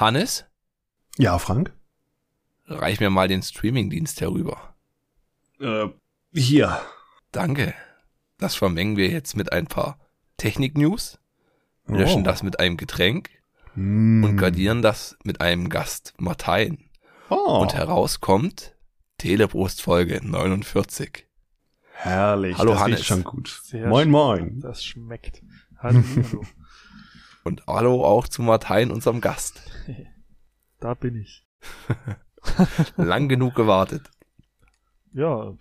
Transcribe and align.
Hannes, 0.00 0.46
Ja, 1.18 1.38
Frank? 1.38 1.72
reich 2.66 3.00
mir 3.00 3.10
mal 3.10 3.28
den 3.28 3.42
Streamingdienst 3.42 4.20
herüber. 4.20 4.74
Äh, 5.60 5.88
hier. 6.32 6.80
Danke. 7.32 7.74
Das 8.38 8.54
vermengen 8.54 8.96
wir 8.96 9.08
jetzt 9.10 9.36
mit 9.36 9.52
ein 9.52 9.66
paar 9.66 9.98
Technik-News, 10.38 11.18
löschen 11.86 12.22
Oh. 12.22 12.24
das 12.24 12.42
mit 12.42 12.58
einem 12.60 12.76
Getränk 12.78 13.28
Mm. 13.74 14.24
und 14.24 14.36
gardieren 14.38 14.80
das 14.82 15.16
mit 15.22 15.40
einem 15.42 15.68
Gast 15.68 16.14
Martein. 16.18 16.88
Oh, 17.28 17.58
Und 17.60 17.74
heraus 17.74 18.20
kommt 18.20 18.74
Telebrust 19.18 19.82
Folge 19.82 20.20
49. 20.24 21.26
herrlich. 21.92 22.56
Hallo, 22.56 22.72
das 22.72 22.80
Hannes. 22.80 23.04
schon 23.04 23.22
gut. 23.22 23.60
Sehr 23.64 23.86
moin, 23.86 24.04
schön. 24.04 24.10
moin. 24.10 24.60
Das 24.60 24.82
schmeckt. 24.82 25.42
Hallo, 25.78 26.02
hallo. 26.16 26.44
Und 27.44 27.66
hallo 27.66 28.04
auch 28.04 28.28
zu 28.28 28.42
Martein, 28.42 28.90
unserem 28.90 29.20
Gast. 29.20 29.62
Da 30.80 30.94
bin 30.94 31.14
ich. 31.14 31.46
Lang 32.96 33.28
genug 33.28 33.54
gewartet. 33.54 34.10
Ja. 35.12 35.52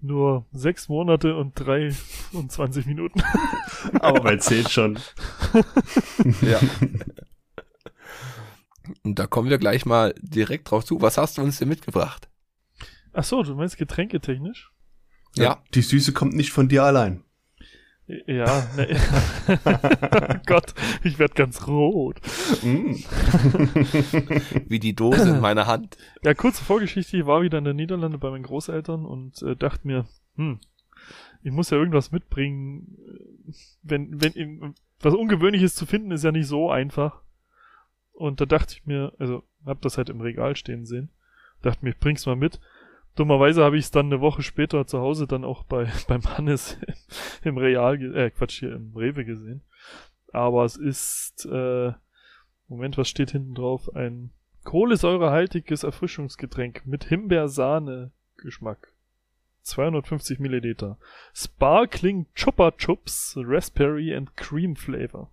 Nur 0.00 0.46
sechs 0.50 0.88
Monate 0.88 1.36
und 1.36 1.52
drei 1.54 1.94
und 2.32 2.50
20 2.50 2.86
Minuten. 2.86 3.22
Aber 4.00 4.20
man 4.20 4.40
zählt 4.40 4.68
schon. 4.70 4.98
Ja. 6.42 6.58
Und 9.04 9.20
da 9.20 9.28
kommen 9.28 9.48
wir 9.48 9.58
gleich 9.58 9.86
mal 9.86 10.12
direkt 10.20 10.72
drauf 10.72 10.84
zu. 10.84 11.00
Was 11.00 11.18
hast 11.18 11.38
du 11.38 11.42
uns 11.42 11.58
denn 11.58 11.68
mitgebracht? 11.68 12.28
Ach 13.12 13.22
so, 13.22 13.44
du 13.44 13.54
meinst 13.54 13.76
getränketechnisch? 13.76 14.72
Ja. 15.36 15.62
Die 15.74 15.82
Süße 15.82 16.12
kommt 16.12 16.34
nicht 16.34 16.50
von 16.50 16.68
dir 16.68 16.82
allein. 16.82 17.22
Ja, 18.26 18.66
ne. 18.74 18.96
Gott, 20.46 20.74
ich 21.04 21.18
werd 21.18 21.34
ganz 21.34 21.66
rot. 21.66 22.18
Mm. 22.62 22.92
Wie 24.66 24.78
die 24.78 24.94
Dose 24.94 25.28
in 25.28 25.40
meiner 25.40 25.66
Hand. 25.66 25.98
Ja, 26.24 26.32
kurze 26.32 26.64
Vorgeschichte, 26.64 27.18
ich 27.18 27.26
war 27.26 27.42
wieder 27.42 27.58
in 27.58 27.64
den 27.64 27.76
Niederlanden 27.76 28.18
bei 28.18 28.30
meinen 28.30 28.44
Großeltern 28.44 29.04
und 29.04 29.42
äh, 29.42 29.56
dachte 29.56 29.86
mir, 29.86 30.06
hm, 30.36 30.58
ich 31.42 31.52
muss 31.52 31.68
ja 31.68 31.76
irgendwas 31.76 32.10
mitbringen. 32.10 32.96
Wenn, 33.82 34.22
wenn, 34.22 34.74
was 35.00 35.14
Ungewöhnliches 35.14 35.74
zu 35.74 35.84
finden, 35.84 36.10
ist 36.10 36.24
ja 36.24 36.32
nicht 36.32 36.46
so 36.46 36.70
einfach. 36.70 37.20
Und 38.12 38.40
da 38.40 38.46
dachte 38.46 38.74
ich 38.74 38.86
mir, 38.86 39.12
also 39.18 39.42
hab 39.66 39.82
das 39.82 39.98
halt 39.98 40.08
im 40.08 40.22
Regal 40.22 40.56
stehen 40.56 40.86
sehen, 40.86 41.10
dachte 41.60 41.84
mir, 41.84 41.90
ich 41.90 41.98
bring's 41.98 42.24
mal 42.24 42.36
mit. 42.36 42.58
Dummerweise 43.18 43.64
habe 43.64 43.76
ich 43.76 43.86
es 43.86 43.90
dann 43.90 44.06
eine 44.06 44.20
Woche 44.20 44.42
später 44.42 44.86
zu 44.86 45.00
Hause 45.00 45.26
dann 45.26 45.44
auch 45.44 45.64
bei 45.64 45.90
beim 46.08 46.22
Hannes 46.36 46.78
im 47.42 47.58
Real, 47.58 48.00
äh, 48.14 48.30
Quatsch 48.30 48.60
hier 48.60 48.72
im 48.76 48.92
Rewe 48.94 49.24
gesehen. 49.24 49.62
Aber 50.32 50.64
es 50.64 50.76
ist, 50.76 51.44
äh, 51.46 51.92
Moment, 52.68 52.96
was 52.96 53.08
steht 53.08 53.32
hinten 53.32 53.56
drauf? 53.56 53.92
Ein 53.96 54.30
kohlensäurehaltiges 54.62 55.82
Erfrischungsgetränk 55.82 56.86
mit 56.86 57.06
Himbeersahne-Geschmack. 57.06 58.92
250 59.62 60.38
Milliliter. 60.38 60.96
Sparkling 61.34 62.26
Chupa 62.36 62.70
Chups, 62.70 63.36
Raspberry 63.36 64.14
and 64.14 64.36
Cream 64.36 64.76
Flavor. 64.76 65.32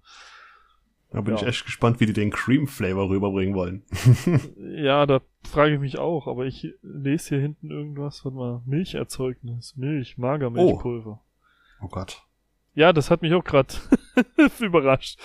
Da 1.15 1.21
bin 1.21 1.35
Ja. 1.35 1.41
ich 1.41 1.47
echt 1.47 1.63
gespannt, 1.65 2.01
wie 2.01 2.05
die 2.05 2.13
den 2.13 2.29
Cream 2.29 2.67
Flavor 2.67 3.09
rüberbringen 3.09 3.55
wollen. 3.55 3.83
Ja, 4.57 5.05
da 5.05 5.21
frage 5.43 5.75
ich 5.75 5.79
mich 5.79 5.97
auch, 5.97 6.27
aber 6.27 6.45
ich 6.45 6.73
lese 6.81 7.29
hier 7.29 7.39
hinten 7.39 7.71
irgendwas, 7.71 8.25
warte 8.25 8.37
mal, 8.37 8.61
Milcherzeugnis, 8.65 9.77
Milch, 9.77 10.17
Magermilchpulver. 10.17 11.23
Oh 11.81 11.87
Gott. 11.87 12.21
Ja, 12.73 12.91
das 12.91 13.09
hat 13.09 13.21
mich 13.21 13.33
auch 13.33 13.45
gerade 13.45 13.73
überrascht. 14.59 15.17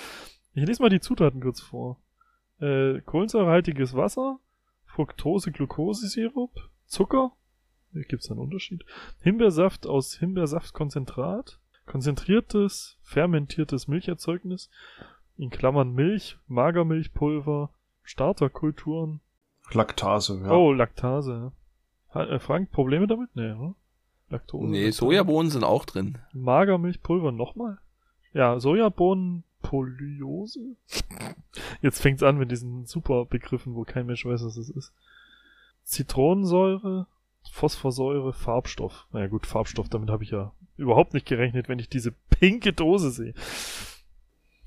Ich 0.54 0.64
lese 0.64 0.80
mal 0.80 0.90
die 0.90 1.00
Zutaten 1.00 1.40
kurz 1.40 1.60
vor. 1.60 2.00
Äh, 2.60 3.00
kohlensäurehaltiges 3.00 3.94
Wasser, 3.96 4.38
Fructose-Glucose-Sirup, 4.86 6.52
Zucker, 6.86 7.32
hier 7.92 8.04
gibt's 8.04 8.30
einen 8.30 8.38
Unterschied, 8.40 8.84
Himbeersaft 9.22 9.86
aus 9.86 10.14
Himbeersaftkonzentrat, 10.18 11.58
konzentriertes, 11.86 12.98
fermentiertes 13.02 13.88
Milcherzeugnis, 13.88 14.70
in 15.40 15.50
Klammern 15.50 15.94
Milch, 15.94 16.38
Magermilchpulver, 16.48 17.70
Starterkulturen, 18.02 19.20
Laktase, 19.72 20.40
ja. 20.42 20.50
oh, 20.50 20.72
Laktase. 20.72 21.52
Ha, 22.12 22.24
äh, 22.24 22.38
Frank, 22.38 22.70
Probleme 22.72 23.06
damit? 23.06 23.30
Nee, 23.34 23.52
oder? 23.52 23.74
Laktose. 24.28 24.70
Nee, 24.70 24.84
Laktase. 24.84 24.98
Sojabohnen 24.98 25.50
sind 25.50 25.64
auch 25.64 25.84
drin. 25.84 26.18
Magermilchpulver 26.32 27.32
nochmal? 27.32 27.78
Ja, 28.32 28.60
Sojabohnen, 28.60 29.44
Polyose? 29.62 30.76
Jetzt 31.80 32.02
fängt's 32.02 32.22
an 32.22 32.36
mit 32.36 32.50
diesen 32.50 32.84
super 32.84 33.24
Begriffen, 33.24 33.74
wo 33.74 33.84
kein 33.84 34.06
Mensch 34.06 34.24
weiß, 34.26 34.44
was 34.44 34.56
es 34.56 34.68
ist. 34.68 34.92
Zitronensäure, 35.84 37.06
Phosphorsäure, 37.50 38.32
Farbstoff. 38.32 39.06
Naja 39.12 39.28
gut, 39.28 39.46
Farbstoff, 39.46 39.88
damit 39.88 40.10
habe 40.10 40.22
ich 40.22 40.30
ja 40.30 40.52
überhaupt 40.76 41.14
nicht 41.14 41.26
gerechnet, 41.26 41.68
wenn 41.68 41.78
ich 41.78 41.88
diese 41.88 42.12
pinke 42.28 42.72
Dose 42.72 43.10
sehe. 43.10 43.34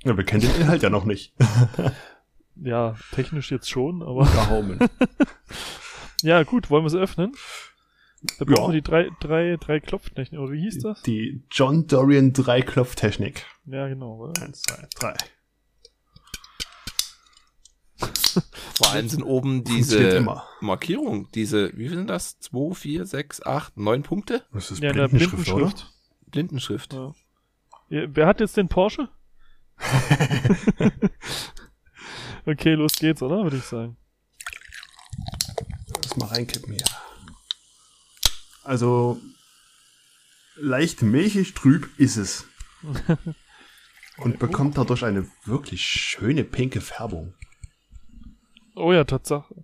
Ja. 0.04 0.18
Wir 0.18 0.24
kennen 0.24 0.42
den 0.42 0.56
Inhalt 0.62 0.82
ja 0.84 0.90
noch 0.90 1.06
nicht. 1.06 1.34
Ja, 2.56 2.96
technisch 3.16 3.50
jetzt 3.52 3.68
schon, 3.68 4.04
aber 4.04 4.26
Daumen. 4.26 4.78
ja 6.22 6.44
gut, 6.44 6.70
wollen 6.70 6.84
wir 6.84 6.88
es 6.88 6.94
öffnen? 6.94 7.32
Da 8.38 8.46
Ja. 8.46 8.54
brauchen 8.54 8.74
wir 8.74 8.80
die 8.80 8.88
drei, 8.88 9.10
drei, 9.22 9.58
drei 9.60 9.80
Klopftechnik, 9.80 10.40
oder 10.40 10.52
wie 10.52 10.62
hieß 10.62 10.78
das? 10.84 11.02
Die 11.02 11.44
John 11.50 11.88
Dorian 11.88 12.32
Dreiklopftechnik. 12.32 13.48
Ja, 13.66 13.88
genau. 13.88 14.18
oder? 14.18 14.40
Eins, 14.44 14.62
zwei, 14.62 14.88
drei. 15.00 15.16
Vor 18.76 18.92
allem 18.92 19.10
sind 19.10 19.24
oben 19.24 19.64
diese. 19.64 20.24
Markierung, 20.62 21.30
diese, 21.32 21.76
wie 21.78 21.88
viel 21.90 21.98
sind 21.98 22.10
das? 22.10 22.40
2, 22.40 22.74
4, 22.76 23.06
6, 23.08 23.44
8, 23.46 23.78
9 23.78 24.04
Punkte? 24.04 24.44
Das 24.54 24.72
ist 24.72 24.82
Ja, 24.84 24.92
Blindenschrift, 24.92 25.52
oder? 25.52 25.66
Blindenschrift. 25.66 25.94
Blindenschrift. 26.32 26.94
Ja. 26.94 27.14
Ja, 27.90 28.08
wer 28.14 28.28
hat 28.28 28.40
jetzt 28.40 28.58
den 28.58 28.68
Porsche? 28.68 29.10
okay, 32.46 32.74
los 32.74 32.94
geht's, 32.94 33.22
oder? 33.22 33.44
Würde 33.44 33.58
ich 33.58 33.64
sagen. 33.64 33.98
Lass 36.04 36.18
mal 36.18 36.28
reinkippen 36.28 36.74
hier. 36.74 36.86
Also, 38.64 39.20
leicht 40.56 41.02
milchig 41.02 41.54
trüb 41.54 41.90
ist 41.98 42.18
es. 42.18 42.48
Und 44.18 44.38
bekommt 44.40 44.78
dadurch 44.78 45.04
eine 45.04 45.28
wirklich 45.44 45.84
schöne 45.84 46.44
pinke 46.44 46.82
Färbung. 46.82 47.34
Oh 48.76 48.94
ja, 48.94 49.04
Tatsache. 49.04 49.64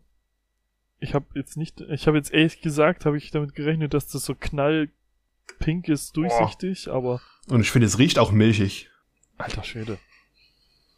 Ich 1.00 1.14
habe 1.14 1.28
jetzt 1.36 1.56
nicht, 1.56 1.82
ich 1.82 2.08
habe 2.08 2.18
jetzt 2.18 2.34
ehrlich 2.34 2.60
gesagt, 2.62 3.06
habe 3.06 3.18
ich 3.18 3.32
damit 3.32 3.56
gerechnet, 3.56 3.94
dass 3.94 4.08
das 4.08 4.26
so 4.26 4.36
knallpink 4.36 5.88
ist, 5.88 6.18
durchsichtig, 6.18 6.90
aber 6.90 7.22
Und 7.48 7.62
ich 7.62 7.72
finde, 7.72 7.88
es 7.88 8.00
riecht 8.00 8.20
auch 8.20 8.32
milchig. 8.32 8.89
Alter 9.40 9.64
Schwede. 9.64 9.98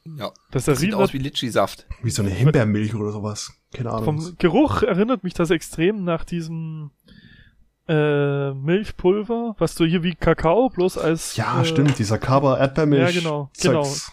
Ja. 0.04 0.32
Das 0.52 0.66
Sieht 0.66 0.78
erinnert 0.78 0.94
aus 0.96 1.14
wie 1.14 1.20
Litschi-Saft. 1.20 1.86
Wie 2.02 2.10
so 2.10 2.24
eine 2.24 2.32
Himbeermilch 2.32 2.96
oder 2.96 3.12
sowas. 3.12 3.54
Keine 3.72 3.92
Ahnung. 3.92 4.22
vom 4.22 4.38
Geruch 4.38 4.82
erinnert 4.82 5.24
mich 5.24 5.34
das 5.34 5.52
extrem 5.52 6.04
nach 6.04 6.26
diesem 6.26 6.92
äh, 7.88 8.52
Milchpulver, 8.54 9.56
was 9.60 9.76
du 9.76 9.86
hier 9.86 10.04
wie 10.04 10.16
Kakao 10.16 10.70
bloß 10.70 10.98
als 10.98 11.36
ja, 11.36 11.62
äh, 11.62 11.66
stimmt, 11.66 12.00
dieser 12.00 12.18
Kaba 12.18 12.58
Erdbeermilch. 12.58 13.16
Ja, 13.16 13.22
genau, 13.22 13.50
Zeugs. 13.54 14.12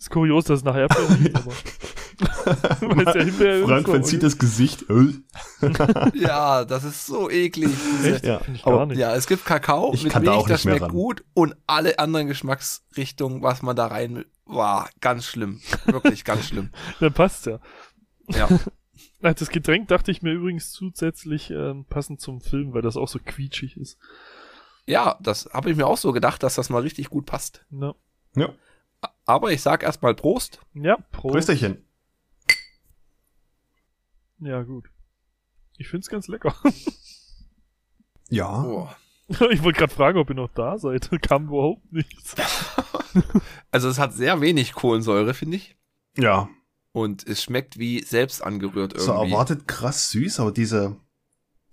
Ist 0.00 0.10
kurios, 0.10 0.46
dass 0.46 0.60
es 0.60 0.64
nach 0.64 0.74
Erdbeeren 0.76 1.14
riecht, 1.16 1.36
aber 1.36 1.52
ja. 3.14 3.66
Frank 3.66 3.88
verzieht 3.88 4.22
das 4.22 4.38
Gesicht. 4.38 4.86
Äh. 4.88 5.12
Ja, 6.14 6.64
das 6.64 6.84
ist 6.84 7.06
so 7.06 7.30
eklig. 7.30 7.70
Echt? 8.04 8.24
Ja, 8.24 8.38
Finde 8.40 8.58
ich 8.58 8.66
aber- 8.66 8.76
gar 8.78 8.86
nicht. 8.86 8.98
Ja, 8.98 9.14
es 9.14 9.26
gibt 9.26 9.44
Kakao 9.44 9.92
Ich 9.94 10.02
mit 10.04 10.12
kann 10.12 10.24
da 10.24 10.32
Milch, 10.32 10.42
auch 10.42 10.48
das 10.48 10.60
nicht 10.60 10.64
mehr 10.66 10.74
schmeckt 10.78 10.84
ran. 10.86 10.90
gut 10.92 11.24
und 11.34 11.54
alle 11.66 11.98
anderen 11.98 12.26
Geschmacksrichtungen, 12.28 13.42
was 13.42 13.60
man 13.62 13.76
da 13.76 13.86
rein 13.88 14.24
war, 14.46 14.88
ganz 15.00 15.26
schlimm. 15.26 15.60
Wirklich 15.86 16.24
ganz 16.24 16.46
schlimm. 16.48 16.70
Dann 16.98 17.12
passt 17.12 17.46
ja. 17.46 17.58
Ja. 18.28 18.48
Das 19.20 19.50
Getränk 19.50 19.88
dachte 19.88 20.10
ich 20.10 20.22
mir 20.22 20.32
übrigens 20.32 20.72
zusätzlich 20.72 21.50
ähm, 21.50 21.84
passend 21.88 22.20
zum 22.22 22.40
Film, 22.40 22.72
weil 22.72 22.82
das 22.82 22.96
auch 22.96 23.08
so 23.08 23.18
quietschig 23.22 23.76
ist. 23.76 23.98
Ja, 24.86 25.18
das 25.20 25.50
habe 25.52 25.70
ich 25.70 25.76
mir 25.76 25.86
auch 25.86 25.98
so 25.98 26.12
gedacht, 26.12 26.42
dass 26.42 26.54
das 26.54 26.70
mal 26.70 26.80
richtig 26.82 27.10
gut 27.10 27.26
passt. 27.26 27.64
Ja, 27.70 27.94
Ja. 28.34 28.48
Aber 29.24 29.52
ich 29.52 29.62
sag 29.62 29.82
erstmal 29.82 30.14
Prost. 30.14 30.60
ja 30.74 30.96
Prost. 31.12 31.32
Prösterchen. 31.34 31.84
Ja, 34.40 34.62
gut. 34.62 34.90
Ich 35.76 35.88
find's 35.88 36.08
ganz 36.08 36.28
lecker. 36.28 36.54
Ja. 38.28 38.64
Oh. 38.64 38.88
ich 39.50 39.62
wollte 39.62 39.78
gerade 39.78 39.94
fragen, 39.94 40.18
ob 40.18 40.28
ihr 40.30 40.36
noch 40.36 40.52
da 40.52 40.78
seid. 40.78 41.10
Kam 41.22 41.46
überhaupt 41.48 41.92
nichts. 41.92 42.34
Also 43.72 43.88
es 43.88 43.98
hat 43.98 44.14
sehr 44.14 44.40
wenig 44.40 44.72
Kohlensäure, 44.72 45.34
finde 45.34 45.56
ich. 45.56 45.76
Ja. 46.16 46.48
Und 46.92 47.26
es 47.26 47.42
schmeckt 47.42 47.76
wie 47.76 48.02
selbst 48.04 48.40
angerührt 48.40 48.92
irgendwie. 48.92 49.04
So 49.04 49.12
erwartet 49.12 49.66
krass 49.66 50.10
süß, 50.10 50.38
aber 50.38 50.52
diese, 50.52 50.96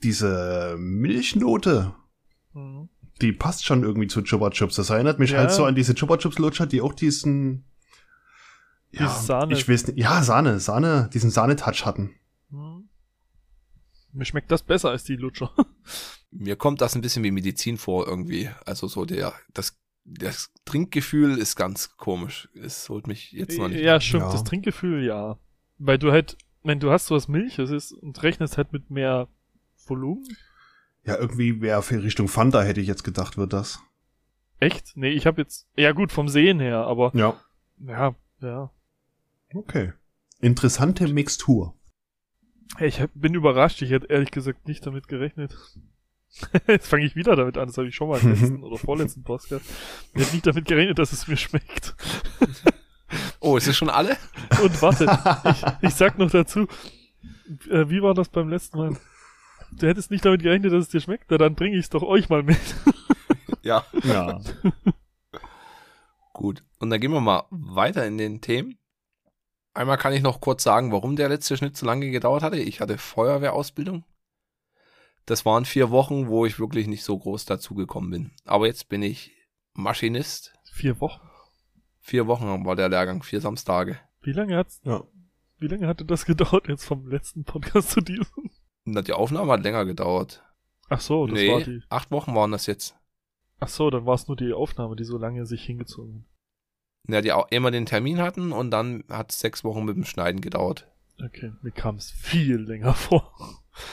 diese 0.01 0.75
Milchnote, 0.80 1.94
Mhm. 2.53 2.89
Die 3.22 3.31
passt 3.31 3.66
schon 3.66 3.84
irgendwie 3.84 4.08
zu 4.08 4.22
Chupa 4.22 4.50
Chups. 4.52 4.75
Das 4.75 4.90
erinnert 4.90 5.19
mich 5.19 5.31
Ja. 5.31 5.40
halt 5.40 5.52
so 5.52 5.66
an 5.66 5.75
diese 5.75 5.96
Chupa 5.96 6.18
Chups 6.18 6.38
Lutscher, 6.40 6.66
die 6.68 6.81
auch 6.81 6.94
diesen, 6.94 7.66
ja, 8.92 9.08
Diese 9.08 9.25
Sahne. 9.25 9.54
ich 9.54 9.68
weiß 9.68 9.88
nicht. 9.88 9.98
Ja, 10.00 10.22
Sahne, 10.24 10.60
Sahne, 10.60 11.10
diesen 11.14 11.30
Sahnetouch 11.30 11.86
hatten. 11.86 12.16
Hm. 12.52 12.88
Mir 14.14 14.25
schmeckt 14.25 14.50
das 14.52 14.64
besser 14.64 14.90
als 14.90 15.04
die 15.04 15.16
Lutscher. 15.16 15.52
Mir 16.31 16.56
kommt 16.56 16.81
das 16.81 16.96
ein 16.96 17.02
bisschen 17.02 17.24
wie 17.24 17.31
Medizin 17.31 17.78
vor 17.78 18.08
irgendwie. 18.08 18.50
Also 18.66 18.88
so 18.88 19.06
der, 19.06 19.34
das, 19.54 19.78
das 20.06 20.52
Trinkgefühl 20.66 21.38
ist 21.38 21.56
ganz 21.56 21.98
komisch. 21.98 22.50
Es 22.56 22.88
holt 22.90 23.08
mich 23.08 23.31
jetzt 23.31 23.58
noch 23.58 23.68
nicht. 23.68 23.81
Ja, 23.81 24.00
stimmt, 24.00 24.24
Ja. 24.24 24.31
das 24.31 24.44
Trinkgefühl, 24.44 25.04
ja. 25.06 25.38
Weil 25.78 25.98
du 26.00 26.12
halt, 26.12 26.38
wenn 26.64 26.80
du 26.80 26.92
hast 26.92 27.08
sowas 27.08 27.28
Milch, 27.28 27.60
es 27.60 27.69
ist, 27.69 27.92
und 27.94 28.22
rechnest 28.24 28.58
halt 28.58 28.74
mit 28.74 28.90
mehr 28.90 29.28
Volumen. 29.86 30.25
Ja, 31.07 31.18
irgendwie 31.18 31.62
wäre 31.62 31.81
für 31.81 32.04
Richtung 32.04 32.27
Fanta, 32.27 32.62
hätte 32.62 32.81
ich 32.81 32.88
jetzt 32.88 33.04
gedacht, 33.06 33.38
wird 33.38 33.54
das. 33.54 33.80
Echt? 34.59 34.98
Nee, 34.98 35.12
ich 35.12 35.25
habe 35.25 35.42
jetzt, 35.42 35.68
ja 35.77 35.94
gut, 35.94 36.12
vom 36.12 36.27
Sehen 36.27 36.59
her, 36.59 36.80
aber, 36.80 37.12
Ja. 37.15 37.39
ja, 37.80 38.13
ja. 38.42 38.69
Okay. 39.54 39.94
Interessante 40.42 41.07
Mixtur. 41.07 41.74
Hey, 42.75 42.89
ich 42.89 43.01
bin 43.13 43.33
überrascht, 43.33 43.81
ich 43.81 43.92
hätte 43.92 44.07
ehrlich 44.07 44.31
gesagt 44.31 44.68
nicht 44.68 44.86
damit 44.86 45.07
gerechnet. 45.07 45.57
Jetzt 46.68 46.88
fange 46.88 47.06
ich 47.06 47.15
wieder 47.15 47.38
damit 47.38 47.57
an, 47.57 47.68
das 47.68 47.77
habe 47.77 47.88
ich 47.88 47.95
schon 47.95 48.09
mal 48.09 48.19
im 48.19 48.30
letzten 48.31 48.63
oder 48.63 48.77
vorletzten 48.77 49.24
Podcast. 49.24 49.63
Ich 50.13 50.21
hätte 50.21 50.33
nicht 50.33 50.45
damit 50.45 50.65
gerechnet, 50.65 51.00
dass 51.00 51.13
es 51.13 51.27
mir 51.27 51.38
schmeckt. 51.38 51.95
Oh, 53.39 53.56
ist 53.56 53.68
es 53.68 53.77
schon 53.77 53.89
alle? 53.89 54.18
Und 54.62 54.81
warte, 54.81 55.06
ich, 55.81 55.88
ich 55.89 55.95
sag 55.95 56.18
noch 56.18 56.30
dazu, 56.30 56.68
äh, 57.69 57.88
wie 57.88 58.01
war 58.01 58.13
das 58.13 58.27
beim 58.27 58.50
letzten 58.50 58.77
Mal? 58.77 58.98
Du 59.72 59.88
hättest 59.88 60.12
nicht 60.12 60.25
damit 60.25 60.42
gerechnet, 60.42 60.74
dass 60.74 60.86
es 60.86 60.90
dir 60.90 61.02
schmeckt, 61.02 61.25
na 61.30 61.38
dann 61.38 61.56
bringe 61.56 61.75
ich 61.78 61.86
es 61.86 61.90
doch 61.90 62.04
euch 62.04 62.30
mal 62.30 62.44
mit. 62.44 62.60
Ja. 63.64 63.86
Ja. 64.04 64.40
Gut. 66.34 66.64
Und 66.80 66.90
dann 66.90 67.02
gehen 67.02 67.12
wir 67.12 67.19
mal 67.19 67.44
weiter 67.50 68.06
in 68.08 68.18
den 68.18 68.40
Themen. 68.40 68.78
Einmal 69.74 69.98
kann 69.98 70.14
ich 70.14 70.22
noch 70.22 70.40
kurz 70.40 70.64
sagen, 70.64 70.94
warum 70.94 71.18
der 71.18 71.28
letzte 71.28 71.58
Schnitt 71.58 71.75
so 71.75 71.86
lange 71.86 72.10
gedauert 72.10 72.44
hatte. 72.44 72.58
Ich 72.58 72.80
hatte 72.80 72.98
Feuerwehrausbildung. 72.98 74.06
Das 75.25 75.46
waren 75.46 75.66
vier 75.66 75.92
Wochen, 75.92 76.28
wo 76.28 76.46
ich 76.46 76.60
wirklich 76.60 76.88
nicht 76.88 77.04
so 77.04 77.18
groß 77.18 77.44
dazu 77.44 77.75
gekommen 77.75 78.10
bin. 78.10 78.31
Aber 78.46 78.68
jetzt 78.68 78.88
bin 78.88 79.04
ich 79.04 79.34
Maschinist. 79.74 80.54
Vier 80.72 81.02
Wochen. 81.02 81.28
Vier 82.00 82.25
Wochen 82.28 82.66
war 82.66 82.78
der 82.78 82.88
Lehrgang, 82.88 83.22
vier 83.22 83.42
Samstage. 83.42 84.00
Wie 84.22 84.31
lange 84.31 84.56
hat's, 84.56 84.80
ja. 84.86 85.04
wie 85.58 85.68
lange 85.68 85.88
hatte 85.88 86.06
das 86.06 86.25
gedauert 86.25 86.69
jetzt 86.69 86.86
vom 86.86 87.10
letzten 87.10 87.44
Podcast 87.44 87.90
zu 87.92 88.00
diesem? 88.00 88.50
Na, 88.89 89.01
die 89.01 89.13
Aufnahme 89.13 89.51
hat 89.51 89.63
länger 89.63 89.86
gedauert. 89.86 90.44
Ach 90.89 91.01
so, 91.01 91.28
das 91.28 91.36
war 91.38 91.57
nee, 91.60 91.63
die. 91.66 91.84
acht 91.89 92.10
Wochen 92.12 92.34
waren 92.36 92.51
das 92.51 92.66
jetzt. 92.68 92.95
Ach 93.60 93.68
so, 93.68 93.89
dann 93.89 94.06
war 94.06 94.16
es 94.16 94.28
nur 94.28 94.38
die 94.38 94.54
Aufnahme, 94.54 94.95
die 94.95 95.04
so 95.04 95.18
lange 95.18 95.45
sich 95.45 95.63
hingezogen 95.63 96.25
hat. 97.06 97.13
Ja, 97.13 97.22
die 97.22 97.31
auch 97.34 97.48
immer 97.51 97.72
den 97.72 97.86
Termin 97.86 98.19
hatten 98.22 98.51
und 98.51 98.72
dann 98.72 99.04
hat 99.10 99.31
es 99.31 99.39
sechs 99.39 99.63
Wochen 99.63 99.84
mit 99.84 99.95
dem 99.95 100.06
Schneiden 100.06 100.39
gedauert. 100.42 100.88
Okay, 101.24 101.51
mir 101.62 101.72
kam 101.72 101.95
es 101.95 102.12
viel 102.12 102.57
länger 102.57 102.94
vor. 102.95 103.34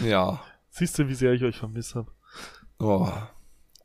Ja, 0.00 0.42
Siehst 0.70 0.98
du, 0.98 1.08
wie 1.08 1.14
sehr 1.14 1.32
ich 1.32 1.42
euch 1.44 1.56
vermisst 1.56 1.94
habe? 1.94 2.10
oh, 2.80 3.08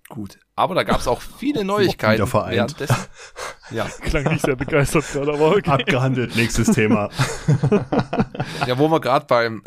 gut. 0.10 0.40
Aber 0.56 0.74
da 0.76 0.84
gab 0.84 1.00
es 1.00 1.08
auch 1.08 1.22
viele 1.40 1.64
Neuigkeiten. 1.64 2.16
Wieder 2.16 2.28
vereint. 2.28 2.56
währenddessen. 2.56 2.96
Ja, 3.72 3.86
Klang 4.02 4.26
nicht 4.26 4.42
sehr 4.46 4.56
begeistert 4.56 5.06
gerade, 5.12 5.34
aber 5.34 5.52
okay. 5.56 5.70
Abgehandelt, 5.70 6.36
nächstes 6.36 6.72
Thema. 6.72 7.10
ja, 8.68 8.78
wo 8.78 8.90
wir 8.90 9.00
gerade 9.00 9.26
beim, 9.26 9.62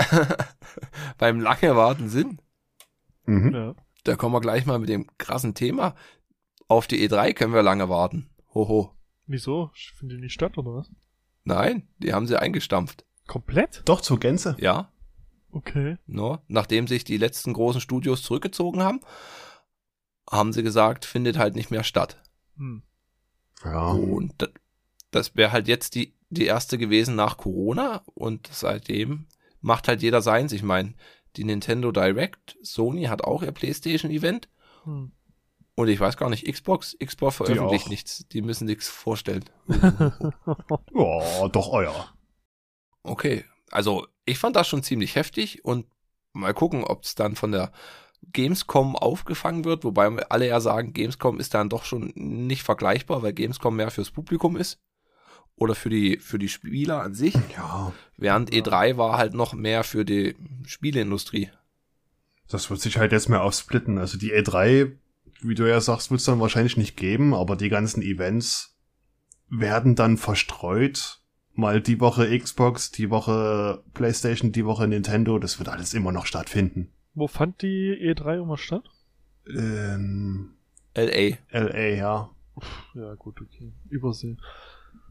beim 1.18 1.40
lange 1.40 1.76
Warten 1.76 2.08
sind, 2.08 2.40
mhm. 3.26 3.54
Ja. 3.54 3.74
da 4.04 4.16
kommen 4.16 4.34
wir 4.34 4.40
gleich 4.40 4.66
mal 4.66 4.78
mit 4.78 4.88
dem 4.88 5.06
krassen 5.18 5.54
Thema. 5.54 5.94
Auf 6.68 6.86
die 6.86 7.06
E3 7.08 7.34
können 7.34 7.54
wir 7.54 7.62
lange 7.62 7.88
warten. 7.88 8.30
Hoho. 8.54 8.94
Wieso? 9.26 9.70
Findet 9.98 10.18
die 10.18 10.22
nicht 10.22 10.32
statt, 10.34 10.58
oder 10.58 10.74
was? 10.74 10.90
Nein, 11.44 11.88
die 11.98 12.12
haben 12.12 12.26
sie 12.26 12.40
eingestampft. 12.40 13.04
Komplett? 13.26 13.82
Doch, 13.84 14.00
zur 14.00 14.18
Gänze. 14.18 14.56
Ja, 14.58 14.88
Okay. 15.54 15.98
no, 16.06 16.38
nachdem 16.48 16.86
sich 16.86 17.04
die 17.04 17.18
letzten 17.18 17.52
großen 17.52 17.80
Studios 17.82 18.22
zurückgezogen 18.22 18.82
haben, 18.82 19.00
haben 20.30 20.52
sie 20.54 20.62
gesagt, 20.62 21.04
findet 21.04 21.36
halt 21.36 21.54
nicht 21.54 21.70
mehr 21.70 21.84
statt. 21.84 22.22
Hm. 22.56 22.82
Ja. 23.64 23.90
Und 23.92 24.34
da- 24.38 24.48
das 25.10 25.36
wäre 25.36 25.52
halt 25.52 25.68
jetzt 25.68 25.94
die, 25.94 26.14
die 26.30 26.46
erste 26.46 26.78
gewesen 26.78 27.14
nach 27.16 27.36
Corona 27.36 28.02
und 28.14 28.48
seitdem 28.50 29.26
macht 29.60 29.88
halt 29.88 30.02
jeder 30.02 30.22
seins. 30.22 30.52
Ich 30.52 30.62
meine, 30.62 30.94
die 31.36 31.44
Nintendo 31.44 31.92
Direct, 31.92 32.56
Sony 32.62 33.04
hat 33.04 33.22
auch 33.24 33.42
ihr 33.42 33.52
PlayStation-Event 33.52 34.48
Hm. 34.84 35.12
und 35.74 35.88
ich 35.88 36.00
weiß 36.00 36.16
gar 36.16 36.30
nicht, 36.30 36.50
Xbox, 36.50 36.96
Xbox 37.04 37.36
veröffentlicht 37.36 37.88
nichts. 37.88 38.26
Die 38.28 38.42
müssen 38.42 38.64
nichts 38.66 38.88
vorstellen. 38.88 39.44
Ja, 40.94 41.48
doch 41.48 41.68
euer. 41.72 42.12
Okay, 43.02 43.44
also 43.70 44.06
ich 44.24 44.38
fand 44.38 44.56
das 44.56 44.68
schon 44.68 44.82
ziemlich 44.82 45.16
heftig 45.16 45.64
und 45.64 45.86
mal 46.32 46.54
gucken, 46.54 46.84
ob 46.84 47.04
es 47.04 47.14
dann 47.14 47.34
von 47.36 47.52
der 47.52 47.72
Gamescom 48.32 48.96
aufgefangen 48.96 49.64
wird, 49.64 49.84
wobei 49.84 50.06
alle 50.28 50.46
ja 50.46 50.60
sagen, 50.60 50.92
Gamescom 50.92 51.40
ist 51.40 51.54
dann 51.54 51.68
doch 51.68 51.84
schon 51.84 52.12
nicht 52.14 52.62
vergleichbar, 52.62 53.22
weil 53.22 53.32
Gamescom 53.32 53.76
mehr 53.76 53.90
fürs 53.90 54.10
Publikum 54.10 54.56
ist 54.56 54.80
oder 55.56 55.74
für 55.74 55.90
die 55.90 56.18
für 56.18 56.38
die 56.38 56.48
Spieler 56.48 57.02
an 57.02 57.14
sich, 57.14 57.34
Ja. 57.56 57.92
während 58.16 58.50
E3 58.50 58.96
war 58.96 59.18
halt 59.18 59.34
noch 59.34 59.52
mehr 59.54 59.84
für 59.84 60.04
die 60.04 60.34
Spieleindustrie. 60.66 61.50
Das 62.48 62.70
wird 62.70 62.80
sich 62.80 62.98
halt 62.98 63.12
jetzt 63.12 63.28
mehr 63.28 63.42
aufsplitten. 63.42 63.98
Also 63.98 64.18
die 64.18 64.32
E3, 64.32 64.92
wie 65.40 65.54
du 65.54 65.68
ja 65.68 65.80
sagst, 65.80 66.10
wird 66.10 66.20
es 66.20 66.26
dann 66.26 66.40
wahrscheinlich 66.40 66.76
nicht 66.76 66.96
geben, 66.96 67.34
aber 67.34 67.56
die 67.56 67.68
ganzen 67.70 68.02
Events 68.02 68.76
werden 69.48 69.94
dann 69.94 70.16
verstreut. 70.16 71.20
Mal 71.54 71.82
die 71.82 72.00
Woche 72.00 72.38
Xbox, 72.38 72.90
die 72.92 73.10
Woche 73.10 73.82
PlayStation, 73.92 74.52
die 74.52 74.64
Woche 74.64 74.88
Nintendo. 74.88 75.38
Das 75.38 75.58
wird 75.58 75.68
alles 75.68 75.92
immer 75.92 76.10
noch 76.12 76.24
stattfinden. 76.26 76.92
Wo 77.14 77.26
fand 77.28 77.62
die 77.62 77.92
E3 78.00 78.40
immer 78.42 78.56
statt? 78.58 78.84
Ähm, 79.48 80.54
LA 80.94 81.36
LA, 81.50 81.88
ja. 81.96 82.30
Ja, 82.94 83.14
gut, 83.14 83.40
okay. 83.40 83.72
Übersee. 83.88 84.36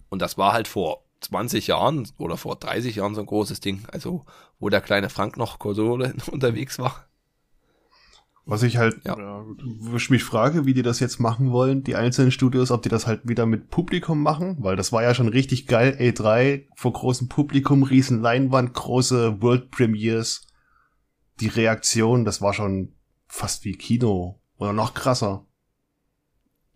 und 0.09 0.21
das 0.21 0.37
war 0.37 0.53
halt 0.53 0.67
vor 0.67 1.03
20 1.21 1.67
Jahren 1.67 2.07
oder 2.17 2.37
vor 2.37 2.55
30 2.55 2.95
Jahren 2.95 3.13
so 3.15 3.21
ein 3.21 3.27
großes 3.27 3.59
Ding, 3.61 3.83
also 3.91 4.25
wo 4.59 4.69
der 4.69 4.81
kleine 4.81 5.09
Frank 5.09 5.37
noch 5.37 5.59
Konsole 5.59 6.13
unterwegs 6.31 6.79
war. 6.79 7.07
Was 8.45 8.63
ich 8.63 8.77
halt, 8.77 9.05
Ja. 9.05 9.15
wo 9.79 9.95
ich 9.97 10.09
mich 10.09 10.23
frage, 10.23 10.65
wie 10.65 10.73
die 10.73 10.81
das 10.81 10.99
jetzt 10.99 11.19
machen 11.19 11.51
wollen, 11.51 11.83
die 11.83 11.95
einzelnen 11.95 12.31
Studios, 12.31 12.71
ob 12.71 12.81
die 12.81 12.89
das 12.89 13.05
halt 13.05 13.27
wieder 13.27 13.45
mit 13.45 13.69
Publikum 13.69 14.21
machen, 14.23 14.57
weil 14.59 14.75
das 14.75 14.91
war 14.91 15.03
ja 15.03 15.13
schon 15.13 15.27
richtig 15.27 15.67
geil, 15.67 15.95
E3, 15.99 16.65
vor 16.75 16.91
großem 16.93 17.27
Publikum, 17.29 17.83
riesen 17.83 18.19
Leinwand, 18.21 18.73
große 18.73 19.41
World 19.41 19.69
Premiers. 19.69 20.47
Die 21.41 21.47
Reaktion, 21.47 22.23
das 22.25 22.41
war 22.41 22.53
schon 22.53 22.93
fast 23.27 23.65
wie 23.65 23.73
Kino 23.73 24.39
oder 24.57 24.73
noch 24.73 24.93
krasser. 24.93 25.45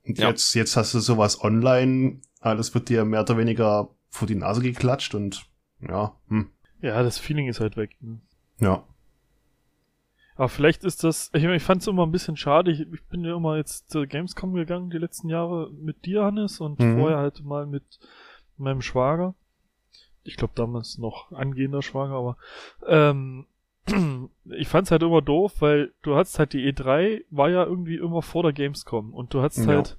Und 0.03 0.17
Ja. 0.19 0.29
jetzt, 0.29 0.53
jetzt 0.55 0.75
hast 0.75 0.93
du 0.93 0.99
sowas 0.99 1.43
online, 1.43 2.19
alles 2.39 2.73
wird 2.73 2.89
dir 2.89 3.05
mehr 3.05 3.21
oder 3.21 3.37
weniger 3.37 3.89
vor 4.09 4.27
die 4.27 4.35
Nase 4.35 4.61
geklatscht 4.61 5.15
und 5.15 5.45
ja, 5.81 6.15
hm, 6.27 6.49
Ja, 6.81 7.01
das 7.03 7.17
Feeling 7.17 7.47
ist 7.47 7.59
halt 7.59 7.77
weg. 7.77 7.95
Ne? 8.01 8.19
ja. 8.59 8.83
Aber 10.37 10.49
vielleicht 10.49 10.83
ist 10.83 11.03
das, 11.05 11.29
ich, 11.33 11.43
meine, 11.43 11.55
ich 11.55 11.63
fand 11.63 11.81
es 11.81 11.87
immer 11.87 12.05
ein 12.05 12.11
bisschen 12.11 12.35
schade. 12.35 12.69
Ich, 12.69 12.81
ich 12.81 13.03
bin 13.05 13.23
ja 13.23 13.35
immer 13.35 13.55
jetzt 13.55 13.89
zur 13.89 14.05
Gamescom 14.05 14.53
gegangen 14.53 14.89
die 14.89 14.97
letzten 14.97 15.29
Jahre 15.29 15.71
mit 15.71 16.05
dir, 16.05 16.23
Hannes, 16.25 16.59
und 16.59 16.77
Mhm. 16.79 16.93
vorher 16.95 17.17
halt 17.19 17.43
mal 17.45 17.65
mit 17.65 17.99
meinem 18.57 18.81
Schwager. 18.81 19.33
Ich 20.23 20.35
glaube 20.35 20.53
damals 20.55 20.97
noch 20.97 21.31
angehender 21.31 21.81
Schwager, 21.81 22.15
aber 22.15 22.37
ähm, 22.85 23.47
ich 24.57 24.67
fand's 24.67 24.91
halt 24.91 25.03
immer 25.03 25.21
doof, 25.21 25.55
weil 25.59 25.93
du 26.01 26.15
hattest 26.15 26.39
halt 26.39 26.53
die 26.53 26.71
E3, 26.71 27.23
war 27.29 27.49
ja 27.49 27.63
irgendwie 27.63 27.97
immer 27.97 28.21
vor 28.21 28.43
der 28.43 28.53
Gamescom 28.53 29.13
und 29.13 29.33
du 29.33 29.41
hattest 29.41 29.67
Ja. 29.67 29.73
halt, 29.73 29.97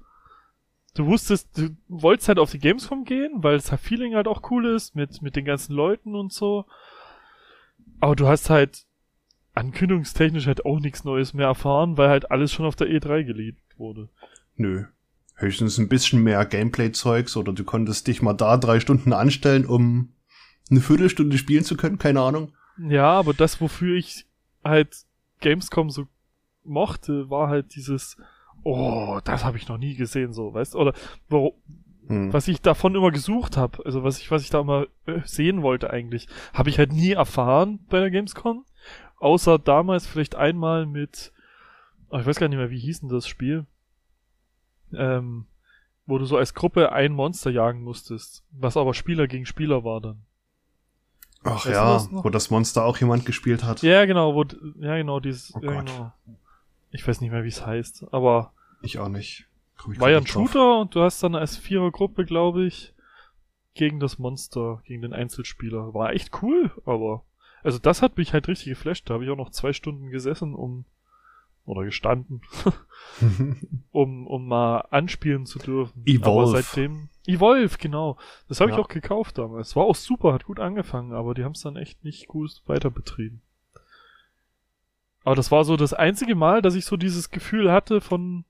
du 0.94 1.06
wusstest, 1.06 1.56
du 1.56 1.76
wolltest 1.88 2.28
halt 2.28 2.38
auf 2.38 2.50
die 2.50 2.58
Gamescom 2.58 3.04
gehen, 3.04 3.42
weil 3.42 3.56
das 3.56 3.70
Feeling 3.80 4.14
halt 4.14 4.28
auch 4.28 4.50
cool 4.50 4.66
ist 4.66 4.96
mit, 4.96 5.22
mit 5.22 5.36
den 5.36 5.44
ganzen 5.44 5.74
Leuten 5.74 6.14
und 6.14 6.32
so. 6.32 6.64
Aber 8.00 8.16
du 8.16 8.26
hast 8.26 8.50
halt 8.50 8.84
ankündigungstechnisch 9.54 10.46
halt 10.46 10.66
auch 10.66 10.80
nichts 10.80 11.04
Neues 11.04 11.32
mehr 11.32 11.46
erfahren, 11.46 11.96
weil 11.96 12.08
halt 12.08 12.30
alles 12.30 12.52
schon 12.52 12.66
auf 12.66 12.76
der 12.76 12.88
E3 12.88 13.24
geleakt 13.24 13.78
wurde. 13.78 14.08
Nö. 14.56 14.84
Höchstens 15.34 15.78
ein 15.78 15.88
bisschen 15.88 16.22
mehr 16.22 16.44
Gameplay-Zeugs 16.44 17.36
oder 17.36 17.52
du 17.52 17.64
konntest 17.64 18.06
dich 18.06 18.22
mal 18.22 18.32
da 18.32 18.56
drei 18.56 18.80
Stunden 18.80 19.12
anstellen, 19.12 19.66
um 19.66 20.12
eine 20.70 20.80
Viertelstunde 20.80 21.36
spielen 21.38 21.64
zu 21.64 21.76
können, 21.76 21.98
keine 21.98 22.20
Ahnung. 22.20 22.52
Ja, 22.78 23.10
aber 23.12 23.34
das, 23.34 23.60
wofür 23.60 23.96
ich 23.96 24.26
halt 24.64 25.04
Gamescom 25.40 25.90
so 25.90 26.06
mochte, 26.64 27.30
war 27.30 27.48
halt 27.48 27.74
dieses, 27.74 28.16
oh, 28.62 29.20
das 29.24 29.44
habe 29.44 29.56
ich 29.56 29.68
noch 29.68 29.78
nie 29.78 29.94
gesehen, 29.94 30.32
so, 30.32 30.52
weißt 30.52 30.74
du? 30.74 30.78
Oder 30.78 30.92
wo, 31.28 31.54
Hm. 32.08 32.32
was 32.32 32.46
ich 32.46 32.60
davon 32.60 32.94
immer 32.94 33.10
gesucht 33.10 33.56
habe, 33.56 33.84
also 33.84 34.04
was 34.04 34.18
ich, 34.20 34.30
was 34.30 34.42
ich 34.42 34.50
da 34.50 34.60
immer 34.60 34.86
äh, 35.06 35.20
sehen 35.24 35.62
wollte 35.62 35.90
eigentlich, 35.90 36.28
habe 36.54 36.70
ich 36.70 36.78
halt 36.78 36.92
nie 36.92 37.12
erfahren 37.12 37.80
bei 37.88 37.98
der 37.98 38.10
Gamescom. 38.10 38.64
Außer 39.18 39.58
damals 39.58 40.06
vielleicht 40.06 40.34
einmal 40.36 40.86
mit, 40.86 41.32
oh, 42.10 42.18
ich 42.18 42.26
weiß 42.26 42.38
gar 42.38 42.48
nicht 42.48 42.58
mehr, 42.58 42.70
wie 42.70 42.78
hieß 42.78 43.00
denn 43.00 43.08
das 43.08 43.26
Spiel? 43.26 43.66
Ähm, 44.92 45.46
wo 46.06 46.18
du 46.18 46.26
so 46.26 46.36
als 46.36 46.54
Gruppe 46.54 46.92
ein 46.92 47.12
Monster 47.12 47.50
jagen 47.50 47.82
musstest, 47.82 48.44
was 48.52 48.76
aber 48.76 48.94
Spieler 48.94 49.26
gegen 49.26 49.46
Spieler 49.46 49.82
war 49.82 50.00
dann. 50.00 50.22
Ach 51.44 51.64
Weißt 51.66 52.10
ja, 52.12 52.24
wo 52.24 52.30
das 52.30 52.50
Monster 52.50 52.84
auch 52.84 52.98
jemand 52.98 53.24
gespielt 53.24 53.62
hat. 53.64 53.82
Ja, 53.82 54.04
genau, 54.04 54.34
wo, 54.34 54.44
ja, 54.80 54.96
genau, 54.96 55.20
dieses, 55.20 55.54
Oh 55.54 55.60
ja, 55.62 55.80
genau. 55.82 56.12
Ich 56.90 57.06
weiß 57.06 57.20
nicht 57.20 57.30
mehr, 57.30 57.44
wie 57.44 57.48
es 57.48 57.64
heißt, 57.64 58.06
aber 58.12 58.52
Ich 58.82 58.98
auch 58.98 59.08
nicht. 59.08 59.46
Ich 59.92 60.00
war 60.00 60.10
ja 60.10 60.18
ein 60.18 60.24
drauf. 60.24 60.50
Shooter 60.50 60.80
und 60.80 60.94
du 60.94 61.02
hast 61.02 61.22
dann 61.22 61.34
als 61.34 61.56
Vierergruppe, 61.56 62.24
glaube 62.24 62.64
ich, 62.64 62.94
gegen 63.74 64.00
das 64.00 64.18
Monster, 64.18 64.82
gegen 64.86 65.02
den 65.02 65.12
Einzelspieler. 65.12 65.92
War 65.94 66.12
echt 66.12 66.42
cool, 66.42 66.70
aber, 66.86 67.22
also 67.62 67.78
das 67.78 68.02
hat 68.02 68.16
mich 68.16 68.32
halt 68.32 68.48
richtig 68.48 68.68
geflasht. 68.68 69.08
Da 69.08 69.14
habe 69.14 69.24
ich 69.24 69.30
auch 69.30 69.36
noch 69.36 69.50
zwei 69.50 69.72
Stunden 69.72 70.10
gesessen, 70.10 70.54
um, 70.54 70.84
oder 71.66 71.84
gestanden, 71.84 72.40
um, 73.90 74.26
um 74.26 74.46
mal 74.48 74.80
anspielen 74.90 75.44
zu 75.46 75.58
dürfen. 75.58 76.02
Evolve. 76.06 76.30
Aber 76.30 76.46
seitdem, 76.62 77.08
Evolve, 77.26 77.76
genau. 77.78 78.16
Das 78.48 78.60
habe 78.60 78.70
ich 78.70 78.76
Ja. 78.76 78.82
auch 78.82 78.88
gekauft 78.88 79.36
damals. 79.38 79.74
War 79.76 79.84
auch 79.84 79.96
super, 79.96 80.32
hat 80.32 80.44
gut 80.44 80.60
angefangen, 80.60 81.12
aber 81.12 81.34
die 81.34 81.44
haben 81.44 81.52
es 81.52 81.62
dann 81.62 81.76
echt 81.76 82.04
nicht 82.04 82.28
gut 82.28 82.62
weiter 82.66 82.90
betrieben. 82.90 83.42
Aber 85.24 85.34
das 85.34 85.50
war 85.50 85.64
so 85.64 85.76
das 85.76 85.92
einzige 85.92 86.36
Mal, 86.36 86.62
dass 86.62 86.76
ich 86.76 86.84
so 86.84 86.96
dieses 86.96 87.30
Gefühl 87.30 87.72
hatte 87.72 88.00
von 88.00 88.44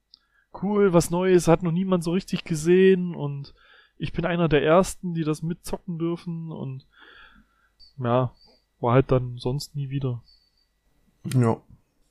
cool, 0.62 0.92
was 0.92 1.10
Neues, 1.10 1.48
hat 1.48 1.62
noch 1.62 1.72
niemand 1.72 2.04
so 2.04 2.12
richtig 2.12 2.44
gesehen 2.44 3.14
und 3.14 3.54
ich 3.98 4.12
bin 4.12 4.26
einer 4.26 4.48
der 4.48 4.62
ersten, 4.62 5.14
die 5.14 5.24
das 5.24 5.42
mitzocken 5.42 5.98
dürfen 5.98 6.52
und 6.52 6.86
ja, 7.98 8.30
war 8.80 8.92
halt 8.92 9.10
dann 9.10 9.38
sonst 9.38 9.74
nie 9.74 9.88
wieder. 9.88 10.22
ja. 11.24 11.56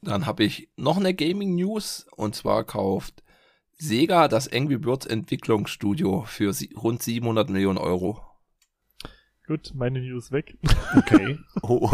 Dann 0.06 0.26
habe 0.26 0.44
ich 0.44 0.70
noch 0.78 0.98
eine 0.98 1.14
Gaming 1.14 1.56
News 1.56 2.08
und 2.16 2.36
zwar 2.36 2.64
kauft 2.64 3.24
Sega 3.78 4.28
das 4.28 4.52
Angry 4.52 4.78
Birds 4.78 5.06
Entwicklungsstudio 5.06 6.24
für 6.26 6.54
rund 6.78 7.04
700 7.04 7.50
Millionen 7.50 7.78
Euro. 7.78 8.22
Gut, 9.48 9.74
meine 9.76 10.00
News 10.00 10.32
weg. 10.32 10.58
Okay. 10.98 11.38
Oh, 11.62 11.90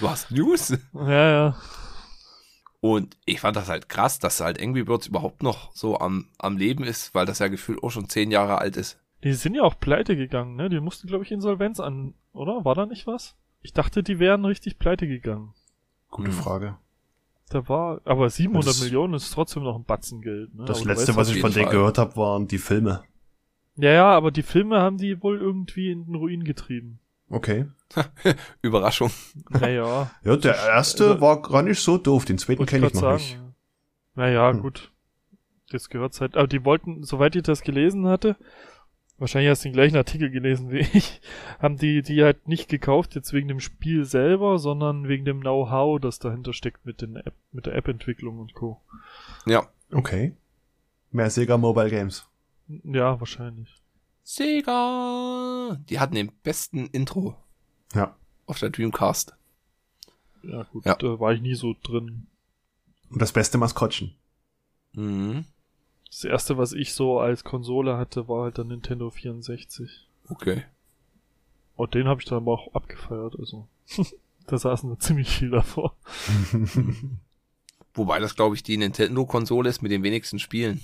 du 0.00 0.08
hast 0.08 0.30
News? 0.30 0.70
ja, 0.94 1.30
ja. 1.30 1.56
Und 2.80 3.16
ich 3.24 3.40
fand 3.40 3.56
das 3.56 3.68
halt 3.68 3.88
krass, 3.88 4.18
dass 4.20 4.40
halt 4.40 4.62
Angry 4.62 4.84
Birds 4.84 5.08
überhaupt 5.08 5.42
noch 5.42 5.74
so 5.74 5.98
am, 5.98 6.28
am 6.38 6.56
Leben 6.56 6.84
ist, 6.84 7.12
weil 7.14 7.26
das 7.26 7.40
ja 7.40 7.48
gefühlt 7.48 7.82
auch 7.82 7.90
schon 7.90 8.08
zehn 8.08 8.30
Jahre 8.30 8.58
alt 8.58 8.76
ist. 8.76 9.00
Die 9.24 9.32
sind 9.32 9.56
ja 9.56 9.62
auch 9.62 9.80
pleite 9.80 10.14
gegangen, 10.16 10.54
ne? 10.54 10.68
Die 10.68 10.78
mussten, 10.78 11.08
glaube 11.08 11.24
ich, 11.24 11.32
Insolvenz 11.32 11.80
an, 11.80 12.14
oder? 12.32 12.64
War 12.64 12.76
da 12.76 12.86
nicht 12.86 13.06
was? 13.08 13.34
Ich 13.62 13.72
dachte, 13.72 14.04
die 14.04 14.20
wären 14.20 14.44
richtig 14.44 14.78
pleite 14.78 15.08
gegangen. 15.08 15.54
Gute 16.08 16.30
Hm. 16.30 16.36
Frage. 16.36 16.78
Da 17.50 17.66
war, 17.68 18.00
aber 18.04 18.28
700 18.28 18.68
Das- 18.68 18.82
Millionen 18.82 19.14
ist 19.14 19.30
trotzdem 19.32 19.62
noch 19.62 19.76
ein 19.76 19.84
Batzen 19.84 20.20
Geld. 20.20 20.54
Ne? 20.54 20.64
Das 20.66 20.80
Aber 20.80 20.88
letzte, 20.90 21.08
weißt 21.08 21.18
was 21.18 21.30
ich 21.30 21.40
von 21.40 21.52
denen 21.52 21.70
gehört 21.70 21.96
habe, 21.98 22.16
waren 22.16 22.46
die 22.46 22.58
Filme. 22.58 23.02
Ja, 23.76 23.90
ja, 23.90 24.10
aber 24.10 24.30
die 24.30 24.42
Filme 24.42 24.80
haben 24.80 24.98
die 24.98 25.22
wohl 25.22 25.38
irgendwie 25.38 25.90
in 25.90 26.04
den 26.04 26.14
Ruin 26.14 26.44
getrieben. 26.44 26.98
Okay. 27.30 27.66
Überraschung. 28.62 29.10
Naja. 29.48 30.10
Ja, 30.24 30.36
der 30.36 30.56
erste 30.56 31.04
Also- 31.10 31.20
war 31.20 31.40
gar 31.42 31.62
nicht 31.62 31.80
so 31.80 31.96
doof. 31.98 32.24
Den 32.24 32.38
zweiten 32.38 32.66
kenne 32.66 32.86
ich 32.88 32.94
noch 32.94 33.12
nicht. 33.14 33.38
Naja, 34.14 34.50
Hm. 34.50 34.60
gut. 34.60 34.92
Das 35.70 35.88
gehört 35.90 36.18
halt. 36.20 36.36
Aber 36.36 36.46
die 36.48 36.64
wollten, 36.64 37.02
soweit 37.04 37.36
ich 37.36 37.42
das 37.42 37.60
gelesen 37.62 38.06
hatte, 38.06 38.36
wahrscheinlich 39.18 39.50
hast 39.50 39.64
du 39.64 39.68
den 39.68 39.74
gleichen 39.74 39.96
Artikel 39.96 40.30
gelesen 40.30 40.70
wie 40.70 40.78
ich, 40.92 41.20
haben 41.58 41.76
die 41.76 42.02
die 42.02 42.22
halt 42.22 42.48
nicht 42.48 42.68
gekauft, 42.68 43.14
jetzt 43.14 43.32
wegen 43.32 43.48
dem 43.48 43.60
Spiel 43.60 44.04
selber, 44.04 44.58
sondern 44.58 45.08
wegen 45.08 45.24
dem 45.24 45.40
Know-how, 45.40 46.00
das 46.00 46.18
dahinter 46.18 46.52
steckt 46.52 46.84
mit 46.86 47.02
den 47.02 47.16
App, 47.16 47.34
mit 47.52 47.66
der 47.66 47.74
App-Entwicklung 47.74 48.38
und 48.38 48.54
Co. 48.54 48.80
Ja. 49.46 49.68
Okay. 49.92 50.34
Mehr 51.10 51.30
Sega 51.30 51.56
Mobile 51.56 51.90
Games. 51.90 52.26
Ja, 52.84 53.18
wahrscheinlich. 53.18 53.74
Sega! 54.22 55.78
Die 55.88 55.98
hatten 55.98 56.14
den 56.14 56.30
besten 56.42 56.86
Intro 56.88 57.34
Ja. 57.94 58.14
auf 58.46 58.58
der 58.58 58.70
Dreamcast. 58.70 59.34
Ja, 60.42 60.64
gut, 60.64 60.84
Ja. 60.84 60.94
da 60.96 61.18
war 61.18 61.32
ich 61.32 61.40
nie 61.40 61.54
so 61.54 61.74
drin. 61.82 62.26
Und 63.10 63.22
das 63.22 63.32
beste 63.32 63.56
Maskottchen. 63.56 64.14
Mhm. 64.92 65.46
Das 66.10 66.24
erste, 66.24 66.56
was 66.56 66.72
ich 66.72 66.94
so 66.94 67.20
als 67.20 67.44
Konsole 67.44 67.96
hatte, 67.96 68.28
war 68.28 68.44
halt 68.44 68.58
der 68.58 68.64
Nintendo 68.64 69.10
64. 69.10 70.08
Okay. 70.28 70.64
Und 71.76 71.94
den 71.94 72.08
habe 72.08 72.20
ich 72.20 72.26
dann 72.26 72.38
aber 72.38 72.52
auch 72.52 72.74
abgefeiert, 72.74 73.36
also. 73.38 73.68
da 74.46 74.58
saßen 74.58 74.90
da 74.90 74.98
ziemlich 74.98 75.28
viel 75.28 75.50
davor. 75.50 75.94
Wobei 77.94 78.18
das, 78.20 78.36
glaube 78.36 78.54
ich, 78.54 78.62
die 78.62 78.76
Nintendo-Konsole 78.76 79.68
ist 79.68 79.82
mit 79.82 79.92
den 79.92 80.02
wenigsten 80.02 80.38
Spielen. 80.38 80.80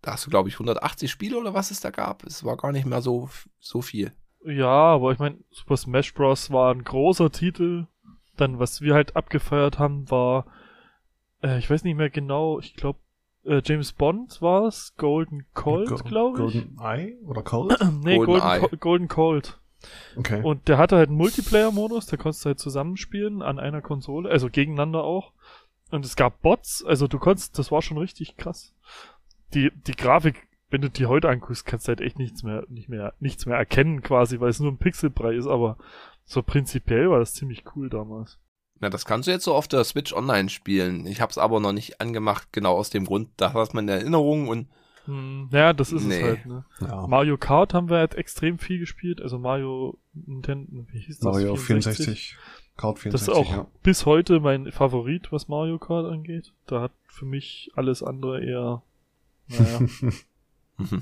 Da 0.00 0.12
hast 0.12 0.26
du, 0.26 0.30
glaube 0.30 0.48
ich, 0.48 0.54
180 0.54 1.10
Spiele 1.10 1.38
oder 1.38 1.54
was 1.54 1.70
es 1.70 1.80
da 1.80 1.90
gab. 1.90 2.24
Es 2.24 2.44
war 2.44 2.56
gar 2.56 2.72
nicht 2.72 2.86
mehr 2.86 3.02
so, 3.02 3.28
so 3.58 3.82
viel. 3.82 4.12
Ja, 4.44 4.68
aber 4.68 5.12
ich 5.12 5.18
meine, 5.18 5.38
Super 5.50 5.76
Smash 5.76 6.14
Bros. 6.14 6.50
war 6.50 6.72
ein 6.72 6.84
großer 6.84 7.32
Titel. 7.32 7.86
Dann, 8.36 8.58
was 8.58 8.80
wir 8.80 8.94
halt 8.94 9.16
abgefeiert 9.16 9.78
haben, 9.78 10.08
war, 10.10 10.46
äh, 11.42 11.58
ich 11.58 11.68
weiß 11.68 11.82
nicht 11.84 11.96
mehr 11.96 12.10
genau, 12.10 12.60
ich 12.60 12.74
glaube, 12.74 13.00
äh, 13.44 13.60
James 13.64 13.92
Bond 13.92 14.40
war 14.42 14.64
es, 14.66 14.94
Golden 14.96 15.46
Colt, 15.54 15.88
Go- 15.88 15.96
glaube 15.96 16.46
ich. 16.48 16.52
Golden 16.54 16.78
Eye 16.80 17.16
oder 17.24 17.42
Cold? 17.42 17.76
nee, 18.02 18.16
Golden 18.16 18.40
Golden. 18.40 18.60
Co 18.70 18.76
Golden 18.78 19.08
Colt. 19.08 19.60
Okay. 20.16 20.42
Und 20.42 20.66
der 20.68 20.76
hatte 20.78 20.96
halt 20.96 21.08
einen 21.08 21.18
Multiplayer-Modus, 21.18 22.06
da 22.06 22.16
konntest 22.16 22.44
du 22.44 22.48
halt 22.48 22.58
zusammenspielen 22.58 23.42
an 23.42 23.58
einer 23.60 23.80
Konsole, 23.80 24.28
also 24.28 24.48
gegeneinander 24.50 25.04
auch. 25.04 25.32
Und 25.90 26.04
es 26.04 26.16
gab 26.16 26.42
Bots, 26.42 26.84
also 26.84 27.06
du 27.06 27.18
konntest, 27.18 27.58
das 27.58 27.70
war 27.70 27.80
schon 27.80 27.96
richtig 27.98 28.36
krass. 28.36 28.74
Die, 29.54 29.70
die 29.86 29.92
Grafik, 29.94 30.48
wenn 30.70 30.82
du 30.82 30.90
die 30.90 31.06
heute 31.06 31.28
anguckst, 31.28 31.64
kannst 31.64 31.86
du 31.86 31.90
halt 31.90 32.00
echt 32.00 32.18
nichts 32.18 32.42
mehr, 32.42 32.64
nicht 32.68 32.88
mehr, 32.88 33.14
nichts 33.20 33.46
mehr 33.46 33.56
erkennen 33.56 34.02
quasi, 34.02 34.40
weil 34.40 34.50
es 34.50 34.60
nur 34.60 34.70
ein 34.72 34.78
Pixelbrei 34.78 35.34
ist, 35.34 35.46
aber 35.46 35.78
so 36.24 36.42
prinzipiell 36.42 37.08
war 37.08 37.20
das 37.20 37.32
ziemlich 37.34 37.64
cool 37.74 37.88
damals. 37.88 38.38
Na, 38.80 38.90
das 38.90 39.04
kannst 39.04 39.26
du 39.26 39.32
jetzt 39.32 39.44
so 39.44 39.54
auf 39.54 39.66
der 39.68 39.82
Switch 39.84 40.12
Online 40.12 40.48
spielen. 40.48 41.06
Ich 41.06 41.20
habe 41.20 41.30
es 41.30 41.38
aber 41.38 41.60
noch 41.60 41.72
nicht 41.72 42.00
angemacht, 42.00 42.48
genau 42.52 42.76
aus 42.76 42.90
dem 42.90 43.06
Grund, 43.06 43.28
da 43.36 43.52
hat 43.52 43.74
man 43.74 43.88
eine 43.88 44.00
Erinnerung 44.00 44.48
und 44.48 44.68
Hm, 45.06 45.48
ja, 45.52 45.72
das 45.72 45.90
ist 45.90 46.04
Nee. 46.04 46.16
es 46.16 46.22
halt, 46.22 46.46
ne? 46.46 46.64
ja. 46.80 47.06
Mario 47.06 47.38
Kart 47.38 47.72
haben 47.72 47.88
wir 47.88 47.96
halt 47.96 48.14
extrem 48.14 48.58
viel 48.58 48.78
gespielt, 48.78 49.22
also 49.22 49.38
Mario 49.38 49.96
Nintendo, 50.12 50.86
wie 50.92 50.98
hieß 50.98 51.20
das? 51.20 51.24
Mario 51.24 51.56
64. 51.56 52.36
Kart 52.76 52.98
64. 52.98 53.12
Das 53.12 53.22
ist 53.22 53.30
auch 53.30 53.50
ja. 53.50 53.66
bis 53.82 54.04
heute 54.04 54.38
mein 54.40 54.70
Favorit, 54.70 55.32
was 55.32 55.48
Mario 55.48 55.78
Kart 55.78 56.04
angeht. 56.06 56.52
Da 56.66 56.82
hat 56.82 56.92
für 57.06 57.24
mich 57.24 57.70
alles 57.74 58.02
andere 58.02 58.44
eher, 58.44 58.82
naja. 59.48 59.80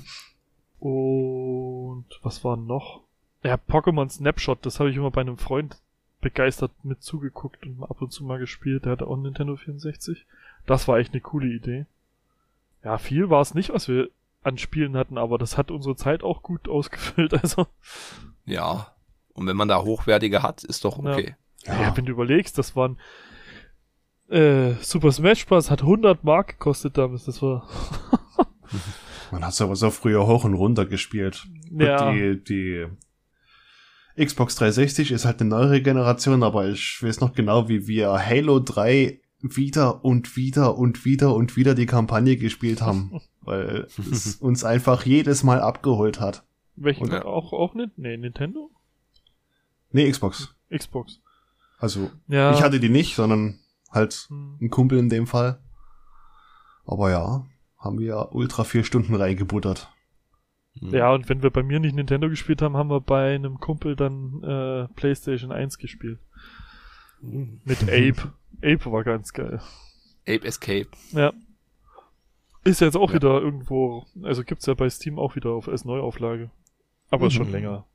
Und 0.79 2.05
was 2.23 2.43
war 2.43 2.55
noch? 2.55 3.01
Ja, 3.43 3.55
Pokémon 3.55 4.09
Snapshot, 4.09 4.65
das 4.65 4.79
habe 4.79 4.89
ich 4.89 4.95
immer 4.95 5.11
bei 5.11 5.21
einem 5.21 5.37
Freund 5.37 5.77
begeistert 6.21 6.71
mit 6.83 7.01
zugeguckt 7.03 7.65
und 7.65 7.83
ab 7.83 8.01
und 8.01 8.11
zu 8.11 8.23
mal 8.23 8.39
gespielt. 8.39 8.85
Der 8.85 8.93
hatte 8.93 9.07
auch 9.07 9.17
Nintendo 9.17 9.55
64. 9.55 10.25
Das 10.65 10.87
war 10.87 10.97
echt 10.97 11.13
eine 11.13 11.21
coole 11.21 11.47
Idee. 11.47 11.85
Ja, 12.83 12.97
viel 12.97 13.29
war 13.29 13.41
es 13.41 13.53
nicht, 13.53 13.71
was 13.71 13.87
wir 13.87 14.09
an 14.43 14.57
Spielen 14.57 14.95
hatten, 14.95 15.17
aber 15.17 15.37
das 15.37 15.57
hat 15.57 15.71
unsere 15.71 15.95
Zeit 15.95 16.23
auch 16.23 16.41
gut 16.41 16.67
ausgefüllt. 16.69 17.33
Also, 17.33 17.67
ja. 18.45 18.93
Und 19.33 19.45
wenn 19.45 19.57
man 19.57 19.67
da 19.67 19.81
hochwertige 19.83 20.41
hat, 20.41 20.63
ist 20.63 20.83
doch 20.85 21.01
Ja. 21.03 21.13
okay. 21.13 21.35
ja. 21.65 21.95
wenn 21.95 22.05
du 22.05 22.11
überlegst, 22.11 22.57
das 22.57 22.75
waren 22.75 22.97
äh, 24.29 24.73
Super 24.81 25.11
Smash 25.11 25.45
Bros. 25.45 25.69
hat 25.69 25.81
100 25.81 26.23
Mark 26.23 26.47
gekostet 26.59 26.97
damals. 26.97 27.25
Das 27.25 27.41
war 27.41 27.67
Man 29.31 29.45
hat 29.45 29.59
aber 29.61 29.75
so 29.75 29.91
früher 29.91 30.25
hoch 30.25 30.43
und 30.43 30.53
runter 30.53 30.85
gespielt. 30.85 31.45
Ja. 31.71 32.11
Die, 32.11 32.43
die 32.43 32.87
Xbox 34.19 34.55
360 34.55 35.11
ist 35.11 35.25
halt 35.25 35.39
eine 35.41 35.49
neuere 35.51 35.81
Generation, 35.81 36.43
aber 36.43 36.67
ich 36.69 37.01
weiß 37.01 37.19
noch 37.19 37.33
genau, 37.33 37.69
wie 37.69 37.87
wir 37.87 38.11
Halo 38.13 38.59
3 38.59 39.21
wieder 39.41 40.03
und 40.03 40.35
wieder 40.35 40.77
und 40.77 41.05
wieder 41.05 41.35
und 41.35 41.55
wieder 41.55 41.75
die 41.75 41.85
Kampagne 41.85 42.37
gespielt 42.37 42.81
haben, 42.81 43.21
weil 43.41 43.87
es 44.11 44.35
uns 44.37 44.63
einfach 44.63 45.05
jedes 45.05 45.43
Mal 45.43 45.61
abgeholt 45.61 46.19
hat. 46.19 46.43
Welchen 46.75 47.07
Ja. 47.11 47.25
auch 47.25 47.53
auch 47.53 47.73
nicht? 47.75 47.97
Nee, 47.97 48.17
Nintendo? 48.17 48.71
Nee, 49.91 50.09
Xbox. 50.11 50.55
Xbox. 50.75 51.21
Also, 51.79 52.09
Ja. 52.27 52.51
ich 52.53 52.61
hatte 52.63 52.79
die 52.79 52.89
nicht, 52.89 53.15
sondern 53.15 53.59
halt 53.91 54.25
Hm. 54.29 54.57
ein 54.61 54.69
Kumpel 54.69 54.97
in 54.97 55.09
dem 55.09 55.27
Fall. 55.27 55.59
Aber 56.85 57.11
ja, 57.11 57.45
haben 57.77 57.99
wir 57.99 58.29
ultra 58.31 58.63
vier 58.63 58.83
Stunden 58.83 59.13
reingebuttert. 59.15 59.89
Mhm. 60.81 60.93
Ja, 60.93 61.13
und 61.13 61.27
wenn 61.29 61.41
wir 61.43 61.49
bei 61.49 61.63
mir 61.63 61.79
nicht 61.79 61.95
Nintendo 61.95 62.29
gespielt 62.29 62.61
haben, 62.61 62.77
haben 62.77 62.89
wir 62.89 63.01
bei 63.01 63.35
einem 63.35 63.59
Kumpel 63.59 63.95
dann 63.95 64.43
äh, 64.43 64.87
PlayStation 64.95 65.51
1 65.51 65.77
gespielt. 65.77 66.19
Mhm. 67.21 67.61
Mit 67.65 67.83
Ape. 67.83 68.33
Ape 68.63 68.91
war 68.91 69.03
ganz 69.03 69.33
geil. 69.33 69.61
Ape 70.27 70.45
Escape. 70.45 70.87
Ja. 71.11 71.33
Ist 72.63 72.81
jetzt 72.81 72.97
auch 72.97 73.09
Ja. 73.11 73.15
wieder 73.15 73.41
irgendwo, 73.41 74.05
also 74.23 74.43
gibt's 74.43 74.65
ja 74.65 74.73
bei 74.73 74.89
Steam 74.89 75.17
auch 75.19 75.35
wieder 75.35 75.51
auf 75.51 75.67
als 75.69 75.85
Neuauflage. 75.85 76.49
Aber 77.09 77.27
ist 77.27 77.33
schon 77.33 77.47
Mhm. 77.47 77.53
länger. 77.53 77.85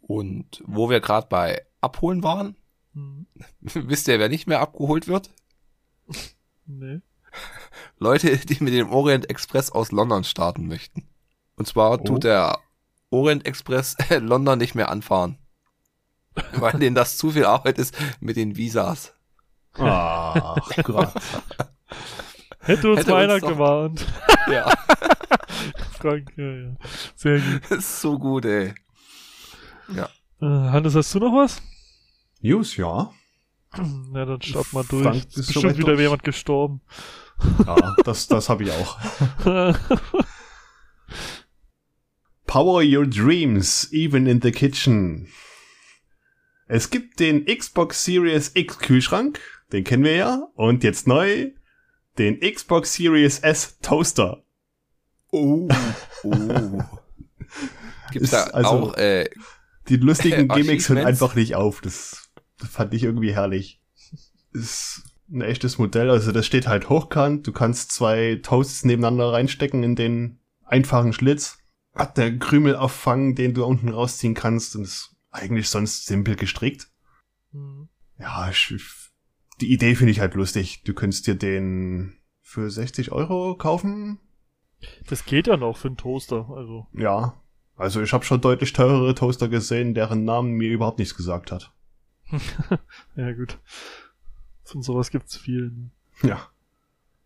Und 0.00 0.62
wo 0.66 0.90
wir 0.90 1.00
gerade 1.00 1.26
bei 1.28 1.62
Abholen 1.80 2.22
waren, 2.22 2.56
Hm. 2.94 3.26
wisst 3.60 4.08
ihr, 4.08 4.18
wer 4.18 4.28
nicht 4.28 4.46
mehr 4.46 4.60
abgeholt 4.60 5.08
wird? 5.08 5.30
Nee. 6.66 7.00
Leute, 7.98 8.36
die 8.36 8.62
mit 8.62 8.74
dem 8.74 8.90
Orient 8.90 9.30
Express 9.30 9.70
aus 9.70 9.92
London 9.92 10.24
starten 10.24 10.66
möchten. 10.66 11.04
Und 11.56 11.66
zwar 11.66 11.92
Oh. 12.00 12.04
tut 12.04 12.24
der 12.24 12.58
Orient 13.10 13.46
Express 13.46 13.96
London 14.10 14.58
nicht 14.58 14.74
mehr 14.74 14.90
anfahren. 14.90 15.38
Weil 16.54 16.72
denen 16.78 16.94
das 16.96 17.18
zu 17.18 17.30
viel 17.30 17.44
Arbeit 17.44 17.78
ist 17.78 17.94
mit 18.20 18.36
den 18.36 18.56
Visas. 18.56 19.12
Ach 19.74 20.56
Gott. 20.82 21.12
Hätte 22.60 22.90
uns 22.90 23.00
Hätte 23.00 23.10
mal 23.10 23.24
uns 23.24 23.30
einer 23.32 23.40
doch- 23.40 23.48
gewarnt. 23.48 24.06
Ja, 24.50 24.70
Frank, 25.98 26.32
ja, 26.36 26.44
ja. 26.44 26.76
Sehr 27.16 27.38
gut. 27.40 27.60
das 27.68 27.78
ist 27.78 28.00
so 28.00 28.18
gut, 28.18 28.44
ey. 28.46 28.74
Äh, 29.94 30.04
Hannes, 30.40 30.94
hast 30.96 31.14
du 31.14 31.18
noch 31.20 31.32
was? 31.32 31.60
News, 32.40 32.76
ja. 32.76 33.10
Na, 34.10 34.24
dann 34.24 34.40
starten 34.42 34.72
wir 34.72 34.84
durch. 34.84 35.02
Frank 35.04 35.16
ist 35.16 35.36
ist 35.38 35.46
bestimmt 35.52 35.76
wieder 35.78 35.86
durch. 35.88 36.00
jemand 36.00 36.24
gestorben. 36.24 36.80
Ja, 37.66 37.94
das, 38.04 38.26
das 38.28 38.48
habe 38.48 38.64
ich 38.64 38.72
auch. 38.72 38.98
Power 42.46 42.82
your 42.82 43.06
dreams, 43.06 43.88
even 43.92 44.26
in 44.26 44.40
the 44.42 44.52
kitchen. 44.52 45.28
Es 46.68 46.90
gibt 46.90 47.20
den 47.20 47.44
Xbox 47.46 48.04
Series 48.04 48.52
X 48.54 48.78
Kühlschrank, 48.78 49.40
den 49.72 49.84
kennen 49.84 50.04
wir 50.04 50.16
ja, 50.16 50.48
und 50.54 50.84
jetzt 50.84 51.06
neu 51.06 51.50
den 52.18 52.40
Xbox 52.40 52.94
Series 52.94 53.38
S 53.40 53.78
Toaster. 53.80 54.42
Oh. 55.30 55.68
oh. 56.24 56.82
Gibt's 58.12 58.30
da 58.30 58.44
also- 58.44 58.68
auch, 58.68 58.94
äh, 58.96 59.28
Die 59.88 59.96
lustigen 59.96 60.48
Gimmicks 60.54 60.88
hören 60.88 61.06
einfach 61.06 61.34
nicht 61.34 61.54
auf. 61.54 61.80
Das, 61.80 62.30
das 62.58 62.68
fand 62.68 62.92
ich 62.94 63.02
irgendwie 63.04 63.34
herrlich. 63.34 63.80
Ist 64.52 65.02
ein 65.30 65.40
echtes 65.40 65.78
Modell, 65.78 66.10
also 66.10 66.30
das 66.30 66.44
steht 66.44 66.66
halt 66.66 66.90
hochkant. 66.90 67.46
Du 67.46 67.52
kannst 67.52 67.92
zwei 67.92 68.38
Toasts 68.42 68.84
nebeneinander 68.84 69.32
reinstecken 69.32 69.82
in 69.82 69.96
den 69.96 70.38
einfachen 70.64 71.14
Schlitz. 71.14 71.58
Hat 71.94 72.16
der 72.16 72.38
Krümelauffang, 72.38 73.34
den 73.34 73.54
du 73.54 73.64
unten 73.64 73.88
rausziehen 73.90 74.34
kannst 74.34 74.76
und 74.76 74.82
ist 74.82 75.14
eigentlich 75.30 75.68
sonst 75.68 76.06
simpel 76.06 76.36
gestrickt. 76.36 76.88
Hm. 77.52 77.88
Ja, 78.18 78.48
ich, 78.50 78.74
die 79.60 79.72
Idee 79.72 79.94
finde 79.94 80.12
ich 80.12 80.20
halt 80.20 80.34
lustig. 80.34 80.82
Du 80.84 80.94
könntest 80.94 81.26
dir 81.26 81.34
den 81.34 82.18
für 82.40 82.70
60 82.70 83.12
Euro 83.12 83.56
kaufen. 83.56 84.20
Das 85.08 85.24
geht 85.24 85.46
ja 85.46 85.56
noch 85.56 85.76
für 85.76 85.88
einen 85.88 85.96
Toaster. 85.96 86.48
Also, 86.50 86.86
Ja. 86.92 87.38
Also 87.74 88.02
ich 88.02 88.12
habe 88.12 88.24
schon 88.24 88.40
deutlich 88.40 88.72
teurere 88.72 89.14
Toaster 89.14 89.48
gesehen, 89.48 89.94
deren 89.94 90.24
Namen 90.24 90.52
mir 90.52 90.70
überhaupt 90.70 90.98
nichts 90.98 91.16
gesagt 91.16 91.50
hat. 91.50 91.72
ja 93.16 93.32
gut. 93.32 93.58
Von 94.64 94.82
sowas 94.82 95.10
gibt's 95.10 95.36
viel. 95.36 95.70
Ne? 95.70 95.90
Ja. 96.22 96.48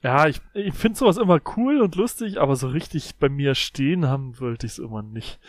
Ja, 0.06 0.28
ich, 0.28 0.40
ich 0.54 0.72
finde 0.72 0.96
sowas 0.96 1.16
immer 1.16 1.40
cool 1.56 1.80
und 1.80 1.96
lustig, 1.96 2.40
aber 2.40 2.54
so 2.54 2.68
richtig 2.68 3.16
bei 3.16 3.28
mir 3.28 3.56
stehen 3.56 4.06
haben 4.06 4.38
wollte 4.38 4.64
ich 4.64 4.74
es 4.74 4.78
immer 4.78 5.02
nicht. 5.02 5.40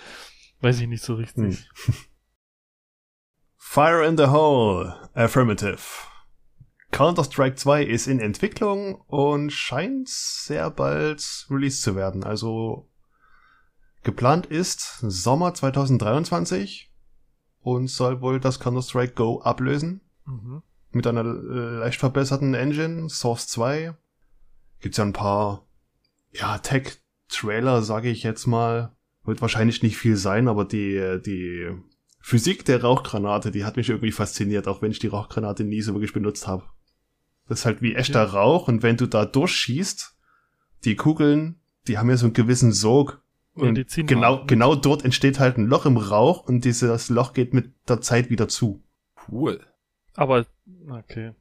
Weiß 0.62 0.82
ich 0.82 0.88
nicht 0.88 1.04
so 1.04 1.14
richtig. 1.14 1.70
Fire 3.56 4.04
in 4.04 4.18
the 4.18 4.26
Hole. 4.26 5.12
Affirmative. 5.14 5.78
Counter-Strike 6.92 7.54
2 7.54 7.84
ist 7.84 8.08
in 8.08 8.20
Entwicklung 8.20 8.96
und 9.02 9.52
scheint 9.52 10.10
sehr 10.10 10.72
bald 10.72 11.46
released 11.52 11.84
zu 11.84 11.96
werden. 11.96 12.24
Also 12.24 12.90
geplant 14.02 14.48
ist 14.48 15.01
Sommer 15.01 15.53
2023 15.53 16.92
und 17.60 17.92
soll 17.92 18.22
wohl 18.22 18.40
das 18.40 18.60
Counter-Strike 18.60 19.14
Go 19.14 19.40
ablösen. 19.40 20.01
Mhm. 20.25 20.64
Mit 20.90 21.05
einer 21.05 21.25
äh, 21.25 21.77
leicht 21.77 22.00
verbesserten 22.00 22.55
Engine, 22.55 23.08
Source 23.08 23.48
2. 23.50 23.96
Gibt's 24.79 24.98
ja 24.98 25.05
ein 25.05 25.13
paar, 25.13 25.66
ja, 26.31 26.57
Tech-Trailer, 26.57 27.81
sage 27.81 28.09
ich 28.09 28.24
jetzt 28.24 28.46
mal. 28.48 28.96
Wird 29.24 29.42
wahrscheinlich 29.42 29.83
nicht 29.83 29.98
viel 29.98 30.16
sein, 30.16 30.48
aber 30.48 30.63
die, 30.66 31.20
die 31.25 31.70
Physik 32.22 32.66
der 32.66 32.81
Rauchgranate, 32.81 33.51
die 33.51 33.66
hat 33.66 33.77
mich 33.77 33.90
irgendwie 33.90 34.11
fasziniert, 34.11 34.68
auch 34.68 34.81
wenn 34.81 34.92
ich 34.92 35.00
die 35.00 35.07
Rauchgranate 35.07 35.63
nie 35.63 35.81
so 35.81 35.94
wirklich 35.94 36.13
benutzt 36.13 36.48
habe. 36.48 36.63
Das 37.48 37.59
ist 37.59 37.66
halt 37.66 37.81
wie 37.81 37.96
echter 37.96 38.24
Ja. 38.24 38.29
Rauch 38.31 38.68
und 38.68 38.83
wenn 38.83 38.98
du 38.98 39.07
da 39.07 39.25
durchschießt, 39.25 40.16
die 40.83 40.96
Kugeln, 40.96 41.59
die 41.87 41.98
haben 41.98 42.09
ja 42.09 42.18
so 42.18 42.25
einen 42.25 42.33
gewissen 42.33 42.72
Sog. 42.72 43.22
Ja, 43.55 43.63
Und 43.63 43.75
die 43.75 43.85
ziehen 43.85 44.07
genau, 44.07 44.46
genau 44.46 44.75
dort 44.75 45.03
entsteht 45.03 45.40
halt 45.40 45.57
ein 45.57 45.66
Loch 45.66 45.85
im 45.85 45.98
Rauch 45.98 46.44
und 46.48 46.66
dieses 46.66 47.09
Loch 47.09 47.33
geht 47.33 47.53
mit 47.53 47.74
der 47.87 48.01
Zeit 48.01 48.29
wieder 48.29 48.48
zu. 48.48 48.83
cool. 49.29 49.59
Aber, 50.13 50.46
okay. 50.90 51.33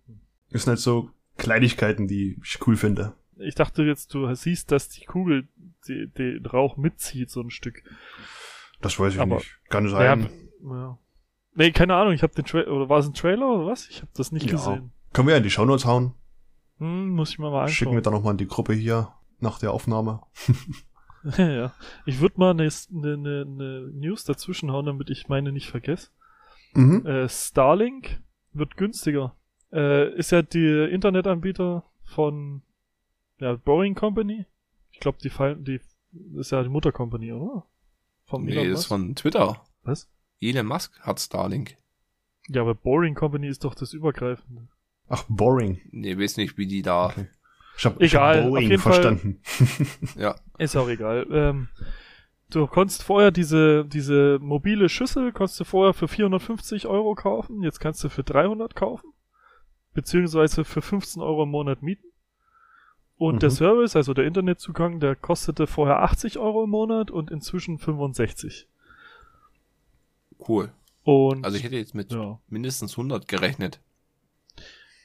Das 0.51 0.62
sind 0.62 0.70
halt 0.70 0.81
so 0.81 1.11
Kleinigkeiten, 1.37 2.09
die 2.09 2.38
ich 2.42 2.59
cool 2.66 2.77
finde. 2.77 3.14
Ich 3.38 3.55
dachte 3.55 3.83
jetzt, 3.83 4.14
du 4.14 4.33
siehst, 4.35 4.72
dass 4.72 4.88
die 4.88 5.05
Kugel 5.05 5.49
die, 5.88 6.09
den 6.09 6.44
Rauch 6.46 6.77
mitzieht, 6.77 7.31
so 7.31 7.40
ein 7.40 7.51
Stück. 7.51 7.83
Das 8.81 8.99
weiß 8.99 9.14
ich 9.14 9.20
Aber- 9.20 9.37
nicht. 9.37 9.59
Kann 9.68 9.85
Ja, 9.85 9.90
sein. 9.90 10.29
ja. 10.62 10.99
Nee, 11.55 11.70
keine 11.72 11.94
Ahnung, 11.96 12.12
ich 12.12 12.22
habe 12.22 12.35
den 12.35 12.44
Trailer, 12.44 12.68
oder 12.70 12.88
war 12.88 12.99
es 12.99 13.07
ein 13.07 13.14
Trailer 13.14 13.49
oder 13.49 13.66
was? 13.66 13.88
Ich 13.88 14.03
habe 14.03 14.11
das 14.14 14.31
nicht 14.33 14.46
Ja. 14.46 14.53
gesehen. 14.53 14.92
Können 15.12 15.29
wir 15.29 15.33
ja 15.33 15.38
in 15.38 15.42
die 15.44 15.51
Shownotes 15.51 15.87
hauen. 15.87 16.12
Hm, 16.79 17.11
muss 17.11 17.31
ich 17.31 17.38
mir 17.38 17.51
mal 17.51 17.66
Schicken 17.68 17.92
wir 17.92 17.99
anschauen. 17.99 18.03
dann 18.03 18.12
nochmal 18.12 18.33
in 18.33 18.38
die 18.38 18.46
Gruppe 18.46 18.75
hier 18.75 19.12
nach 19.40 19.59
der 19.59 19.72
Aufnahme. 19.72 20.20
ja. 21.38 21.72
Ich 22.05 22.20
würde 22.20 22.38
mal 22.38 22.51
eine 22.51 22.68
ne, 22.90 23.16
ne, 23.16 23.44
ne 23.46 23.90
News 23.94 24.25
dazwischen 24.25 24.70
hauen, 24.70 24.87
damit 24.87 25.09
ich 25.11 25.29
meine 25.29 25.53
nicht 25.53 25.68
vergesse. 25.70 26.11
Mhm. 26.75 27.07
Äh, 27.07 27.29
Starlink 27.29 28.20
wird 28.53 28.77
günstiger. 28.77 29.35
Äh, 29.72 30.14
ist 30.16 30.33
ja 30.33 30.42
der 30.42 30.90
Internetanbieter 30.90 31.85
von 32.05 32.62
ja, 33.38 33.55
Boring 33.57 33.94
Company. 33.94 34.46
Ich 34.92 35.01
glaube, 35.01 35.18
die 35.22 35.31
fallen, 35.31 35.64
die 35.64 35.81
ist 36.37 36.51
ja 36.53 36.62
die 36.62 36.68
Muttercompany, 36.68 37.33
oder? 37.33 37.66
Vom 38.25 38.44
Nee, 38.44 38.53
Elon 38.53 38.70
das 38.70 38.81
ist 38.81 38.85
Musk. 38.85 38.88
von 38.88 39.14
Twitter. 39.14 39.64
Was? 39.83 40.09
Elon 40.40 40.66
Musk 40.66 40.99
hat 41.01 41.20
Starlink. 41.20 41.77
Ja, 42.49 42.62
aber 42.62 42.75
Boring 42.75 43.14
Company 43.14 43.49
ist 43.49 43.64
doch 43.64 43.75
das 43.75 43.92
Übergreifende. 43.92 44.68
Ach, 45.09 45.25
boring. 45.29 45.81
Nee, 45.90 46.18
weiß 46.18 46.37
nicht, 46.37 46.57
wie 46.59 46.66
die 46.66 46.83
da. 46.83 47.07
Okay. 47.07 47.29
Ich 47.79 47.85
habe 47.85 48.01
Egal, 48.05 48.38
hab 48.38 48.44
auf 48.44 48.51
Boeing 48.51 48.70
jeden 48.70 48.83
Fall- 48.83 48.92
verstanden. 48.92 49.40
Ja. 50.16 50.35
Ist 50.59 50.77
auch 50.77 50.88
egal. 50.88 51.27
Ähm, 51.31 51.68
du 52.51 52.66
konntest 52.66 53.03
vorher 53.03 53.31
diese, 53.31 53.85
diese 53.85 54.38
mobile 54.40 54.88
Schüssel, 54.88 55.31
konntest 55.33 55.61
du 55.61 55.64
vorher 55.64 55.92
für 55.92 56.09
450 56.09 56.87
Euro 56.87 57.14
kaufen, 57.14 57.62
jetzt 57.62 57.79
kannst 57.81 58.03
du 58.03 58.09
für 58.09 58.25
300 58.25 58.75
kaufen, 58.75 59.12
beziehungsweise 59.94 60.64
für 60.64 60.83
15 60.83 61.22
Euro 61.22 61.42
im 61.44 61.51
Monat 61.51 61.83
mieten. 61.83 62.07
Und 63.18 63.37
Mhm. 63.37 63.38
der 63.40 63.50
Service, 63.50 63.96
also 63.96 64.12
der 64.14 64.26
Internetzugang, 64.26 65.00
der 65.00 65.16
kostete 65.16 65.66
vorher 65.66 66.02
80 66.02 66.38
Euro 66.38 66.64
im 66.64 66.70
Monat 66.70 67.11
und 67.11 67.31
inzwischen 67.31 67.79
65. 67.79 68.66
Cool. 70.46 70.70
Und 71.02 71.44
Also 71.44 71.57
ich 71.57 71.64
hätte 71.64 71.76
jetzt 71.76 71.94
mit 71.94 72.12
ja. 72.12 72.38
mindestens 72.48 72.92
100 72.92 73.26
gerechnet. 73.29 73.81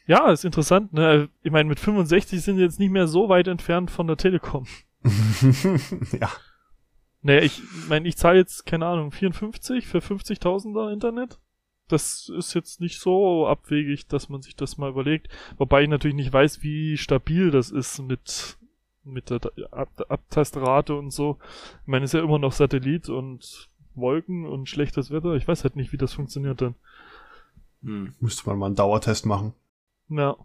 ja, 0.08 0.30
ist 0.32 0.43
interessant, 0.45 0.91
ne? 0.93 1.30
Ich 1.43 1.52
meine, 1.52 1.69
mit 1.69 1.80
65 1.80 2.41
sind 2.41 2.58
wir 2.58 2.65
jetzt 2.65 2.80
nicht 2.80 2.89
mehr 2.91 3.08
so 3.08 3.30
weit 3.30 3.47
entfernt 3.47 3.91
von 3.91 4.08
der 4.08 4.17
Telekom. 4.17 4.65
ja. 6.19 6.30
Nee, 7.21 7.39
ich 7.39 7.62
meine, 7.88 8.08
ich 8.08 8.17
zahle 8.17 8.39
jetzt, 8.39 8.65
keine 8.65 8.88
Ahnung, 8.88 9.12
54 9.12 9.88
für 9.88 10.00
50.000er 10.00 10.91
Internet. 10.91 11.39
Das 11.92 12.30
ist 12.30 12.54
jetzt 12.54 12.80
nicht 12.80 13.00
so 13.00 13.48
abwegig, 13.48 14.08
dass 14.08 14.30
man 14.30 14.42
sich 14.42 14.56
das 14.56 14.78
mal 14.78 14.90
überlegt. 14.90 15.28
Wobei 15.58 15.84
ich 15.84 15.90
natürlich 15.90 16.16
nicht 16.16 16.32
weiß, 16.32 16.64
wie 16.64 16.98
stabil 16.98 17.52
das 17.52 17.70
ist 17.70 18.00
mit, 18.00 18.58
mit 19.04 19.30
der 19.30 19.42
Ab 19.72 19.90
Abtastrate 20.08 20.96
und 20.96 21.12
so. 21.12 21.38
Ich 21.82 21.88
meine, 21.88 22.06
es 22.06 22.14
ist 22.14 22.20
ja 22.20 22.24
immer 22.26 22.40
noch 22.40 22.54
Satellit 22.54 23.10
und 23.10 23.70
Wolken 23.94 24.46
und 24.46 24.70
schlechtes 24.70 25.12
Wetter. 25.12 25.34
Ich 25.36 25.48
weiß 25.48 25.64
halt 25.64 25.76
nicht, 25.76 25.92
wie 25.92 25.98
das 25.98 26.14
funktioniert 26.14 26.62
dann. 26.62 26.76
Hm. 27.84 28.14
Müsste 28.20 28.48
man 28.48 28.60
mal 28.60 28.68
einen 28.68 28.76
Dauertest 28.76 29.26
machen. 29.26 29.54
Ja. 30.08 30.38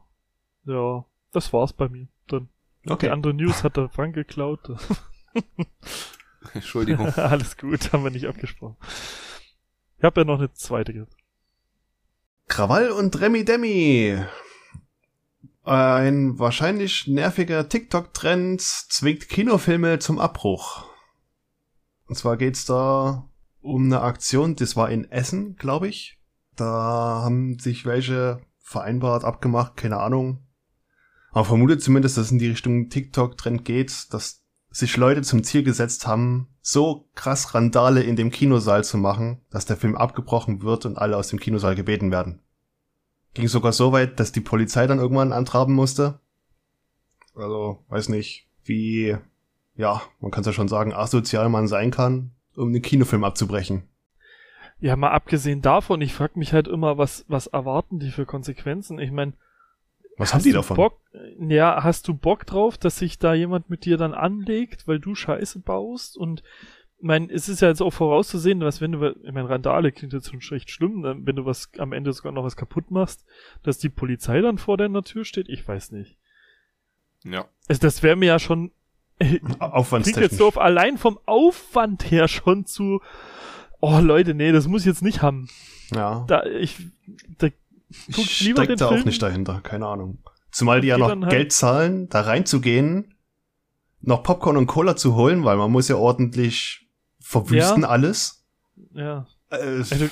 Ja, 0.64 1.04
das 1.32 1.52
war's 1.52 1.72
bei 1.72 1.88
mir. 1.88 2.08
Dann. 2.26 2.48
Die 3.00 3.10
andere 3.10 3.34
News 3.34 3.62
hat 3.62 3.76
der 3.76 3.88
Frank 3.88 4.14
geklaut. 4.14 4.60
Entschuldigung. 6.54 7.06
Alles 7.16 7.56
gut, 7.56 7.92
haben 7.92 8.04
wir 8.04 8.10
nicht 8.10 8.26
abgesprochen. 8.26 8.76
Ich 9.98 10.04
habe 10.04 10.20
ja 10.20 10.24
noch 10.24 10.38
eine 10.38 10.52
zweite 10.52 10.92
gehabt. 10.92 11.14
Krawall 12.48 12.90
und 12.90 13.20
Remi 13.20 13.44
Demi. 13.44 14.18
Ein 15.64 16.38
wahrscheinlich 16.38 17.08
nerviger 17.08 17.68
TikTok-Trend 17.68 18.62
zwingt 18.62 19.28
Kinofilme 19.28 19.98
zum 19.98 20.20
Abbruch. 20.20 20.84
Und 22.06 22.16
zwar 22.16 22.36
geht's 22.36 22.64
da 22.64 23.28
um 23.60 23.86
eine 23.86 24.00
Aktion, 24.00 24.54
das 24.54 24.76
war 24.76 24.90
in 24.90 25.10
Essen, 25.10 25.56
glaube 25.56 25.88
ich. 25.88 26.20
Da 26.54 27.22
haben 27.24 27.58
sich 27.58 27.84
welche 27.84 28.40
vereinbart, 28.60 29.24
abgemacht, 29.24 29.76
keine 29.76 29.98
Ahnung. 29.98 30.46
Aber 31.32 31.44
vermutet 31.44 31.82
zumindest, 31.82 32.16
dass 32.16 32.26
es 32.26 32.32
in 32.32 32.38
die 32.38 32.48
Richtung 32.48 32.88
TikTok-Trend 32.88 33.64
geht, 33.64 34.14
dass 34.14 34.45
sich 34.76 34.96
Leute 34.96 35.22
zum 35.22 35.42
Ziel 35.42 35.62
gesetzt 35.62 36.06
haben, 36.06 36.48
so 36.60 37.08
krass 37.14 37.54
Randale 37.54 38.02
in 38.02 38.16
dem 38.16 38.30
Kinosaal 38.30 38.84
zu 38.84 38.98
machen, 38.98 39.40
dass 39.50 39.66
der 39.66 39.76
Film 39.76 39.96
abgebrochen 39.96 40.62
wird 40.62 40.84
und 40.86 40.98
alle 40.98 41.16
aus 41.16 41.28
dem 41.28 41.40
Kinosaal 41.40 41.74
gebeten 41.74 42.10
werden. 42.10 42.40
Ging 43.34 43.48
sogar 43.48 43.72
so 43.72 43.92
weit, 43.92 44.20
dass 44.20 44.32
die 44.32 44.40
Polizei 44.40 44.86
dann 44.86 44.98
irgendwann 44.98 45.32
antraben 45.32 45.74
musste. 45.74 46.20
Also, 47.34 47.84
weiß 47.88 48.08
nicht, 48.08 48.48
wie 48.64 49.16
ja, 49.76 50.02
man 50.20 50.30
kann 50.30 50.40
es 50.40 50.46
ja 50.46 50.52
schon 50.52 50.68
sagen, 50.68 50.92
asozial 50.92 51.48
man 51.48 51.68
sein 51.68 51.90
kann, 51.90 52.32
um 52.56 52.72
den 52.72 52.82
Kinofilm 52.82 53.24
abzubrechen. 53.24 53.82
Ja, 54.78 54.96
mal 54.96 55.10
abgesehen 55.10 55.62
davon, 55.62 56.00
ich 56.00 56.12
frag 56.12 56.36
mich 56.36 56.52
halt 56.52 56.68
immer, 56.68 56.98
was, 56.98 57.24
was 57.28 57.46
erwarten 57.46 57.98
die 57.98 58.10
für 58.10 58.26
Konsequenzen? 58.26 58.98
Ich 58.98 59.10
meine, 59.10 59.32
was 60.16 60.32
haben 60.32 60.42
die 60.42 60.52
davon? 60.52 60.76
Bock, 60.76 61.00
ja, 61.38 61.82
hast 61.82 62.08
du 62.08 62.14
Bock 62.14 62.46
drauf, 62.46 62.78
dass 62.78 62.98
sich 62.98 63.18
da 63.18 63.34
jemand 63.34 63.70
mit 63.70 63.84
dir 63.84 63.96
dann 63.96 64.14
anlegt, 64.14 64.88
weil 64.88 64.98
du 64.98 65.14
Scheiße 65.14 65.60
baust? 65.60 66.16
Und 66.16 66.42
mein, 67.00 67.28
es 67.28 67.48
ist 67.48 67.60
ja 67.60 67.68
jetzt 67.68 67.82
auch 67.82 67.92
vorauszusehen, 67.92 68.60
dass 68.60 68.80
wenn 68.80 68.92
du, 68.92 69.14
ich 69.22 69.32
meine, 69.32 69.48
Randale 69.48 69.92
klingt 69.92 70.12
jetzt 70.12 70.30
schon 70.30 70.40
recht 70.50 70.70
schlimm, 70.70 71.02
wenn 71.02 71.36
du 71.36 71.44
was 71.44 71.70
am 71.78 71.92
Ende 71.92 72.12
sogar 72.12 72.32
noch 72.32 72.44
was 72.44 72.56
kaputt 72.56 72.90
machst, 72.90 73.24
dass 73.62 73.78
die 73.78 73.90
Polizei 73.90 74.40
dann 74.40 74.58
vor 74.58 74.76
deiner 74.76 75.02
Tür 75.02 75.24
steht, 75.24 75.48
ich 75.48 75.66
weiß 75.66 75.92
nicht. 75.92 76.16
Ja. 77.24 77.46
Also 77.68 77.80
das 77.80 78.02
wäre 78.02 78.16
mir 78.16 78.26
ja 78.26 78.38
schon 78.38 78.70
Aufwandstechnisch. 79.58 80.02
Klingt 80.02 80.32
jetzt 80.32 80.38
so 80.38 80.48
auf 80.48 80.58
allein 80.58 80.98
vom 80.98 81.18
Aufwand 81.26 82.10
her 82.10 82.28
schon 82.28 82.64
zu, 82.64 83.02
oh 83.80 83.98
Leute, 84.00 84.34
nee, 84.34 84.52
das 84.52 84.66
muss 84.66 84.82
ich 84.82 84.86
jetzt 84.86 85.02
nicht 85.02 85.22
haben. 85.22 85.48
Ja. 85.94 86.24
Da, 86.26 86.44
ich, 86.44 86.76
da, 87.38 87.48
guck 88.12 88.18
ich 88.18 88.54
den 88.54 88.54
da 88.54 88.88
Film. 88.88 89.00
auch 89.00 89.04
nicht 89.04 89.22
dahinter, 89.22 89.60
keine 89.60 89.86
Ahnung. 89.86 90.18
Zumal 90.50 90.80
die 90.80 90.88
ja 90.88 90.98
noch 90.98 91.10
halt 91.10 91.28
Geld 91.28 91.52
zahlen, 91.52 92.08
da 92.08 92.22
reinzugehen, 92.22 93.14
noch 94.00 94.22
Popcorn 94.22 94.56
und 94.56 94.66
Cola 94.66 94.96
zu 94.96 95.14
holen, 95.14 95.44
weil 95.44 95.56
man 95.56 95.70
muss 95.70 95.88
ja 95.88 95.96
ordentlich 95.96 96.88
verwüsten 97.20 97.82
ja. 97.82 97.88
alles. 97.88 98.44
Ja. 98.92 99.26
Äh, 99.50 99.56
also, 99.56 100.08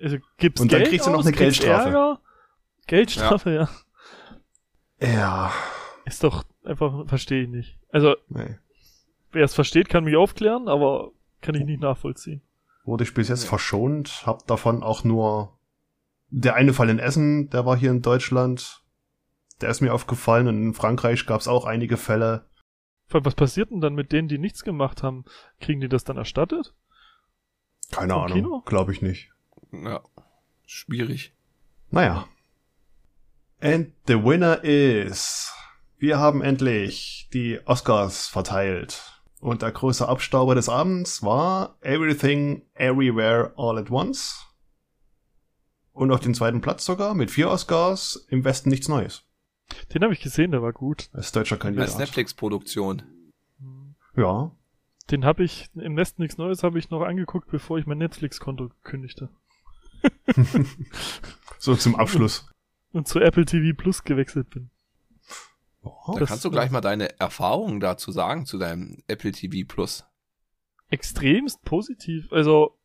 also 0.00 0.16
gibt's 0.36 0.60
und 0.60 0.68
Geld 0.68 0.82
dann 0.82 0.90
kriegst 0.90 1.06
du 1.06 1.10
noch 1.10 1.20
aus, 1.20 1.26
eine 1.26 1.36
Geldstrafe. 1.36 1.88
Ärger? 1.88 2.20
Geldstrafe, 2.86 3.50
ja. 3.50 3.68
ja. 5.00 5.12
Ja. 5.14 5.52
Ist 6.04 6.22
doch 6.22 6.44
einfach, 6.64 7.06
verstehe 7.08 7.44
ich 7.44 7.48
nicht. 7.48 7.78
Also, 7.90 8.14
nee. 8.28 8.58
wer 9.32 9.44
es 9.44 9.54
versteht, 9.54 9.88
kann 9.88 10.04
mich 10.04 10.16
aufklären, 10.16 10.68
aber 10.68 11.12
kann 11.40 11.54
ich 11.54 11.64
nicht 11.64 11.80
nachvollziehen. 11.80 12.42
Wurde 12.84 13.04
ich 13.04 13.14
bis 13.14 13.28
jetzt 13.28 13.44
verschont, 13.44 14.26
hab 14.26 14.46
davon 14.46 14.82
auch 14.82 15.04
nur 15.04 15.53
der 16.36 16.54
eine 16.54 16.72
Fall 16.72 16.90
in 16.90 16.98
Essen, 16.98 17.48
der 17.50 17.64
war 17.64 17.76
hier 17.76 17.92
in 17.92 18.02
Deutschland, 18.02 18.82
der 19.60 19.70
ist 19.70 19.80
mir 19.80 19.94
aufgefallen 19.94 20.48
und 20.48 20.60
in 20.62 20.74
Frankreich 20.74 21.26
gab 21.26 21.40
es 21.40 21.48
auch 21.48 21.64
einige 21.64 21.96
Fälle. 21.96 22.46
Was 23.08 23.36
passiert 23.36 23.70
denn 23.70 23.80
dann 23.80 23.94
mit 23.94 24.10
denen, 24.10 24.26
die 24.26 24.38
nichts 24.38 24.64
gemacht 24.64 25.04
haben? 25.04 25.24
Kriegen 25.60 25.80
die 25.80 25.88
das 25.88 26.02
dann 26.02 26.16
erstattet? 26.16 26.74
Keine 27.92 28.14
Vom 28.14 28.22
Ahnung, 28.22 28.62
glaube 28.64 28.92
ich 28.92 29.00
nicht. 29.00 29.30
Ja, 29.70 30.02
schwierig. 30.66 31.34
Naja. 31.90 32.26
And 33.60 33.92
the 34.08 34.14
winner 34.14 34.64
is 34.64 35.52
wir 35.98 36.18
haben 36.18 36.42
endlich 36.42 37.28
die 37.32 37.60
Oscars 37.64 38.26
verteilt. 38.26 39.22
Und 39.40 39.62
der 39.62 39.70
große 39.70 40.08
Abstauber 40.08 40.56
des 40.56 40.68
Abends 40.68 41.22
war 41.22 41.78
Everything 41.80 42.66
Everywhere 42.74 43.52
All 43.56 43.78
at 43.78 43.90
Once. 43.90 44.44
Und 45.94 46.10
auf 46.10 46.20
den 46.20 46.34
zweiten 46.34 46.60
Platz 46.60 46.84
sogar 46.84 47.14
mit 47.14 47.30
vier 47.30 47.48
Oscars 47.48 48.26
im 48.28 48.44
Westen 48.44 48.68
nichts 48.68 48.88
Neues. 48.88 49.24
Den 49.94 50.02
habe 50.02 50.12
ich 50.12 50.20
gesehen, 50.20 50.50
der 50.50 50.60
war 50.60 50.72
gut. 50.72 51.08
Als 51.12 51.30
deutscher 51.32 51.56
Kandidat. 51.56 51.86
Als 51.86 51.98
Netflix-Produktion. 51.98 53.02
Ja. 54.16 54.50
Den 55.10 55.24
habe 55.24 55.44
ich 55.44 55.70
im 55.74 55.96
Westen 55.96 56.22
nichts 56.22 56.36
Neues 56.36 56.64
habe 56.64 56.78
ich 56.80 56.90
noch 56.90 57.02
angeguckt, 57.02 57.48
bevor 57.48 57.78
ich 57.78 57.86
mein 57.86 57.98
Netflix-Konto 57.98 58.70
kündigte. 58.82 59.28
so 61.58 61.76
zum 61.76 61.94
Abschluss. 61.94 62.46
Und 62.92 63.06
zu 63.06 63.20
Apple 63.20 63.44
TV 63.44 63.76
Plus 63.76 64.02
gewechselt 64.02 64.50
bin. 64.50 64.70
Oh, 65.82 66.16
da 66.18 66.24
kannst 66.24 66.44
du 66.44 66.50
gleich 66.50 66.70
mal 66.70 66.80
deine 66.80 67.20
Erfahrungen 67.20 67.78
dazu 67.78 68.10
sagen, 68.10 68.46
zu 68.46 68.58
deinem 68.58 69.02
Apple 69.06 69.32
TV 69.32 69.66
Plus. 69.66 70.04
Extremst 70.88 71.62
positiv. 71.62 72.32
Also 72.32 72.78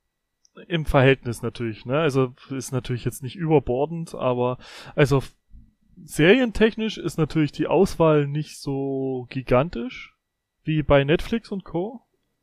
im 0.67 0.85
Verhältnis 0.85 1.41
natürlich, 1.41 1.85
ne? 1.85 1.99
Also 1.99 2.33
ist 2.49 2.71
natürlich 2.71 3.05
jetzt 3.05 3.23
nicht 3.23 3.35
überbordend, 3.35 4.15
aber 4.15 4.57
also 4.95 5.23
serientechnisch 6.03 6.97
ist 6.97 7.17
natürlich 7.17 7.51
die 7.51 7.67
Auswahl 7.67 8.27
nicht 8.27 8.59
so 8.59 9.27
gigantisch 9.29 10.15
wie 10.63 10.83
bei 10.83 11.03
Netflix 11.03 11.51
und 11.51 11.63
Co. 11.63 12.01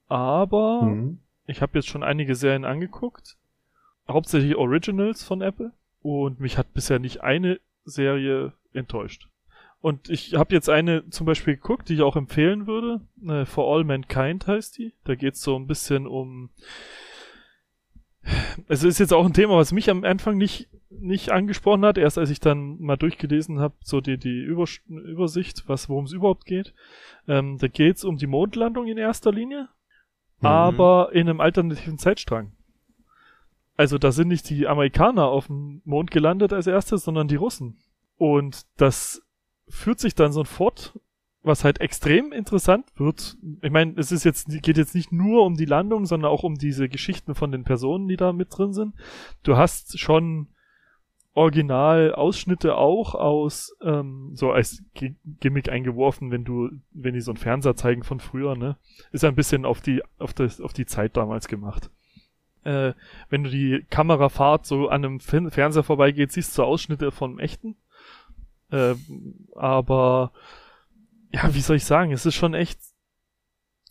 Aber 0.09 0.83
mhm. 0.83 1.19
ich 1.47 1.63
habe 1.63 1.79
jetzt 1.79 1.89
schon 1.89 2.03
einige 2.03 2.35
Serien 2.35 2.65
angeguckt, 2.65 3.37
hauptsächlich 4.09 4.57
Originals 4.57 5.25
von 5.25 5.43
Apple 5.43 5.73
und 6.03 6.41
mich 6.41 6.59
hat 6.59 6.73
bisher 6.75 6.99
nicht 6.99 7.23
eine 7.23 7.61
Serie 7.85 8.53
enttäuscht. 8.73 9.29
Und 9.81 10.11
ich 10.11 10.35
habe 10.35 10.55
jetzt 10.55 10.69
eine 10.69 11.09
zum 11.11 11.27
Beispiel 11.27 11.55
geguckt, 11.55 11.89
die 11.89 11.95
ich 11.95 12.03
auch 12.03 12.17
empfehlen 12.17 12.67
würde. 12.67 13.01
Äh, 13.25 13.45
For 13.45 13.73
All 13.73 13.85
Mankind 13.85 14.47
heißt 14.47 14.79
die. 14.79 14.95
Da 15.05 15.15
geht 15.15 15.35
es 15.35 15.43
so 15.43 15.57
ein 15.57 15.67
bisschen 15.67 16.07
um. 16.07 16.51
Es 18.69 18.83
ist 18.83 18.99
jetzt 18.99 19.13
auch 19.13 19.25
ein 19.25 19.33
Thema, 19.33 19.57
was 19.57 19.73
mich 19.73 19.91
am 19.91 20.05
Anfang 20.05 20.37
nicht, 20.37 20.69
nicht 20.91 21.31
angesprochen 21.31 21.85
hat. 21.85 21.99
Erst 21.99 22.19
als 22.19 22.31
ich 22.31 22.41
dann 22.41 22.81
mal 22.81 22.97
durchgelesen 22.97 23.61
habe, 23.61 23.75
so 23.83 24.01
die, 24.01 24.19
die 24.19 24.43
Übers 24.43 24.81
Übersicht, 24.89 25.65
was 25.69 25.89
worum 25.89 26.05
es 26.05 26.13
überhaupt 26.13 26.45
geht. 26.45 26.75
Ähm, 27.29 27.59
da 27.59 27.69
geht 27.69 27.97
es 27.97 28.05
um 28.05 28.17
die 28.17 28.27
Mondlandung 28.27 28.87
in 28.87 28.99
erster 28.99 29.33
Linie, 29.33 29.69
mhm. 30.41 30.47
aber 30.47 31.11
in 31.13 31.29
einem 31.29 31.41
alternativen 31.41 31.99
Zeitstrang. 31.99 32.53
Also 33.77 33.99
da 33.99 34.11
sind 34.11 34.29
nicht 34.29 34.49
die 34.49 34.67
Amerikaner 34.67 35.27
auf 35.27 35.49
dem 35.49 35.83
Mond 35.85 36.11
gelandet 36.11 36.53
als 36.53 36.67
erstes, 36.67 37.05
sondern 37.05 37.29
die 37.29 37.37
Russen. 37.37 37.77
Und 38.17 38.63
das 38.79 39.23
führt 39.69 40.01
sich 40.01 40.15
dann 40.15 40.33
so 40.33 40.45
fort, 40.45 40.99
was 41.47 41.65
halt 41.65 41.81
extrem 41.81 42.33
interessant 42.33 42.87
wird. 42.97 43.37
Ich 43.63 43.71
meine, 43.71 43.95
es 43.97 44.13
ist 44.13 44.25
jetzt, 44.25 44.49
geht 44.63 44.77
jetzt 44.77 44.95
nicht 44.95 45.13
nur 45.13 45.45
um 45.45 45.57
die 45.57 45.65
Landung, 45.65 46.07
sondern 46.07 46.31
auch 46.31 46.43
um 46.43 46.57
diese 46.57 46.89
Geschichten 46.89 47.35
von 47.35 47.53
den 47.53 47.65
Personen, 47.65 48.09
die 48.09 48.17
da 48.17 48.33
mit 48.33 48.49
drin 48.51 48.73
sind. 48.73 48.95
Du 49.43 49.57
hast 49.57 49.99
schon 49.99 50.49
Original-Ausschnitte 51.35 52.77
auch 52.77 53.15
aus, 53.15 53.77
ähm, 53.83 54.31
so 54.35 54.53
als 54.53 54.83
G 54.95 55.15
Gimmick 55.41 55.69
eingeworfen, 55.69 56.31
wenn 56.31 56.45
du, 56.45 56.71
wenn 56.93 57.15
die 57.15 57.21
so 57.21 57.31
einen 57.31 57.39
Fernseher 57.39 57.77
zeigen 57.77 58.05
von 58.05 58.21
früher, 58.21 58.57
ne? 58.57 58.77
Ist 59.13 59.25
ein 59.25 59.35
bisschen 59.35 59.67
auf 59.67 59.81
die, 59.81 60.03
auf 60.19 60.33
das, 60.33 60.61
auf 60.61 60.73
die 60.73 60.87
Zeit 60.87 61.17
damals 61.17 61.47
gemacht. 61.47 61.91
Äh, 62.65 62.95
wenn 63.29 63.45
du 63.45 63.51
die 63.51 63.85
Kamerafahrt 63.91 64.67
so 64.67 64.89
an 64.89 65.05
einem 65.05 65.21
Fernseher 65.21 65.83
vorbeigeht, 65.83 66.33
siehst 66.33 66.57
du 66.57 66.63
Ausschnitte 66.63 67.13
vom 67.13 67.39
echten 67.39 67.77
äh, 68.71 68.95
aber 69.55 70.33
ja, 71.31 71.55
wie 71.55 71.61
soll 71.61 71.77
ich 71.77 71.85
sagen, 71.85 72.13
es 72.13 72.27
ist 72.27 72.35
schon 72.35 72.55
echt. 72.55 72.79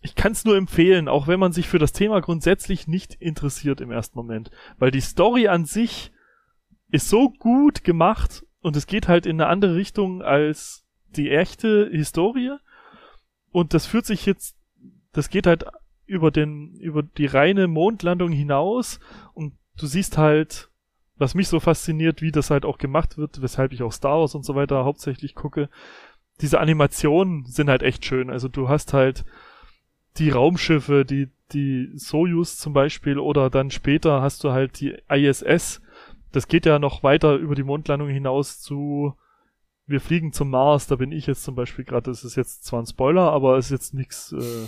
Ich 0.02 0.16
kann 0.16 0.34
es 0.34 0.46
nur 0.46 0.56
empfehlen, 0.56 1.08
auch 1.08 1.28
wenn 1.28 1.40
man 1.40 1.52
sich 1.52 1.68
für 1.68 1.80
das 1.80 1.92
Thema 1.92 2.22
grundsätzlich 2.22 2.88
nicht 2.88 3.16
interessiert 3.16 3.82
im 3.82 3.92
ersten 3.92 4.18
Moment. 4.18 4.52
Weil 4.78 4.92
die 4.92 5.02
Story 5.02 5.48
an 5.48 5.66
sich 5.66 6.12
ist 6.92 7.10
so 7.10 7.32
gut 7.32 7.84
gemacht 7.84 8.46
und 8.62 8.76
es 8.76 8.86
geht 8.86 9.08
halt 9.08 9.26
in 9.26 9.42
eine 9.42 9.50
andere 9.50 9.76
Richtung 9.76 10.22
als 10.22 10.86
die 11.08 11.32
echte 11.32 11.90
Historie. 11.92 12.56
Und 13.52 13.74
das 13.74 13.88
führt 13.88 14.06
sich 14.06 14.28
jetzt, 14.28 14.56
das 15.12 15.30
geht 15.30 15.48
halt 15.48 15.66
über 16.06 16.30
den, 16.30 16.76
über 16.76 17.02
die 17.02 17.26
reine 17.26 17.68
Mondlandung 17.68 18.32
hinaus 18.32 19.00
und 19.34 19.58
du 19.76 19.88
siehst 19.88 20.20
halt 20.20 20.70
was 21.18 21.34
mich 21.34 21.48
so 21.48 21.60
fasziniert, 21.60 22.22
wie 22.22 22.32
das 22.32 22.50
halt 22.50 22.66
auch 22.66 22.78
gemacht 22.78 23.18
wird, 23.18 23.42
weshalb 23.42 23.72
ich 23.72 23.84
auch 23.84 23.92
Star 23.92 24.20
Wars 24.20 24.36
und 24.36 24.44
so 24.44 24.56
weiter 24.56 24.84
hauptsächlich 24.84 25.34
gucke, 25.34 25.70
diese 26.42 26.60
Animationen 26.60 27.46
sind 27.46 27.70
halt 27.70 27.84
echt 27.84 28.06
schön. 28.06 28.30
Also 28.30 28.48
du 28.48 28.70
hast 28.70 28.94
halt 28.94 29.26
die 30.18 30.30
Raumschiffe, 30.30 31.06
die, 31.06 31.30
die 31.52 31.92
Soyuz 31.96 32.58
zum 32.58 32.74
Beispiel 32.74 33.20
oder 33.20 33.50
dann 33.50 33.72
später 33.72 34.22
hast 34.22 34.44
du 34.44 34.52
halt 34.52 34.80
die 34.80 34.98
ISS. 35.10 35.82
Das 36.32 36.48
geht 36.48 36.66
ja 36.66 36.80
noch 36.80 37.04
weiter 37.04 37.36
über 37.36 37.56
die 37.56 37.64
Mondlandung 37.64 38.10
hinaus 38.10 38.60
zu 38.60 39.16
wir 39.88 40.02
fliegen 40.02 40.34
zum 40.34 40.50
Mars, 40.50 40.88
da 40.88 40.96
bin 40.96 41.12
ich 41.12 41.28
jetzt 41.28 41.44
zum 41.44 41.56
Beispiel 41.56 41.86
gerade, 41.86 42.10
das 42.10 42.24
ist 42.24 42.36
jetzt 42.36 42.66
zwar 42.66 42.82
ein 42.82 42.88
Spoiler, 42.88 43.32
aber 43.32 43.58
es 43.58 43.66
ist 43.66 43.72
jetzt 43.72 43.94
nichts, 43.94 44.32
äh, 44.32 44.68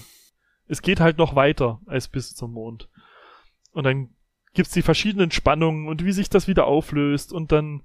es 0.68 0.82
geht 0.82 1.00
halt 1.00 1.18
noch 1.18 1.36
weiter 1.36 1.82
als 1.86 2.08
bis 2.08 2.36
zum 2.36 2.54
Mond. 2.54 2.90
Und 3.72 3.86
dann 3.86 4.10
gibt's 4.54 4.74
die 4.74 4.82
verschiedenen 4.82 5.32
Spannungen 5.32 5.88
und 5.88 6.04
wie 6.04 6.12
sich 6.12 6.30
das 6.30 6.48
wieder 6.48 6.66
auflöst 6.66 7.34
und 7.34 7.52
dann 7.52 7.84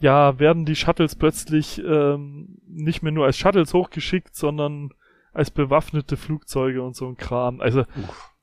ja 0.00 0.38
werden 0.38 0.64
die 0.64 0.76
Shuttles 0.76 1.16
plötzlich 1.16 1.82
ähm, 1.84 2.58
nicht 2.66 3.02
mehr 3.02 3.12
nur 3.12 3.26
als 3.26 3.38
Shuttles 3.38 3.74
hochgeschickt, 3.74 4.34
sondern 4.34 4.92
als 5.32 5.50
bewaffnete 5.50 6.16
Flugzeuge 6.16 6.82
und 6.82 6.96
so 6.96 7.06
ein 7.06 7.16
Kram. 7.16 7.60
Also 7.60 7.80
Uff. 7.80 8.34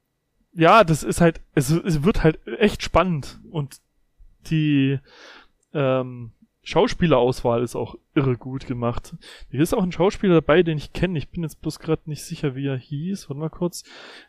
ja, 0.53 0.83
das 0.83 1.03
ist 1.03 1.21
halt, 1.21 1.41
es, 1.53 1.69
es 1.69 2.03
wird 2.03 2.23
halt 2.23 2.39
echt 2.59 2.83
spannend 2.83 3.39
und 3.51 3.77
die 4.47 4.99
ähm, 5.73 6.31
Schauspielerauswahl 6.63 7.61
ist 7.61 7.75
auch 7.75 7.95
irre 8.15 8.37
gut 8.37 8.65
gemacht. 8.65 9.15
Hier 9.51 9.61
ist 9.61 9.73
auch 9.73 9.83
ein 9.83 9.91
Schauspieler 9.91 10.35
dabei, 10.35 10.63
den 10.63 10.77
ich 10.79 10.93
kenne. 10.93 11.17
Ich 11.17 11.29
bin 11.29 11.43
jetzt 11.43 11.61
bloß 11.61 11.79
gerade 11.79 12.01
nicht 12.05 12.23
sicher, 12.23 12.55
wie 12.55 12.65
er 12.65 12.77
hieß. 12.77 13.29
Warte 13.29 13.39
mal 13.39 13.49
kurz. 13.49 13.83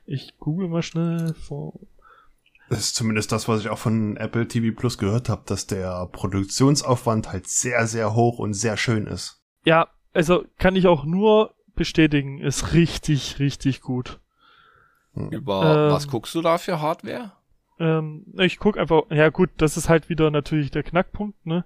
Ich 0.04 0.36
google 0.38 0.68
mal 0.68 0.82
schnell 0.82 1.32
vor. 1.32 1.80
Das 2.68 2.81
ist 2.81 2.96
zumindest 2.96 3.31
das, 3.31 3.46
was 3.48 3.61
ich 3.61 3.68
auch 3.68 3.79
von 3.79 4.16
Apple 4.16 4.48
TV 4.48 4.76
Plus 4.76 4.98
gehört 4.98 5.29
habe, 5.29 5.42
dass 5.46 5.66
der 5.66 6.09
Produktionsaufwand 6.11 7.31
halt 7.31 7.46
sehr, 7.46 7.87
sehr 7.87 8.14
hoch 8.14 8.38
und 8.38 8.55
sehr 8.55 8.76
schön 8.76 9.07
ist. 9.07 9.42
Ja, 9.64 9.88
also 10.12 10.44
kann 10.59 10.76
ich 10.76 10.87
auch 10.87 11.05
nur 11.05 11.55
bestätigen, 11.74 12.40
ist 12.40 12.72
richtig, 12.72 13.38
richtig 13.38 13.81
gut. 13.83 14.20
Über 15.14 15.87
Ähm. 15.87 15.92
was 15.92 16.09
guckst 16.09 16.35
du 16.35 16.42
da 16.42 16.59
für 16.59 16.81
Hardware? 16.81 17.33
Ähm, 17.79 18.26
ich 18.38 18.59
guck 18.59 18.79
einfach, 18.79 19.02
ja 19.11 19.29
gut, 19.29 19.50
das 19.59 19.76
ist 19.76 19.88
halt 19.88 20.09
wieder 20.09 20.31
natürlich 20.31 20.70
der 20.70 20.83
Knackpunkt, 20.83 21.44
ne? 21.46 21.64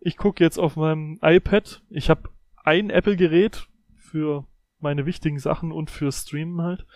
Ich 0.00 0.16
guck 0.16 0.40
jetzt 0.40 0.58
auf 0.58 0.76
meinem 0.76 1.18
iPad. 1.22 1.82
Ich 1.90 2.10
habe 2.10 2.28
ein 2.64 2.90
Apple-Gerät 2.90 3.68
für 3.96 4.46
meine 4.80 5.06
wichtigen 5.06 5.38
Sachen 5.38 5.72
und 5.72 5.90
für 5.90 6.10
Streamen 6.12 6.60
halt. 6.60 6.86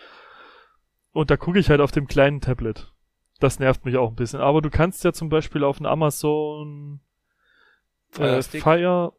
Und 1.11 1.31
da 1.31 1.37
gucke 1.37 1.59
ich 1.59 1.69
halt 1.69 1.81
auf 1.81 1.91
dem 1.91 2.07
kleinen 2.07 2.41
Tablet. 2.41 2.91
Das 3.39 3.59
nervt 3.59 3.85
mich 3.85 3.97
auch 3.97 4.09
ein 4.09 4.15
bisschen. 4.15 4.41
Aber 4.41 4.61
du 4.61 4.69
kannst 4.69 5.03
ja 5.03 5.13
zum 5.13 5.29
Beispiel 5.29 5.63
auf 5.63 5.77
einen 5.77 5.85
Amazon 5.85 6.99
Fire 8.09 8.37
äh, 8.37 8.43
Stick? 8.43 8.63
Fire, 8.63 9.13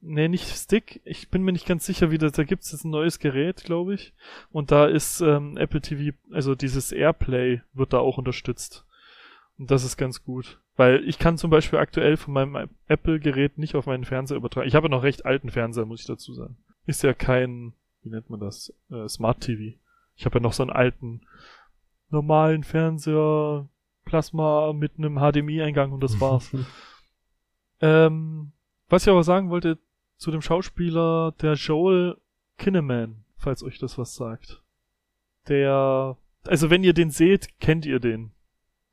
nee, 0.00 0.28
nicht 0.28 0.48
Stick. 0.48 1.00
Ich 1.04 1.30
bin 1.30 1.42
mir 1.42 1.52
nicht 1.52 1.66
ganz 1.66 1.84
sicher, 1.86 2.10
wie 2.10 2.18
das, 2.18 2.32
da 2.32 2.44
gibt's 2.44 2.72
jetzt 2.72 2.84
ein 2.84 2.90
neues 2.90 3.18
Gerät, 3.18 3.64
glaube 3.64 3.94
ich. 3.94 4.14
Und 4.50 4.70
da 4.70 4.86
ist 4.86 5.20
ähm, 5.20 5.56
Apple 5.56 5.80
TV, 5.80 6.16
also 6.30 6.54
dieses 6.54 6.92
Airplay 6.92 7.62
wird 7.72 7.92
da 7.92 7.98
auch 7.98 8.18
unterstützt. 8.18 8.84
Und 9.58 9.70
das 9.70 9.84
ist 9.84 9.96
ganz 9.96 10.24
gut. 10.24 10.60
Weil 10.76 11.08
ich 11.08 11.18
kann 11.18 11.38
zum 11.38 11.50
Beispiel 11.50 11.78
aktuell 11.78 12.16
von 12.16 12.34
meinem 12.34 12.68
Apple-Gerät 12.88 13.58
nicht 13.58 13.76
auf 13.76 13.86
meinen 13.86 14.04
Fernseher 14.04 14.36
übertragen. 14.36 14.66
Ich 14.66 14.74
habe 14.74 14.88
noch 14.88 15.04
recht 15.04 15.24
alten 15.24 15.50
Fernseher, 15.50 15.86
muss 15.86 16.00
ich 16.00 16.06
dazu 16.06 16.34
sagen. 16.34 16.56
Ist 16.86 17.04
ja 17.04 17.14
kein, 17.14 17.74
wie 18.02 18.10
nennt 18.10 18.28
man 18.28 18.40
das, 18.40 18.74
äh, 18.90 19.08
Smart 19.08 19.40
TV. 19.40 19.78
Ich 20.16 20.26
habe 20.26 20.38
ja 20.38 20.42
noch 20.42 20.52
so 20.52 20.64
einen 20.64 20.72
alten 20.72 21.22
normalen 22.14 22.64
Fernseher, 22.64 23.68
Plasma 24.04 24.72
mit 24.72 24.92
einem 24.98 25.16
HDMI-Eingang 25.18 25.92
und 25.92 26.02
das 26.02 26.20
war's. 26.20 26.50
Ähm, 27.80 28.52
was 28.88 29.02
ich 29.02 29.10
aber 29.10 29.24
sagen 29.24 29.50
wollte 29.50 29.78
zu 30.16 30.30
dem 30.30 30.40
Schauspieler, 30.40 31.32
der 31.42 31.54
Joel 31.54 32.16
Kinnaman, 32.56 33.24
falls 33.36 33.62
euch 33.62 33.78
das 33.78 33.98
was 33.98 34.14
sagt. 34.14 34.62
Der, 35.48 36.16
also 36.46 36.70
wenn 36.70 36.84
ihr 36.84 36.94
den 36.94 37.10
seht, 37.10 37.58
kennt 37.60 37.84
ihr 37.84 37.98
den. 38.00 38.30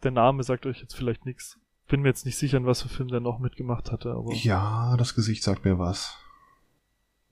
Der 0.03 0.11
Name 0.11 0.43
sagt 0.43 0.65
euch 0.65 0.81
jetzt 0.81 0.95
vielleicht 0.95 1.25
nichts. 1.25 1.57
Bin 1.87 2.01
mir 2.01 2.09
jetzt 2.09 2.25
nicht 2.25 2.37
sicher, 2.37 2.57
in 2.57 2.65
was 2.65 2.81
für 2.81 2.89
Film 2.89 3.09
der 3.09 3.19
noch 3.21 3.39
mitgemacht 3.39 3.91
hatte, 3.91 4.11
aber 4.11 4.33
Ja, 4.33 4.97
das 4.97 5.13
Gesicht 5.15 5.43
sagt 5.43 5.63
mir 5.63 5.77
was. 5.79 6.17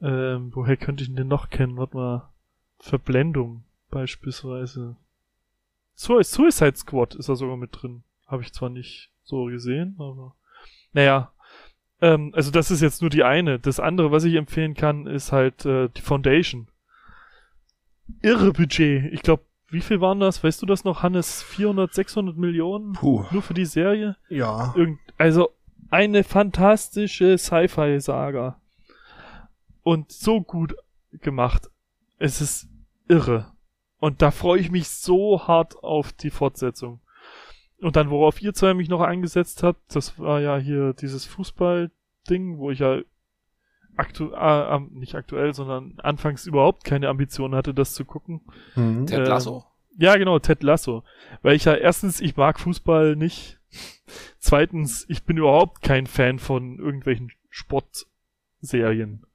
ähm, 0.02 0.52
woher 0.54 0.78
könnte 0.78 1.04
ich 1.04 1.10
ihn 1.10 1.16
denn 1.18 1.28
noch 1.28 1.50
kennen? 1.50 1.76
Warte 1.78 1.98
mal. 1.98 2.30
Verblendung 2.78 3.64
beispielsweise. 3.90 4.96
Sui- 6.00 6.24
Suicide 6.24 6.78
Squad 6.78 7.16
ist 7.16 7.28
da 7.28 7.36
sogar 7.36 7.58
mit 7.58 7.72
drin. 7.74 8.04
Habe 8.26 8.42
ich 8.44 8.54
zwar 8.54 8.70
nicht 8.70 9.12
so 9.24 9.46
gesehen, 9.46 9.96
aber 10.00 10.36
naja. 10.94 11.34
Ähm, 12.02 12.32
also 12.34 12.52
das 12.52 12.72
ist 12.72 12.82
jetzt 12.82 13.02
nur 13.02 13.10
die 13.10 13.24
eine. 13.26 13.60
Das 13.60 13.82
andere, 13.82 14.10
was 14.12 14.24
ich 14.24 14.36
empfehlen 14.36 14.76
kann, 14.76 15.08
ist 15.08 15.34
halt 15.34 15.66
äh, 15.66 15.90
die 15.90 16.02
Foundation. 16.02 16.70
Irre 18.22 18.54
Budget. 18.54 19.12
Ich 19.14 19.22
glaube, 19.22 19.44
wie 19.68 19.82
viel 19.82 20.00
waren 20.00 20.20
das? 20.22 20.42
Weißt 20.44 20.62
du 20.62 20.66
das 20.66 20.84
noch, 20.86 21.04
Hannes? 21.04 21.44
400, 21.44 21.94
600 21.94 22.38
Millionen? 22.38 22.94
Puh. 22.94 23.26
Nur 23.32 23.42
für 23.42 23.54
die 23.54 23.66
Serie? 23.66 24.16
Ja. 24.30 24.74
Irgend, 24.78 25.00
also 25.18 25.50
eine 25.92 26.24
fantastische 26.24 27.38
Sci-Fi-Saga. 27.38 28.60
Und 29.84 30.12
so 30.12 30.42
gut 30.42 30.76
gemacht. 31.12 31.70
Es 32.18 32.40
ist 32.42 32.68
irre. 33.08 33.52
Und 34.00 34.22
da 34.22 34.32
freue 34.32 34.60
ich 34.60 34.72
mich 34.72 34.90
so 34.90 35.48
hart 35.48 35.76
auf 35.84 36.14
die 36.14 36.30
Fortsetzung. 36.30 37.02
Und 37.82 37.96
dann, 37.96 38.10
worauf 38.10 38.42
ihr 38.42 38.54
zwei 38.54 38.74
mich 38.74 38.90
noch 38.90 39.02
eingesetzt 39.02 39.64
habt, 39.64 39.96
das 39.96 40.20
war 40.20 40.42
ja 40.42 40.58
hier 40.58 40.94
dieses 40.94 41.26
Fußball-Ding, 41.26 42.58
wo 42.58 42.72
ich 42.72 42.80
ja 42.80 43.00
aktu 43.96 44.32
äh, 44.32 44.76
ähm, 44.76 44.90
nicht 44.94 45.16
aktuell, 45.16 45.54
sondern 45.54 46.00
anfangs 46.00 46.46
überhaupt 46.46 46.84
keine 46.84 47.10
Ambition 47.10 47.54
hatte, 47.54 47.74
das 47.74 47.94
zu 47.94 48.06
gucken. 48.06 48.42
Mhm. 48.76 49.06
Ted 49.06 49.20
ähm, 49.20 49.26
Lasso? 49.26 49.66
Ja, 49.98 50.16
genau, 50.16 50.40
Ted 50.40 50.64
Lasso. 50.64 51.04
Weil 51.42 51.56
ich 51.56 51.66
ja 51.66 51.76
erstens, 51.76 52.22
ich 52.22 52.38
mag 52.38 52.60
Fußball 52.60 53.16
nicht. 53.16 53.60
Zweitens, 54.40 55.06
ich 55.10 55.24
bin 55.24 55.38
überhaupt 55.38 55.82
kein 55.82 56.08
Fan 56.08 56.40
von 56.40 56.80
irgendwelchen 56.80 57.32
Sportserien. 57.50 59.26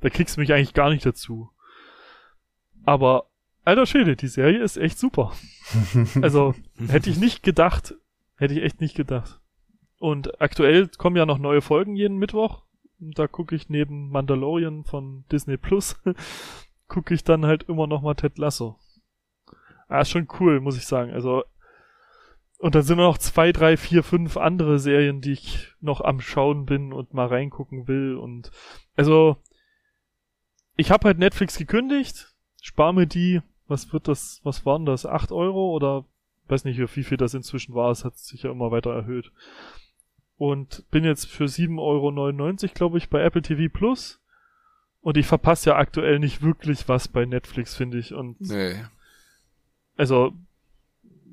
Da 0.00 0.10
kriegst 0.10 0.36
du 0.36 0.40
mich 0.40 0.52
eigentlich 0.52 0.74
gar 0.74 0.90
nicht 0.90 1.06
dazu. 1.06 1.50
Aber, 2.84 3.26
alter 3.64 3.86
Schwede, 3.86 4.16
die 4.16 4.28
Serie 4.28 4.62
ist 4.62 4.76
echt 4.76 4.98
super. 4.98 5.32
Also, 6.22 6.54
hätte 6.88 7.10
ich 7.10 7.18
nicht 7.18 7.42
gedacht. 7.42 7.94
Hätte 8.36 8.54
ich 8.54 8.62
echt 8.62 8.80
nicht 8.80 8.96
gedacht. 8.96 9.40
Und 9.98 10.40
aktuell 10.40 10.88
kommen 10.88 11.16
ja 11.16 11.26
noch 11.26 11.38
neue 11.38 11.62
Folgen 11.62 11.94
jeden 11.94 12.18
Mittwoch. 12.18 12.64
Da 12.98 13.26
gucke 13.26 13.54
ich 13.54 13.68
neben 13.68 14.10
Mandalorian 14.10 14.84
von 14.84 15.24
Disney 15.30 15.56
Plus, 15.56 16.00
gucke 16.88 17.14
ich 17.14 17.24
dann 17.24 17.46
halt 17.46 17.64
immer 17.64 17.86
noch 17.86 18.02
mal 18.02 18.14
Ted 18.14 18.38
Lasso. 18.38 18.78
Ah, 19.88 20.00
ist 20.00 20.10
schon 20.10 20.28
cool, 20.40 20.60
muss 20.60 20.76
ich 20.76 20.86
sagen. 20.86 21.12
Also, 21.12 21.44
und 22.58 22.74
dann 22.74 22.82
sind 22.82 22.98
noch 22.98 23.18
zwei, 23.18 23.50
drei, 23.50 23.76
vier, 23.76 24.02
fünf 24.02 24.36
andere 24.36 24.78
Serien, 24.78 25.20
die 25.20 25.32
ich 25.32 25.72
noch 25.80 26.00
am 26.00 26.20
Schauen 26.20 26.64
bin 26.64 26.92
und 26.92 27.12
mal 27.12 27.26
reingucken 27.26 27.88
will. 27.88 28.16
Und 28.16 28.50
also, 28.94 29.36
ich 30.76 30.90
habe 30.90 31.06
halt 31.06 31.18
Netflix 31.18 31.58
gekündigt, 31.58 32.34
spar 32.60 32.92
mir 32.92 33.06
die, 33.06 33.42
was 33.72 33.92
wird 33.92 34.06
das, 34.06 34.40
was 34.44 34.64
waren 34.66 34.84
das, 34.86 35.06
acht 35.06 35.32
Euro 35.32 35.72
oder 35.72 36.04
weiß 36.48 36.64
nicht, 36.64 36.78
wie 36.78 37.04
viel 37.04 37.16
das 37.16 37.34
inzwischen 37.34 37.74
war, 37.74 37.90
es 37.90 38.04
hat 38.04 38.18
sich 38.18 38.42
ja 38.42 38.50
immer 38.50 38.70
weiter 38.70 38.92
erhöht. 38.92 39.32
Und 40.36 40.84
bin 40.90 41.04
jetzt 41.04 41.26
für 41.26 41.44
7,99 41.44 41.78
Euro, 41.78 42.74
glaube 42.74 42.98
ich, 42.98 43.08
bei 43.08 43.22
Apple 43.22 43.42
TV 43.42 43.72
Plus. 43.72 44.20
Und 45.00 45.16
ich 45.16 45.26
verpasse 45.26 45.70
ja 45.70 45.76
aktuell 45.76 46.18
nicht 46.18 46.42
wirklich 46.42 46.88
was 46.88 47.08
bei 47.08 47.24
Netflix, 47.24 47.74
finde 47.74 47.98
ich. 47.98 48.12
Und 48.12 48.40
Nee. 48.40 48.84
also, 49.96 50.32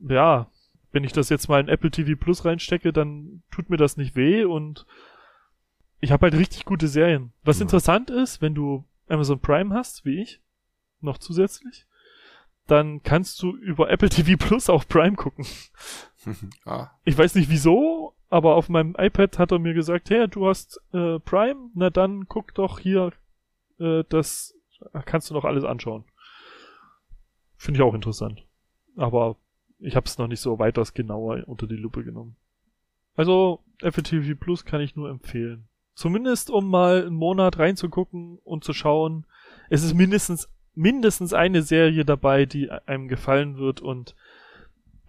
ja, 0.08 0.48
wenn 0.92 1.04
ich 1.04 1.12
das 1.12 1.30
jetzt 1.30 1.50
mal 1.50 1.60
in 1.60 1.68
Apple 1.70 1.92
TV 1.92 2.16
Plus 2.20 2.46
reinstecke, 2.46 2.94
dann 2.94 3.44
tut 3.52 3.70
mir 3.70 3.78
das 3.78 3.98
nicht 3.98 4.16
weh 4.16 4.44
und 4.46 4.86
ich 6.02 6.12
habe 6.12 6.24
halt 6.24 6.34
richtig 6.36 6.66
gute 6.66 6.88
Serien. 6.88 7.34
Was 7.44 7.60
Ja. 7.60 7.64
interessant 7.64 8.10
ist, 8.10 8.42
wenn 8.42 8.56
du 8.56 8.86
Amazon 9.08 9.40
Prime 9.40 9.74
hast, 9.76 10.06
wie 10.06 10.22
ich, 10.22 10.40
noch 11.02 11.18
zusätzlich, 11.18 11.86
dann 12.70 13.04
kannst 13.04 13.42
du 13.42 13.56
über 13.56 13.90
Apple 13.90 14.10
TV 14.10 14.38
Plus 14.38 14.70
auch 14.70 14.88
Prime 14.88 15.16
gucken. 15.16 15.46
ah, 16.66 16.92
Ich 17.04 17.18
weiß 17.18 17.36
nicht 17.36 17.50
wieso, 17.50 18.14
aber 18.30 18.56
auf 18.56 18.70
meinem 18.70 18.96
iPad 18.98 19.40
hat 19.40 19.52
er 19.52 19.60
mir 19.60 19.74
gesagt, 19.74 20.10
hey, 20.10 20.28
du 20.28 20.48
hast 20.48 20.82
äh, 20.94 21.20
Prime, 21.20 21.70
na 21.74 21.90
dann 21.90 22.28
guck 22.28 22.54
doch 22.54 22.80
hier, 22.80 23.12
äh, 23.80 24.04
das 24.10 24.56
kannst 25.06 25.30
du 25.30 25.34
noch 25.34 25.46
alles 25.46 25.64
anschauen. 25.64 26.06
Finde 27.58 27.80
ich 27.80 27.84
auch 27.84 27.94
interessant. 27.94 28.46
Aber 28.96 29.36
ich 29.80 29.96
habe 29.96 30.06
es 30.06 30.18
noch 30.18 30.28
nicht 30.28 30.42
so 30.42 30.60
weiters 30.60 30.94
genauer 30.94 31.44
unter 31.48 31.68
die 31.68 31.76
Lupe 31.76 32.04
genommen. 32.04 32.36
Also 33.16 33.64
Apple 33.82 34.04
TV 34.04 34.38
Plus 34.40 34.66
kann 34.66 34.82
ich 34.82 34.96
nur 34.96 35.10
empfehlen. 35.10 35.68
Zumindest 35.94 36.50
um 36.50 36.70
mal 36.70 37.06
einen 37.06 37.16
Monat 37.16 37.60
reinzugucken 37.60 38.40
und 38.44 38.64
zu 38.64 38.74
schauen. 38.74 39.26
Es 39.70 39.84
ist 39.84 39.94
mindestens 39.94 40.50
mindestens 40.80 41.34
eine 41.34 41.62
Serie 41.62 42.06
dabei, 42.06 42.46
die 42.46 42.72
einem 42.72 43.10
gefallen 43.10 43.58
wird 43.58 43.82
und 43.82 44.16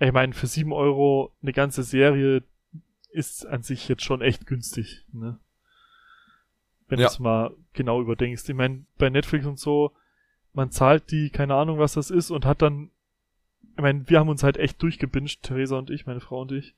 ich 0.01 0.13
meine, 0.13 0.33
für 0.33 0.49
sieben 0.49 0.73
Euro 0.73 1.33
eine 1.43 1.53
ganze 1.53 1.85
Serie 1.85 2.43
ist 3.13 3.47
an 3.47 3.63
sich 3.63 3.89
jetzt 3.89 4.03
schon 4.03 4.21
echt 4.21 4.47
günstig, 4.47 5.05
ne? 5.13 5.39
Wenn 6.89 6.99
Ja. 6.99 7.07
du 7.07 7.13
es 7.13 7.19
mal 7.21 7.55
genau 7.73 8.01
überdenkst. 8.01 8.49
Ich 8.49 8.55
meine, 8.57 8.85
bei 8.99 9.11
Netflix 9.11 9.47
und 9.47 9.61
so, 9.61 9.93
man 10.55 10.73
zahlt 10.73 11.11
die, 11.13 11.31
keine 11.31 11.55
Ahnung, 11.55 11.79
was 11.79 11.93
das 11.93 12.11
ist, 12.11 12.31
und 12.31 12.45
hat 12.47 12.63
dann, 12.63 12.91
ich 13.77 13.83
meine, 13.83 14.09
wir 14.09 14.19
haben 14.19 14.29
uns 14.29 14.43
halt 14.43 14.57
echt 14.57 14.83
durchgebinged, 14.83 15.43
Theresa 15.43 15.79
und 15.79 15.91
ich, 15.91 16.05
meine 16.07 16.21
Frau 16.21 16.41
und 16.41 16.51
ich. 16.51 16.75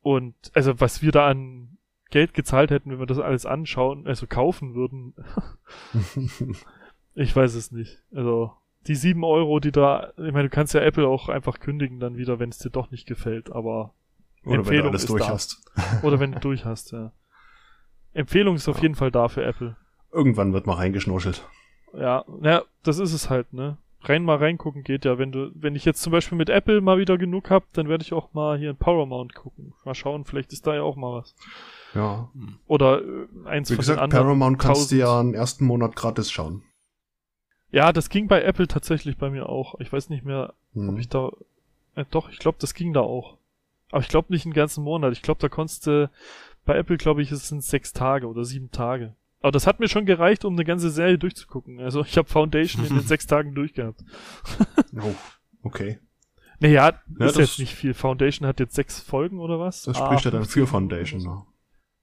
Und, 0.00 0.34
also, 0.54 0.80
was 0.80 1.02
wir 1.02 1.12
da 1.12 1.28
an 1.28 1.76
Geld 2.10 2.32
gezahlt 2.32 2.70
hätten, 2.70 2.90
wenn 2.92 2.98
wir 2.98 3.06
das 3.06 3.18
alles 3.18 3.44
anschauen, 3.44 4.06
also 4.06 4.26
kaufen 4.26 4.74
würden, 4.74 5.14
ich 7.14 7.34
weiß 7.34 7.54
es 7.54 7.72
nicht. 7.72 8.02
Also, 8.14 8.52
die 8.86 8.94
sieben 8.94 9.24
Euro, 9.24 9.60
die 9.60 9.72
da, 9.72 10.12
ich 10.16 10.32
meine, 10.32 10.44
du 10.44 10.50
kannst 10.50 10.74
ja 10.74 10.80
Apple 10.80 11.06
auch 11.06 11.28
einfach 11.28 11.60
kündigen 11.60 12.00
dann 12.00 12.16
wieder, 12.16 12.38
wenn 12.38 12.50
es 12.50 12.58
dir 12.58 12.70
doch 12.70 12.90
nicht 12.90 13.06
gefällt, 13.06 13.52
aber 13.52 13.94
Oder 14.44 14.44
wenn 14.44 14.52
du 14.52 14.58
Empfehlung 14.60 14.88
alles 14.88 15.02
ist 15.02 15.10
durch 15.10 15.22
da. 15.22 15.28
hast. 15.28 15.62
oder 16.02 16.20
wenn 16.20 16.32
du 16.32 16.40
durch 16.40 16.64
hast, 16.64 16.92
ja. 16.92 17.12
Empfehlung 18.12 18.56
ist 18.56 18.68
auf 18.68 18.82
jeden 18.82 18.94
Fall 18.94 19.10
da 19.10 19.28
für 19.28 19.44
Apple. 19.44 19.76
Irgendwann 20.12 20.52
wird 20.52 20.66
mal 20.66 20.74
reingeschnorchelt. 20.74 21.46
Ja, 21.94 22.24
ja, 22.42 22.62
das 22.82 22.98
ist 22.98 23.12
es 23.12 23.30
halt, 23.30 23.52
ne? 23.52 23.78
Rein 24.04 24.24
mal 24.24 24.36
reingucken 24.36 24.82
geht 24.82 25.04
ja. 25.04 25.16
Wenn 25.16 25.30
du, 25.30 25.52
wenn 25.54 25.76
ich 25.76 25.84
jetzt 25.84 26.02
zum 26.02 26.10
Beispiel 26.10 26.36
mit 26.36 26.50
Apple 26.50 26.80
mal 26.80 26.98
wieder 26.98 27.16
genug 27.18 27.50
hab, 27.50 27.72
dann 27.72 27.88
werde 27.88 28.02
ich 28.02 28.12
auch 28.12 28.32
mal 28.34 28.58
hier 28.58 28.70
in 28.70 28.76
Paramount 28.76 29.34
gucken. 29.34 29.74
Mal 29.84 29.94
schauen, 29.94 30.24
vielleicht 30.24 30.52
ist 30.52 30.66
da 30.66 30.74
ja 30.74 30.82
auch 30.82 30.96
mal 30.96 31.20
was. 31.20 31.36
Ja. 31.94 32.28
Oder 32.66 33.00
äh, 33.00 33.04
eins 33.44 33.70
Wie 33.70 33.74
von 33.74 33.82
gesagt, 33.82 33.98
den 33.98 34.02
anderen. 34.02 34.24
Paramount 34.24 34.58
kannst 34.58 34.90
du 34.90 34.96
1000. 34.96 35.00
ja 35.00 35.20
einen 35.20 35.34
ersten 35.34 35.64
Monat 35.66 35.94
gratis 35.94 36.32
schauen. 36.32 36.62
Ja, 37.72 37.92
das 37.92 38.08
ging 38.10 38.28
bei 38.28 38.42
Apple 38.42 38.68
tatsächlich 38.68 39.16
bei 39.16 39.30
mir 39.30 39.48
auch. 39.48 39.80
Ich 39.80 39.92
weiß 39.92 40.08
nicht 40.10 40.24
mehr, 40.24 40.54
Hm. 40.74 40.90
ob 40.90 40.98
ich 40.98 41.08
da. 41.08 41.30
Äh, 41.96 42.04
doch, 42.10 42.30
ich 42.30 42.38
glaube, 42.38 42.58
das 42.60 42.74
ging 42.74 42.92
da 42.92 43.00
auch. 43.00 43.36
Aber 43.90 44.00
ich 44.02 44.08
glaube 44.08 44.32
nicht 44.32 44.44
einen 44.46 44.54
ganzen 44.54 44.84
Monat. 44.84 45.12
Ich 45.12 45.22
glaube, 45.22 45.40
da 45.40 45.48
konntest 45.48 45.86
du. 45.86 46.08
Bei 46.64 46.76
Apple, 46.76 46.96
glaube 46.96 47.22
ich, 47.22 47.32
es 47.32 47.48
sind 47.48 47.64
sechs 47.64 47.92
Tage 47.92 48.28
oder 48.28 48.44
sieben 48.44 48.70
Tage. 48.70 49.16
Aber 49.40 49.50
das 49.50 49.66
hat 49.66 49.80
mir 49.80 49.88
schon 49.88 50.06
gereicht, 50.06 50.44
um 50.44 50.52
eine 50.54 50.64
ganze 50.64 50.90
Serie 50.90 51.18
durchzugucken. 51.18 51.80
Also 51.80 52.02
ich 52.04 52.16
habe 52.16 52.28
Foundation 52.28 52.84
in 52.86 52.94
den 52.94 53.00
sechs 53.06 53.26
Tagen 53.26 53.54
durchgehabt. 53.54 54.00
Oh, 55.00 55.14
okay. 55.64 55.98
Naja, 56.60 56.92
Ja, 57.18 57.26
ist 57.26 57.38
jetzt 57.38 57.58
nicht 57.58 57.74
viel. 57.74 57.94
Foundation 57.94 58.46
hat 58.46 58.60
jetzt 58.60 58.74
sechs 58.76 59.00
Folgen 59.00 59.40
oder 59.40 59.58
was? 59.58 59.82
Das 59.82 59.96
Ah, 60.00 60.06
spricht 60.06 60.26
ja 60.26 60.30
dann 60.30 60.42
15 60.42 60.62
für 60.62 60.66
Foundation. 60.68 61.22
Ne? 61.22 61.42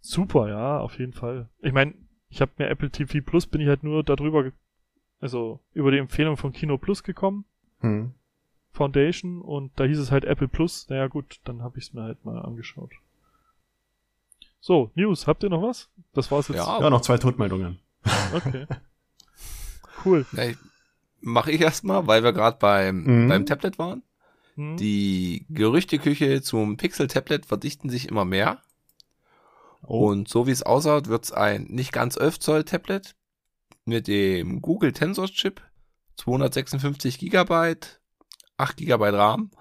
Super, 0.01 0.49
ja, 0.49 0.79
auf 0.79 0.97
jeden 0.99 1.13
Fall. 1.13 1.47
Ich 1.61 1.71
meine, 1.71 1.93
ich 2.29 2.41
habe 2.41 2.51
mir 2.57 2.67
Apple 2.67 2.89
TV 2.89 3.19
Plus, 3.23 3.45
bin 3.47 3.61
ich 3.61 3.67
halt 3.67 3.83
nur 3.83 4.03
darüber, 4.03 4.51
also 5.19 5.59
über 5.73 5.91
die 5.91 5.97
Empfehlung 5.97 6.37
von 6.37 6.51
Kino 6.53 6.77
Plus 6.77 7.03
gekommen, 7.03 7.45
Hm. 7.81 8.13
Foundation, 8.71 9.41
und 9.41 9.71
da 9.79 9.83
hieß 9.85 9.97
es 9.99 10.11
halt 10.11 10.25
Apple 10.25 10.47
Plus. 10.47 10.87
Naja 10.89 11.07
gut, 11.07 11.39
dann 11.45 11.61
habe 11.63 11.77
ich 11.79 11.85
es 11.85 11.93
mir 11.93 12.03
halt 12.03 12.23
mal 12.25 12.39
angeschaut. 12.39 12.91
So, 14.59 14.91
News, 14.95 15.25
habt 15.27 15.43
ihr 15.43 15.49
noch 15.49 15.63
was? 15.63 15.89
Das 16.13 16.29
war's 16.31 16.47
jetzt. 16.49 16.57
Ja, 16.57 16.79
Ja, 16.81 16.89
noch 16.89 17.01
zwei 17.01 17.17
Todmeldungen. 17.17 17.79
Okay. 18.33 18.67
cool. 20.05 20.25
Ja, 20.33 20.43
ich- 20.45 20.57
Mache 21.21 21.51
ich 21.51 21.59
erstmal, 21.59 22.07
weil 22.07 22.23
wir 22.23 22.31
gerade 22.31 22.57
beim, 22.59 23.03
Mhm. 23.03 23.27
beim 23.27 23.45
Tablet 23.45 23.77
waren. 23.77 24.03
Hm? 24.55 24.77
Die 24.77 25.45
Gerüchteküche 25.49 26.41
zum 26.41 26.77
Pixel-Tablet 26.77 27.45
verdichten 27.45 27.89
sich 27.89 28.07
immer 28.07 28.23
mehr. 28.23 28.61
Oh, 29.81 30.07
Und 30.09 30.29
so 30.29 30.47
wie 30.47 30.51
es 30.51 30.63
ausschaut, 30.63 31.07
wird 31.09 31.25
es 31.25 31.31
ein 31.33 31.63
nicht 31.69 31.91
ganz 31.91 32.15
11 32.15 32.39
Zoll 32.39 32.63
Tablet 32.63 33.15
mit 33.89 34.07
dem 34.07 34.61
Google 34.61 34.93
Tensor 34.93 35.27
Chip, 35.27 35.61
256 36.17 37.19
Gigabyte, 37.19 37.99
8 38.57 38.77
Gigabyte 38.77 39.15
RAM 39.15 39.51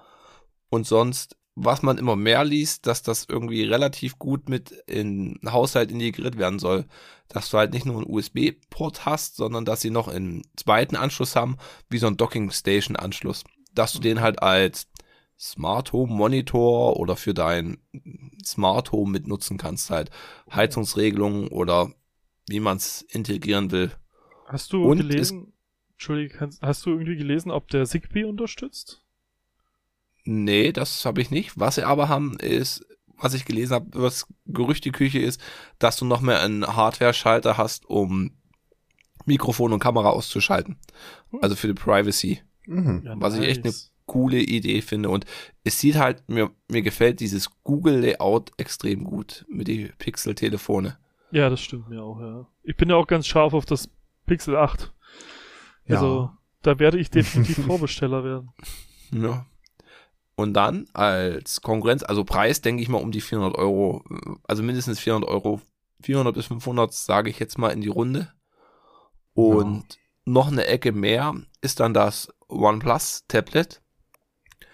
und 0.69 0.87
sonst, 0.87 1.35
was 1.55 1.81
man 1.81 1.97
immer 1.97 2.15
mehr 2.15 2.45
liest, 2.45 2.87
dass 2.87 3.03
das 3.03 3.25
irgendwie 3.27 3.63
relativ 3.63 4.17
gut 4.17 4.47
mit 4.47 4.71
in 4.87 5.39
Haushalt 5.45 5.91
integriert 5.91 6.37
werden 6.37 6.59
soll. 6.59 6.85
Dass 7.27 7.49
du 7.49 7.57
halt 7.57 7.73
nicht 7.73 7.85
nur 7.85 7.97
einen 7.97 8.09
USB-Port 8.09 9.05
hast, 9.05 9.35
sondern 9.35 9.65
dass 9.65 9.81
sie 9.81 9.89
noch 9.89 10.07
einen 10.07 10.43
zweiten 10.55 10.95
Anschluss 10.95 11.35
haben, 11.35 11.57
wie 11.89 11.97
so 11.97 12.07
ein 12.07 12.17
Docking 12.17 12.49
Station 12.51 12.95
Anschluss. 12.95 13.43
Dass 13.73 13.91
du 13.93 13.99
den 13.99 14.21
halt 14.21 14.41
als 14.41 14.87
Smart 15.37 15.91
Home 15.93 16.13
Monitor 16.13 16.97
oder 16.97 17.15
für 17.15 17.33
dein 17.33 17.77
Smart 18.43 18.91
Home 18.91 19.11
mitnutzen 19.11 19.57
kannst, 19.57 19.89
halt 19.89 20.11
Heizungsregelungen 20.51 21.49
oder 21.49 21.91
wie 22.47 22.59
man 22.59 22.77
es 22.77 23.01
integrieren 23.01 23.71
will. 23.71 23.91
Hast 24.51 24.73
du 24.73 24.83
Und 24.83 24.97
gelesen, 24.97 25.53
Entschuldige, 25.93 26.35
kannst- 26.37 26.61
hast 26.61 26.85
du 26.85 26.89
irgendwie 26.91 27.15
gelesen, 27.15 27.51
ob 27.51 27.67
der 27.69 27.85
Zigbee 27.85 28.23
unterstützt? 28.23 29.03
Nee, 30.25 30.71
das 30.71 31.05
habe 31.05 31.21
ich 31.21 31.31
nicht. 31.31 31.57
Was 31.59 31.75
sie 31.75 31.83
aber 31.83 32.09
haben, 32.09 32.37
ist, 32.39 32.85
was 33.17 33.33
ich 33.33 33.45
gelesen 33.45 33.73
habe, 33.73 33.87
was 33.93 34.27
Gerüchteküche 34.45 35.19
ist, 35.19 35.41
dass 35.79 35.97
du 35.97 36.05
noch 36.05 36.21
mehr 36.21 36.41
einen 36.41 36.65
Hardware-Schalter 36.67 37.57
hast, 37.57 37.85
um 37.85 38.31
Mikrofon 39.25 39.73
und 39.73 39.79
Kamera 39.79 40.09
auszuschalten. 40.09 40.77
Also 41.41 41.55
für 41.55 41.67
die 41.67 41.73
Privacy. 41.73 42.41
mhm. 42.65 43.03
Ja, 43.05 43.15
Was 43.17 43.37
ich 43.37 43.45
echt 43.47 43.65
nice. 43.65 43.91
Coole 44.05 44.39
Idee 44.39 44.81
finde. 44.81 45.09
Und 45.09 45.25
es 45.63 45.79
sieht 45.79 45.95
halt, 45.97 46.27
mir, 46.27 46.49
mir 46.67 46.81
gefällt 46.81 47.19
dieses 47.19 47.49
Google-Layout 47.63 48.51
extrem 48.57 49.03
gut 49.03 49.45
mit 49.47 49.67
die 49.67 49.91
Pixel-Telefone. 49.99 50.97
Ja, 51.31 51.47
das 51.49 51.61
stimmt 51.61 51.89
mir 51.89 52.01
auch, 52.01 52.19
ja. 52.19 52.47
Ich 52.63 52.75
bin 52.75 52.89
ja 52.89 52.95
auch 52.95 53.05
ganz 53.05 53.27
scharf 53.27 53.53
auf 53.53 53.65
das 53.67 53.87
Pixel 54.29 54.55
8. 54.55 54.93
Ja. 55.85 55.95
Also, 55.95 56.29
da 56.61 56.77
werde 56.77 56.99
ich 56.99 57.09
definitiv 57.09 57.65
Vorbesteller 57.65 58.23
werden. 58.23 58.51
Ja. 59.11 59.47
Und 60.35 60.53
dann 60.53 60.87
als 60.93 61.61
Konkurrenz, 61.61 62.03
also 62.03 62.23
Preis, 62.23 62.61
denke 62.61 62.83
ich 62.83 62.89
mal 62.89 63.01
um 63.01 63.11
die 63.11 63.21
400 63.21 63.57
Euro, 63.57 64.05
also 64.47 64.61
mindestens 64.61 64.99
400 64.99 65.29
Euro, 65.29 65.61
400 66.01 66.35
bis 66.35 66.45
500 66.45 66.93
sage 66.93 67.29
ich 67.31 67.39
jetzt 67.39 67.57
mal 67.57 67.71
in 67.71 67.81
die 67.81 67.89
Runde. 67.89 68.31
Und 69.33 69.83
noch 70.25 70.51
eine 70.51 70.65
Ecke 70.65 70.91
mehr 70.91 71.33
ist 71.61 71.79
dann 71.79 71.93
das 71.93 72.31
OnePlus 72.47 73.25
Tablet, 73.27 73.81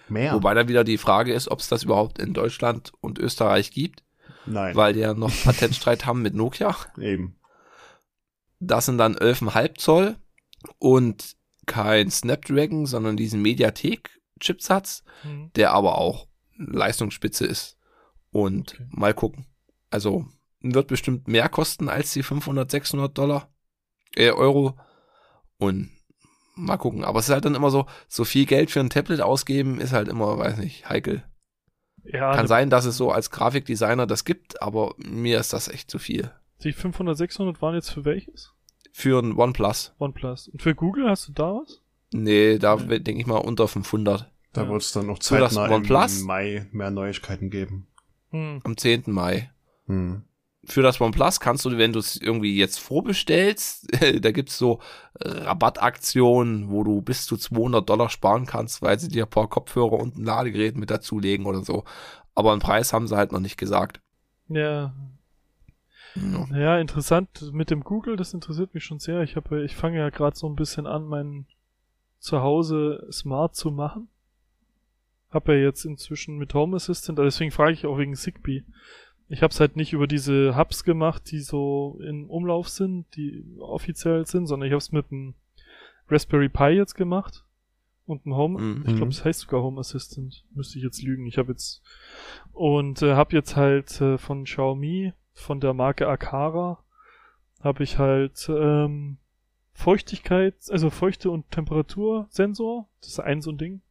Mehr? 0.08 0.34
wobei 0.34 0.54
dann 0.54 0.68
wieder 0.68 0.84
die 0.84 0.98
Frage 0.98 1.32
ist, 1.32 1.50
ob 1.50 1.60
es 1.60 1.68
das 1.68 1.82
überhaupt 1.82 2.18
in 2.18 2.34
Deutschland 2.34 2.92
und 3.00 3.18
Österreich 3.18 3.70
gibt, 3.70 4.04
Nein, 4.44 4.76
weil 4.76 4.92
die 4.92 5.00
ja 5.00 5.14
noch 5.14 5.32
Patentstreit 5.44 6.04
haben 6.04 6.20
mit 6.22 6.34
Nokia. 6.34 6.76
eben. 6.98 7.36
Das 8.58 8.86
sind 8.86 8.98
dann 8.98 9.16
11,5 9.16 9.74
Zoll 9.78 10.16
und 10.78 11.36
kein 11.66 12.10
Snapdragon, 12.10 12.86
sondern 12.86 13.16
diesen 13.16 13.42
Mediatek-Chipsatz. 13.42 15.02
Hm. 15.22 15.50
der 15.56 15.72
aber 15.72 15.98
auch 15.98 16.26
Leistungsspitze 16.58 17.46
ist. 17.46 17.76
Und 18.30 18.74
Okay. 18.74 18.86
mal 18.90 19.14
gucken. 19.14 19.46
Also 19.90 20.26
wird 20.60 20.88
bestimmt 20.88 21.28
mehr 21.28 21.48
kosten 21.48 21.88
als 21.88 22.12
die 22.12 22.22
500, 22.22 22.70
600 22.70 23.16
Dollar, 23.16 23.48
äh, 24.14 24.30
Euro. 24.30 24.78
Und 25.58 25.90
mal 26.54 26.76
gucken. 26.76 27.04
Aber 27.04 27.18
es 27.18 27.28
ist 27.28 27.32
halt 27.32 27.44
dann 27.46 27.54
immer 27.54 27.70
so, 27.70 27.86
so 28.08 28.24
viel 28.24 28.46
Geld 28.46 28.70
für 28.70 28.80
ein 28.80 28.90
Tablet 28.90 29.20
ausgeben 29.20 29.80
ist 29.80 29.92
halt 29.92 30.08
immer, 30.08 30.38
weiß 30.38 30.58
nicht, 30.58 30.88
heikel. 30.88 31.24
Ja, 32.04 32.32
Kann 32.32 32.42
ne- 32.44 32.48
sein, 32.48 32.70
dass 32.70 32.84
es 32.84 32.96
so 32.96 33.10
als 33.10 33.30
Grafikdesigner 33.30 34.06
das 34.06 34.24
gibt, 34.24 34.60
aber 34.62 34.94
mir 34.98 35.40
ist 35.40 35.52
das 35.52 35.68
echt 35.68 35.90
zu 35.90 35.98
viel. 35.98 36.30
Die 36.64 36.72
500, 36.72 37.16
600 37.16 37.60
waren 37.62 37.74
jetzt 37.74 37.90
für 37.90 38.04
welches? 38.04 38.52
Für 38.92 39.20
ein 39.22 39.36
OnePlus. 39.36 39.94
OnePlus. 39.98 40.48
Und 40.48 40.62
für 40.62 40.74
Google 40.74 41.08
hast 41.08 41.28
du 41.28 41.32
da 41.32 41.52
was? 41.54 41.82
Nee, 42.12 42.58
da 42.58 42.76
denke 42.76 43.20
ich 43.20 43.26
mal 43.26 43.36
unter 43.38 43.68
500. 43.68 44.30
Da 44.52 44.62
Ja. 44.62 44.68
wird 44.70 44.80
es 44.82 44.92
dann 44.92 45.06
noch 45.06 45.22
Für 45.22 45.38
das 45.38 45.54
zeitnah 45.54 45.66
im 45.66 45.72
OnePlus? 45.82 46.22
Mai 46.22 46.66
mehr 46.72 46.90
Neuigkeiten 46.90 47.50
geben. 47.50 47.88
Hm. 48.30 48.60
Am 48.64 48.76
10. 48.76 49.04
Mai. 49.12 49.50
Hm. 49.86 50.22
für 50.68 50.82
das 50.82 51.00
OnePlus 51.00 51.38
kannst 51.38 51.64
du, 51.64 51.78
wenn 51.78 51.92
du 51.92 52.00
es 52.00 52.16
irgendwie 52.20 52.56
jetzt 52.56 52.78
vorbestellst, 52.80 53.86
da 54.20 54.32
gibt's 54.32 54.58
so 54.58 54.80
Rabattaktionen, 55.20 56.70
wo 56.70 56.84
du 56.84 57.02
bis 57.02 57.24
zu 57.26 57.36
200 57.36 57.88
Dollar 57.88 58.08
sparen 58.08 58.46
kannst, 58.46 58.82
weil 58.82 58.98
sie 58.98 59.08
dir 59.08 59.24
ein 59.24 59.30
paar 59.30 59.48
Kopfhörer 59.48 59.92
und 59.92 60.16
ein 60.16 60.24
Ladegerät 60.24 60.76
mit 60.76 60.90
dazulegen 60.90 61.46
oder 61.46 61.62
so. 61.62 61.84
Aber 62.34 62.52
einen 62.52 62.60
Preis 62.60 62.92
haben 62.92 63.06
sie 63.06 63.16
halt 63.16 63.32
noch 63.32 63.40
nicht 63.40 63.56
gesagt. 63.56 64.00
Ja, 64.48 64.92
Ja. 66.16 66.56
Ja, 66.56 66.78
interessant 66.78 67.52
mit 67.52 67.70
dem 67.70 67.82
Google, 67.82 68.16
das 68.16 68.34
interessiert 68.34 68.74
mich 68.74 68.84
schon 68.84 68.98
sehr. 68.98 69.22
Ich 69.22 69.36
habe, 69.36 69.64
ich 69.64 69.76
fange 69.76 69.98
ja 69.98 70.10
gerade 70.10 70.36
so 70.36 70.48
ein 70.48 70.56
bisschen 70.56 70.86
an, 70.86 71.06
mein 71.06 71.46
Zuhause 72.18 73.06
smart 73.10 73.54
zu 73.54 73.70
machen. 73.70 74.08
Hab 75.30 75.48
ja 75.48 75.54
jetzt 75.54 75.84
inzwischen 75.84 76.38
mit 76.38 76.54
Home 76.54 76.76
Assistant, 76.76 77.18
also 77.18 77.26
deswegen 77.26 77.50
frage 77.50 77.72
ich 77.72 77.86
auch 77.86 77.98
wegen 77.98 78.14
Zigbee. 78.14 78.64
Ich 79.28 79.42
habe 79.42 79.50
es 79.50 79.60
halt 79.60 79.76
nicht 79.76 79.92
über 79.92 80.06
diese 80.06 80.56
Hubs 80.56 80.84
gemacht, 80.84 81.30
die 81.30 81.40
so 81.40 81.98
in 82.02 82.26
Umlauf 82.26 82.68
sind, 82.68 83.06
die 83.16 83.44
offiziell 83.58 84.24
sind, 84.26 84.46
sondern 84.46 84.68
ich 84.68 84.72
habe 84.72 84.78
es 84.78 84.92
mit 84.92 85.10
dem 85.10 85.34
Raspberry 86.08 86.48
Pi 86.48 86.68
jetzt 86.68 86.94
gemacht 86.94 87.44
und 88.06 88.24
ein 88.24 88.34
Home. 88.34 88.60
Mhm. 88.60 88.84
Ich 88.86 88.94
glaube, 88.94 89.10
es 89.10 89.24
heißt 89.24 89.40
sogar 89.40 89.62
Home 89.62 89.80
Assistant. 89.80 90.44
Müsste 90.54 90.78
ich 90.78 90.84
jetzt 90.84 91.02
lügen. 91.02 91.26
Ich 91.26 91.38
habe 91.38 91.52
jetzt 91.52 91.82
und 92.52 93.02
äh, 93.02 93.14
habe 93.14 93.34
jetzt 93.34 93.56
halt 93.56 94.00
äh, 94.00 94.16
von 94.16 94.44
Xiaomi 94.44 95.12
von 95.36 95.60
der 95.60 95.74
Marke 95.74 96.08
Akara 96.08 96.78
habe 97.62 97.82
ich 97.82 97.98
halt 97.98 98.48
ähm, 98.48 99.18
Feuchtigkeit, 99.72 100.54
also 100.70 100.90
Feuchte- 100.90 101.30
und 101.30 101.50
Temperatursensor. 101.50 102.88
Das 103.00 103.10
ist 103.10 103.20
ein 103.20 103.42
so 103.42 103.50
ein 103.50 103.58
Ding. 103.58 103.82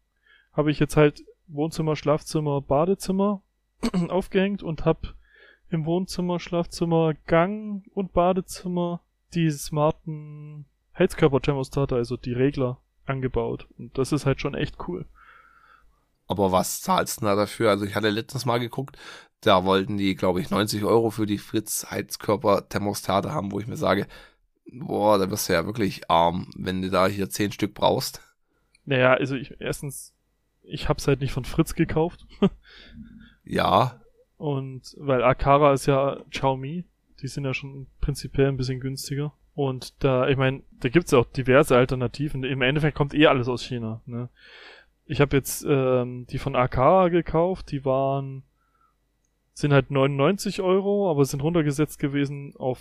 Habe 0.53 0.71
ich 0.71 0.79
jetzt 0.79 0.97
halt 0.97 1.23
Wohnzimmer, 1.47 1.95
Schlafzimmer, 1.95 2.61
Badezimmer 2.61 3.41
aufgehängt 4.09 4.63
und 4.63 4.85
habe 4.85 5.13
im 5.69 5.85
Wohnzimmer, 5.85 6.39
Schlafzimmer, 6.39 7.13
Gang 7.27 7.85
und 7.93 8.13
Badezimmer 8.13 9.01
die 9.33 9.49
smarten 9.51 10.65
Heizkörperthermostate, 10.97 11.95
also 11.95 12.17
die 12.17 12.33
Regler, 12.33 12.79
angebaut. 13.05 13.67
Und 13.77 13.97
das 13.97 14.11
ist 14.11 14.25
halt 14.25 14.41
schon 14.41 14.55
echt 14.55 14.87
cool. 14.87 15.05
Aber 16.27 16.51
was 16.51 16.81
zahlst 16.81 17.21
du 17.21 17.25
da 17.25 17.35
dafür? 17.35 17.69
Also 17.69 17.85
ich 17.85 17.95
hatte 17.95 18.09
letztens 18.09 18.45
mal 18.45 18.59
geguckt, 18.59 18.97
da 19.45 19.63
wollten 19.65 19.97
die, 19.97 20.15
glaube 20.15 20.41
ich, 20.41 20.49
90 20.49 20.83
Euro 20.83 21.09
für 21.09 21.25
die 21.25 21.37
Fritz 21.37 21.87
Heizkörper 21.89 22.67
Thermostate 22.67 23.31
haben, 23.31 23.51
wo 23.51 23.59
ich 23.59 23.67
mir 23.67 23.77
sage, 23.77 24.07
boah, 24.71 25.17
da 25.17 25.29
wirst 25.29 25.49
du 25.49 25.53
ja 25.53 25.65
wirklich 25.65 26.09
arm, 26.09 26.49
wenn 26.55 26.81
du 26.81 26.89
da 26.89 27.07
hier 27.07 27.29
10 27.29 27.51
Stück 27.51 27.73
brauchst. 27.73 28.21
Naja, 28.85 29.13
also 29.13 29.35
ich, 29.35 29.55
erstens, 29.59 30.13
ich 30.63 30.89
hab's 30.89 31.07
halt 31.07 31.21
nicht 31.21 31.31
von 31.31 31.45
Fritz 31.45 31.75
gekauft. 31.75 32.25
Ja, 33.47 34.01
Und 34.37 34.95
weil 34.97 35.23
Akara 35.23 35.73
ist 35.73 35.85
ja 35.85 36.17
Xiaomi, 36.31 36.83
die 37.21 37.27
sind 37.27 37.45
ja 37.45 37.53
schon 37.53 37.85
prinzipiell 38.01 38.47
ein 38.47 38.57
bisschen 38.57 38.79
günstiger. 38.79 39.33
Und 39.53 40.03
da, 40.03 40.27
ich 40.27 40.35
meine, 40.35 40.63
da 40.79 40.89
gibt's 40.89 41.11
ja 41.11 41.19
auch 41.19 41.25
diverse 41.25 41.77
Alternativen. 41.77 42.43
Im 42.43 42.63
Endeffekt 42.63 42.97
kommt 42.97 43.13
eh 43.13 43.27
alles 43.27 43.47
aus 43.47 43.63
China. 43.63 44.01
Ne? 44.05 44.29
Ich 45.05 45.21
habe 45.21 45.37
jetzt 45.37 45.63
ähm, 45.69 46.25
die 46.27 46.39
von 46.39 46.55
Akara 46.55 47.09
gekauft, 47.09 47.71
die 47.71 47.85
waren 47.85 48.43
sind 49.55 49.73
halt 49.73 49.89
99 49.89 50.61
Euro, 50.61 51.09
aber 51.09 51.23
sind 51.25 51.41
runtergesetzt 51.41 51.97
gewesen 51.97 52.53
auf 52.57 52.79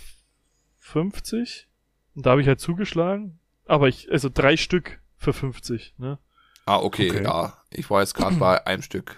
50. 0.79 1.67
Und 2.15 2.25
da 2.25 2.31
habe 2.31 2.41
ich 2.41 2.47
halt 2.47 2.59
zugeschlagen. 2.59 3.39
Aber 3.65 3.87
ich, 3.87 4.11
also 4.11 4.29
drei 4.31 4.57
Stück 4.57 4.99
für 5.17 5.33
50, 5.33 5.95
ne? 5.97 6.19
ah, 6.65 6.77
okay, 6.77 7.09
Okay. 7.09 7.23
ja. 7.23 7.53
Ich 7.71 7.89
war 7.89 8.01
jetzt 8.01 8.13
gerade 8.13 8.35
bei 8.35 8.67
einem 8.67 8.83
Stück. 8.83 9.17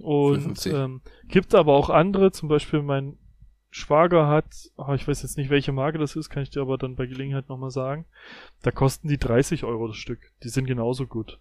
Und 0.00 0.42
50. 0.42 0.72
ähm, 0.72 1.00
gibt 1.24 1.54
aber 1.54 1.74
auch 1.74 1.88
andere, 1.90 2.30
zum 2.30 2.48
Beispiel 2.48 2.82
mein 2.82 3.16
Schwager 3.70 4.28
hat, 4.28 4.70
oh, 4.76 4.92
ich 4.92 5.08
weiß 5.08 5.22
jetzt 5.22 5.36
nicht, 5.38 5.50
welche 5.50 5.72
Marke 5.72 5.98
das 5.98 6.14
ist, 6.14 6.28
kann 6.28 6.42
ich 6.42 6.50
dir 6.50 6.60
aber 6.60 6.78
dann 6.78 6.94
bei 6.94 7.06
Gelegenheit 7.06 7.48
nochmal 7.48 7.70
sagen. 7.70 8.04
Da 8.62 8.70
kosten 8.70 9.08
die 9.08 9.18
30 9.18 9.64
Euro 9.64 9.88
das 9.88 9.96
Stück. 9.96 10.20
Die 10.42 10.48
sind 10.48 10.66
genauso 10.66 11.06
gut. 11.06 11.38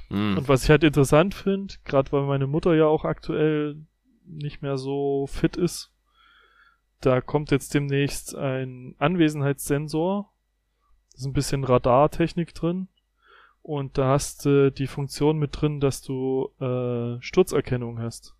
Hm. 0.08 0.38
Und 0.38 0.48
was 0.48 0.64
ich 0.64 0.70
halt 0.70 0.84
interessant 0.84 1.34
finde, 1.34 1.74
gerade 1.84 2.10
weil 2.12 2.22
meine 2.22 2.46
Mutter 2.46 2.74
ja 2.74 2.86
auch 2.86 3.04
aktuell 3.04 3.76
nicht 4.24 4.62
mehr 4.62 4.78
so 4.78 5.26
fit 5.26 5.56
ist, 5.56 5.92
da 7.00 7.20
kommt 7.20 7.50
jetzt 7.50 7.74
demnächst 7.74 8.34
ein 8.34 8.94
Anwesenheitssensor. 8.98 10.32
Da 11.12 11.16
ist 11.16 11.26
ein 11.26 11.32
bisschen 11.32 11.64
Radartechnik 11.64 12.54
drin. 12.54 12.88
Und 13.62 13.98
da 13.98 14.08
hast 14.08 14.46
du 14.46 14.72
die 14.72 14.86
Funktion 14.86 15.38
mit 15.38 15.60
drin, 15.60 15.78
dass 15.78 16.00
du 16.00 16.50
äh, 16.60 17.20
Sturzerkennung 17.20 18.00
hast. 18.00 18.34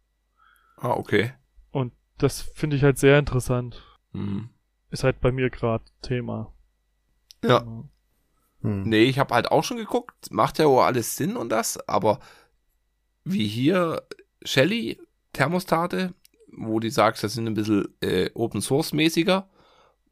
Ah, 0.77 0.93
okay. 0.93 1.33
Und 1.71 1.93
das 2.19 2.41
finde 2.41 2.77
ich 2.77 2.83
halt 2.83 2.99
sehr 2.99 3.19
interessant. 3.19 3.83
Hm. 4.13 4.51
Ist 4.91 5.05
halt 5.05 5.21
bei 5.21 5.33
mir 5.33 5.51
gerade 5.51 5.85
Thema. 6.03 6.53
Ja. 7.45 7.61
Genau. 7.61 7.89
Hm. 8.63 8.83
Nee, 8.85 9.05
ich 9.05 9.19
habe 9.19 9.35
halt 9.35 9.51
auch 9.51 9.63
schon 9.63 9.77
geguckt, 9.77 10.31
macht 10.31 10.59
ja 10.59 10.67
wohl 10.67 10.83
alles 10.83 11.17
Sinn 11.17 11.37
und 11.37 11.51
das, 11.51 11.89
aber 11.89 12.19
wie 13.25 13.47
hier 13.47 14.03
Shelly 14.43 14.99
Thermostate, 15.33 16.15
wo 16.53 16.81
du 16.81 16.91
sagst, 16.91 17.23
das 17.23 17.35
sind 17.35 17.47
ein 17.47 17.55
bisschen 17.55 17.89
äh, 18.01 18.31
Open 18.35 18.61
Source 18.61 18.93
mäßiger, 18.93 19.49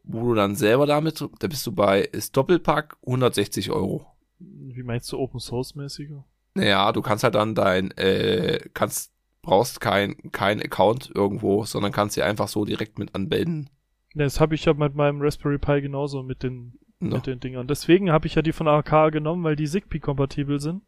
wo 0.05 0.29
du 0.29 0.35
dann 0.35 0.55
selber 0.55 0.87
damit, 0.87 1.25
da 1.41 1.47
bist 1.49 1.67
du 1.67 1.73
bei 1.73 2.03
ist 2.03 2.37
Doppelpack 2.37 2.97
160 3.03 3.71
Euro. 3.71 4.07
Wie 4.39 4.83
meinst 4.83 5.11
du 5.11 5.19
Open 5.19 5.41
Source 5.41 5.75
mäßiger? 5.75 6.25
Naja, 6.55 6.93
du 6.93 7.03
kannst 7.03 7.25
halt 7.25 7.35
dann 7.35 7.55
dein, 7.55 7.91
äh, 7.93 8.61
kannst, 8.73 9.13
brauchst 9.47 9.81
kein, 9.81 10.17
kein 10.33 10.61
Account 10.61 11.11
irgendwo, 11.15 11.65
sondern 11.65 11.93
kannst 11.93 12.15
sie 12.15 12.23
einfach 12.23 12.49
so 12.49 12.65
direkt 12.65 12.99
mit 12.99 13.15
anmelden. 13.15 13.71
Das 14.15 14.41
habe 14.41 14.55
ich 14.55 14.65
ja 14.65 14.75
mit 14.75 14.95
meinem 14.95 15.21
Raspberry 15.23 15.59
Pi 15.59 15.81
genauso 15.81 16.23
mit 16.23 16.43
den, 16.43 16.75
No. 16.99 17.17
mit 17.17 17.27
den 17.27 17.41
Dingern. 17.41 17.67
Deswegen 17.67 18.11
habe 18.11 18.27
ich 18.27 18.35
ja 18.35 18.43
die 18.43 18.53
von 18.53 18.67
AK 18.69 19.13
genommen, 19.13 19.45
weil 19.45 19.55
die 19.57 19.67
Zigbee-kompatibel 19.67 20.61
sind. 20.61 20.83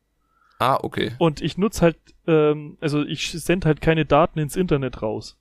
Ah, 0.58 0.78
okay. 0.82 1.12
Und 1.18 1.40
ich 1.42 1.58
nutze 1.58 1.82
halt, 1.82 1.96
ähm, 2.26 2.78
also 2.80 3.04
ich 3.04 3.30
sende 3.32 3.66
halt 3.66 3.80
keine 3.82 4.04
Daten 4.06 4.38
ins 4.38 4.56
Internet 4.56 5.02
raus. 5.02 5.38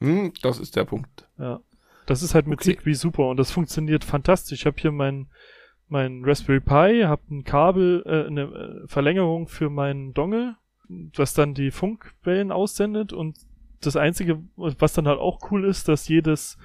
Hm, 0.00 0.32
das 0.42 0.58
ist 0.58 0.74
der 0.76 0.84
Punkt. 0.84 1.28
Ja. 1.38 1.60
Das 2.06 2.22
ist 2.24 2.34
halt 2.34 2.48
mit 2.48 2.58
Okay. 2.58 2.70
Zigbee 2.74 2.94
super 2.94 3.28
und 3.28 3.36
das 3.36 3.52
funktioniert 3.52 4.02
fantastisch. 4.04 4.60
Ich 4.60 4.66
habe 4.66 4.76
hier 4.80 4.90
mein, 4.90 5.28
mein 5.88 6.24
Raspberry 6.24 6.58
Pi, 6.60 7.02
habe 7.04 7.22
ein 7.30 7.44
Kabel, 7.44 8.02
äh, 8.04 8.26
eine 8.26 8.42
äh, 8.42 8.88
Verlängerung 8.88 9.46
für 9.46 9.70
meinen 9.70 10.12
Dongle, 10.14 10.56
was 11.16 11.34
dann 11.34 11.54
die 11.54 11.70
Funkwellen 11.70 12.52
aussendet 12.52 13.12
und 13.12 13.36
das 13.80 13.96
einzige, 13.96 14.42
was 14.56 14.92
dann 14.92 15.08
halt 15.08 15.18
auch 15.18 15.50
cool 15.50 15.64
ist, 15.64 15.88
dass 15.88 16.08
jedes 16.08 16.58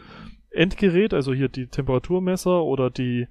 Endgerät, 0.50 1.14
also 1.14 1.34
hier 1.34 1.50
die 1.50 1.68
Temperaturmesser 1.68 2.64
oder 2.64 2.90
die 2.90 3.28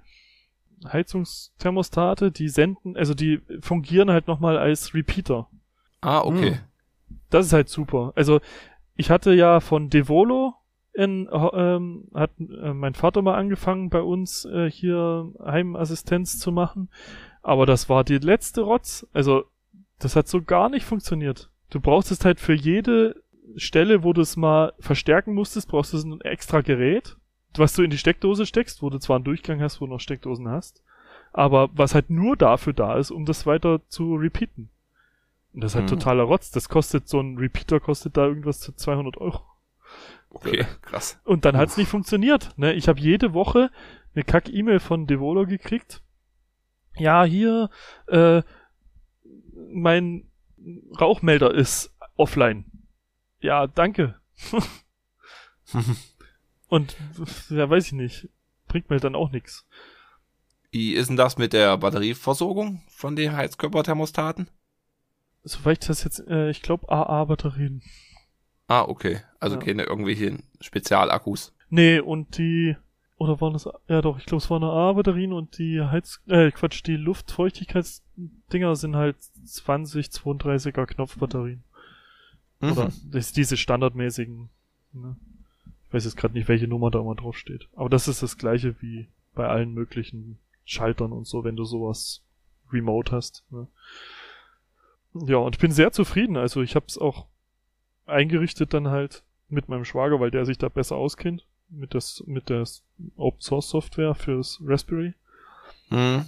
Heizungsthermostate, 0.85 2.31
die 2.31 2.49
senden, 2.49 2.97
also 2.97 3.15
die 3.15 3.41
fungieren 3.61 4.11
halt 4.11 4.27
nochmal 4.27 4.59
als 4.59 4.95
Repeater. 4.95 5.49
Ah, 6.01 6.21
okay. 6.21 6.51
Hm. 6.53 6.59
Das 7.31 7.47
ist 7.47 7.53
halt 7.53 7.69
super. 7.69 8.13
Also 8.17 8.41
ich 8.97 9.11
hatte 9.11 9.33
ja 9.33 9.61
von 9.61 9.91
Devolo 9.91 10.55
in, 10.93 11.29
ähm, 11.53 12.09
hat 12.15 12.31
äh, 12.39 12.73
mein 12.73 12.95
Vater 12.95 13.23
mal 13.23 13.35
angefangen 13.35 13.91
bei 13.91 14.01
uns 14.01 14.45
äh, 14.47 14.71
hier 14.71 15.33
Heimassistenz 15.45 16.39
zu 16.39 16.53
machen, 16.53 16.91
aber 17.43 17.67
das 17.67 17.89
war 17.89 18.03
die 18.03 18.19
letzte 18.19 18.63
Rotz. 18.63 19.07
Also 19.13 19.45
das 19.99 20.17
hat 20.17 20.29
so 20.29 20.43
gar 20.43 20.69
nicht 20.69 20.85
funktioniert. 20.85 21.51
Du 21.71 21.81
brauchst 21.81 22.25
halt 22.25 22.41
für 22.41 22.55
jede 22.55 23.23
Stelle, 23.57 24.03
wo 24.03 24.13
du 24.13 24.21
es 24.21 24.37
mal 24.37 24.73
verstärken 24.79 25.35
musstest, 25.35 25.69
brauchst 25.69 25.93
du 25.93 25.99
ein 25.99 26.21
extra 26.21 26.61
Gerät, 26.61 27.17
was 27.57 27.75
du 27.75 27.83
in 27.83 27.91
die 27.91 27.99
Steckdose 27.99 28.45
steckst, 28.47 28.83
wo 28.83 28.91
du 28.91 28.99
zwar 28.99 29.17
einen 29.17 29.25
Durchgang 29.25 29.61
hast, 29.61 29.81
wo 29.81 29.87
du 29.87 29.93
noch 29.93 30.01
Steckdosen 30.01 30.49
hast, 30.49 30.83
aber 31.33 31.71
was 31.73 31.95
halt 31.95 32.11
nur 32.11 32.37
dafür 32.37 32.73
da 32.73 32.97
ist, 32.99 33.11
um 33.11 33.25
das 33.25 33.47
weiter 33.47 33.81
zu 33.89 34.15
repeaten. 34.17 34.71
Und 35.55 35.63
das 35.65 35.73
ist 35.73 35.77
halt 35.77 35.87
Mhm. 35.87 35.99
totaler 35.99 36.25
Rotz. 36.25 36.51
Das 36.51 36.69
kostet, 36.69 37.09
so 37.09 37.19
ein 37.21 37.39
Repeater 37.39 37.81
kostet 37.81 38.17
da 38.17 38.27
irgendwas 38.27 38.61
zu 38.61 38.73
200 38.75 39.17
Euro. 39.17 39.41
Okay, 40.29 40.67
krass. 40.83 41.19
Und 41.25 41.47
dann 41.47 41.57
hat's 41.57 41.79
nicht 41.79 41.89
funktioniert. 41.89 42.51
Ne? 42.59 42.75
Ich 42.75 42.89
habe 42.89 43.01
jede 43.01 43.33
Woche 43.33 43.71
eine 44.15 44.25
Kack-E-Mail 44.25 44.81
von 44.81 45.07
Devolo 45.07 45.47
gekriegt. 45.47 46.03
Ja, 46.99 47.25
hier, 47.25 47.71
äh, 48.09 48.43
mein 49.73 50.31
Rauchmelder 51.01 51.53
ist 51.55 51.95
offline. 52.17 52.65
Ja, 53.41 53.67
danke. 53.67 54.21
Und 56.69 56.97
ja, 57.51 57.69
weiß 57.69 57.87
ich 57.87 57.93
nicht. 57.93 58.29
Bringt 58.69 58.91
mir 58.91 58.99
dann 58.99 59.15
auch 59.15 59.31
nix. 59.31 59.67
Wie 60.71 60.95
ist 60.95 61.09
denn 61.09 61.17
das 61.17 61.39
mit 61.39 61.53
der 61.53 61.77
Batterieversorgung 61.79 62.83
von 62.89 63.17
den 63.17 63.33
Heizkörperthermostaten? 63.37 64.51
Soweit 65.45 65.83
ich 65.85 65.89
das 65.89 66.05
jetzt, 66.05 66.21
äh, 66.27 66.51
ich 66.51 66.61
glaube 66.63 66.89
AA-Batterien. 66.91 67.83
Ah, 68.67 68.83
okay. 68.83 69.21
Also 69.39 69.57
Ja. 69.57 69.63
keine 69.63 69.85
irgendwelchen 69.85 70.43
Spezialakkus. 70.61 71.55
Nee, 71.69 72.01
und 72.01 72.37
die, 72.37 72.77
oder 73.19 73.41
waren 73.41 73.55
das, 73.55 73.69
ja 73.89 74.03
doch, 74.03 74.19
ich 74.19 74.27
glaube 74.27 74.43
es 74.43 74.51
waren 74.51 74.63
AA-Batterien 74.63 75.33
und 75.33 75.59
die 75.59 75.81
Heiz, 75.81 76.21
äh, 76.27 76.51
Quatsch, 76.51 76.83
die 76.87 76.97
Luftfeuchtigkeitsdinger 76.97 78.77
sind 78.77 78.97
halt 78.97 79.17
20, 79.45 80.09
32er 80.09 80.87
Knopfbatterien. 80.87 81.65
Mhm. 82.61 82.73
Oder 82.73 82.93
das, 83.11 83.33
diese 83.33 83.57
standardmäßigen. 83.57 84.51
Ne? 84.93 85.17
Ich 85.87 85.95
weiß 85.95 86.05
jetzt 86.05 86.17
gerade 86.17 86.35
nicht, 86.35 86.49
welche 86.49 86.69
Nummer 86.69 86.91
da 86.91 87.01
immer 87.01 87.15
drauf 87.15 87.39
steht. 87.39 87.69
Aber 87.75 87.89
das 87.89 88.09
ist 88.09 88.23
das 88.23 88.37
gleiche 88.37 88.75
wie 88.81 89.09
bei 89.35 89.47
allen 89.47 89.73
möglichen 89.73 90.39
Schaltern 90.65 91.13
und 91.13 91.27
so, 91.27 91.45
wenn 91.45 91.57
du 91.57 91.65
sowas 91.65 92.23
remote 92.73 93.13
hast. 93.13 93.45
Ne? 93.51 93.67
Ja, 95.15 95.39
und 95.39 95.55
ich 95.55 95.61
bin 95.61 95.71
sehr 95.71 95.93
zufrieden. 95.93 96.37
Also 96.37 96.61
ich 96.61 96.75
habe 96.75 96.87
es 96.89 96.99
auch 96.99 97.27
eingerichtet 98.05 98.75
dann 98.75 98.89
halt 98.89 99.23
mit 99.49 99.69
meinem 99.69 99.85
Schwager, 99.85 100.21
weil 100.21 100.31
der 100.31 100.45
sich 100.45 100.59
da 100.59 100.69
besser 100.69 100.97
auskennt. 100.97 101.47
Mit, 101.69 101.95
das, 101.95 102.23
mit 102.27 102.49
der 102.49 102.65
Open 103.17 103.41
Source 103.41 103.69
Software 103.71 104.15
fürs 104.15 104.61
Raspberry. 104.65 105.15
Mhm. 105.91 106.27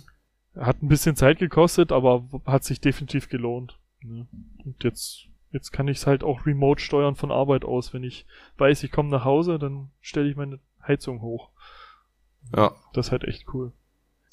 Hat 0.57 0.83
ein 0.83 0.89
bisschen 0.89 1.17
Zeit 1.17 1.39
gekostet, 1.39 1.93
aber 1.93 2.25
hat 2.45 2.65
sich 2.65 2.81
definitiv 2.81 3.29
gelohnt. 3.29 3.79
Ne? 4.03 4.27
Und 4.65 4.83
jetzt, 4.83 5.27
jetzt 5.53 5.71
kann 5.71 5.89
ich 5.89 5.99
es 5.99 6.07
halt 6.07 6.25
auch 6.25 6.47
remote 6.47 6.81
steuern 6.81 7.15
von 7.15 7.31
Arbeit 7.31 7.65
aus. 7.65 7.95
Wenn 7.95 8.03
ich 8.03 8.27
weiß, 8.59 8.83
ich 8.83 8.91
komme 8.91 9.11
nach 9.11 9.25
Hause, 9.25 9.59
dann 9.59 9.91
stelle 10.01 10.29
ich 10.29 10.37
meine 10.37 10.59
Heizung 10.87 11.21
hoch. 11.21 11.51
Ja. 12.57 12.73
Das 12.93 13.07
ist 13.07 13.13
halt 13.13 13.25
echt 13.25 13.47
cool. 13.55 13.73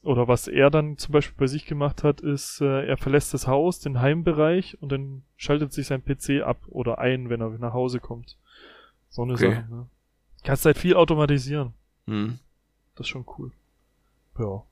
Oder 0.03 0.27
was 0.27 0.47
er 0.47 0.69
dann 0.69 0.97
zum 0.97 1.13
Beispiel 1.13 1.35
bei 1.37 1.47
sich 1.47 1.65
gemacht 1.65 2.03
hat, 2.03 2.21
ist, 2.21 2.61
äh, 2.61 2.85
er 2.85 2.97
verlässt 2.97 3.33
das 3.33 3.47
Haus, 3.47 3.79
den 3.79 4.01
Heimbereich 4.01 4.79
und 4.81 4.91
dann 4.91 5.23
schaltet 5.35 5.73
sich 5.73 5.87
sein 5.87 6.03
PC 6.03 6.43
ab 6.43 6.57
oder 6.67 6.99
ein, 6.99 7.29
wenn 7.29 7.41
er 7.41 7.49
nach 7.49 7.73
Hause 7.73 7.99
kommt. 7.99 8.37
So 9.09 9.23
eine 9.23 9.33
Okay. 9.33 9.55
Sache. 9.55 9.65
Ne? 9.69 9.89
Kannst 10.45 10.63
halt 10.63 10.77
viel 10.77 10.93
automatisieren. 10.93 11.73
Mhm. 12.05 12.37
Das 12.93 13.07
ist 13.07 13.09
schon 13.09 13.25
cool. 13.37 13.51
Ja. 14.37 14.63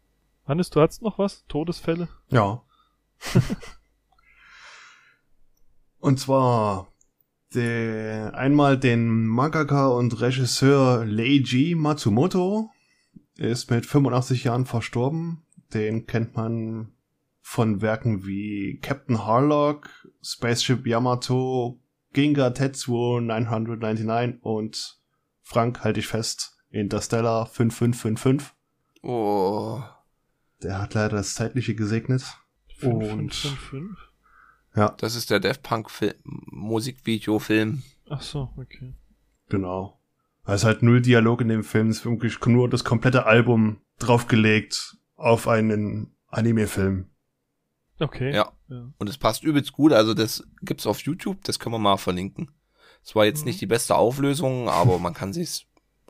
Hannes, 0.46 0.70
du 0.70 0.80
hast 0.80 1.02
noch 1.02 1.18
was? 1.18 1.46
Todesfälle? 1.48 2.10
Ja. 2.30 2.62
und 6.00 6.20
zwar 6.20 6.90
der, 7.56 8.36
einmal 8.36 8.78
den 8.78 9.26
Mangaka 9.26 9.88
und 9.88 10.22
Regisseur 10.22 11.06
Leiji 11.06 11.74
Matsumoto 11.76 12.70
ist 13.38 13.72
mit 13.72 13.88
85 13.88 14.44
Jahren 14.44 14.68
verstorben. 14.68 15.44
Den 15.74 16.06
kennt 16.06 16.36
man 16.36 16.92
von 17.42 17.82
Werken 17.82 18.28
wie 18.28 18.78
Captain 18.80 19.26
Harlock, 19.26 19.90
Spaceship 20.22 20.86
Yamato, 20.86 21.80
Ginga 22.14 22.52
Tetsuo 22.52 23.20
999 23.20 24.44
und 24.44 25.03
Frank, 25.44 25.84
halte 25.84 26.00
ich 26.00 26.08
fest, 26.08 26.58
Interstellar 26.70 27.46
5555. 27.46 28.52
Oh. 29.04 29.82
Der 30.64 30.82
hat 30.82 30.94
leider 30.94 31.18
das 31.18 31.36
Zeitliche 31.36 31.76
gesegnet. 31.76 32.24
Und 32.82 33.36
555? 33.36 33.98
Das 34.98 35.16
ist 35.16 35.30
der 35.30 35.40
Daft 35.40 35.62
Punk 35.62 35.92
Film, 35.92 36.16
Musikvideo-Film. 36.24 37.84
Ach 38.10 38.22
so, 38.22 38.50
okay. 38.58 38.96
Genau. 39.50 40.00
Da 40.46 40.56
ist 40.56 40.64
halt 40.64 40.82
null 40.82 41.02
Dialog 41.02 41.42
in 41.42 41.50
dem 41.50 41.64
Film. 41.64 41.90
Es 41.90 42.00
ist 42.00 42.06
wirklich 42.06 42.44
nur 42.46 42.70
das 42.70 42.84
komplette 42.84 43.26
Album 43.26 43.82
draufgelegt 44.00 44.98
auf 45.16 45.48
einen 45.48 46.16
Anime-Film. 46.28 47.10
Okay. 48.00 48.34
Ja. 48.34 48.52
ja. 48.68 48.92
Und 48.98 49.10
es 49.10 49.18
passt 49.18 49.44
übelst 49.44 49.74
gut. 49.74 49.94
Also 49.94 50.14
das 50.14 50.44
gibt's 50.62 50.88
auf 50.88 51.00
YouTube. 51.02 51.44
Das 51.44 51.60
können 51.60 51.76
wir 51.76 51.80
mal 51.80 51.98
verlinken. 51.98 52.52
Es 53.04 53.16
war 53.16 53.26
jetzt 53.26 53.42
Mhm. 53.42 53.46
nicht 53.48 53.62
die 53.62 53.66
beste 53.68 53.96
Auflösung, 53.96 54.70
aber 54.70 55.00
man 55.00 55.14
kann 55.14 55.34
sich's 55.34 55.66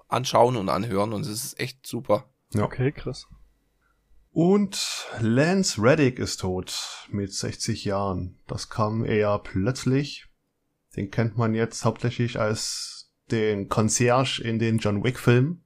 anschauen 0.08 0.58
und 0.58 0.70
anhören 0.70 1.14
und 1.14 1.22
es 1.22 1.30
ist 1.44 1.60
echt 1.60 1.86
super. 1.88 2.26
Ja. 2.54 2.64
Okay, 2.64 2.92
krass. 2.92 3.28
Und 4.32 5.08
Lance 5.20 5.82
Reddick 5.82 6.18
ist 6.20 6.38
tot 6.42 7.08
mit 7.10 7.32
60 7.34 7.86
Jahren. 7.86 8.40
Das 8.48 8.70
kam 8.70 9.06
eher 9.06 9.38
plötzlich. 9.40 10.26
Den 10.96 11.12
kennt 11.12 11.38
man 11.38 11.54
jetzt 11.54 11.86
hauptsächlich 11.86 12.40
als 12.40 13.12
den 13.32 13.70
Concierge 13.70 14.42
in 14.44 14.60
den 14.60 14.78
John 14.80 15.04
Wick 15.04 15.20
Filmen. 15.20 15.64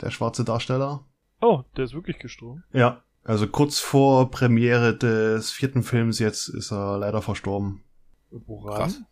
Der 0.00 0.10
schwarze 0.10 0.44
Darsteller. 0.44 1.04
Oh, 1.40 1.62
der 1.76 1.84
ist 1.84 1.94
wirklich 1.94 2.18
gestorben. 2.18 2.64
Ja, 2.72 3.02
also 3.24 3.46
kurz 3.48 3.78
vor 3.80 4.30
Premiere 4.30 4.96
des 4.96 5.50
vierten 5.50 5.82
Films 5.82 6.18
jetzt 6.18 6.48
ist 6.48 6.72
er 6.72 6.98
leider 6.98 7.22
verstorben. 7.22 7.82
Woran? 8.30 8.76
Krass. 8.76 9.02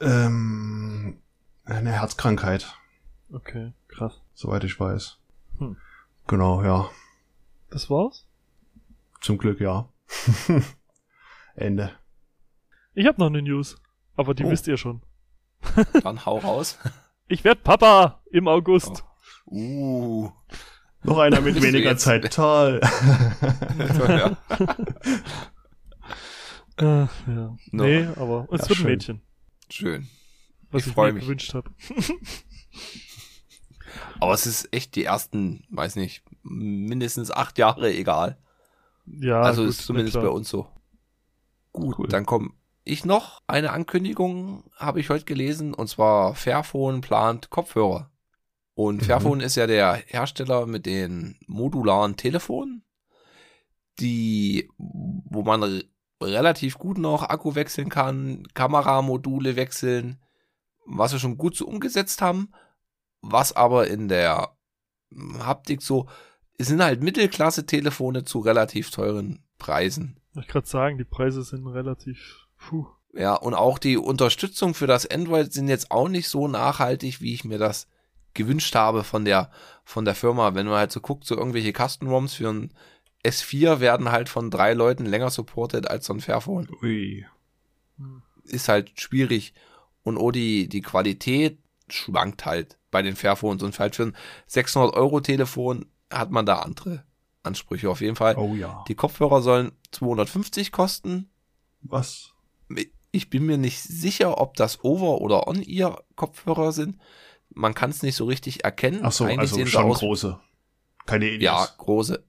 Ähm, 0.00 1.18
eine 1.64 1.90
Herzkrankheit, 1.92 2.74
Okay, 3.32 3.72
krass. 3.88 4.20
soweit 4.34 4.64
ich 4.64 4.78
weiß. 4.78 5.18
Hm. 5.58 5.76
Genau, 6.26 6.62
ja. 6.62 6.90
Das 7.70 7.88
war's? 7.90 8.26
Zum 9.20 9.38
Glück, 9.38 9.60
ja. 9.60 9.88
Ende. 11.54 11.92
Ich 12.94 13.06
habe 13.06 13.18
noch 13.20 13.26
eine 13.28 13.42
News, 13.42 13.76
aber 14.16 14.34
die 14.34 14.44
Oh. 14.44 14.50
wisst 14.50 14.66
ihr 14.68 14.76
schon. 14.76 15.02
Dann 16.02 16.24
hau 16.26 16.38
raus. 16.38 16.78
Ich 17.28 17.42
werd 17.42 17.64
Papa 17.64 18.22
im 18.30 18.46
August. 18.46 19.02
Uh. 19.46 20.30
Noch 21.02 21.18
einer 21.18 21.40
mit 21.40 21.60
weniger 21.60 21.96
Zeit. 21.96 22.32
Toll. 22.32 22.80
ja. 24.08 24.36
Äh, 26.78 26.84
ja. 26.84 27.08
No. 27.26 27.56
Nee, 27.72 28.06
aber 28.16 28.46
es 28.52 28.60
Ja, 28.62 28.68
wird 28.68 28.70
ein 28.70 28.74
schön. 28.76 28.86
Mädchen, 28.86 29.22
Schön. 29.70 30.08
was 30.70 30.82
Ich 30.86 30.88
ich, 30.92 30.96
mir 30.96 31.12
mich. 31.12 31.22
gewünscht 31.24 31.54
habe. 31.54 31.70
Aber 34.20 34.32
es 34.34 34.46
ist 34.46 34.72
echt 34.72 34.94
die 34.96 35.04
ersten, 35.04 35.64
weiß 35.70 35.96
nicht, 35.96 36.22
mindestens 36.42 37.30
acht 37.30 37.58
Jahre 37.58 37.92
egal. 37.92 38.38
ja, 39.06 39.40
also 39.40 39.62
gut, 39.62 39.70
ist 39.70 39.84
zumindest 39.86 40.14
bei 40.16 40.28
uns 40.28 40.48
so. 40.48 40.68
Gut, 41.72 41.98
Cool. 41.98 42.08
dann 42.08 42.26
komme 42.26 42.50
ich 42.84 43.04
noch. 43.04 43.42
Eine 43.46 43.72
Ankündigung 43.72 44.64
habe 44.76 45.00
ich 45.00 45.10
heute 45.10 45.24
gelesen 45.24 45.74
und 45.74 45.88
zwar 45.88 46.34
Fairphone 46.34 47.00
plant 47.00 47.50
Kopfhörer. 47.50 48.10
Und 48.74 49.02
Mhm. 49.02 49.06
Fairphone 49.06 49.40
ist 49.40 49.56
ja 49.56 49.66
der 49.66 49.94
Hersteller 50.06 50.66
mit 50.66 50.86
den 50.86 51.38
modularen 51.46 52.16
Telefonen, 52.16 52.84
die, 54.00 54.68
wo 54.76 55.42
man 55.42 55.82
relativ 56.20 56.78
gut 56.78 56.98
noch 56.98 57.22
Akku 57.22 57.54
wechseln 57.54 57.88
kann, 57.88 58.46
Kameramodule 58.54 59.56
wechseln, 59.56 60.18
was 60.84 61.12
wir 61.12 61.18
schon 61.18 61.38
gut 61.38 61.56
so 61.56 61.66
umgesetzt 61.66 62.22
haben, 62.22 62.52
was 63.20 63.54
aber 63.54 63.88
in 63.88 64.08
der 64.08 64.56
Haptik 65.38 65.82
so, 65.82 66.06
sind 66.58 66.82
halt 66.82 67.02
Mittelklasse-Telefone 67.02 68.24
zu 68.24 68.40
relativ 68.40 68.90
teuren 68.90 69.44
Preisen. 69.58 70.20
Ich 70.34 70.48
gerade 70.48 70.66
sagen, 70.66 70.98
die 70.98 71.04
Preise 71.04 71.42
sind 71.42 71.66
relativ. 71.66 72.46
Puh. 72.58 72.86
Ja, 73.12 73.34
und 73.34 73.54
auch 73.54 73.78
die 73.78 73.96
Unterstützung 73.96 74.74
für 74.74 74.86
das 74.86 75.06
Android 75.06 75.52
sind 75.52 75.68
jetzt 75.68 75.90
auch 75.90 76.08
nicht 76.08 76.28
so 76.28 76.48
nachhaltig, 76.48 77.22
wie 77.22 77.32
ich 77.32 77.44
mir 77.44 77.58
das 77.58 77.88
gewünscht 78.34 78.74
habe 78.74 79.04
von 79.04 79.24
der, 79.24 79.50
von 79.84 80.04
der 80.04 80.14
Firma. 80.14 80.54
Wenn 80.54 80.66
man 80.66 80.76
halt 80.76 80.92
so 80.92 81.00
guckt, 81.00 81.24
so 81.24 81.36
irgendwelche 81.36 81.72
Custom-ROMs 81.72 82.34
für 82.34 82.50
ein 82.50 82.74
S4 83.26 83.80
werden 83.80 84.10
halt 84.12 84.28
von 84.28 84.50
drei 84.50 84.72
Leuten 84.74 85.06
länger 85.06 85.30
supported 85.30 85.88
als 85.90 86.06
so 86.06 86.14
ein 86.14 86.20
Fairphone. 86.20 86.68
Ui. 86.82 87.26
Ist 88.44 88.68
halt 88.68 88.98
schwierig. 89.00 89.54
Und 90.02 90.18
auch 90.18 90.30
die, 90.30 90.68
die 90.68 90.82
Qualität 90.82 91.58
schwankt 91.88 92.44
halt 92.46 92.78
bei 92.90 93.02
den 93.02 93.16
Fairphones. 93.16 93.62
Und 93.62 93.78
halt 93.78 93.96
für 93.96 94.04
ein 94.04 94.16
600 94.46 94.94
Euro 94.94 95.20
Telefon 95.20 95.86
hat 96.10 96.30
man 96.30 96.46
da 96.46 96.60
andere 96.60 97.04
Ansprüche 97.42 97.90
auf 97.90 98.00
jeden 98.00 98.16
Fall. 98.16 98.36
Oh 98.36 98.54
ja. 98.54 98.84
Die 98.88 98.94
Kopfhörer 98.94 99.42
sollen 99.42 99.72
250 99.92 100.72
kosten. 100.72 101.28
Was? 101.82 102.32
Ich 103.12 103.30
bin 103.30 103.46
mir 103.46 103.56
nicht 103.58 103.80
sicher, 103.82 104.38
ob 104.40 104.54
das 104.56 104.84
Over- 104.84 105.20
oder 105.20 105.48
On-Ear-Kopfhörer 105.48 106.72
sind. 106.72 106.98
Man 107.50 107.74
kann 107.74 107.90
es 107.90 108.02
nicht 108.02 108.16
so 108.16 108.26
richtig 108.26 108.64
erkennen. 108.64 109.00
Ach 109.02 109.12
so, 109.12 109.24
Eigentlich 109.24 109.52
also 109.52 109.66
schon 109.66 109.84
aus- 109.84 110.00
große. 110.00 110.38
Keine 111.06 111.28
Indies. 111.28 111.44
Ja, 111.44 111.66
große. 111.78 112.24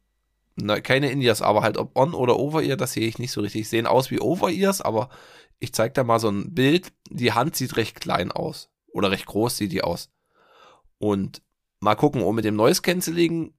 Na, 0.59 0.81
keine 0.81 1.11
Indias, 1.11 1.41
aber 1.41 1.61
halt 1.61 1.77
ob 1.77 1.95
On- 1.95 2.15
oder 2.15 2.37
Over-Ear, 2.39 2.77
das 2.77 2.93
sehe 2.93 3.07
ich 3.07 3.19
nicht 3.19 3.31
so 3.31 3.41
richtig. 3.41 3.69
Sehen 3.69 3.85
aus 3.85 4.09
wie 4.09 4.19
Over-Ears, 4.19 4.81
aber 4.81 5.09
ich 5.59 5.71
zeig 5.73 5.93
da 5.93 6.03
mal 6.03 6.19
so 6.19 6.29
ein 6.29 6.53
Bild. 6.53 6.91
Die 7.09 7.31
Hand 7.31 7.55
sieht 7.55 7.77
recht 7.77 8.01
klein 8.01 8.31
aus. 8.31 8.71
Oder 8.87 9.11
recht 9.11 9.27
groß 9.27 9.55
sieht 9.55 9.71
die 9.71 9.83
aus. 9.83 10.11
Und 10.97 11.43
mal 11.79 11.95
gucken, 11.95 12.23
und 12.23 12.35
mit 12.35 12.45
dem 12.45 12.55
Noise 12.55 12.81
Cancelling, 12.81 13.53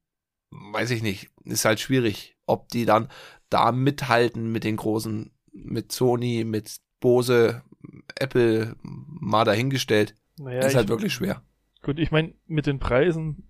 weiß 0.51 0.90
ich 0.90 1.03
nicht, 1.03 1.30
ist 1.44 1.64
halt 1.64 1.78
schwierig, 1.78 2.36
ob 2.46 2.68
die 2.68 2.84
dann 2.84 3.09
da 3.49 3.70
mithalten 3.70 4.51
mit 4.51 4.64
den 4.64 4.76
großen, 4.76 5.30
mit 5.53 5.92
Sony, 5.92 6.44
mit 6.44 6.78
Bose, 6.99 7.62
Apple, 8.16 8.74
mal 8.82 9.44
dahingestellt. 9.44 10.14
Naja, 10.36 10.62
ist 10.62 10.74
halt 10.74 10.88
wirklich 10.88 11.14
schwer. 11.14 11.42
gut, 11.82 11.99
ich 11.99 12.11
meine, 12.11 12.34
mit 12.46 12.66
den 12.66 12.80
Preisen, 12.80 13.49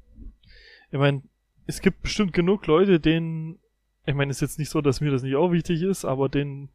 ich 0.91 0.99
meine, 0.99 1.23
es 1.69 1.83
gibt 1.83 2.03
bestimmt 2.03 2.33
genug 2.33 2.67
Leute, 2.67 2.99
denen, 2.99 3.59
ich 4.07 4.15
meine, 4.15 4.31
ist 4.31 4.41
jetzt 4.41 4.59
nicht 4.59 4.71
so, 4.71 4.81
dass 4.81 5.03
mir 5.03 5.11
das 5.11 5.23
nicht 5.23 5.37
auch 5.37 5.53
wichtig 5.53 5.83
ist, 5.83 6.07
aber 6.07 6.31
denen 6.31 6.71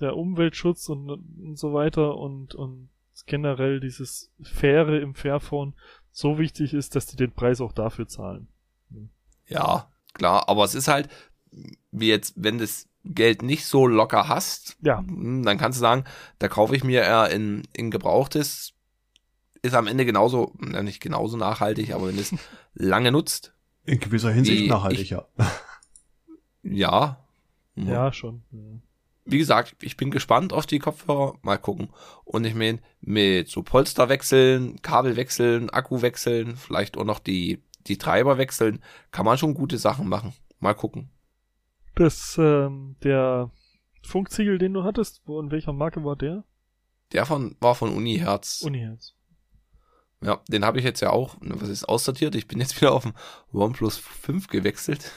der 0.00 0.16
Umweltschutz 0.16 0.88
und, 0.90 1.10
und 1.10 1.58
so 1.58 1.72
weiter 1.72 2.18
und, 2.18 2.54
und 2.54 2.90
generell 3.26 3.80
dieses 3.80 4.30
Faire 4.42 5.00
im 5.00 5.14
Fairphone 5.14 5.72
so 6.12 6.38
wichtig 6.38 6.74
ist, 6.74 6.94
dass 6.94 7.06
die 7.06 7.16
den 7.16 7.32
Preis 7.32 7.62
auch 7.62 7.72
dafür 7.72 8.06
zahlen. 8.06 8.48
Ja, 9.46 9.90
klar, 10.12 10.46
aber 10.48 10.64
es 10.64 10.74
ist 10.74 10.88
halt, 10.88 11.08
wie 11.90 12.08
jetzt, 12.08 12.34
wenn 12.36 12.58
das 12.58 12.86
Geld 13.02 13.42
nicht 13.42 13.64
so 13.64 13.86
locker 13.86 14.28
hast, 14.28 14.76
Ja, 14.82 14.98
hm, 14.98 15.42
dann 15.42 15.56
kannst 15.56 15.78
du 15.78 15.80
sagen, 15.80 16.04
da 16.38 16.48
kaufe 16.48 16.76
ich 16.76 16.84
mir 16.84 17.00
eher 17.00 17.30
in, 17.30 17.62
in 17.72 17.90
Gebrauchtes, 17.90 18.74
ist 19.62 19.74
am 19.74 19.86
Ende 19.86 20.04
genauso, 20.04 20.52
na, 20.58 20.82
nicht 20.82 21.00
genauso 21.00 21.38
nachhaltig, 21.38 21.94
aber 21.94 22.08
wenn 22.08 22.18
es 22.18 22.34
lange 22.74 23.10
nutzt, 23.10 23.53
In 23.86 24.00
gewisser 24.00 24.30
Hinsicht 24.32 24.62
Die- 24.62 24.68
nachhaltig, 24.68 25.00
ich- 25.00 25.10
ja. 25.10 25.26
ja. 26.62 27.24
Ja, 27.76 28.12
schon. 28.12 28.42
Ja. 28.52 28.58
Wie 29.26 29.38
gesagt, 29.38 29.76
ich 29.82 29.96
bin 29.96 30.10
gespannt 30.10 30.52
auf 30.52 30.66
die 30.66 30.78
Kopfhörer, 30.78 31.38
mal 31.42 31.56
gucken. 31.58 31.88
Und 32.24 32.44
ich 32.44 32.54
meine, 32.54 32.80
mit 33.00 33.48
so 33.48 33.62
Polster 33.62 34.08
wechseln, 34.08 34.80
Kabel 34.82 35.16
wechseln, 35.16 35.70
Akku 35.70 36.02
wechseln, 36.02 36.56
vielleicht 36.56 36.96
auch 36.98 37.04
noch 37.04 37.18
die, 37.18 37.62
die 37.86 37.96
Treiber 37.98 38.38
wechseln, 38.38 38.82
kann 39.12 39.24
man 39.24 39.38
schon 39.38 39.54
gute 39.54 39.78
Sachen 39.78 40.08
machen. 40.08 40.34
Mal 40.60 40.74
gucken. 40.74 41.10
Das, 41.94 42.36
ähm, 42.38 42.96
der 43.02 43.50
Funkziegel, 44.02 44.58
den 44.58 44.74
du 44.74 44.84
hattest, 44.84 45.22
wo, 45.26 45.40
in 45.40 45.50
welcher 45.50 45.72
Marke 45.72 46.04
war 46.04 46.16
der? 46.16 46.44
Der 47.12 47.24
von, 47.26 47.56
war 47.60 47.74
von 47.74 47.94
Uniherz. 47.94 48.62
Uniherz. 48.62 49.13
Ja, 50.24 50.40
den 50.48 50.64
habe 50.64 50.78
ich 50.78 50.84
jetzt 50.84 51.00
ja 51.00 51.10
auch, 51.10 51.38
ne, 51.42 51.54
was 51.60 51.68
ist 51.68 51.84
aussortiert? 51.84 52.34
Ich 52.34 52.48
bin 52.48 52.58
jetzt 52.58 52.80
wieder 52.80 52.92
auf 52.92 53.02
den 53.02 53.12
OnePlus 53.52 53.98
5 53.98 54.48
gewechselt. 54.48 55.12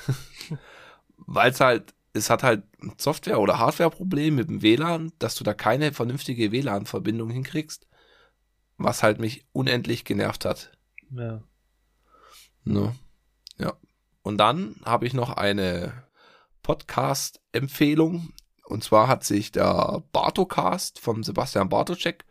Weil 1.18 1.52
es 1.52 1.62
halt, 1.62 1.94
es 2.12 2.30
hat 2.30 2.44
halt 2.44 2.64
ein 2.82 2.94
Software- 2.98 3.40
oder 3.40 3.58
Hardware-Problem 3.58 4.36
mit 4.36 4.50
dem 4.50 4.62
WLAN, 4.62 5.14
dass 5.20 5.36
du 5.36 5.46
da 5.46 5.54
keine 5.54 5.94
vernünftige 5.94 6.52
WLAN-Verbindung 6.52 7.30
hinkriegst. 7.30 7.88
Was 8.78 9.02
halt 9.02 9.20
mich 9.20 9.46
unendlich 9.54 10.04
genervt 10.04 10.44
hat. 10.44 10.78
Ja. 11.10 11.42
Ne? 12.66 12.94
Ja. 13.58 13.74
Und 14.24 14.38
dann 14.38 14.76
habe 14.84 15.08
ich 15.08 15.14
noch 15.14 15.32
eine 15.32 16.04
Podcast-Empfehlung. 16.64 18.34
Und 18.66 18.84
zwar 18.84 19.08
hat 19.08 19.24
sich 19.24 19.54
der 19.54 20.04
Bartocast 20.12 21.00
vom 21.00 21.24
Sebastian 21.24 21.70
Bartoschek, 21.70 22.26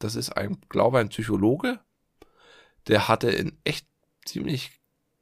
das 0.00 0.16
ist 0.16 0.36
ein, 0.36 0.58
glaube 0.68 0.98
ein 0.98 1.08
Psychologe, 1.08 1.78
der 2.88 3.08
hatte 3.08 3.28
einen 3.28 3.58
echt 3.64 3.86
ziemlich 4.24 4.70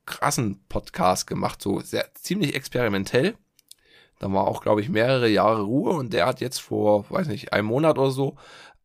krassen 0.06 0.64
Podcast 0.68 1.26
gemacht, 1.26 1.62
so 1.62 1.80
sehr 1.80 2.12
ziemlich 2.14 2.54
experimentell. 2.54 3.36
Da 4.18 4.32
war 4.32 4.46
auch, 4.46 4.62
glaube 4.62 4.80
ich, 4.80 4.88
mehrere 4.88 5.28
Jahre 5.28 5.62
Ruhe 5.62 5.92
und 5.92 6.12
der 6.12 6.26
hat 6.26 6.40
jetzt 6.40 6.60
vor, 6.60 7.10
weiß 7.10 7.26
nicht, 7.28 7.52
einem 7.52 7.68
Monat 7.68 7.98
oder 7.98 8.10
so 8.10 8.36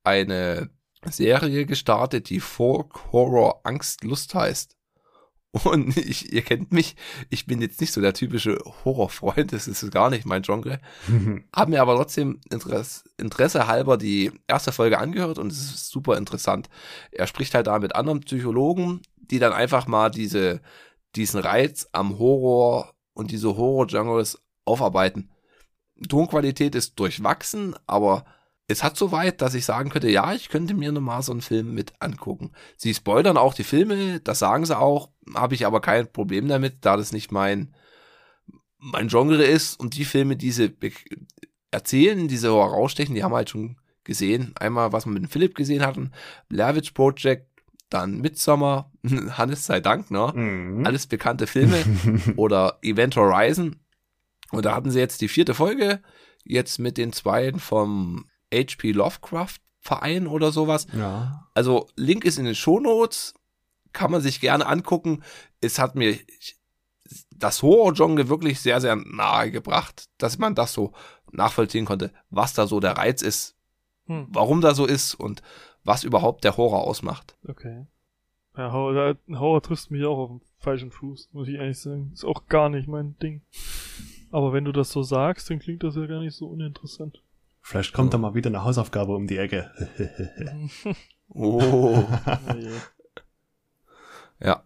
eine 0.04 0.70
Serie 1.06 1.66
gestartet, 1.66 2.30
die 2.30 2.40
Folk 2.40 3.12
Horror 3.12 3.62
Angst 3.64 4.04
Lust 4.04 4.34
heißt. 4.34 4.76
Und 5.52 5.98
ich, 5.98 6.32
ihr 6.32 6.44
kennt 6.44 6.72
mich, 6.72 6.96
ich 7.30 7.48
bin 7.48 7.60
jetzt 7.60 7.82
nicht 7.82 7.92
so 7.92 8.02
der 8.02 8.14
typische 8.14 8.60
Horrorfreund, 8.86 9.52
das 9.52 9.68
ist 9.68 9.92
gar 9.92 10.12
nicht 10.12 10.26
mein 10.26 10.44
Genre. 10.44 10.80
Hab 11.54 11.70
mir 11.70 11.82
aber 11.82 11.96
trotzdem 11.96 12.40
Interesse, 12.52 13.06
Interesse 13.18 13.66
halber 13.66 13.98
die 13.98 14.32
erste 14.48 14.72
Folge 14.72 15.00
angehört 15.00 15.40
und 15.40 15.52
es 15.52 15.60
ist 15.60 15.90
super 15.90 16.18
interessant. 16.18 16.70
Er 17.12 17.26
spricht 17.26 17.56
halt 17.56 17.66
da 17.66 17.80
mit 17.80 17.96
anderen 17.96 18.20
Psychologen, 18.20 19.02
die 19.18 19.40
dann 19.40 19.54
einfach 19.54 19.88
mal 19.88 20.12
diese, 20.12 20.62
diesen 21.16 21.40
Reiz 21.40 21.90
am 21.94 22.20
Horror 22.20 22.94
und 23.14 23.32
diese 23.32 23.58
Horror-Genres 23.58 24.40
aufarbeiten. 24.66 25.32
Tonqualität 26.08 26.76
ist 26.76 27.00
durchwachsen, 27.00 27.76
aber 27.88 28.24
es 28.70 28.84
hat 28.84 28.96
so 28.96 29.12
weit, 29.12 29.42
dass 29.42 29.56
ich 29.56 29.66
sagen 29.66 29.90
könnte, 29.90 30.10
ja, 30.10 30.32
ich 30.34 30.50
könnte 30.50 30.76
mir 30.76 30.92
nochmal 30.92 31.24
so 31.24 31.32
einen 31.32 31.42
Film 31.42 31.74
mit 31.74 31.94
angucken. 32.00 32.52
Sie 32.78 32.94
spoilern 32.94 33.36
auch 33.36 33.56
die 33.56 33.64
Filme, 33.64 34.20
das 34.20 34.40
sagen 34.40 34.64
sie 34.64 34.78
auch, 34.78 35.10
habe 35.34 35.56
ich 35.56 35.66
aber 35.66 35.82
kein 35.82 36.12
Problem 36.12 36.48
damit, 36.48 36.78
da 36.82 36.96
das 36.96 37.12
nicht 37.12 37.32
mein, 37.32 37.74
mein 38.78 39.08
Genre 39.08 39.44
ist 39.44 39.80
und 39.80 39.98
die 39.98 40.06
Filme, 40.06 40.38
die 40.38 40.52
sie 40.52 40.72
erzählen, 41.72 42.28
die 42.28 42.38
so 42.38 42.62
herausstechen, 42.62 43.16
die 43.16 43.24
haben 43.24 43.32
wir 43.32 43.38
halt 43.38 43.50
schon 43.50 43.78
gesehen. 44.04 44.54
Einmal, 44.60 44.94
was 44.94 45.08
wir 45.08 45.12
mit 45.14 45.24
dem 45.24 45.30
Philipp 45.30 45.56
gesehen 45.56 45.84
hatten, 45.84 46.12
Witch 46.50 46.92
Project, 46.92 47.48
dann 47.90 48.22
Midsommar, 48.22 48.92
Hannes 49.32 49.66
sei 49.66 49.80
Dank, 49.80 50.12
ne? 50.12 50.32
Mhm. 50.36 50.86
Alles 50.86 51.08
bekannte 51.08 51.48
Filme 51.48 51.84
oder 52.36 52.78
Event 52.84 53.16
Horizon. 53.16 53.78
Und 54.52 54.66
da 54.66 54.76
hatten 54.76 54.92
sie 54.92 55.00
jetzt 55.00 55.22
die 55.22 55.28
vierte 55.28 55.56
Folge, 55.56 56.02
jetzt 56.44 56.78
mit 56.78 56.98
den 56.98 57.14
zweien 57.14 57.60
vom 57.60 58.26
HP 58.54 58.92
Lovecraft 58.92 59.56
Verein 59.82 60.28
oder 60.28 60.52
sowas. 60.52 60.88
ja. 60.94 61.48
Also 61.54 61.88
Link 61.96 62.24
ist 62.26 62.38
in 62.38 62.46
den 62.46 62.56
Shownotes, 62.56 63.34
kann 63.94 64.12
man 64.12 64.22
sich 64.22 64.40
gerne 64.40 64.66
angucken. 64.66 65.24
Es 65.62 65.80
hat 65.80 65.96
mir 65.96 66.18
das 67.36 67.64
Horror-Genre 67.64 68.30
wirklich 68.30 68.60
sehr, 68.60 68.82
sehr 68.82 68.96
nahe 68.96 69.52
gebracht, 69.52 70.10
dass 70.18 70.38
man 70.38 70.56
das 70.56 70.74
so 70.74 70.94
nachvollziehen 71.32 71.86
konnte, 71.86 72.12
was 72.30 72.54
da 72.54 72.68
so 72.68 72.80
der 72.80 72.98
Reiz 72.98 73.22
ist, 73.22 73.56
Hm, 74.06 74.28
warum 74.30 74.62
da 74.62 74.74
so 74.74 74.86
ist 74.86 75.16
und 75.16 75.42
was 75.84 76.04
überhaupt 76.04 76.44
der 76.44 76.58
Horror 76.58 76.84
ausmacht. 76.86 77.36
okay. 77.48 77.86
Ja, 78.58 78.72
Horror, 78.74 79.16
Horror 79.30 79.62
trifft 79.62 79.90
mich 79.92 80.04
auch 80.06 80.18
auf 80.18 80.30
den 80.32 80.42
falschen 80.58 80.92
Fuß, 80.92 81.30
muss 81.32 81.48
ich 81.48 81.56
ehrlich 81.56 81.80
sagen. 81.80 82.12
Ist 82.14 82.26
auch 82.26 82.48
gar 82.48 82.68
nicht 82.70 82.88
mein 82.90 83.16
Ding. 83.20 83.42
Aber 84.32 84.52
wenn 84.52 84.66
du 84.66 84.72
das 84.74 84.92
so 84.92 85.02
sagst, 85.04 85.50
dann 85.50 85.60
klingt 85.60 85.84
das 85.84 85.96
ja 85.96 86.06
gar 86.08 86.20
nicht 86.20 86.36
so 86.36 86.48
uninteressant. 86.48 87.22
Vielleicht 87.62 87.94
kommt 87.94 88.14
da 88.14 88.18
mal 88.18 88.34
wieder 88.34 88.50
eine 88.50 88.64
Hausaufgabe 88.64 89.14
um 89.16 89.28
die 89.28 89.38
Ecke. 89.38 89.72
Oh. 91.32 91.62
Oh. 91.62 92.08
Ja. 94.42 94.64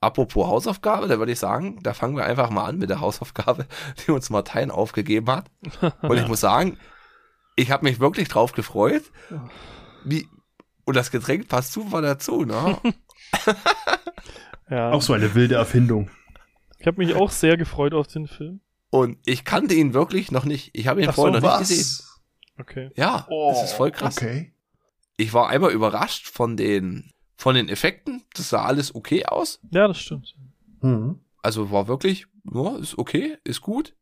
Apropos 0.00 0.46
Hausaufgabe, 0.46 1.08
da 1.08 1.18
würde 1.18 1.32
ich 1.32 1.38
sagen, 1.38 1.78
da 1.82 1.94
fangen 1.94 2.16
wir 2.16 2.24
einfach 2.24 2.50
mal 2.50 2.64
an 2.64 2.78
mit 2.78 2.90
der 2.90 3.00
Hausaufgabe, 3.00 3.66
die 4.04 4.10
uns 4.10 4.30
Martin 4.30 4.70
aufgegeben 4.70 5.30
hat. 5.30 5.50
Und 6.02 6.16
ich 6.16 6.26
muss 6.28 6.40
sagen, 6.40 6.78
ich 7.54 7.70
habe 7.70 7.84
mich 7.84 8.00
wirklich 8.00 8.28
drauf 8.28 8.52
gefreut. 8.52 9.04
Wie, 10.04 10.26
und 10.84 10.96
das 10.96 11.10
Getränk 11.10 11.48
passt 11.48 11.72
super 11.72 12.00
dazu, 12.00 12.44
ne? 12.44 12.78
ja. 14.70 14.90
Auch 14.90 15.02
so 15.02 15.12
eine 15.12 15.34
wilde 15.34 15.56
Erfindung. 15.56 16.10
Ich 16.78 16.86
habe 16.86 16.98
mich 16.98 17.14
auch 17.14 17.30
sehr 17.30 17.56
gefreut 17.58 17.92
auf 17.92 18.06
den 18.06 18.26
Film. 18.26 18.60
Und 18.90 19.18
ich 19.24 19.44
kannte 19.44 19.74
ihn 19.74 19.94
wirklich 19.94 20.30
noch 20.32 20.44
nicht. 20.44 20.70
Ich 20.72 20.86
habe 20.88 21.00
ihn 21.02 21.08
Ach 21.08 21.14
so, 21.14 21.22
vorher 21.22 21.40
noch 21.40 21.58
nicht 21.60 21.68
gesehen. 21.68 21.78
Was? 21.80 22.20
Okay. 22.58 22.90
Ja, 22.96 23.26
das 23.28 23.64
ist 23.64 23.72
voll 23.72 23.90
krass. 23.92 24.18
Okay. 24.18 24.52
Ich 25.16 25.32
war 25.32 25.48
einmal 25.48 25.70
überrascht 25.72 26.28
von 26.28 26.56
den, 26.56 27.12
von 27.36 27.54
den 27.54 27.68
Effekten. 27.68 28.22
Das 28.34 28.50
sah 28.50 28.64
alles 28.64 28.94
okay 28.94 29.26
aus. 29.26 29.60
Ja, 29.70 29.86
das 29.88 29.98
stimmt. 29.98 30.34
Mhm. 30.80 31.20
Also 31.42 31.70
war 31.70 31.88
wirklich, 31.88 32.26
ja, 32.52 32.76
ist 32.76 32.98
okay, 32.98 33.38
ist 33.44 33.60
gut. 33.60 33.94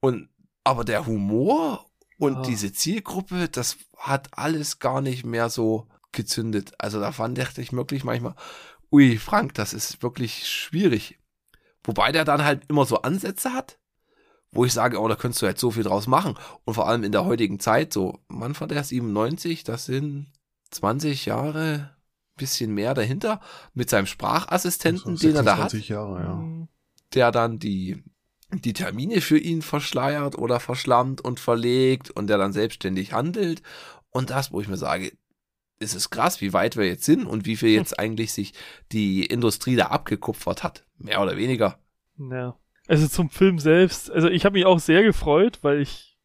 Und, 0.00 0.28
aber 0.64 0.84
der 0.84 1.06
Humor 1.06 1.86
und 2.18 2.36
Ah. 2.38 2.42
diese 2.42 2.72
Zielgruppe, 2.72 3.48
das 3.48 3.76
hat 3.96 4.28
alles 4.32 4.78
gar 4.78 5.00
nicht 5.00 5.24
mehr 5.24 5.48
so 5.48 5.86
gezündet. 6.12 6.72
Also 6.78 7.00
da 7.00 7.12
fand 7.12 7.38
ich 7.38 7.72
wirklich 7.72 8.04
manchmal, 8.04 8.34
ui, 8.90 9.16
Frank, 9.18 9.54
das 9.54 9.72
ist 9.72 10.02
wirklich 10.02 10.46
schwierig. 10.48 11.18
Wobei 11.84 12.12
der 12.12 12.24
dann 12.24 12.44
halt 12.44 12.64
immer 12.68 12.84
so 12.84 13.02
Ansätze 13.02 13.52
hat, 13.54 13.78
wo 14.52 14.64
ich 14.66 14.72
sage, 14.72 15.00
oh, 15.00 15.08
da 15.08 15.16
könntest 15.16 15.42
du 15.42 15.46
jetzt 15.46 15.60
so 15.60 15.70
viel 15.70 15.82
draus 15.82 16.06
machen. 16.06 16.34
Und 16.64 16.74
vor 16.74 16.86
allem 16.86 17.04
in 17.04 17.12
der 17.12 17.24
heutigen 17.24 17.58
Zeit, 17.58 17.92
so, 17.92 18.20
wann 18.28 18.58
war 18.60 18.68
der 18.68 18.84
97? 18.84 19.64
Das 19.64 19.86
sind 19.86 20.30
20 20.70 21.26
Jahre, 21.26 21.96
bisschen 22.36 22.72
mehr 22.74 22.94
dahinter, 22.94 23.40
mit 23.74 23.90
seinem 23.90 24.06
Sprachassistenten, 24.06 25.16
den 25.16 25.36
er 25.36 25.42
da 25.42 25.56
hat 25.56 25.70
26 25.70 25.88
Jahre, 25.88 26.22
ja. 26.22 26.68
Der 27.14 27.30
dann 27.30 27.58
die, 27.58 28.02
die 28.52 28.72
Termine 28.72 29.20
für 29.20 29.38
ihn 29.38 29.62
verschleiert 29.62 30.36
oder 30.36 30.60
verschlammt 30.60 31.20
und 31.22 31.40
verlegt 31.40 32.10
und 32.10 32.26
der 32.28 32.38
dann 32.38 32.52
selbstständig 32.52 33.12
handelt. 33.12 33.62
Und 34.10 34.30
das, 34.30 34.52
wo 34.52 34.60
ich 34.60 34.68
mir 34.68 34.76
sage, 34.76 35.12
es 35.78 35.94
ist 35.94 36.10
krass, 36.10 36.40
wie 36.40 36.52
weit 36.52 36.76
wir 36.76 36.86
jetzt 36.86 37.04
sind 37.04 37.26
und 37.26 37.46
wie 37.46 37.56
viel 37.56 37.70
jetzt 37.70 37.98
eigentlich 37.98 38.32
sich 38.32 38.52
die 38.92 39.24
Industrie 39.24 39.76
da 39.76 39.86
abgekupfert 39.86 40.62
hat. 40.62 40.86
Mehr 40.98 41.20
oder 41.20 41.36
weniger. 41.36 41.78
Ja. 42.18 42.56
Also 42.88 43.06
zum 43.08 43.30
Film 43.30 43.58
selbst, 43.58 44.10
also 44.10 44.28
ich 44.28 44.44
habe 44.44 44.54
mich 44.54 44.66
auch 44.66 44.78
sehr 44.78 45.02
gefreut, 45.02 45.60
weil 45.62 45.80
ich, 45.80 46.18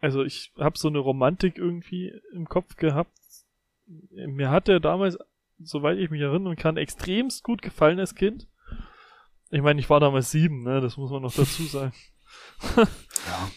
also 0.00 0.24
ich 0.24 0.52
habe 0.58 0.78
so 0.78 0.88
eine 0.88 0.98
Romantik 0.98 1.58
irgendwie 1.58 2.12
im 2.32 2.48
Kopf 2.48 2.76
gehabt. 2.76 3.12
Mir 3.86 4.50
hat 4.50 4.68
der 4.68 4.80
damals, 4.80 5.16
soweit 5.58 5.98
ich 5.98 6.10
mich 6.10 6.20
erinnern 6.20 6.56
kann, 6.56 6.76
extremst 6.76 7.44
gut 7.44 7.62
gefallen 7.62 8.00
als 8.00 8.14
Kind. 8.14 8.48
Ich 9.50 9.62
meine, 9.62 9.78
ich 9.78 9.88
war 9.88 10.00
damals 10.00 10.32
sieben, 10.32 10.64
ne, 10.64 10.80
das 10.80 10.96
muss 10.96 11.10
man 11.10 11.22
noch 11.22 11.34
dazu 11.34 11.62
sagen. 11.66 11.92
Ja. 12.76 13.50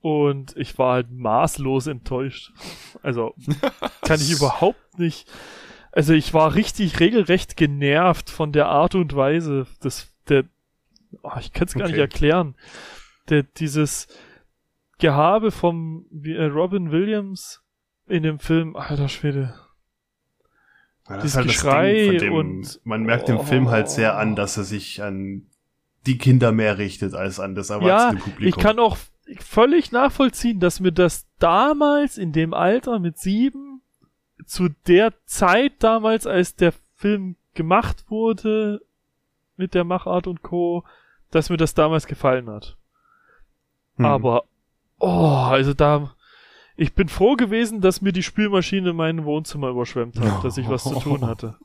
Und 0.00 0.54
ich 0.56 0.78
war 0.78 0.94
halt 0.94 1.10
maßlos 1.10 1.86
enttäuscht. 1.86 2.52
Also 3.02 3.34
kann 4.02 4.20
ich 4.20 4.30
überhaupt 4.36 4.98
nicht. 4.98 5.26
Also 5.92 6.12
ich 6.12 6.34
war 6.34 6.54
richtig 6.54 7.00
regelrecht 7.00 7.56
genervt 7.56 8.28
von 8.28 8.52
der 8.52 8.66
Art 8.66 8.94
und 8.94 9.16
Weise 9.16 9.66
des 9.82 10.12
der. 10.28 10.44
Oh, 11.22 11.30
ich 11.40 11.52
kann 11.52 11.66
es 11.68 11.74
gar 11.74 11.84
nicht 11.84 11.92
Okay. 11.94 12.00
erklären. 12.00 12.54
Der, 13.28 13.42
dieses 13.42 14.08
Gehabe 14.98 15.50
vom 15.50 16.06
äh, 16.24 16.44
Robin 16.44 16.90
Williams 16.90 17.62
in 18.06 18.22
dem 18.22 18.38
Film, 18.38 18.76
alter 18.76 19.08
Schwede. 19.08 19.54
Ja, 21.08 21.16
das 21.16 21.22
Dieses 21.22 21.32
ist 21.32 21.36
halt 21.36 21.48
das 21.48 21.54
Geschrei 21.56 21.92
Ding, 21.94 22.10
von 22.10 22.18
dem, 22.18 22.32
und- 22.34 22.80
man 22.84 23.02
merkt 23.04 23.28
dem 23.28 23.36
Oh. 23.38 23.42
Film 23.42 23.68
halt 23.70 23.88
sehr 23.90 24.16
an, 24.16 24.36
dass 24.36 24.56
er 24.56 24.64
sich 24.64 25.02
an 25.02 25.46
die 26.06 26.18
Kinder 26.18 26.52
mehr 26.52 26.78
richtet 26.78 27.14
als 27.14 27.40
an 27.40 27.54
das 27.54 27.68
Ja, 27.70 27.76
erwachsene 27.76 28.20
Publikum. 28.20 28.46
ich 28.48 28.56
kann 28.56 28.78
auch 28.78 28.96
völlig 29.40 29.90
nachvollziehen, 29.92 30.60
dass 30.60 30.80
mir 30.80 30.92
das 30.92 31.26
damals 31.38 32.18
in 32.18 32.32
dem 32.32 32.52
Alter 32.52 32.98
mit 32.98 33.18
sieben 33.18 33.80
zu 34.44 34.68
der 34.86 35.12
Zeit 35.24 35.72
damals, 35.82 36.26
als 36.26 36.56
der 36.56 36.72
Film 36.96 37.36
gemacht 37.54 38.04
wurde 38.10 38.82
mit 39.56 39.72
der 39.74 39.84
Machart 39.84 40.26
und 40.26 40.42
Co., 40.42 40.84
dass 41.34 41.50
mir 41.50 41.56
das 41.56 41.74
damals 41.74 42.06
gefallen 42.06 42.48
hat. 42.50 42.76
Hm. 43.96 44.04
Aber, 44.04 44.44
oh, 44.98 45.08
also 45.48 45.74
da, 45.74 46.14
ich 46.76 46.94
bin 46.94 47.08
froh 47.08 47.36
gewesen, 47.36 47.80
dass 47.80 48.00
mir 48.02 48.12
die 48.12 48.22
Spülmaschine 48.22 48.92
mein 48.92 49.24
Wohnzimmer 49.24 49.68
überschwemmt 49.68 50.18
hat, 50.20 50.44
dass 50.44 50.56
ich 50.58 50.68
was 50.68 50.84
zu 50.84 50.98
tun 51.00 51.26
hatte. 51.26 51.56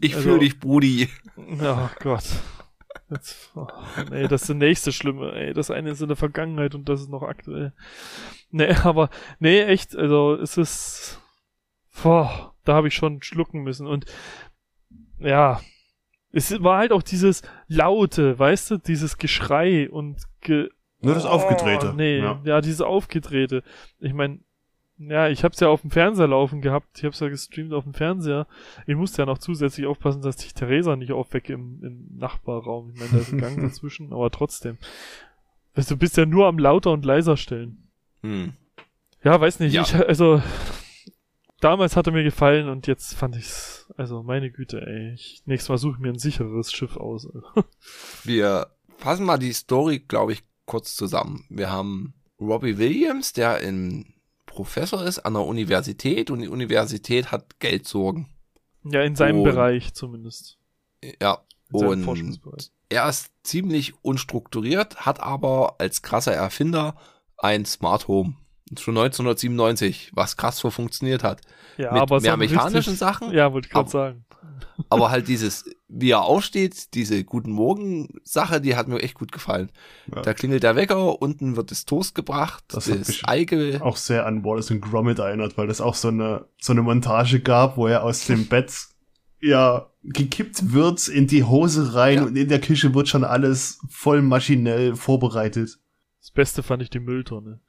Ich 0.00 0.14
Also- 0.14 0.28
fühle 0.28 0.40
dich, 0.40 0.58
Brudi. 0.60 1.08
Oh 1.36 1.88
Gott. 2.00 2.24
Jetzt, 3.10 3.50
oh, 3.54 3.66
ey, 4.10 4.28
das 4.28 4.42
ist 4.42 4.48
der 4.48 4.56
nächste 4.56 4.92
Schlimme, 4.92 5.32
ey. 5.32 5.54
Das 5.54 5.70
eine 5.70 5.90
ist 5.90 6.02
in 6.02 6.08
der 6.08 6.16
Vergangenheit 6.16 6.74
und 6.74 6.88
das 6.90 7.00
ist 7.00 7.08
noch 7.08 7.22
aktuell. 7.22 7.72
Nee, 8.50 8.70
aber, 8.84 9.08
nee, 9.38 9.60
echt, 9.62 9.96
also 9.96 10.34
es 10.34 10.56
ist. 10.58 11.20
Boah, 12.02 12.54
da 12.64 12.74
habe 12.74 12.88
ich 12.88 12.94
schon 12.94 13.22
schlucken 13.22 13.62
müssen. 13.62 13.86
Und 13.86 14.04
ja, 15.18 15.60
es 16.32 16.62
war 16.62 16.78
halt 16.78 16.92
auch 16.92 17.02
dieses 17.02 17.42
Laute, 17.68 18.38
weißt 18.38 18.70
du, 18.72 18.76
dieses 18.78 19.18
Geschrei 19.18 19.88
und 19.90 20.22
ge 20.40 20.68
Nur 21.00 21.14
das 21.14 21.24
Aufgedrehte. 21.24 21.90
Oh, 21.92 21.96
nee, 21.96 22.18
Ja. 22.18 22.40
ja, 22.44 22.60
dieses 22.60 22.80
Aufgedrehte. 22.80 23.62
Ich 23.98 24.12
meine, 24.12 24.40
ja, 24.98 25.28
ich 25.28 25.44
hab's 25.44 25.60
ja 25.60 25.68
auf 25.68 25.82
dem 25.82 25.90
Fernseher 25.90 26.26
laufen 26.28 26.60
gehabt. 26.60 26.98
Ich 26.98 27.04
hab's 27.04 27.20
ja 27.20 27.28
gestreamt 27.28 27.72
auf 27.72 27.84
dem 27.84 27.94
Fernseher. 27.94 28.46
Ich 28.86 28.96
musste 28.96 29.22
ja 29.22 29.26
noch 29.26 29.38
zusätzlich 29.38 29.86
aufpassen, 29.86 30.22
dass 30.22 30.44
ich 30.44 30.54
Theresa 30.54 30.96
nicht 30.96 31.12
aufwecke 31.12 31.52
im, 31.52 31.80
im 31.84 32.18
Nachbarraum. 32.18 32.90
Ich 32.92 32.98
meine, 32.98 33.12
da 33.12 33.18
ist 33.18 33.32
ein 33.32 33.38
Gang 33.38 33.60
dazwischen, 33.62 34.12
aber 34.12 34.30
trotzdem. 34.30 34.76
Weißt 35.74 35.90
du, 35.90 35.94
du 35.94 35.98
bist 36.00 36.16
ja 36.16 36.26
nur 36.26 36.46
am 36.46 36.58
lauter 36.58 36.90
und 36.90 37.04
leiser 37.04 37.36
stellen. 37.36 37.88
Hm. 38.22 38.54
Ja, 39.22 39.40
weiß 39.40 39.60
nicht. 39.60 39.72
Ja. 39.74 39.82
Ich, 39.82 39.94
also, 39.94 40.42
damals 41.60 41.96
hat 41.96 42.06
er 42.06 42.12
mir 42.12 42.22
gefallen 42.24 42.68
und 42.68 42.86
jetzt 42.86 43.14
fand 43.14 43.36
ich's, 43.36 43.86
also 43.96 44.22
meine 44.22 44.50
Güte, 44.50 44.80
ey. 44.86 45.12
Ich, 45.14 45.42
nächstes 45.46 45.68
Mal 45.68 45.78
suche 45.78 45.94
ich 45.94 45.98
mir 46.00 46.10
ein 46.10 46.18
sicheres 46.18 46.72
Schiff 46.72 46.96
aus. 46.96 47.28
Wir 48.24 48.68
fassen 48.98 49.26
mal 49.26 49.38
die 49.38 49.52
Story, 49.52 50.00
glaube 50.00 50.32
ich, 50.32 50.42
kurz 50.66 50.94
zusammen. 50.96 51.44
Wir 51.48 51.70
haben 51.70 52.14
Robbie 52.40 52.78
Williams, 52.78 53.32
der 53.32 53.56
ein 53.58 54.14
Professor 54.46 55.04
ist 55.04 55.20
an 55.20 55.34
der 55.34 55.42
Universität 55.44 56.30
und 56.30 56.40
die 56.40 56.48
Universität 56.48 57.30
hat 57.32 57.58
Geldsorgen. 57.60 58.28
ja, 58.84 59.02
in 59.02 59.16
seinem 59.16 59.38
Und- 59.38 59.44
Bereich 59.44 59.94
zumindest. 59.94 60.58
Ja, 61.20 61.42
In 61.72 61.86
und 61.86 62.02
Forschungsbereich. 62.04 62.70
er 62.88 63.08
ist 63.08 63.30
ziemlich 63.44 63.94
unstrukturiert, 64.02 65.06
hat 65.06 65.20
aber 65.20 65.76
als 65.78 66.02
krasser 66.02 66.32
Erfinder 66.34 66.96
ein 67.36 67.64
Smart 67.66 68.08
Home. 68.08 68.34
Schon 68.78 68.96
1997, 68.98 70.10
was 70.14 70.36
krass 70.36 70.58
so 70.58 70.70
funktioniert 70.70 71.22
hat. 71.24 71.40
Ja, 71.76 71.92
mit 71.92 72.02
aber 72.02 72.20
mehr 72.20 72.36
mechanischen 72.36 72.76
richtig- 72.76 72.98
Sachen, 72.98 73.32
Ja, 73.32 73.52
wollte 73.52 73.66
ich 73.68 73.72
gerade 73.72 73.88
sagen. 73.90 74.24
Aber 74.90 75.10
halt 75.10 75.26
dieses, 75.28 75.64
wie 75.88 76.10
er 76.10 76.22
aufsteht, 76.22 76.94
diese 76.94 77.24
Guten 77.24 77.50
Morgen-Sache, 77.50 78.60
die 78.60 78.76
hat 78.76 78.86
mir 78.88 79.00
echt 79.00 79.14
gut 79.14 79.32
gefallen. 79.32 79.70
Ja. 80.14 80.22
Da 80.22 80.34
klingelt 80.34 80.62
der 80.62 80.76
Wecker, 80.76 81.20
unten 81.20 81.56
wird 81.56 81.70
das 81.72 81.84
Toast 81.84 82.14
gebracht, 82.14 82.62
Das 82.68 82.84
das, 82.86 82.98
hat 82.98 83.08
mich 83.08 83.28
Ei 83.28 83.80
auch 83.80 83.96
sehr 83.96 84.24
an 84.26 84.44
Wallace 84.44 84.70
und 84.70 84.80
Gromit 84.80 85.18
erinnert, 85.18 85.58
weil 85.58 85.66
das 85.66 85.80
auch 85.80 85.94
so 85.94 86.08
eine, 86.08 86.46
so 86.60 86.72
eine 86.72 86.82
Montage 86.82 87.40
gab, 87.40 87.76
wo 87.76 87.86
er 87.88 88.04
aus 88.04 88.26
dem 88.26 88.46
Bett 88.46 88.72
ja 89.40 89.86
gekippt 90.04 90.72
wird 90.72 91.08
in 91.08 91.26
die 91.26 91.44
Hose 91.44 91.94
rein 91.94 92.16
Ja. 92.18 92.24
und 92.24 92.36
in 92.36 92.48
der 92.48 92.60
Küche 92.60 92.94
wird 92.94 93.08
schon 93.08 93.24
alles 93.24 93.80
voll 93.88 94.22
maschinell 94.22 94.94
vorbereitet. 94.96 95.78
Das 96.20 96.30
Beste 96.30 96.62
fand 96.62 96.82
ich 96.82 96.90
die 96.90 97.00
Mülltonne. 97.00 97.60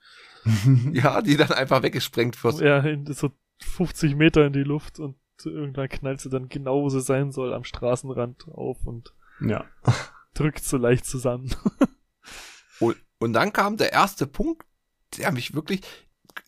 Ja, 0.94 1.22
die 1.22 1.38
dann 1.38 1.52
einfach 1.52 1.84
weggesprengt 1.84 2.44
wird. 2.44 2.62
Ja, 2.62 2.84
so 3.14 3.32
50 3.62 4.16
Meter 4.16 4.46
in 4.46 4.54
die 4.54 4.64
Luft 4.64 5.00
und 5.00 5.16
irgendwann 5.46 5.90
knallt 5.90 6.22
sie 6.22 6.30
dann 6.30 6.50
genau, 6.50 6.84
wo 6.84 6.90
sie 6.90 7.02
sein 7.02 7.32
soll, 7.32 7.54
am 7.54 7.64
Straßenrand 7.64 8.48
auf 8.50 8.86
und 8.86 9.14
ja. 9.42 9.66
drückt 10.34 10.64
so 10.64 10.78
leicht 10.78 11.06
zusammen. 11.06 11.54
Und, 12.80 12.96
und 13.20 13.34
dann 13.34 13.52
kam 13.52 13.76
der 13.76 13.92
erste 13.92 14.26
Punkt, 14.26 14.66
der 15.18 15.34
mich 15.34 15.54
wirklich, 15.54 15.82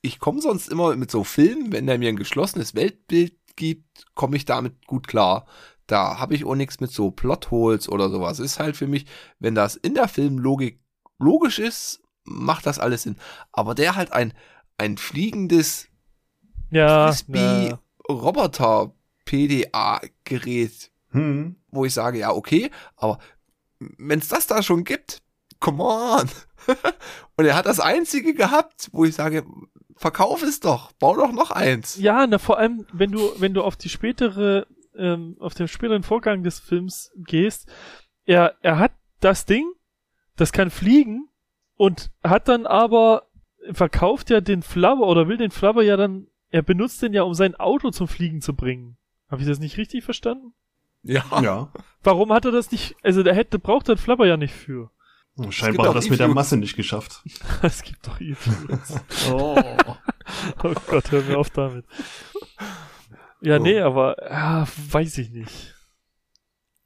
ich 0.01 0.19
komme 0.19 0.39
sonst 0.39 0.69
immer 0.69 0.95
mit 0.95 1.11
so 1.11 1.25
Filmen, 1.25 1.73
wenn 1.73 1.87
der 1.87 1.97
mir 1.97 2.07
ein 2.07 2.15
geschlossenes 2.15 2.73
Weltbild 2.73 3.35
gibt, 3.57 4.05
komme 4.15 4.37
ich 4.37 4.45
damit 4.45 4.87
gut 4.87 5.09
klar. 5.09 5.45
Da 5.87 6.19
habe 6.19 6.35
ich 6.35 6.45
auch 6.45 6.55
nichts 6.55 6.79
mit 6.79 6.91
so 6.91 7.11
Plotholes 7.11 7.89
oder 7.89 8.09
sowas. 8.09 8.39
Ist 8.39 8.59
halt 8.59 8.77
für 8.77 8.87
mich, 8.87 9.07
wenn 9.39 9.55
das 9.55 9.75
in 9.75 9.93
der 9.93 10.07
Filmlogik 10.07 10.79
logisch 11.19 11.59
ist, 11.59 12.00
macht 12.23 12.65
das 12.65 12.79
alles 12.79 13.03
Sinn. 13.03 13.17
Aber 13.51 13.75
der 13.75 13.95
halt 13.95 14.13
ein, 14.13 14.33
ein 14.77 14.97
fliegendes 14.97 15.87
Ja, 16.69 17.07
Frisbee 17.07 17.69
ja. 17.69 17.79
Roboter 18.09 18.93
PDA 19.25 20.01
Gerät, 20.23 20.91
Hm. 21.11 21.55
wo 21.69 21.85
ich 21.85 21.93
sage, 21.93 22.19
ja, 22.19 22.31
okay, 22.31 22.71
aber 22.95 23.19
wenn 23.79 24.19
es 24.19 24.27
das 24.29 24.47
da 24.47 24.63
schon 24.63 24.83
gibt, 24.83 25.21
come 25.59 25.83
on. 25.83 26.29
Und 27.35 27.45
er 27.45 27.55
hat 27.55 27.65
das 27.65 27.79
einzige 27.79 28.33
gehabt, 28.33 28.89
wo 28.93 29.03
ich 29.05 29.15
sage, 29.15 29.45
verkauf 29.97 30.41
es 30.41 30.59
doch, 30.59 30.91
bau 30.93 31.15
doch 31.15 31.31
noch 31.31 31.51
eins. 31.51 31.97
Ja, 31.97 32.25
na 32.27 32.37
vor 32.37 32.57
allem, 32.59 32.85
wenn 32.93 33.11
du, 33.11 33.31
wenn 33.39 33.53
du 33.53 33.61
auf 33.61 33.75
die 33.75 33.89
spätere, 33.89 34.67
ähm, 34.95 35.35
auf 35.39 35.53
den 35.53 35.67
späteren 35.67 36.03
Vorgang 36.03 36.43
des 36.43 36.59
Films 36.59 37.11
gehst, 37.17 37.67
er, 38.25 38.55
er 38.61 38.79
hat 38.79 38.93
das 39.19 39.45
Ding, 39.45 39.69
das 40.37 40.51
kann 40.51 40.69
fliegen 40.71 41.27
und 41.81 42.11
hat 42.23 42.47
dann 42.47 42.67
aber 42.67 43.23
verkauft 43.71 44.29
ja 44.29 44.39
den 44.39 44.61
Flubber 44.61 45.07
oder 45.07 45.27
will 45.27 45.37
den 45.37 45.49
Flubber 45.49 45.81
ja 45.81 45.97
dann, 45.97 46.27
er 46.51 46.61
benutzt 46.61 47.01
den 47.01 47.11
ja, 47.11 47.23
um 47.23 47.33
sein 47.33 47.55
Auto 47.55 47.89
zum 47.89 48.07
Fliegen 48.07 48.39
zu 48.39 48.55
bringen. 48.55 48.97
Habe 49.31 49.41
ich 49.41 49.47
das 49.47 49.57
nicht 49.57 49.77
richtig 49.77 50.03
verstanden? 50.03 50.53
Ja. 51.01 51.23
Ja. 51.41 51.73
Warum 52.03 52.31
hat 52.33 52.45
er 52.45 52.51
das 52.51 52.71
nicht, 52.71 52.95
also 53.01 53.23
der 53.23 53.33
hätte, 53.33 53.57
braucht 53.57 53.89
er 53.89 53.95
den 53.95 54.01
Flubber 54.01 54.27
ja 54.27 54.37
nicht 54.37 54.53
für. 54.53 54.91
Scheinbar 55.49 55.87
auch 55.87 55.89
hat 55.89 55.95
das 55.95 56.09
mit 56.09 56.19
der. 56.19 56.27
Masse 56.27 56.55
nicht 56.55 56.75
geschafft. 56.75 57.23
Es 57.63 57.81
gibt 57.81 58.05
doch 58.05 58.21
E-Fuels. 58.21 58.99
Oh. 59.31 59.57
oh 60.63 60.73
Gott, 60.85 61.09
hör 61.09 61.23
mir 61.23 61.39
auf 61.39 61.49
damit. 61.49 61.87
Ja, 63.41 63.57
Oh. 63.57 63.63
nee, 63.63 63.79
aber, 63.79 64.17
ja, 64.29 64.67
weiß 64.91 65.17
ich 65.17 65.31
nicht. 65.31 65.73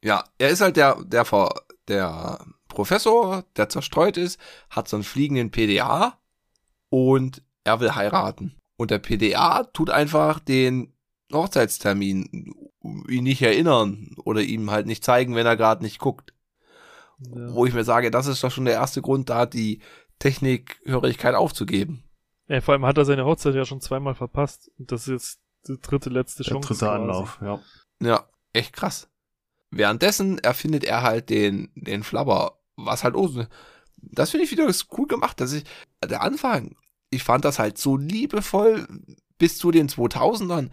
Ja, 0.02 0.24
er 0.38 0.52
ist 0.52 0.62
halt 0.62 0.78
der, 0.78 1.04
der, 1.04 1.26
der 1.90 2.40
Professor, 2.76 3.44
der 3.58 3.70
zerstreut 3.70 4.18
ist, 4.18 4.40
hat 4.70 4.88
so 4.88 4.98
einen 4.98 5.04
fliegenden 5.04 5.50
PDA 5.52 6.20
und 6.90 7.42
er 7.64 7.80
will 7.80 7.96
heiraten. 7.96 8.56
Und 8.78 8.92
der 8.92 9.00
PDA 9.00 9.64
tut 9.64 9.90
einfach 9.90 10.40
den 10.40 10.94
Hochzeitstermin 11.34 12.54
ihn 13.10 13.24
nicht 13.24 13.42
erinnern 13.42 14.16
oder 14.26 14.42
ihm 14.42 14.70
halt 14.70 14.86
nicht 14.86 15.04
zeigen, 15.04 15.34
wenn 15.36 15.46
er 15.48 15.58
gerade 15.58 15.84
nicht 15.84 15.98
guckt. 15.98 16.34
Ja. 17.20 17.54
Wo 17.56 17.66
ich 17.66 17.74
mir 17.74 17.84
sage, 17.84 18.12
das 18.12 18.28
ist 18.28 18.44
doch 18.44 18.52
schon 18.52 18.66
der 18.66 18.76
erste 18.76 19.02
Grund, 19.02 19.30
da 19.30 19.46
die 19.46 19.82
Technikhörigkeit 20.20 21.34
aufzugeben. 21.34 22.04
Ja, 22.48 22.62
vor 22.62 22.74
allem 22.74 22.86
hat 22.86 22.98
er 22.98 23.06
seine 23.06 23.26
Hochzeit 23.26 23.56
ja 23.56 23.66
schon 23.66 23.82
zweimal 23.82 24.14
verpasst. 24.14 24.70
Und 24.78 24.92
das 24.92 25.08
ist 25.08 25.08
jetzt 25.08 25.40
die 25.68 25.82
dritte, 25.82 26.10
letzte 26.10 26.44
Der 26.44 26.54
Chance. 26.54 26.68
dritte 26.68 26.86
quasi. 26.86 27.02
Anlauf, 27.02 27.40
ja. 27.42 27.60
Ja, 28.02 28.30
echt 28.54 28.74
krass. 28.74 29.10
Währenddessen 29.72 30.38
erfindet 30.40 30.84
er 30.84 31.02
halt 31.02 31.30
den, 31.30 31.72
den 31.76 32.04
Flabber, 32.04 32.60
was 32.76 33.04
halt, 33.04 33.16
oh, 33.16 33.30
das 33.98 34.32
finde 34.32 34.46
ich 34.46 34.52
wieder 34.52 34.72
cool 34.98 35.08
gemacht, 35.08 35.40
dass 35.42 35.54
ich, 35.54 35.64
der 36.04 36.22
Anfang, 36.22 36.76
ich 37.10 37.24
fand 37.24 37.46
das 37.46 37.60
halt 37.60 37.78
so 37.78 37.98
liebevoll 37.98 38.88
bis 39.38 39.58
zu 39.58 39.72
den 39.72 39.90
2000ern, 39.90 40.70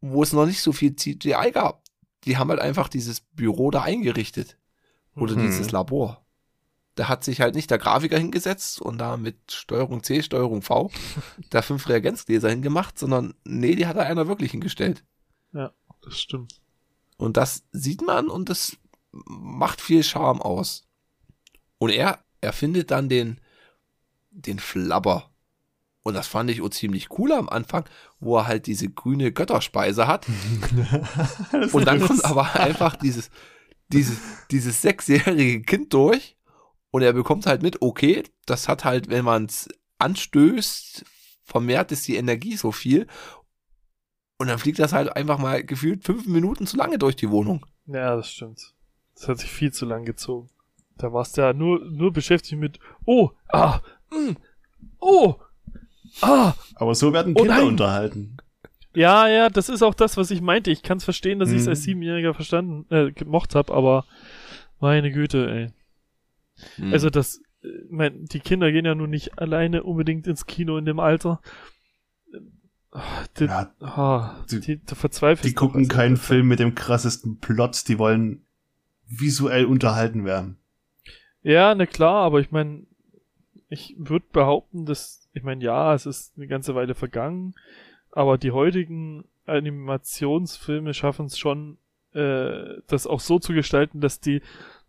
wo 0.00 0.22
es 0.22 0.32
noch 0.32 0.46
nicht 0.46 0.60
so 0.60 0.72
viel 0.72 0.96
CGI 0.96 1.50
gab. 1.52 1.82
Die 2.24 2.36
haben 2.36 2.50
halt 2.50 2.60
einfach 2.60 2.88
dieses 2.88 3.20
Büro 3.20 3.70
da 3.70 3.82
eingerichtet. 3.82 4.56
Oder 5.14 5.36
Mhm. 5.36 5.42
dieses 5.42 5.70
Labor. 5.72 6.24
Da 6.94 7.08
hat 7.08 7.24
sich 7.24 7.40
halt 7.40 7.54
nicht 7.54 7.70
der 7.70 7.78
Grafiker 7.78 8.18
hingesetzt 8.18 8.80
und 8.80 8.98
da 8.98 9.16
mit 9.16 9.52
Steuerung 9.52 10.02
C, 10.02 10.22
Steuerung 10.22 10.62
V 10.62 10.90
da 11.50 11.62
fünf 11.62 11.88
Reagenzgläser 11.88 12.50
hingemacht, 12.50 12.98
sondern 12.98 13.34
nee, 13.44 13.74
die 13.74 13.86
hat 13.86 13.96
da 13.96 14.02
einer 14.02 14.28
wirklich 14.28 14.50
hingestellt. 14.52 15.04
Das 16.02 16.18
stimmt. 16.18 16.60
Und 17.16 17.36
das 17.36 17.64
sieht 17.70 18.02
man 18.02 18.28
und 18.28 18.48
das 18.48 18.76
macht 19.12 19.80
viel 19.80 20.02
Charme 20.02 20.42
aus. 20.42 20.88
Und 21.82 21.90
er 21.90 22.20
erfindet 22.40 22.92
dann 22.92 23.08
den, 23.08 23.40
den 24.30 24.60
Flabber. 24.60 25.32
Und 26.04 26.14
das 26.14 26.28
fand 26.28 26.48
ich 26.48 26.62
auch 26.62 26.68
ziemlich 26.68 27.18
cool 27.18 27.32
am 27.32 27.48
Anfang, 27.48 27.86
wo 28.20 28.36
er 28.36 28.46
halt 28.46 28.68
diese 28.68 28.88
grüne 28.88 29.32
Götterspeise 29.32 30.06
hat. 30.06 30.28
Und 31.72 31.84
dann 31.84 32.00
kommt 32.00 32.24
aber 32.24 32.54
einfach 32.54 32.94
dieses, 32.94 33.30
dieses, 33.88 34.16
dieses 34.52 34.80
sechsjährige 34.80 35.62
Kind 35.62 35.92
durch 35.92 36.36
und 36.92 37.02
er 37.02 37.14
bekommt 37.14 37.46
halt 37.46 37.62
mit, 37.62 37.82
okay, 37.82 38.22
das 38.46 38.68
hat 38.68 38.84
halt, 38.84 39.08
wenn 39.08 39.24
man 39.24 39.46
es 39.46 39.68
anstößt, 39.98 41.04
vermehrt 41.42 41.90
ist 41.90 42.06
die 42.06 42.14
Energie 42.14 42.56
so 42.56 42.70
viel. 42.70 43.08
Und 44.38 44.46
dann 44.46 44.60
fliegt 44.60 44.78
das 44.78 44.92
halt 44.92 45.16
einfach 45.16 45.38
mal 45.38 45.64
gefühlt 45.64 46.04
fünf 46.04 46.28
Minuten 46.28 46.64
zu 46.64 46.76
lange 46.76 46.98
durch 46.98 47.16
die 47.16 47.30
Wohnung. 47.30 47.66
Ja, 47.86 48.14
das 48.14 48.30
stimmt. 48.30 48.72
Das 49.16 49.26
hat 49.26 49.40
sich 49.40 49.50
viel 49.50 49.72
zu 49.72 49.84
lang 49.84 50.04
gezogen. 50.04 50.48
Da 50.98 51.12
warst 51.12 51.36
du 51.36 51.40
ja 51.42 51.52
nur, 51.52 51.80
nur 51.84 52.12
beschäftigt 52.12 52.60
mit, 52.60 52.78
oh, 53.04 53.30
ah, 53.48 53.80
mm, 54.10 54.36
oh, 55.00 55.34
ah. 56.20 56.54
Aber 56.76 56.94
so 56.94 57.12
werden 57.12 57.34
Oh 57.36 57.40
Kinder 57.40 57.56
nein! 57.58 57.66
unterhalten. 57.66 58.36
Ja, 58.94 59.26
ja, 59.28 59.48
das 59.48 59.68
ist 59.70 59.82
auch 59.82 59.94
das, 59.94 60.16
was 60.18 60.30
ich 60.30 60.42
meinte. 60.42 60.70
Ich 60.70 60.82
kann 60.82 60.98
es 60.98 61.04
verstehen, 61.04 61.38
dass 61.38 61.50
ich 61.50 61.56
es 61.58 61.64
Mhm. 61.64 61.70
als 61.70 61.82
Siebenjähriger 61.82 62.34
verstanden, 62.34 62.86
äh, 62.94 63.10
gemocht 63.10 63.54
habe, 63.54 63.72
aber 63.72 64.04
meine 64.80 65.10
Güte, 65.10 65.50
ey. 65.50 65.72
Hm. 66.76 66.92
Also 66.92 67.08
das, 67.08 67.40
äh, 67.62 67.68
mein, 67.88 68.26
die 68.26 68.40
Kinder 68.40 68.70
gehen 68.70 68.84
ja 68.84 68.94
nun 68.94 69.08
nicht 69.10 69.38
alleine 69.38 69.82
unbedingt 69.84 70.26
ins 70.26 70.44
Kino 70.46 70.76
in 70.76 70.84
dem 70.84 71.00
Alter. 71.00 71.40
Die, 73.38 73.44
Ja, 73.46 73.72
ah, 73.80 74.44
die- 74.50 74.60
die, 74.60 74.76
die 74.78 75.54
gucken 75.54 75.80
als 75.80 75.88
keinen. 75.88 76.16
Film 76.18 76.48
mit 76.48 76.58
dem 76.58 76.74
krassesten 76.74 77.38
Plot, 77.38 77.88
die 77.88 77.98
wollen 77.98 78.44
visuell 79.06 79.64
unterhalten 79.64 80.26
werden. 80.26 80.58
Ja, 81.42 81.74
na 81.74 81.86
klar, 81.86 82.24
aber 82.24 82.40
ich 82.40 82.50
meine, 82.50 82.84
ich 83.68 83.94
würde 83.98 84.26
behaupten, 84.32 84.86
dass, 84.86 85.28
ich 85.32 85.42
meine, 85.42 85.64
ja, 85.64 85.94
es 85.94 86.06
ist 86.06 86.34
eine 86.36 86.46
ganze 86.46 86.74
Weile 86.74 86.94
vergangen, 86.94 87.54
aber 88.12 88.38
die 88.38 88.52
heutigen 88.52 89.24
Animationsfilme 89.46 90.94
schaffen 90.94 91.26
es 91.26 91.38
schon, 91.38 91.78
äh, 92.12 92.80
das 92.86 93.06
auch 93.06 93.20
so 93.20 93.38
zu 93.38 93.54
gestalten, 93.54 94.00
dass 94.00 94.20
die 94.20 94.42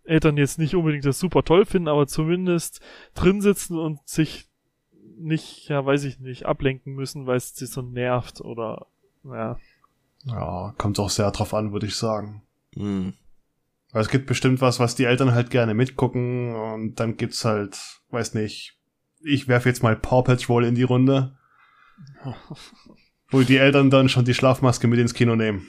Eltern 0.03 0.37
jetzt 0.37 0.59
nicht 0.59 0.75
unbedingt 0.75 1.05
das 1.05 1.19
super 1.19 1.43
toll 1.43 1.65
finden, 1.65 1.87
aber 1.87 2.07
zumindest 2.07 2.81
drin 3.15 3.41
sitzen 3.41 3.77
und 3.79 3.99
sich 4.05 4.47
nicht, 5.17 5.69
ja, 5.69 5.85
weiß 5.85 6.03
ich 6.03 6.19
nicht, 6.19 6.45
ablenken 6.45 6.93
müssen, 6.93 7.25
weil 7.25 7.37
es 7.37 7.55
sie 7.55 7.65
so 7.65 7.81
nervt 7.81 8.41
oder, 8.41 8.87
ja. 9.23 9.57
Ja, 10.25 10.73
kommt 10.77 10.99
auch 10.99 11.09
sehr 11.09 11.31
drauf 11.31 11.53
an, 11.53 11.71
würde 11.71 11.85
ich 11.85 11.95
sagen. 11.95 12.41
Hm. 12.75 13.13
Weil 13.93 14.01
es 14.01 14.09
gibt 14.09 14.25
bestimmt 14.25 14.59
was, 14.59 14.79
was 14.79 14.95
die 14.95 15.05
Eltern 15.05 15.33
halt 15.33 15.51
gerne 15.51 15.75
mitgucken 15.75 16.55
und 16.55 16.95
dann 16.99 17.15
gibt's 17.15 17.45
halt, 17.45 18.01
weiß 18.09 18.33
nicht, 18.33 18.79
ich 19.23 19.47
werfe 19.47 19.69
jetzt 19.69 19.83
mal 19.83 19.95
Paw 19.95 20.23
Patrol 20.23 20.65
in 20.65 20.73
die 20.73 20.83
Runde, 20.83 21.37
wo 23.29 23.41
die 23.41 23.57
Eltern 23.57 23.91
dann 23.91 24.09
schon 24.09 24.25
die 24.25 24.33
Schlafmaske 24.33 24.87
mit 24.87 24.99
ins 24.99 25.13
Kino 25.13 25.35
nehmen. 25.35 25.67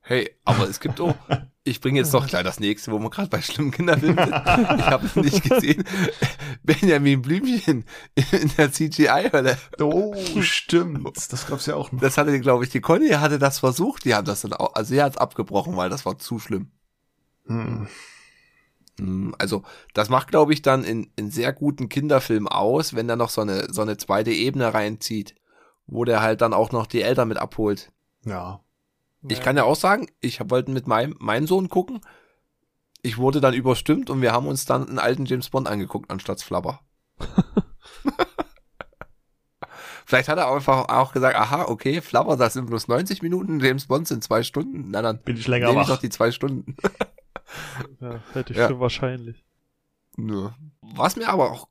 Hey, 0.00 0.34
aber 0.44 0.68
es 0.68 0.80
gibt 0.80 1.00
auch, 1.00 1.14
ich 1.62 1.80
bringe 1.80 2.00
jetzt 2.00 2.12
noch 2.12 2.26
gleich 2.26 2.42
das 2.42 2.58
nächste, 2.58 2.90
wo 2.90 2.98
wir 2.98 3.10
gerade 3.10 3.28
bei 3.28 3.40
schlimmen 3.40 3.70
Kinderfilmen 3.70 4.18
sind. 4.18 4.34
Ich 4.80 4.86
habe 4.86 5.06
es 5.06 5.14
nicht 5.14 5.48
gesehen. 5.48 5.84
Benjamin 6.64 7.22
Blümchen 7.22 7.84
in 8.16 8.50
der 8.56 8.72
CGI-Hölle. 8.72 9.56
Oh, 9.78 10.16
stimmt. 10.40 11.06
Das 11.30 11.46
gab's 11.46 11.66
ja 11.66 11.76
auch 11.76 11.92
noch. 11.92 12.00
Das 12.00 12.18
hatte, 12.18 12.40
glaube 12.40 12.64
ich, 12.64 12.70
die 12.70 12.80
Conny 12.80 13.10
hatte 13.10 13.38
das 13.38 13.60
versucht. 13.60 14.04
Die 14.04 14.14
haben 14.16 14.24
das 14.24 14.40
dann 14.40 14.52
auch, 14.54 14.74
also 14.74 14.88
sie 14.88 15.00
hat 15.00 15.12
es 15.12 15.18
abgebrochen, 15.18 15.76
weil 15.76 15.90
das 15.90 16.04
war 16.04 16.18
zu 16.18 16.40
schlimm. 16.40 16.72
Hm. 17.46 17.88
Hm, 18.98 19.34
Also, 19.38 19.62
das 19.94 20.08
macht, 20.08 20.28
glaube 20.28 20.52
ich, 20.52 20.62
dann 20.62 20.84
in, 20.84 21.10
in 21.16 21.30
sehr 21.30 21.52
guten 21.52 21.88
Kinderfilmen 21.88 22.48
aus, 22.48 22.94
wenn 22.94 23.08
da 23.08 23.16
noch 23.16 23.30
so 23.30 23.40
eine, 23.40 23.72
so 23.72 23.82
eine 23.82 23.96
zweite 23.96 24.30
Ebene 24.32 24.72
reinzieht, 24.74 25.34
wo 25.86 26.04
der 26.04 26.20
halt 26.22 26.40
dann 26.40 26.52
auch 26.54 26.72
noch 26.72 26.86
die 26.86 27.02
Eltern 27.02 27.28
mit 27.28 27.38
abholt. 27.38 27.92
Ja. 28.24 28.60
Ich 29.28 29.40
kann 29.42 29.56
ja 29.56 29.64
auch 29.64 29.76
sagen, 29.76 30.06
ich 30.20 30.40
wollte 30.50 30.70
mit 30.70 30.86
meinem, 30.86 31.14
meinem 31.18 31.46
Sohn 31.46 31.68
gucken. 31.68 32.00
Ich 33.02 33.18
wurde 33.18 33.40
dann 33.40 33.52
überstimmt 33.54 34.08
und 34.10 34.22
wir 34.22 34.32
haben 34.32 34.46
uns 34.46 34.64
dann 34.64 34.88
einen 34.88 34.98
alten 34.98 35.26
James 35.26 35.50
Bond 35.50 35.68
angeguckt 35.68 36.10
anstatt 36.10 36.40
Flabber. 36.42 36.80
Vielleicht 40.06 40.28
hat 40.28 40.38
er 40.38 40.50
einfach 40.52 40.88
auch 40.88 41.12
gesagt, 41.12 41.36
aha, 41.36 41.66
okay, 41.68 42.00
Flubber, 42.00 42.36
das 42.36 42.54
sind 42.54 42.66
bloß 42.66 42.88
90 42.88 43.22
Minuten, 43.22 43.60
James 43.60 43.86
Bond 43.86 44.08
sind 44.08 44.24
zwei 44.24 44.42
Stunden. 44.42 44.90
Na 44.90 45.02
dann 45.02 45.18
Bin 45.22 45.36
ich 45.36 45.46
länger 45.46 45.68
nehme 45.68 45.82
ich 45.82 45.88
wach. 45.88 45.94
doch 45.94 46.00
die 46.00 46.08
zwei 46.10 46.30
Stunden. 46.32 46.76
Ja, 48.00 48.20
hätte 48.32 48.52
ich 48.52 48.58
Ja. 48.58 48.68
für 48.68 48.80
wahrscheinlich. 48.80 49.44
Ja. 50.16 50.54
Was 50.82 51.16
mir 51.16 51.28
aber 51.28 51.50
auch 51.50 51.68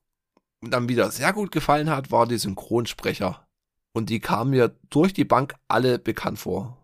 dann 0.61 0.89
wieder 0.89 1.09
sehr 1.11 1.33
gut 1.33 1.51
gefallen 1.51 1.89
hat, 1.89 2.11
war 2.11 2.27
die 2.27 2.37
Synchronsprecher. 2.37 3.45
Und 3.93 4.09
die 4.09 4.19
kamen 4.19 4.51
mir 4.51 4.75
durch 4.89 5.13
die 5.13 5.23
Bank 5.25 5.55
alle 5.67 5.99
bekannt 5.99 6.39
vor. 6.39 6.77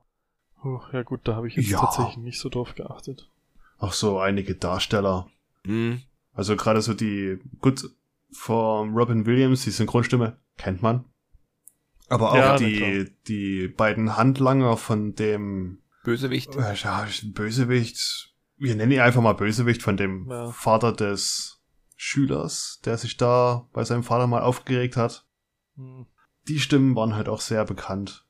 Puh, 0.62 0.80
ja 0.92 1.04
gut, 1.04 1.22
da 1.28 1.36
habe 1.36 1.48
ich 1.48 1.56
jetzt 1.56 1.70
Ja. 1.70 1.80
tatsächlich 1.82 2.18
nicht 2.18 2.40
so 2.40 2.50
drauf 2.50 2.74
geachtet. 2.76 3.30
Auch 3.78 3.94
so 3.94 4.20
einige 4.20 4.56
Darsteller. 4.56 5.28
Hm. 5.66 6.02
Also 6.34 6.56
gerade 6.56 6.82
so 6.82 6.94
die, 6.94 7.40
gut, 7.60 7.90
von 8.32 8.94
Robin 8.96 9.26
Williams, 9.26 9.64
die 9.64 9.72
Synchronstimme, 9.72 10.38
kennt 10.58 10.82
man. 10.82 11.06
Aber 12.10 12.32
auch 12.32 12.36
Ja, 12.36 12.58
die, 12.58 13.12
die 13.28 13.68
beiden 13.68 14.16
Handlanger 14.18 14.78
von 14.78 15.16
dem 15.16 15.80
Bösewicht. 16.04 16.56
äh, 16.56 16.74
ja, 16.76 17.08
Bösewicht, 17.34 18.34
wir 18.58 18.76
nennen 18.76 18.92
ihn 18.92 19.00
einfach 19.00 19.22
mal 19.22 19.34
Bösewicht 19.34 19.82
von 19.82 19.98
dem 19.98 20.30
Ja. 20.30 20.52
Vater 20.52 20.92
des 20.94 21.62
Schülers, 21.98 22.80
der 22.86 22.98
sich 22.98 23.18
da 23.18 23.68
bei 23.74 23.84
seinem 23.84 24.04
Vater 24.04 24.28
mal 24.28 24.42
aufgeregt 24.42 24.98
hat. 24.98 25.26
Hm. 25.76 26.06
Die 26.48 26.60
Stimmen 26.60 26.96
waren 26.96 27.16
halt 27.16 27.28
auch 27.30 27.42
sehr 27.42 27.66
bekannt. 27.66 28.26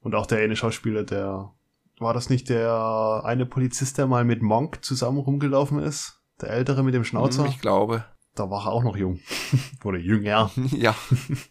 Und 0.00 0.14
auch 0.14 0.26
der 0.26 0.38
eine 0.38 0.56
Schauspieler, 0.56 1.02
der, 1.04 1.52
war 1.98 2.14
das 2.14 2.30
nicht 2.30 2.48
der 2.48 3.22
eine 3.24 3.46
Polizist, 3.46 3.98
der 3.98 4.06
mal 4.06 4.24
mit 4.24 4.42
Monk 4.42 4.84
zusammen 4.84 5.18
rumgelaufen 5.18 5.78
ist? 5.78 6.20
Der 6.40 6.50
ältere 6.50 6.82
mit 6.82 6.94
dem 6.94 7.04
Schnauzer? 7.04 7.44
Hm, 7.44 7.50
Ich 7.50 7.60
glaube. 7.60 8.04
Da 8.34 8.50
war 8.50 8.66
er 8.66 8.72
auch 8.72 8.82
noch 8.82 8.96
jung. 8.96 9.20
Oder 9.84 9.98
jünger. 9.98 10.50
ja. 10.72 10.94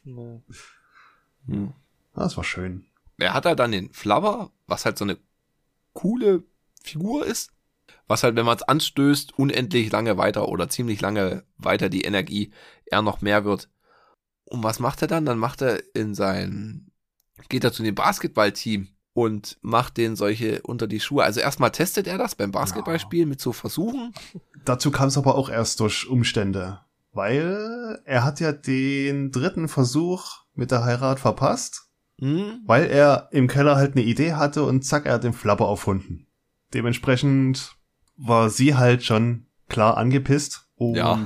Hm. 0.03 1.73
Das 2.13 2.37
war 2.37 2.43
schön. 2.43 2.85
Er 3.17 3.33
hat 3.33 3.45
halt 3.45 3.59
dann 3.59 3.71
den 3.71 3.91
Flubber, 3.93 4.51
was 4.67 4.85
halt 4.85 4.97
so 4.97 5.05
eine 5.05 5.17
coole 5.93 6.43
Figur 6.83 7.25
ist. 7.25 7.51
Was 8.07 8.23
halt, 8.23 8.35
wenn 8.35 8.45
man 8.45 8.57
es 8.57 8.63
anstößt, 8.63 9.37
unendlich 9.37 9.91
lange 9.91 10.17
weiter 10.17 10.49
oder 10.49 10.69
ziemlich 10.69 10.99
lange 11.01 11.43
weiter 11.57 11.89
die 11.89 12.01
Energie 12.01 12.51
eher 12.85 13.01
noch 13.01 13.21
mehr 13.21 13.45
wird. 13.45 13.69
Und 14.45 14.63
was 14.63 14.79
macht 14.79 15.01
er 15.01 15.07
dann? 15.07 15.25
Dann 15.25 15.37
macht 15.39 15.61
er 15.61 15.81
in 15.95 16.13
sein, 16.13 16.91
geht 17.49 17.63
er 17.63 17.71
zu 17.71 17.81
dem 17.81 17.95
Basketballteam 17.95 18.89
und 19.13 19.57
macht 19.61 19.97
den 19.97 20.15
solche 20.15 20.61
unter 20.63 20.87
die 20.87 20.99
Schuhe. 20.99 21.23
Also 21.23 21.39
erstmal 21.39 21.71
testet 21.71 22.07
er 22.07 22.17
das 22.17 22.35
beim 22.35 22.51
Basketballspiel 22.51 23.25
mit 23.25 23.39
so 23.39 23.53
Versuchen. 23.53 24.13
Dazu 24.65 24.91
kam 24.91 25.07
es 25.07 25.17
aber 25.17 25.35
auch 25.35 25.49
erst 25.49 25.79
durch 25.79 26.07
Umstände. 26.09 26.81
Weil 27.13 28.01
er 28.05 28.23
hat 28.23 28.39
ja 28.39 28.51
den 28.51 29.31
dritten 29.31 29.67
Versuch 29.67 30.43
mit 30.55 30.71
der 30.71 30.83
Heirat 30.83 31.19
verpasst, 31.19 31.89
Hm? 32.19 32.61
weil 32.65 32.85
er 32.85 33.29
im 33.31 33.47
Keller 33.47 33.75
halt 33.75 33.95
eine 33.95 34.03
Idee 34.05 34.33
hatte 34.33 34.63
und 34.63 34.83
zack, 34.85 35.05
er 35.05 35.13
hat 35.13 35.23
den 35.23 35.33
Flapper 35.33 35.65
aufhunden. 35.65 36.27
Dementsprechend 36.73 37.75
war 38.17 38.49
sie 38.49 38.75
halt 38.75 39.03
schon 39.03 39.45
klar 39.69 39.97
angepisst 39.97 40.67
und 40.75 40.95
Ja. 40.95 41.19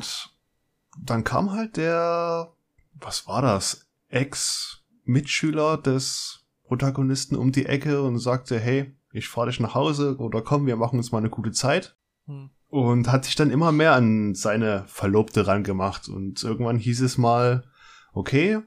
dann 1.01 1.23
kam 1.23 1.51
halt 1.51 1.77
der, 1.77 2.53
was 2.93 3.27
war 3.27 3.41
das, 3.41 3.88
Ex-Mitschüler 4.09 5.77
des 5.77 6.45
Protagonisten 6.63 7.35
um 7.35 7.51
die 7.51 7.65
Ecke 7.65 8.01
und 8.01 8.19
sagte, 8.19 8.59
hey, 8.59 8.95
ich 9.11 9.27
fahr 9.29 9.45
dich 9.47 9.59
nach 9.59 9.73
Hause 9.75 10.17
oder 10.17 10.41
komm, 10.41 10.65
wir 10.65 10.75
machen 10.75 10.97
uns 10.97 11.11
mal 11.11 11.19
eine 11.19 11.29
gute 11.29 11.51
Zeit. 11.51 11.95
Hm. 12.25 12.49
Und 12.69 13.09
hat 13.09 13.23
sich 13.25 13.35
dann 13.35 13.49
immer 13.51 13.71
mehr 13.71 13.93
an 13.93 14.35
seine 14.35 14.83
Verlobte 14.88 15.47
rangemacht. 15.47 16.09
Und 16.09 16.43
irgendwann 16.43 16.77
hieß 16.77 16.99
es 17.01 17.17
mal, 17.17 17.63
okay, 18.11 18.59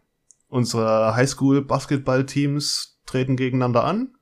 unsere 0.49 1.15
Highschool-Basketball-Teams 1.15 2.99
treten 3.05 3.37
gegeneinander 3.37 3.85
an. 3.85 4.15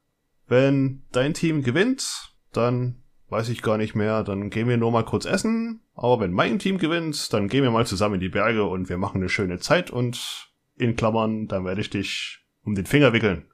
Wenn 0.46 1.04
dein 1.12 1.34
Team 1.34 1.62
gewinnt, 1.62 2.32
dann 2.52 3.02
weiß 3.30 3.48
ich 3.50 3.62
gar 3.62 3.76
nicht 3.76 3.94
mehr, 3.94 4.24
dann 4.24 4.50
gehen 4.50 4.68
wir 4.68 4.76
nur 4.76 4.90
mal 4.90 5.04
kurz 5.04 5.24
essen. 5.24 5.80
Aber 5.94 6.20
wenn 6.20 6.32
mein 6.32 6.58
Team 6.58 6.78
gewinnt, 6.78 7.32
dann 7.32 7.48
gehen 7.48 7.62
wir 7.62 7.70
mal 7.70 7.86
zusammen 7.86 8.14
in 8.14 8.20
die 8.20 8.28
Berge 8.28 8.64
und 8.64 8.88
wir 8.88 8.98
machen 8.98 9.20
eine 9.20 9.28
schöne 9.28 9.58
Zeit 9.58 9.90
und 9.90 10.50
in 10.76 10.96
Klammern, 10.96 11.48
dann 11.48 11.64
werde 11.64 11.80
ich 11.80 11.90
dich 11.90 12.44
um 12.62 12.74
den 12.74 12.86
Finger 12.86 13.12
wickeln. 13.12 13.44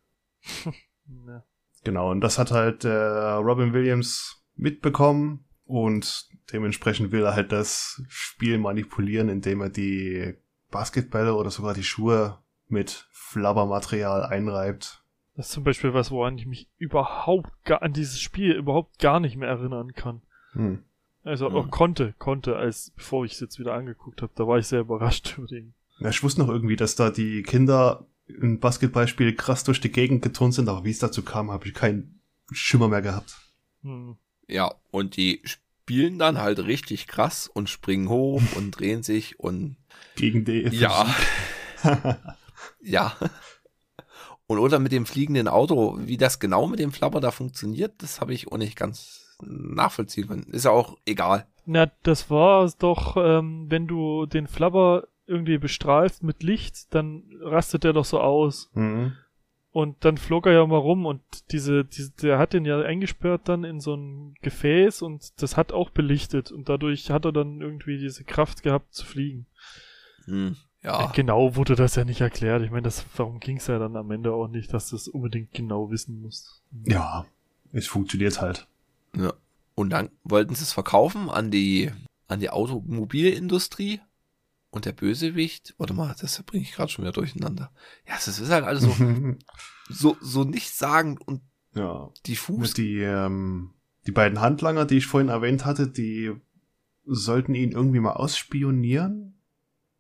Ja. 1.27 1.45
Genau, 1.85 2.11
und 2.11 2.23
das 2.23 2.39
hat 2.39 2.51
halt 2.51 2.83
der 2.83 3.37
Robin 3.37 3.75
Williams 3.75 4.43
mitbekommen 4.57 5.45
und 5.67 6.29
dementsprechend 6.51 7.13
will 7.13 7.25
er 7.25 7.35
halt 7.35 7.53
das 7.53 8.03
Spiel 8.09 8.57
manipulieren, 8.57 9.29
indem 9.29 9.61
er 9.61 9.69
die 9.69 10.35
Basketbälle 10.71 11.35
oder 11.35 11.51
sogar 11.51 11.75
die 11.75 11.85
Schuhe 11.85 12.39
mit 12.69 13.07
Flabbermaterial 13.13 14.25
einreibt. 14.25 15.04
Das 15.37 15.47
ist 15.47 15.53
zum 15.53 15.65
Beispiel 15.65 15.95
was, 15.95 16.11
woran 16.11 16.39
ich 16.39 16.47
mich 16.47 16.69
überhaupt 16.79 17.51
gar, 17.65 17.83
an 17.83 17.93
dieses 17.93 18.21
Spiel 18.21 18.53
überhaupt 18.53 18.99
gar 18.99 19.19
nicht 19.21 19.37
mehr 19.37 19.49
erinnern 19.49 19.93
kann. 19.95 20.23
Hm. 20.53 20.85
Also 21.25 21.49
Hm. 21.49 21.57
auch 21.57 21.71
konnte, 21.71 22.15
konnte, 22.19 22.57
als 22.57 22.93
bevor 22.95 23.25
ich 23.25 23.33
es 23.33 23.41
jetzt 23.41 23.59
wieder 23.59 23.75
angeguckt 23.75 24.23
habe, 24.23 24.33
da 24.37 24.47
war 24.47 24.59
ich 24.59 24.67
sehr 24.67 24.81
überrascht 24.81 25.35
über 25.39 25.47
den. 25.47 25.75
Ja, 25.99 26.11
ich 26.11 26.23
wusste 26.23 26.41
noch 26.41 26.49
irgendwie, 26.49 26.77
dass 26.77 26.97
da 26.97 27.11
die 27.11 27.43
Kinder 27.43 28.07
im 28.27 28.59
Basketballspiel 28.61 29.35
krass 29.35 29.65
durch 29.65 29.81
die 29.81 29.93
Gegend 29.93 30.23
geturnt 30.23 30.55
sind, 30.55 30.69
aber 30.69 30.85
wie 30.85 30.91
es 30.91 30.99
dazu 30.99 31.23
kam, 31.23 31.51
habe 31.51 31.67
ich 31.67 31.75
keinen 31.75 32.21
Schimmer 32.53 32.89
mehr 32.89 33.03
gehabt. 33.03 33.37
Hm. 33.83 34.17
Ja, 34.49 34.75
und 34.91 35.17
die 35.17 35.41
spielen 35.45 36.19
dann 36.19 36.39
halt 36.39 36.61
richtig 36.61 37.07
krass 37.07 37.49
und 37.49 37.69
springen 37.69 38.09
hoch 38.09 38.43
und 38.57 38.71
drehen 38.73 39.03
sich 39.03 39.41
und 39.41 39.77
Gegen 40.17 40.45
die 40.45 40.63
ja, 40.63 41.07
ja. 42.81 43.17
Und 44.47 44.59
oder 44.59 44.79
mit 44.79 44.93
dem 44.93 45.07
fliegenden 45.07 45.49
Auto, 45.49 45.99
wie 46.01 46.17
das 46.17 46.39
genau 46.39 46.67
mit 46.67 46.79
dem 46.79 46.93
Flapper 46.93 47.21
da 47.21 47.31
funktioniert, 47.31 47.95
das 47.99 48.21
habe 48.21 48.35
ich 48.35 48.53
auch 48.53 48.59
nicht 48.59 48.77
ganz 48.77 49.37
nachvollziehen 49.43 50.29
können. 50.29 50.47
Ist 50.53 50.65
ja 50.65 50.71
auch 50.71 50.99
egal. 51.07 51.47
Na, 51.67 51.91
das 52.03 52.31
war 52.31 52.71
doch, 52.79 53.17
ähm, 53.17 53.67
wenn 53.71 53.87
du 53.87 54.27
den 54.27 54.47
Flabber 54.47 55.09
irgendwie 55.27 55.59
bestrahlst 55.59 56.23
mit 56.23 56.43
Licht, 56.43 56.95
dann 56.95 57.23
rastet 57.41 57.85
der 57.85 57.93
doch 57.93 58.05
so 58.05 58.21
aus. 58.21 58.71
mhm. 58.75 59.13
Und 59.71 60.05
dann 60.05 60.19
flog 60.19 60.47
er 60.47 60.53
ja 60.53 60.65
mal 60.65 60.77
rum 60.77 61.05
und 61.05 61.21
diese, 61.51 61.85
diese, 61.85 62.13
der 62.13 62.39
hat 62.39 62.53
den 62.53 62.65
ja 62.65 62.81
eingesperrt 62.81 63.49
dann 63.49 63.65
in 63.65 63.81
so 63.81 63.97
ein 63.97 64.35
Gefäß 64.41 65.03
und 65.03 65.43
das 65.43 65.57
hat 65.57 65.73
auch 65.73 65.91
belichtet 65.91 66.53
und 66.53 66.69
dadurch 66.69 67.11
hat 67.11 67.25
er 67.25 67.33
dann 67.33 67.61
irgendwie 67.61 67.99
diese 67.99 68.23
Kraft 68.23 68.63
gehabt 68.63 68.95
zu 68.95 69.05
fliegen. 69.05 69.47
Hm, 70.27 70.55
ja. 70.85 71.07
Genau 71.15 71.57
wurde 71.57 71.77
das 71.77 71.95
ja 71.95 72.05
nicht 72.05 72.21
erklärt. 72.21 72.63
Ich 72.63 72.71
meine, 72.71 72.83
das, 72.83 73.05
darum 73.17 73.41
ging 73.41 73.57
es 73.57 73.67
ja 73.67 73.79
dann 73.79 73.97
am 73.97 74.11
Ende 74.11 74.33
auch 74.33 74.49
nicht, 74.49 74.73
dass 74.73 74.91
du 74.91 74.97
es 74.97 75.09
unbedingt 75.09 75.53
genau 75.53 75.91
wissen 75.91 76.21
musst. 76.21 76.63
Ja, 76.85 77.25
es 77.73 77.87
funktioniert 77.87 78.41
halt. 78.41 78.69
ja. 79.17 79.33
Und 79.75 79.91
dann 79.91 80.11
wollten 80.23 80.55
sie 80.55 80.63
es 80.63 80.73
verkaufen 80.73 81.29
an 81.29 81.51
die, 81.51 81.91
an 82.29 82.39
die 82.39 82.51
Automobilindustrie. 82.51 84.01
Und 84.71 84.85
der 84.85 84.93
Bösewicht, 84.93 85.75
warte 85.79 85.95
mal, 85.95 86.15
das 86.21 86.43
bringe 86.43 86.65
ich 86.65 86.73
gerade 86.73 86.91
schon 86.91 87.05
wieder 87.05 87.13
durcheinander. 87.13 87.71
Ja, 88.07 88.15
das 88.15 88.27
ist 88.27 88.51
halt 88.51 88.65
alles 88.65 88.83
so, 88.83 88.95
so, 89.89 90.17
so 90.21 90.45
nichtssagend 90.45 91.27
und 91.27 91.43
ja. 91.75 92.11
diffus. 92.27 92.75
Die, 92.75 92.99
ähm, 92.99 93.71
die 94.07 94.13
beiden 94.13 94.41
Handlanger, 94.41 94.85
die 94.85 94.99
ich 94.99 95.07
vorhin 95.07 95.29
erwähnt 95.29 95.65
hatte, 95.65 95.89
die 95.89 96.33
sollten 97.07 97.55
ihn 97.55 97.73
irgendwie 97.73 98.01
mal 98.01 98.13
ausspionieren, 98.13 99.34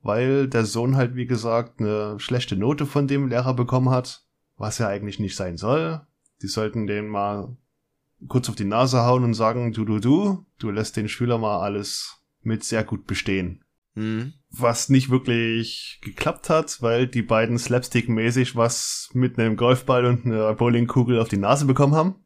weil 0.04 0.46
der 0.48 0.66
Sohn 0.66 0.96
halt, 0.96 1.16
wie 1.16 1.26
gesagt, 1.26 1.80
eine 1.80 2.20
schlechte 2.20 2.56
Note 2.56 2.86
von 2.86 3.08
dem 3.08 3.26
Lehrer 3.26 3.54
bekommen 3.54 3.90
hat, 3.90 4.22
was 4.56 4.78
ja 4.78 4.86
eigentlich 4.86 5.18
nicht 5.18 5.34
sein 5.34 5.56
soll. 5.56 6.02
Die 6.42 6.46
sollten 6.46 6.86
den 6.86 7.08
mal 7.08 7.56
kurz 8.28 8.48
auf 8.48 8.54
die 8.54 8.66
Nase 8.66 9.02
hauen 9.02 9.24
und 9.24 9.34
sagen, 9.34 9.72
du, 9.72 9.84
du, 9.84 9.98
du, 9.98 10.46
du 10.58 10.70
lässt 10.70 10.96
den 10.96 11.08
Schüler 11.08 11.38
mal 11.38 11.60
alles 11.60 12.20
mit 12.42 12.64
sehr 12.64 12.84
gut 12.84 13.06
bestehen. 13.06 13.64
Hm. 13.94 14.34
Was 14.50 14.90
nicht 14.90 15.08
wirklich 15.08 16.00
geklappt 16.02 16.50
hat, 16.50 16.82
weil 16.82 17.06
die 17.06 17.22
beiden 17.22 17.58
slapstick-mäßig 17.58 18.56
was 18.56 19.08
mit 19.14 19.38
einem 19.38 19.56
Golfball 19.56 20.04
und 20.04 20.26
einer 20.26 20.52
Bowlingkugel 20.54 21.18
auf 21.18 21.28
die 21.28 21.38
Nase 21.38 21.64
bekommen 21.64 21.94
haben. 21.94 22.16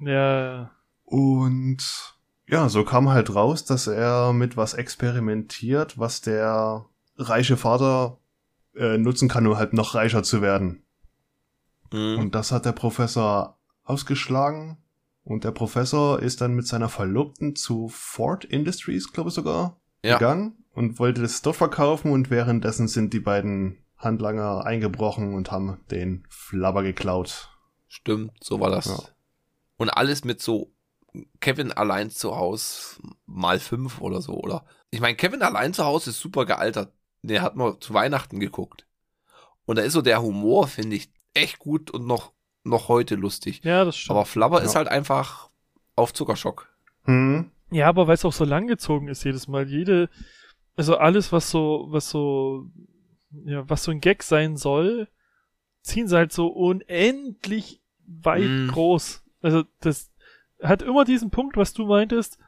Ja, 0.00 0.72
Und 1.04 2.13
ja, 2.46 2.68
so 2.68 2.84
kam 2.84 3.08
halt 3.10 3.34
raus, 3.34 3.64
dass 3.64 3.86
er 3.86 4.32
mit 4.32 4.56
was 4.56 4.74
experimentiert, 4.74 5.98
was 5.98 6.20
der 6.20 6.84
reiche 7.16 7.56
Vater 7.56 8.18
äh, 8.76 8.98
nutzen 8.98 9.28
kann, 9.28 9.46
um 9.46 9.56
halt 9.56 9.72
noch 9.72 9.94
reicher 9.94 10.22
zu 10.22 10.42
werden. 10.42 10.82
Hm. 11.92 12.18
Und 12.18 12.34
das 12.34 12.52
hat 12.52 12.64
der 12.64 12.72
Professor 12.72 13.56
ausgeschlagen. 13.84 14.78
Und 15.22 15.44
der 15.44 15.52
Professor 15.52 16.20
ist 16.20 16.42
dann 16.42 16.54
mit 16.54 16.66
seiner 16.66 16.90
Verlobten 16.90 17.56
zu 17.56 17.88
Ford 17.88 18.44
Industries, 18.44 19.10
glaube 19.12 19.28
ich 19.30 19.34
sogar, 19.34 19.78
Ja. 20.02 20.18
gegangen 20.18 20.64
und 20.74 20.98
wollte 20.98 21.22
das 21.22 21.40
dort 21.40 21.56
verkaufen. 21.56 22.12
Und 22.12 22.28
währenddessen 22.30 22.88
sind 22.88 23.14
die 23.14 23.20
beiden 23.20 23.78
Handlanger 23.96 24.66
eingebrochen 24.66 25.34
und 25.34 25.50
haben 25.50 25.80
den 25.90 26.24
Flabber 26.28 26.82
geklaut. 26.82 27.48
Stimmt, 27.88 28.32
so 28.42 28.60
war 28.60 28.70
das. 28.70 28.86
Ja. 28.86 28.98
Und 29.78 29.88
alles 29.88 30.24
mit 30.24 30.42
so 30.42 30.73
Kevin 31.40 31.72
allein 31.72 32.10
zu 32.10 32.36
Haus 32.36 33.00
mal 33.26 33.58
fünf 33.60 34.00
oder 34.00 34.20
so, 34.20 34.34
oder? 34.34 34.64
Ich 34.90 35.00
meine, 35.00 35.16
Kevin 35.16 35.42
allein 35.42 35.72
zu 35.74 35.84
Hause 35.84 36.10
ist 36.10 36.20
super 36.20 36.44
gealtert. 36.46 36.92
Der 37.22 37.42
hat 37.42 37.56
man 37.56 37.80
zu 37.80 37.94
Weihnachten 37.94 38.40
geguckt. 38.40 38.86
Und 39.64 39.76
da 39.78 39.82
ist 39.82 39.92
so 39.94 40.02
der 40.02 40.20
Humor, 40.22 40.66
finde 40.68 40.96
ich, 40.96 41.10
echt 41.32 41.58
gut 41.58 41.90
und 41.90 42.06
noch, 42.06 42.32
noch 42.64 42.88
heute 42.88 43.14
lustig. 43.14 43.62
Ja, 43.64 43.84
das 43.84 43.96
stimmt. 43.96 44.10
Aber 44.16 44.26
Flubber 44.26 44.58
Ja. 44.58 44.64
ist 44.64 44.74
halt 44.74 44.88
einfach 44.88 45.50
auf 45.96 46.12
Zuckerschock. 46.12 46.68
Hm. 47.04 47.50
Ja, 47.70 47.88
aber 47.88 48.06
weil 48.06 48.14
es 48.14 48.24
auch 48.24 48.32
so 48.32 48.44
langgezogen 48.44 49.08
ist 49.08 49.24
jedes 49.24 49.48
Mal. 49.48 49.68
Jede, 49.68 50.10
also 50.76 50.96
alles, 50.96 51.32
was 51.32 51.50
so, 51.50 51.86
was 51.90 52.10
so, 52.10 52.66
ja, 53.44 53.68
was 53.68 53.84
so 53.84 53.90
ein 53.90 54.00
Gag 54.00 54.22
sein 54.22 54.56
soll, 54.56 55.08
ziehen 55.82 56.08
sie 56.08 56.16
halt 56.16 56.32
so 56.32 56.48
unendlich 56.48 57.80
weit 58.06 58.48
Mm. 58.50 58.68
groß. 58.68 59.22
Also 59.40 59.64
das 59.80 60.10
hat 60.62 60.82
immer 60.82 61.04
diesen 61.04 61.30
Punkt, 61.30 61.56
was 61.56 61.72
du 61.72 61.86
meintest, 61.86 62.38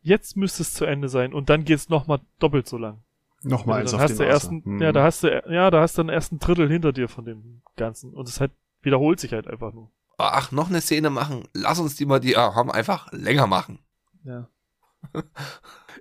jetzt 0.00 0.36
müsste 0.36 0.62
es 0.62 0.74
zu 0.74 0.84
Ende 0.84 1.08
sein 1.08 1.34
und 1.34 1.50
dann 1.50 1.64
geht's 1.64 1.88
noch 1.88 2.06
mal 2.06 2.20
doppelt 2.38 2.68
so 2.68 2.78
lang. 2.78 3.02
Nochmal 3.42 3.80
eins 3.80 3.92
Also 3.92 3.96
dann 3.96 4.04
auf 4.04 4.10
hast 4.10 4.18
den 4.20 4.28
ersten, 4.28 4.64
Hm. 4.64 4.82
ja, 4.82 4.92
da 4.92 5.02
hast 5.04 5.22
du, 5.22 5.42
ja, 5.48 5.70
da 5.70 5.80
hast 5.80 5.98
du 5.98 6.02
dann 6.02 6.08
erst 6.08 6.32
ein 6.32 6.38
Drittel 6.38 6.68
hinter 6.68 6.92
dir 6.92 7.08
von 7.08 7.24
dem 7.24 7.62
Ganzen 7.76 8.14
und 8.14 8.28
es 8.28 8.40
halt 8.40 8.52
wiederholt 8.82 9.20
sich 9.20 9.32
halt 9.32 9.46
einfach 9.46 9.72
nur. 9.72 9.90
Ach, 10.18 10.50
noch 10.52 10.68
eine 10.68 10.80
Szene 10.80 11.10
machen. 11.10 11.46
Lass 11.52 11.78
uns 11.78 11.96
die 11.96 12.06
mal, 12.06 12.20
die 12.20 12.28
wir 12.28 12.38
haben, 12.38 12.70
einfach 12.70 13.12
länger 13.12 13.46
machen. 13.46 13.80
Ja. 14.24 14.48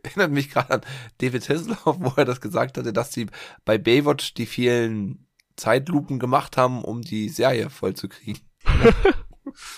Erinnert 0.04 0.32
mich 0.32 0.50
gerade 0.50 0.76
an 0.76 0.82
David 1.20 1.50
Hasselhoff, 1.50 1.98
wo 2.00 2.14
er 2.16 2.26
das 2.26 2.42
gesagt 2.42 2.78
hatte, 2.78 2.94
dass 2.94 3.12
sie 3.12 3.28
bei 3.66 3.78
Baywatch 3.78 4.34
die 4.34 4.46
vielen 4.46 5.28
Zeitlupen 5.58 6.20
gemacht 6.20 6.58
haben, 6.58 6.84
um 6.84 7.02
die 7.02 7.30
Serie 7.30 7.70
vollzukriegen. 7.70 8.42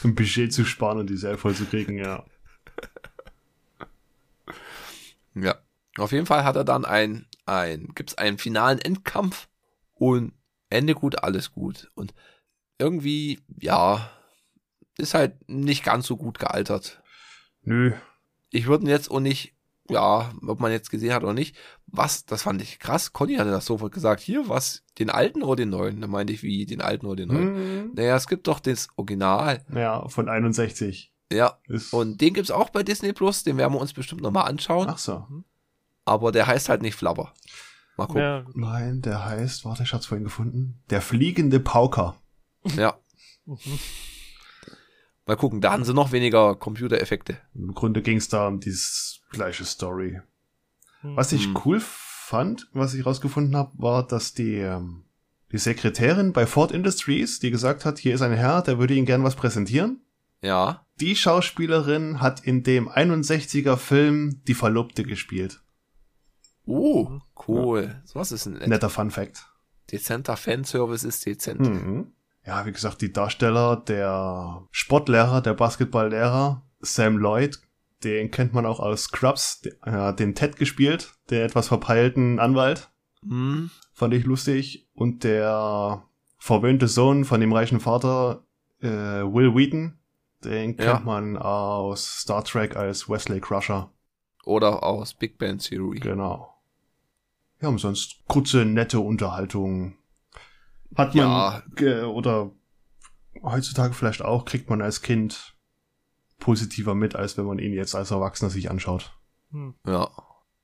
ein 0.04 0.16
Budget 0.16 0.54
zu 0.54 0.66
sparen 0.66 1.00
und 1.00 1.10
die 1.10 1.18
Serie 1.18 1.38
voll 1.38 1.56
zu 1.56 1.66
kriegen, 1.66 1.98
ja. 1.98 2.26
Ja. 5.34 5.56
Auf 5.98 6.12
jeden 6.12 6.26
Fall 6.26 6.44
hat 6.44 6.56
er 6.56 6.64
dann 6.64 6.86
ein, 6.86 7.26
ein, 7.46 7.94
gibt's 7.96 8.18
einen 8.18 8.38
finalen 8.38 8.80
Endkampf 8.80 9.48
und 9.96 10.34
Ende 10.70 10.94
gut, 10.94 11.24
alles 11.24 11.52
gut. 11.52 11.90
Und 11.96 12.14
irgendwie, 12.78 13.40
ja, 13.60 14.12
ist 14.98 15.14
halt 15.14 15.50
nicht 15.50 15.84
ganz 15.84 16.06
so 16.06 16.18
gut 16.18 16.40
gealtert. 16.40 17.02
Nö. 17.62 17.94
Ich 18.52 18.68
würde 18.68 18.86
ihn 18.86 18.90
jetzt 18.90 19.10
auch 19.10 19.20
nicht, 19.20 19.56
ja, 19.90 20.32
ob 20.46 20.60
man 20.60 20.72
jetzt 20.72 20.90
gesehen 20.90 21.14
hat 21.14 21.24
oder 21.24 21.34
nicht, 21.34 21.56
was, 21.88 22.26
das 22.26 22.44
fand 22.44 22.62
ich 22.62 22.80
krass. 22.80 23.14
Conny 23.14 23.36
hatte 23.36 23.52
das 23.52 23.66
sofort 23.66 23.94
gesagt, 23.94 24.22
hier, 24.22 24.50
was, 24.50 24.84
den 25.00 25.10
alten 25.10 25.44
oder 25.44 25.58
den 25.58 25.70
neuen? 25.70 26.02
Da 26.02 26.08
meinte 26.08 26.34
ich, 26.34 26.44
wie, 26.44 26.66
den 26.66 26.82
alten 26.82 27.06
oder 27.06 27.16
den 27.16 27.30
neuen? 27.30 27.56
Hm. 27.56 27.92
Naja, 27.96 28.16
es 28.16 28.28
gibt 28.28 28.48
doch 28.48 28.60
das 28.60 28.90
Original. 28.96 29.66
Ja, 29.74 30.08
von 30.10 30.30
61. 30.30 31.14
Ja, 31.32 31.58
Ist 31.68 31.94
und 31.94 32.22
den 32.22 32.34
gibt's 32.34 32.52
auch 32.52 32.70
bei 32.70 32.84
Disney 32.84 33.14
Plus, 33.14 33.44
den 33.44 33.58
werden 33.58 33.74
wir 33.74 33.82
uns 33.82 33.94
bestimmt 33.94 34.22
nochmal 34.22 34.50
anschauen. 34.50 34.88
Ach 34.90 34.98
so. 34.98 35.26
Aber 36.06 36.32
der 36.32 36.48
heißt 36.48 36.70
halt 36.70 36.82
nicht 36.82 36.96
Flubber. 36.96 37.34
Mal 37.98 38.06
gucken. 38.06 38.22
Ja, 38.22 38.46
Nein, 38.54 39.02
der 39.02 39.26
heißt, 39.26 39.66
warte, 39.66 39.84
ich 39.84 39.94
hab's 39.94 40.06
vorhin 40.06 40.24
gefunden. 40.24 40.82
Der 40.90 41.02
fliegende 41.02 41.60
Pauker. 41.60 42.16
Ja. 42.76 42.98
mhm. 43.46 43.58
Mal 45.28 45.36
gucken, 45.36 45.62
da 45.62 45.72
haben 45.74 45.84
sie 45.84 45.94
noch 45.94 46.12
weniger 46.12 46.56
Computereffekte. 46.56 47.38
Im 47.54 47.74
Grunde 47.74 48.02
ging's 48.02 48.30
da 48.30 48.48
um 48.48 48.60
dieses 48.60 49.22
gleiche 49.32 49.66
Story. 49.66 50.22
Was 51.04 51.32
ich 51.34 51.46
Hm. 51.48 51.58
cool 51.66 51.80
fand, 51.82 52.70
was 52.74 52.94
ich 52.94 53.06
rausgefunden 53.06 53.56
habe, 53.56 53.72
war, 53.78 54.08
dass 54.08 54.34
die, 54.34 54.56
ähm, 54.56 55.04
die 55.52 55.58
Sekretärin 55.58 56.34
bei 56.34 56.46
Ford 56.46 56.72
Industries, 56.72 57.40
die 57.40 57.52
gesagt 57.52 57.86
hat, 57.86 58.00
hier 58.00 58.16
ist 58.16 58.22
ein 58.22 58.34
Herr, 58.34 58.62
der 58.62 58.80
würde 58.80 58.94
Ihnen 58.94 59.06
gern 59.06 59.24
was 59.24 59.36
präsentieren. 59.36 60.02
Ja. 60.42 60.86
Die 61.00 61.16
Schauspielerin 61.16 62.20
hat 62.22 62.42
in 62.42 62.64
dem 62.64 62.90
61er 62.90 63.78
Film 63.78 64.42
die 64.48 64.54
Verlobte 64.54 65.04
gespielt. 65.04 65.62
Oh, 66.66 67.20
cool. 67.48 68.02
So 68.06 68.20
was 68.20 68.32
ist 68.32 68.46
ein 68.46 68.54
Netter 68.70 68.90
Fun 68.90 69.12
Fact. 69.12 69.46
dezenter 69.92 70.36
Fanservice 70.36 71.06
ist 71.08 71.26
dezent. 71.26 71.62
Mhm. 71.62 72.12
Ja, 72.48 72.66
wie 72.66 72.72
gesagt, 72.72 73.02
die 73.02 73.12
Darsteller, 73.12 73.76
der 73.76 74.66
Sportlehrer, 74.72 75.42
der 75.42 75.54
Basketballlehrer, 75.54 76.64
Sam 76.80 77.18
Lloyd, 77.18 77.60
den 78.06 78.32
kennt 78.32 78.54
man 78.54 78.66
auch 78.66 78.80
aus 78.80 79.04
Scrubs, 79.04 79.62
äh, 79.84 80.14
den 80.14 80.34
Ted 80.34 80.56
gespielt, 80.56 81.14
der 81.30 81.44
etwas 81.44 81.68
verpeilten 81.68 82.40
Anwalt. 82.40 82.90
Hm. 83.28 83.70
fand 83.94 84.14
ich 84.14 84.24
lustig. 84.26 84.88
Und 84.94 85.24
der 85.24 86.04
verwöhnte 86.38 86.88
Sohn 86.88 87.26
von 87.26 87.42
dem 87.42 87.52
reichen 87.52 87.80
Vater, 87.80 88.46
äh, 88.80 88.88
Will 88.88 89.56
Wheaton, 89.56 89.98
den 90.44 90.78
kennt 90.78 90.88
Ja. 90.88 91.00
man 91.00 91.36
aus 91.36 92.20
Star 92.22 92.44
Trek 92.44 92.76
als 92.76 93.10
Wesley 93.10 93.42
Crusher. 93.42 93.92
Oder 94.46 94.84
aus 94.84 95.16
Big 95.16 95.38
Bang 95.40 95.58
Theory. 95.58 96.00
Genau. 96.00 96.54
Ja, 97.60 97.70
umsonst 97.70 98.24
kurze, 98.28 98.64
nette 98.66 99.00
Unterhaltung. 99.00 99.98
Hat 100.96 101.14
man, 101.16 101.64
Ja. 101.80 102.06
oder 102.06 102.52
heutzutage 103.44 103.94
vielleicht 103.94 104.22
auch, 104.22 104.46
kriegt 104.46 104.70
man 104.70 104.82
als 104.82 105.02
Kind 105.02 105.56
positiver 106.40 106.96
mit, 106.96 107.16
als 107.16 107.38
wenn 107.38 107.46
man 107.46 107.60
ihn 107.60 107.74
jetzt 107.74 107.96
als 107.96 108.12
Erwachsener 108.12 108.50
sich 108.50 108.70
anschaut. 108.70 109.14
Hm. 109.52 109.76
Ja. 109.86 110.10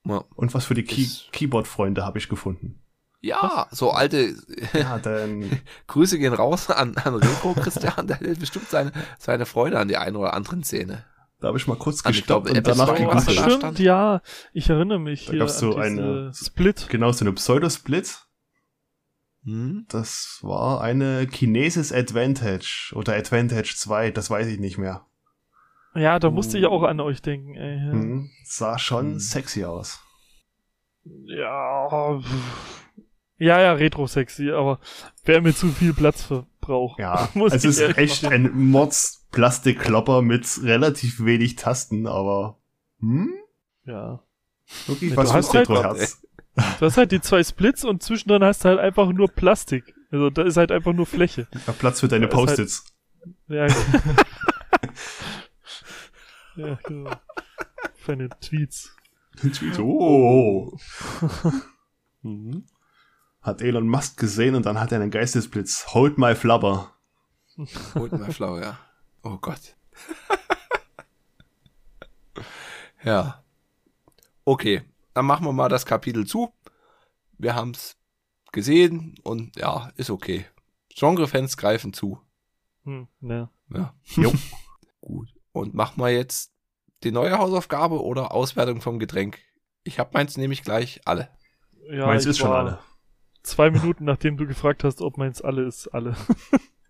Ja, 0.05 0.23
Und 0.35 0.53
was 0.53 0.65
für 0.65 0.73
die 0.73 0.83
Key 0.83 1.07
Keyboard-Freunde 1.31 2.03
habe 2.05 2.17
ich 2.17 2.27
gefunden. 2.27 2.81
ja 3.21 3.67
so 3.71 3.91
alte 3.91 4.35
Ja, 4.73 4.99
denn 4.99 5.49
Grüße 5.87 6.19
gehen 6.19 6.33
raus 6.33 6.69
an, 6.69 6.97
an 6.97 7.15
Rico 7.15 7.53
Christian, 7.53 8.07
der 8.07 8.19
hat 8.19 8.39
bestimmt 8.39 8.67
seine, 8.69 8.91
seine 9.17 9.45
Freude 9.45 9.79
an 9.79 9.87
die 9.87 9.95
eine 9.95 10.17
oder 10.17 10.33
anderen 10.33 10.61
Szene. 10.63 11.05
da 11.39 11.47
habe 11.47 11.57
ich 11.57 11.67
mal 11.67 11.77
kurz 11.77 11.99
ich 11.99 12.03
gestoppt 12.03 12.49
und 12.49 12.67
danach 12.67 12.89
was 12.89 12.97
gegoogelt. 12.97 13.31
stimmt, 13.31 13.53
stand? 13.59 13.79
ja. 13.79 14.21
Ich 14.51 14.69
erinnere 14.69 14.99
mich 14.99 15.25
Da 15.25 15.31
hier 15.31 15.39
gab's 15.39 15.59
so 15.59 15.75
eine- 15.77 16.33
Split. 16.35 16.87
Genau, 16.89 17.11
so 17.13 17.23
eine 17.23 17.31
Pseudosplit. 17.33 18.25
Hm? 19.45 19.85
Das 19.89 20.39
war 20.41 20.81
eine 20.81 21.27
Kinesis 21.27 21.91
Advantage 21.91 22.93
oder 22.95 23.15
Advantage 23.15 23.73
2, 23.75 24.11
das 24.11 24.29
weiß 24.29 24.47
ich 24.47 24.59
nicht 24.59 24.77
mehr. 24.77 25.05
Ja, 25.95 26.17
da 26.17 26.31
musste 26.31 26.57
ich 26.57 26.65
auch 26.65 26.83
an 26.83 26.99
euch 26.99 27.21
denken. 27.21 27.55
Ey. 27.55 27.77
Hm, 27.91 28.29
sah 28.45 28.79
schon 28.79 29.11
Hm. 29.13 29.19
sexy 29.19 29.63
aus. 29.65 29.99
Ja, 31.05 32.19
ja, 33.37 33.59
ja, 33.61 33.73
retro-sexy, 33.73 34.51
aber 34.51 34.79
wäre 35.25 35.41
mir 35.41 35.53
zu 35.53 35.67
viel 35.69 35.93
Platz 35.93 36.23
verbraucht. 36.23 36.99
Ja, 36.99 37.27
Muss 37.35 37.53
es 37.53 37.65
ist 37.65 37.97
echt 37.97 38.23
machen. 38.23 38.33
ein 38.33 38.57
Mods-Plastikklopper 38.69 40.21
mit 40.21 40.47
relativ 40.63 41.23
wenig 41.25 41.57
Tasten, 41.57 42.07
aber 42.07 42.57
hm? 42.99 43.33
Ja. 43.85 44.23
Wirklich 44.87 45.15
was 45.17 45.33
hast 45.33 45.53
halt- 45.53 45.69
Retro-Herz. 45.69 46.25
Du 46.55 46.85
hast 46.85 46.97
halt 46.97 47.11
die 47.11 47.19
zwei 47.21 47.43
Splits 47.43 47.83
und 47.83 48.03
zwischendrin 48.03 48.43
hast 48.43 48.63
du 48.63 48.69
halt 48.69 48.79
einfach 48.79 49.11
nur 49.11 49.27
Plastik. 49.27 49.95
Also 50.11 50.29
da 50.29 50.43
ist 50.43 50.57
halt 50.57 50.71
einfach 50.71 50.93
nur 50.93 51.07
Fläche. 51.07 51.47
Ja, 51.65 51.73
Platz 51.73 51.99
für 52.01 52.07
deine 52.07 52.25
halt- 52.25 52.33
Post-its. 52.33 52.85
Ja, 53.47 53.65
ja 56.55 56.77
genau. 56.83 57.11
Für 57.95 58.15
deine 58.17 58.29
Tweets. 58.39 58.95
Oh, 59.79 60.77
Mhm. 62.21 62.65
hat 63.41 63.61
Elon 63.61 63.87
Musk 63.87 64.17
gesehen 64.19 64.55
und 64.55 64.65
dann 64.65 64.79
hat 64.79 64.91
er 64.93 65.01
einen 65.01 65.11
Geistesblitz. 65.11 65.87
Hold 65.93 66.17
my 66.17 66.35
flubber. 66.35 66.93
Holt 67.95 68.11
mal 68.13 68.31
flau, 68.31 68.57
ja. 68.59 68.77
Oh 69.23 69.37
Gott. 69.37 69.75
ja. 73.03 73.43
Okay, 74.45 74.81
dann 75.13 75.25
machen 75.25 75.45
wir 75.45 75.53
mal 75.53 75.69
das 75.69 75.85
Kapitel 75.85 76.25
zu. 76.25 76.53
Wir 77.37 77.55
haben's 77.55 77.97
gesehen 78.51 79.15
und 79.23 79.55
ja, 79.57 79.91
ist 79.95 80.09
okay. 80.09 80.45
Genre-Fans 80.95 81.57
greifen 81.57 81.93
zu. 81.93 82.19
Hm, 82.83 83.07
ja. 83.21 83.49
Ja. 83.73 83.93
Jo. 84.15 84.31
Gut. 85.01 85.29
Und 85.51 85.73
machen 85.73 86.01
wir 86.01 86.09
jetzt 86.09 86.53
die 87.03 87.11
neue 87.11 87.37
Hausaufgabe 87.37 88.01
oder 88.03 88.31
Auswertung 88.31 88.81
vom 88.81 88.99
Getränk? 88.99 89.39
Ich 89.83 89.99
hab 89.99 90.13
meins 90.13 90.37
nämlich 90.37 90.63
gleich 90.63 91.01
alle. 91.05 91.29
ja 91.91 92.05
Meins 92.05 92.25
ist 92.25 92.37
schon 92.37 92.51
alle. 92.51 92.79
Zwei 93.41 93.69
Minuten, 93.71 94.05
nachdem 94.05 94.37
du 94.37 94.47
gefragt 94.47 94.83
hast, 94.85 95.01
ob 95.01 95.17
meins 95.17 95.41
alle 95.41 95.63
ist, 95.63 95.87
alle. 95.89 96.15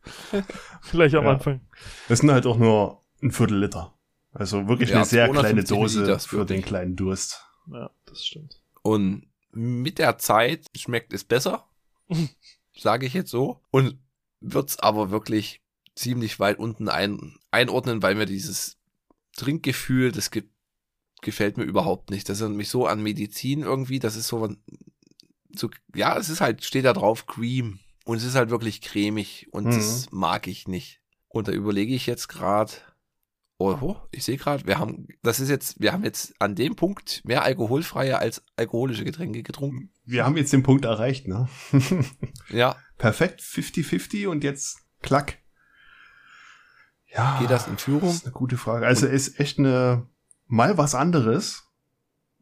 Gleich 0.91 1.15
am 1.15 1.23
Ja. 1.25 1.31
Anfang. 1.31 1.61
Das 2.09 2.19
sind 2.19 2.31
halt 2.31 2.45
auch 2.45 2.57
nur 2.57 3.03
ein 3.21 3.31
Viertel 3.31 3.57
Liter. 3.59 3.93
Also 4.33 4.67
wirklich 4.67 4.89
Ja, 4.89 4.97
eine 4.97 5.05
sehr 5.05 5.29
kleine 5.29 5.63
250 5.63 5.69
Dose 5.77 5.99
Milliliter 6.01 6.19
für 6.19 6.45
den 6.45 6.61
kleinen 6.61 6.95
Durst. 6.95 7.45
Ja, 7.71 7.89
das 8.05 8.25
stimmt. 8.25 8.61
Und 8.81 9.27
mit 9.51 9.99
der 9.99 10.17
Zeit 10.17 10.65
schmeckt 10.77 11.13
es 11.13 11.23
besser, 11.23 11.67
sage 12.77 13.05
ich 13.05 13.13
jetzt 13.13 13.31
so. 13.31 13.61
Und 13.71 13.97
wird's 14.41 14.79
aber 14.79 15.09
wirklich 15.11 15.61
ziemlich 15.95 16.39
weit 16.39 16.59
unten 16.59 16.89
ein, 16.89 17.37
einordnen, 17.51 18.01
weil 18.01 18.15
mir 18.15 18.25
dieses 18.25 18.77
Trinkgefühl, 19.35 20.11
das 20.11 20.31
ge 20.31 20.43
gefällt 21.21 21.55
mir 21.57 21.63
überhaupt 21.63 22.09
nicht. 22.09 22.27
Das 22.27 22.41
erinnert 22.41 22.57
mich 22.57 22.67
so 22.69 22.85
an 22.85 23.01
Medizin 23.01 23.61
irgendwie. 23.61 23.99
Das 23.99 24.17
ist 24.17 24.27
so, 24.27 24.53
so 25.55 25.69
ja, 25.95 26.17
es 26.17 26.27
ist 26.27 26.41
halt, 26.41 26.65
steht 26.65 26.83
da 26.83 26.91
drauf 26.91 27.27
Cream. 27.27 27.79
Und 28.03 28.17
es 28.17 28.25
ist 28.25 28.35
halt 28.35 28.49
wirklich 28.49 28.81
cremig. 28.81 29.47
Und 29.51 29.67
Mhm. 29.67 29.71
das 29.71 30.11
mag 30.11 30.47
ich 30.47 30.67
nicht. 30.67 30.99
Und 31.29 31.47
da 31.47 31.53
überlege 31.53 31.95
ich 31.95 32.07
jetzt 32.07 32.27
gerade, 32.27 32.73
Oh, 33.63 33.95
ich 34.11 34.23
sehe 34.23 34.37
gerade, 34.37 34.65
wir 34.65 34.79
haben, 34.79 35.07
das 35.21 35.39
ist 35.39 35.49
jetzt, 35.49 35.79
wir 35.79 35.93
haben 35.93 36.03
jetzt 36.03 36.33
an 36.39 36.55
dem 36.55 36.75
Punkt 36.75 37.21
mehr 37.23 37.43
alkoholfreie 37.43 38.19
als 38.19 38.43
alkoholische 38.55 39.05
Getränke 39.05 39.43
getrunken. 39.43 39.91
Wir 40.05 40.25
haben 40.25 40.37
jetzt 40.37 40.53
den 40.53 40.63
Punkt 40.63 40.85
erreicht, 40.85 41.27
ne? 41.27 41.47
Ja, 42.49 42.75
Perfekt, 43.03 43.41
50-50 43.41 44.27
und 44.27 44.45
jetzt 44.45 44.79
klack. 45.01 45.39
Ja. 47.13 47.37
geht 47.39 47.49
das 47.49 47.67
in 47.67 47.77
Führung? 47.77 48.07
Das 48.07 48.15
ist 48.15 48.25
eine 48.25 48.33
gute 48.33 48.55
Frage. 48.57 48.87
Also 48.87 49.07
ist 49.07 49.41
echt 49.41 49.59
eine, 49.59 50.07
mal 50.47 50.77
was 50.77 50.95
anderes. 50.95 51.63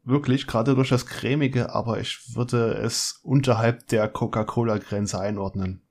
Wirklich, 0.03 0.45
gerade 0.45 0.75
durch 0.75 0.89
das 0.89 1.07
Cremige, 1.07 1.73
aber 1.73 1.99
ich 1.99 2.35
würde 2.35 2.73
es 2.73 3.19
unterhalb 3.23 3.87
der 3.87 4.07
Coca-Cola-Grenze 4.07 5.19
einordnen. 5.19 5.81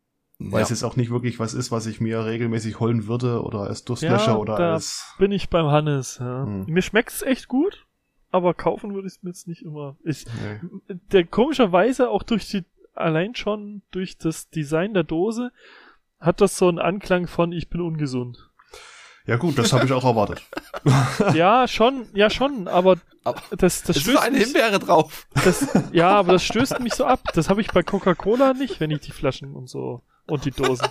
Weil 0.42 0.60
Ja. 0.60 0.64
es 0.64 0.70
jetzt 0.70 0.84
auch 0.84 0.96
nicht 0.96 1.10
wirklich 1.10 1.38
was 1.38 1.52
ist, 1.52 1.70
was 1.70 1.84
ich 1.86 2.00
mir 2.00 2.24
regelmäßig 2.24 2.80
holen 2.80 3.06
würde 3.06 3.42
oder 3.42 3.60
als 3.60 3.84
Durstlöscher 3.84 4.32
Ja, 4.32 4.36
oder 4.36 4.56
da 4.56 4.72
als. 4.72 5.14
bin 5.18 5.32
ich 5.32 5.50
beim 5.50 5.66
Hannes. 5.66 6.16
Ja. 6.18 6.44
Hm. 6.44 6.64
Mir 6.66 6.80
schmeckt's 6.80 7.20
echt 7.20 7.46
gut, 7.46 7.86
aber 8.30 8.54
kaufen 8.54 8.94
würde 8.94 9.06
ich 9.06 9.14
es 9.16 9.22
mir 9.22 9.30
jetzt 9.30 9.46
nicht 9.48 9.62
immer. 9.62 9.96
Ich, 10.02 10.24
Nee. 10.26 10.96
der 11.12 11.26
komischerweise 11.26 12.08
auch 12.08 12.22
durch 12.22 12.48
die, 12.48 12.64
allein 12.94 13.34
schon 13.34 13.82
durch 13.90 14.16
das 14.16 14.48
Design 14.48 14.94
der 14.94 15.04
Dose, 15.04 15.52
hat 16.18 16.40
das 16.40 16.56
so 16.56 16.68
einen 16.68 16.78
Anklang 16.78 17.26
von 17.26 17.52
ich 17.52 17.68
bin 17.68 17.82
ungesund. 17.82 18.48
Ja 19.26 19.36
gut, 19.36 19.58
das 19.58 19.74
habe 19.74 19.84
ich 19.84 19.92
auch 19.92 20.04
erwartet. 20.04 20.42
ja, 21.34 21.68
schon, 21.68 22.06
ja 22.14 22.30
schon, 22.30 22.66
aber 22.66 22.96
Aber 23.24 23.40
das, 23.50 23.82
das 23.82 23.90
es 23.90 23.96
ist 23.98 24.02
stößt 24.04 24.18
eine 24.22 24.38
mich, 24.38 24.46
Himbeere 24.46 24.78
drauf. 24.78 25.26
das, 25.44 25.68
ja, 25.92 26.08
aber 26.10 26.32
das 26.32 26.44
stößt 26.44 26.80
mich 26.80 26.94
so 26.94 27.04
ab. 27.04 27.20
Das 27.34 27.50
habe 27.50 27.60
ich 27.60 27.68
bei 27.70 27.82
Coca-Cola 27.82 28.54
nicht, 28.54 28.80
wenn 28.80 28.90
ich 28.90 29.00
die 29.00 29.12
Flaschen 29.12 29.54
und 29.54 29.68
so 29.68 30.02
und 30.30 30.44
die 30.44 30.50
Dosen. 30.50 30.88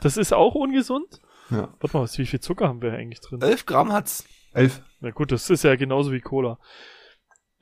Das 0.00 0.16
ist 0.16 0.32
auch 0.32 0.54
ungesund. 0.54 1.20
Ja. 1.50 1.74
Warte 1.80 1.96
mal, 1.96 2.02
was- 2.04 2.18
wie 2.18 2.26
viel 2.26 2.40
Zucker 2.40 2.68
haben 2.68 2.82
wir 2.82 2.92
eigentlich 2.92 3.20
drin? 3.20 3.40
11 3.42 3.66
Gramm 3.66 3.92
hat's. 3.92 4.24
Elf. 4.52 4.82
Na 5.00 5.10
gut, 5.10 5.32
das 5.32 5.50
ist 5.50 5.64
ja 5.64 5.76
genauso 5.76 6.12
wie 6.12 6.20
Cola. 6.20 6.58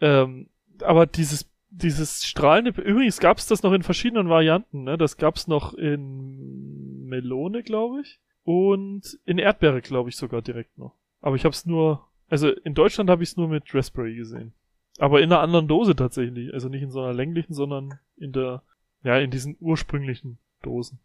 Ähm, 0.00 0.48
aber 0.82 1.06
dieses, 1.06 1.48
dieses 1.70 2.24
strahlende, 2.24 2.70
übrigens 2.80 3.18
gab 3.18 3.38
es 3.38 3.46
das 3.46 3.62
noch 3.62 3.72
in 3.72 3.82
verschiedenen 3.82 4.28
Varianten, 4.28 4.84
ne? 4.84 4.98
Das 4.98 5.16
gab 5.16 5.36
es 5.36 5.46
noch 5.48 5.74
in 5.74 7.04
Melone, 7.06 7.62
glaube 7.62 8.00
ich. 8.02 8.20
Und 8.44 9.18
in 9.24 9.38
Erdbeere, 9.38 9.80
glaube 9.82 10.08
ich, 10.10 10.16
sogar 10.16 10.42
direkt 10.42 10.78
noch. 10.78 10.94
Aber 11.20 11.34
ich 11.36 11.44
habe 11.44 11.52
es 11.52 11.66
nur, 11.66 12.06
also 12.28 12.48
in 12.50 12.74
Deutschland 12.74 13.10
habe 13.10 13.22
ich 13.22 13.30
es 13.30 13.36
nur 13.36 13.48
mit 13.48 13.74
Raspberry 13.74 14.14
gesehen. 14.14 14.52
Aber 14.98 15.20
in 15.20 15.32
einer 15.32 15.40
anderen 15.40 15.66
Dose 15.68 15.96
tatsächlich. 15.96 16.52
Also 16.54 16.68
nicht 16.68 16.82
in 16.82 16.90
so 16.90 17.00
einer 17.02 17.12
länglichen, 17.12 17.54
sondern 17.54 17.98
in 18.16 18.32
der, 18.32 18.62
ja, 19.02 19.18
in 19.18 19.30
diesen 19.30 19.56
ursprünglichen 19.60 20.38
Dosen. 20.66 20.98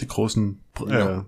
Die 0.00 0.06
großen, 0.08 0.60
äh, 0.86 0.90
Ja. 0.92 1.26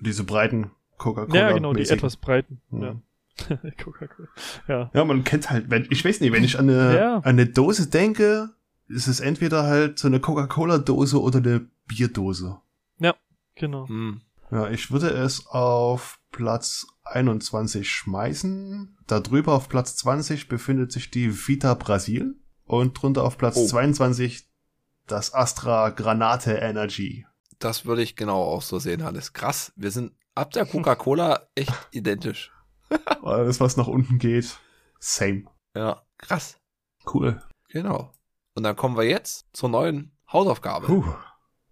diese 0.00 0.24
breiten 0.24 0.70
Coca-Cola. 0.96 1.38
Ja, 1.38 1.52
genau, 1.52 1.72
die 1.72 1.80
mäßigen. 1.80 1.98
etwas 1.98 2.16
breiten. 2.16 2.60
Mhm. 2.70 2.82
Ja. 2.82 2.96
Coca-Cola. 3.84 4.28
Ja. 4.66 4.90
Ja, 4.94 5.04
man 5.04 5.22
kennt 5.24 5.50
halt, 5.50 5.70
wenn, 5.70 5.86
ich 5.90 6.04
weiß 6.04 6.20
nicht, 6.20 6.32
wenn 6.32 6.42
ich 6.44 6.58
an 6.58 6.68
eine, 6.68 6.96
Ja. 6.96 7.14
an 7.18 7.22
eine 7.24 7.46
Dose 7.46 7.88
denke, 7.88 8.50
ist 8.88 9.06
es 9.06 9.20
entweder 9.20 9.64
halt 9.64 9.98
so 9.98 10.08
eine 10.08 10.18
Coca-Cola-Dose 10.20 11.20
oder 11.20 11.38
eine 11.38 11.66
Bierdose. 11.86 12.58
Genau. 13.60 13.88
Hm. 13.88 14.20
Ja, 14.52 14.70
ich 14.70 14.92
würde 14.92 15.08
es 15.08 15.44
auf 15.48 16.20
Platz 16.30 16.86
21 17.02 17.90
schmeißen. 17.90 18.96
Da 19.08 19.18
drüber 19.18 19.52
auf 19.54 19.68
Platz 19.68 19.96
20 19.96 20.48
befindet 20.48 20.92
sich 20.92 21.10
die 21.10 21.48
Vita 21.48 21.74
Brasil 21.74 22.36
und 22.64 22.94
drunter 23.02 23.24
auf 23.24 23.36
Platz 23.36 23.56
Oh. 23.56 23.66
22 23.66 24.47
das 25.10 25.34
Astra 25.34 25.90
Granate 25.90 26.54
Energy. 26.54 27.26
Das 27.58 27.86
würde 27.86 28.02
ich 28.02 28.16
genau 28.16 28.42
auch 28.42 28.62
so 28.62 28.78
sehen, 28.78 29.02
Hannes. 29.02 29.32
Krass, 29.32 29.72
wir 29.76 29.90
sind 29.90 30.12
ab 30.34 30.52
der 30.52 30.66
Coca-Cola 30.66 31.48
echt 31.54 31.72
identisch. 31.90 32.52
Alles, 33.22 33.60
was 33.60 33.76
nach 33.76 33.88
unten 33.88 34.18
geht, 34.18 34.58
same. 34.98 35.44
Ja, 35.74 36.02
krass. 36.16 36.58
Cool. 37.12 37.42
Genau. 37.68 38.12
Und 38.54 38.62
dann 38.62 38.76
kommen 38.76 38.96
wir 38.96 39.04
jetzt 39.04 39.46
zur 39.52 39.68
neuen 39.68 40.16
Hausaufgabe. 40.32 40.86
Puh. 40.86 41.04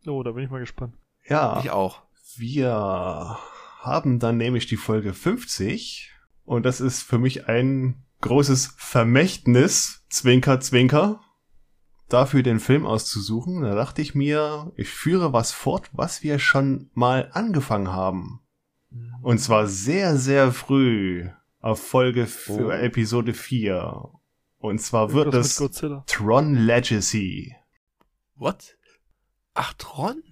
Oh, 0.06 0.22
da 0.22 0.32
bin 0.32 0.44
ich 0.44 0.50
mal 0.50 0.60
gespannt. 0.60 0.96
Ja. 1.28 1.60
Ich 1.60 1.70
auch. 1.70 2.02
Wir 2.36 3.38
haben 3.80 4.18
dann 4.18 4.36
nämlich 4.36 4.66
die 4.66 4.76
Folge 4.76 5.14
50 5.14 6.12
und 6.44 6.64
das 6.64 6.80
ist 6.80 7.02
für 7.02 7.18
mich 7.18 7.48
ein 7.48 8.04
großes 8.20 8.74
Vermächtnis, 8.76 10.04
Zwinker, 10.10 10.60
Zwinker, 10.60 11.20
dafür 12.08 12.42
den 12.42 12.60
Film 12.60 12.86
auszusuchen. 12.86 13.62
Da 13.62 13.74
dachte 13.74 14.02
ich 14.02 14.14
mir, 14.14 14.72
ich 14.76 14.88
führe 14.88 15.32
was 15.32 15.52
fort, 15.52 15.90
was 15.92 16.22
wir 16.22 16.38
schon 16.38 16.90
mal 16.94 17.30
angefangen 17.32 17.92
haben. 17.92 18.40
Und 19.22 19.38
zwar 19.38 19.66
sehr, 19.66 20.16
sehr 20.16 20.52
früh 20.52 21.28
auf 21.60 21.84
Folge 21.84 22.26
für 22.26 22.68
Oh. 22.68 22.70
Episode 22.70 23.34
4. 23.34 24.08
Und 24.58 24.80
zwar 24.80 25.12
wird 25.12 25.34
es. 25.34 25.56
Tron 26.06 26.54
Legacy. 26.54 27.54
What? 28.36 28.76
Ach, 29.54 29.72
Tron? 29.74 30.22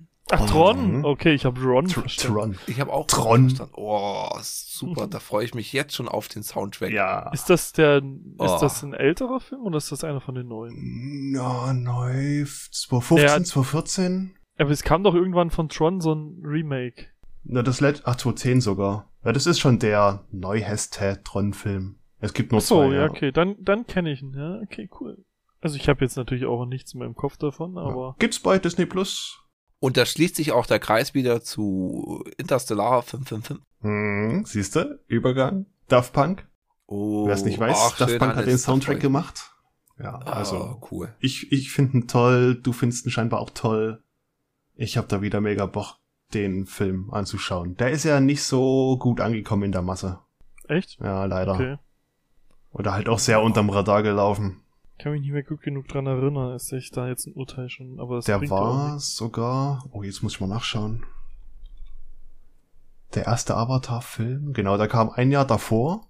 Ach, 0.42 0.50
Tron. 0.50 0.98
Mhm. 0.98 1.04
Okay, 1.04 1.34
ich 1.34 1.44
habe 1.44 1.60
Ron 1.62 1.86
Tr 1.86 2.00
verstanden. 2.02 2.34
Tron. 2.36 2.58
Ich 2.66 2.80
habe 2.80 2.92
auch 2.92 3.06
Tron. 3.06 3.48
verstanden. 3.50 3.72
Oh, 3.76 4.28
super. 4.42 5.06
Da 5.06 5.18
freue 5.20 5.44
ich 5.44 5.54
mich 5.54 5.72
jetzt 5.72 5.94
schon 5.94 6.08
auf 6.08 6.28
den 6.28 6.42
Soundtrack. 6.42 6.90
Ja. 6.92 7.30
Ist 7.32 7.50
das 7.50 7.72
der, 7.72 8.02
Oh. 8.38 8.44
ist 8.44 8.58
das 8.60 8.82
ein 8.82 8.94
älterer 8.94 9.40
Film 9.40 9.62
oder 9.62 9.76
ist 9.78 9.92
das 9.92 10.04
einer 10.04 10.20
von 10.20 10.34
den 10.34 10.48
neuen? 10.48 11.32
Ja, 11.34 11.72
neu, 11.72 12.44
2015, 12.70 13.18
Ja. 13.28 13.42
2014. 13.42 14.34
Aber 14.58 14.70
es 14.70 14.82
kam 14.82 15.02
doch 15.02 15.14
irgendwann 15.14 15.50
von 15.50 15.68
Tron 15.68 16.00
so 16.00 16.14
ein 16.14 16.40
Remake. 16.44 17.06
Na, 17.44 17.62
das 17.62 17.80
let, 17.80 18.02
ach, 18.04 18.16
2010 18.16 18.60
sogar. 18.60 19.10
Ja, 19.24 19.32
das 19.32 19.46
ist 19.46 19.58
schon 19.58 19.78
der 19.78 20.24
neueste 20.30 21.20
Tron-Film. 21.24 21.96
Es 22.20 22.32
gibt 22.32 22.52
nur 22.52 22.60
Ach 22.60 22.64
so, 22.64 22.76
zwei. 22.88 22.94
ja, 22.94 23.04
okay, 23.06 23.32
dann, 23.32 23.56
dann 23.60 23.86
kenne 23.86 24.10
ich 24.12 24.22
ihn. 24.22 24.32
Ja, 24.34 24.60
okay, 24.62 24.88
cool. 25.00 25.24
Also 25.60 25.76
ich 25.76 25.88
habe 25.88 26.04
jetzt 26.04 26.16
natürlich 26.16 26.44
auch 26.46 26.64
nichts 26.66 26.94
mehr 26.94 27.06
im 27.06 27.14
Kopf 27.14 27.36
davon, 27.36 27.74
Ja. 27.74 27.82
aber 27.82 28.16
Gibt's 28.18 28.38
bei 28.38 28.58
Disney 28.58 28.86
Plus. 28.86 29.40
Und 29.84 29.98
da 29.98 30.06
schließt 30.06 30.36
sich 30.36 30.52
auch 30.52 30.64
der 30.64 30.78
Kreis 30.78 31.12
wieder 31.12 31.42
zu 31.42 32.24
Interstellar 32.38 33.02
555. 33.02 33.62
Hm, 33.82 34.46
siehste, 34.46 35.04
Übergang. 35.08 35.66
Daft 35.88 36.14
Punk. 36.14 36.48
Oh, 36.86 37.26
Wer 37.26 37.34
es 37.34 37.44
nicht 37.44 37.58
weiß, 37.58 37.76
ach, 37.78 37.98
Daft 37.98 38.18
Punk 38.18 38.34
hat 38.34 38.46
den 38.46 38.56
Soundtrack 38.56 38.98
gemacht. 38.98 39.50
Ja, 39.98 40.16
mich. 40.20 40.26
also 40.26 40.56
Ah, 40.56 40.80
cool. 40.90 41.14
ich, 41.20 41.52
ich 41.52 41.70
finde 41.70 41.98
ihn 41.98 42.08
toll, 42.08 42.54
du 42.62 42.72
findest 42.72 43.04
ihn 43.04 43.10
scheinbar 43.10 43.40
auch 43.40 43.50
toll. 43.50 44.02
Ich 44.74 44.96
habe 44.96 45.06
da 45.06 45.20
wieder 45.20 45.42
mega 45.42 45.66
Bock, 45.66 45.98
den 46.32 46.64
Film 46.64 47.12
anzuschauen. 47.12 47.76
Der 47.76 47.90
ist 47.90 48.04
ja 48.04 48.20
nicht 48.20 48.42
so 48.42 48.96
gut 48.98 49.20
angekommen 49.20 49.64
in 49.64 49.72
der 49.72 49.82
Masse. 49.82 50.18
echt? 50.66 50.98
Ja, 50.98 51.26
leider. 51.26 51.52
Okay. 51.52 51.76
Oder 52.72 52.94
halt 52.94 53.10
auch 53.10 53.18
sehr 53.18 53.42
unterm 53.42 53.68
Radar 53.68 54.02
gelaufen. 54.02 54.62
Ich 54.96 55.02
kann 55.02 55.12
mich 55.12 55.22
nicht 55.22 55.32
mehr 55.32 55.42
gut 55.42 55.60
genug 55.62 55.88
dran 55.88 56.06
erinnern, 56.06 56.52
als 56.52 56.70
ich 56.72 56.90
da 56.90 57.08
jetzt 57.08 57.26
ein 57.26 57.34
Urteil 57.34 57.68
schon, 57.68 57.98
aber 57.98 58.16
das 58.16 58.26
Der 58.26 58.48
war 58.48 58.98
sogar, 59.00 59.84
oh, 59.90 60.02
jetzt 60.02 60.22
muss 60.22 60.34
ich 60.34 60.40
mal 60.40 60.46
nachschauen. 60.46 61.04
Der 63.14 63.26
erste 63.26 63.56
Avatar-Film, 63.56 64.52
genau, 64.52 64.76
der 64.76 64.88
kam 64.88 65.10
ein 65.10 65.30
Jahr 65.30 65.46
davor. 65.46 66.06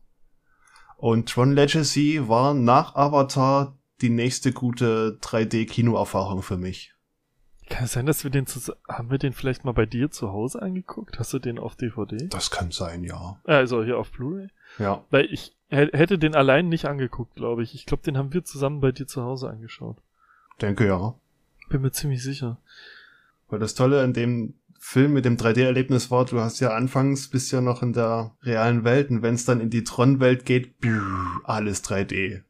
Und 0.96 1.28
Tron 1.28 1.52
Legacy 1.52 2.28
war 2.28 2.54
nach 2.54 2.94
Avatar 2.94 3.76
die 4.00 4.10
nächste 4.10 4.52
gute 4.52 5.18
3D-Kinoerfahrung 5.22 6.42
für 6.42 6.56
mich. 6.56 6.94
Kann 7.68 7.84
es 7.84 7.92
sein, 7.92 8.06
dass 8.06 8.24
wir 8.24 8.30
den 8.30 8.46
zusammen, 8.46 8.78
haben 8.88 9.10
wir 9.10 9.18
den 9.18 9.32
vielleicht 9.32 9.64
mal 9.64 9.72
bei 9.72 9.86
dir 9.86 10.10
zu 10.10 10.30
Hause 10.32 10.60
angeguckt? 10.60 11.18
Hast 11.18 11.32
du 11.32 11.38
den 11.38 11.58
auf 11.58 11.76
DVD? 11.76 12.28
Das 12.28 12.50
kann 12.50 12.70
sein, 12.70 13.04
ja. 13.04 13.40
Äh, 13.44 13.54
Also 13.54 13.82
hier 13.82 13.98
auf 13.98 14.12
Blu-ray? 14.12 14.48
Ja. 14.78 15.04
Weil 15.10 15.26
ich 15.26 15.56
hätte 15.74 16.18
den 16.18 16.34
allein 16.34 16.68
nicht 16.68 16.86
angeguckt, 16.86 17.34
glaube 17.34 17.62
ich. 17.62 17.74
Ich 17.74 17.86
glaube, 17.86 18.02
den 18.02 18.16
haben 18.16 18.32
wir 18.32 18.44
zusammen 18.44 18.80
bei 18.80 18.92
dir 18.92 19.06
zu 19.06 19.22
Hause 19.22 19.48
angeschaut. 19.50 19.96
Denke 20.60 20.86
ja. 20.86 21.14
Bin 21.68 21.82
mir 21.82 21.92
ziemlich 21.92 22.22
sicher. 22.22 22.58
Weil 23.48 23.58
das 23.58 23.74
Tolle 23.74 24.02
an 24.02 24.12
dem 24.12 24.54
Film 24.78 25.12
mit 25.14 25.24
dem 25.24 25.36
3D-Erlebnis 25.36 26.10
war, 26.10 26.24
du 26.26 26.40
hast 26.40 26.60
ja 26.60 26.74
anfangs, 26.74 27.28
bist 27.28 27.50
ja 27.52 27.60
noch 27.60 27.82
in 27.82 27.92
der 27.94 28.32
realen 28.42 28.84
Welt 28.84 29.10
und 29.10 29.22
wenn 29.22 29.34
es 29.34 29.44
dann 29.46 29.60
in 29.60 29.70
die 29.70 29.82
Tron-Welt 29.84 30.44
geht, 30.44 30.74
alles 31.44 31.82
3D. 31.84 32.42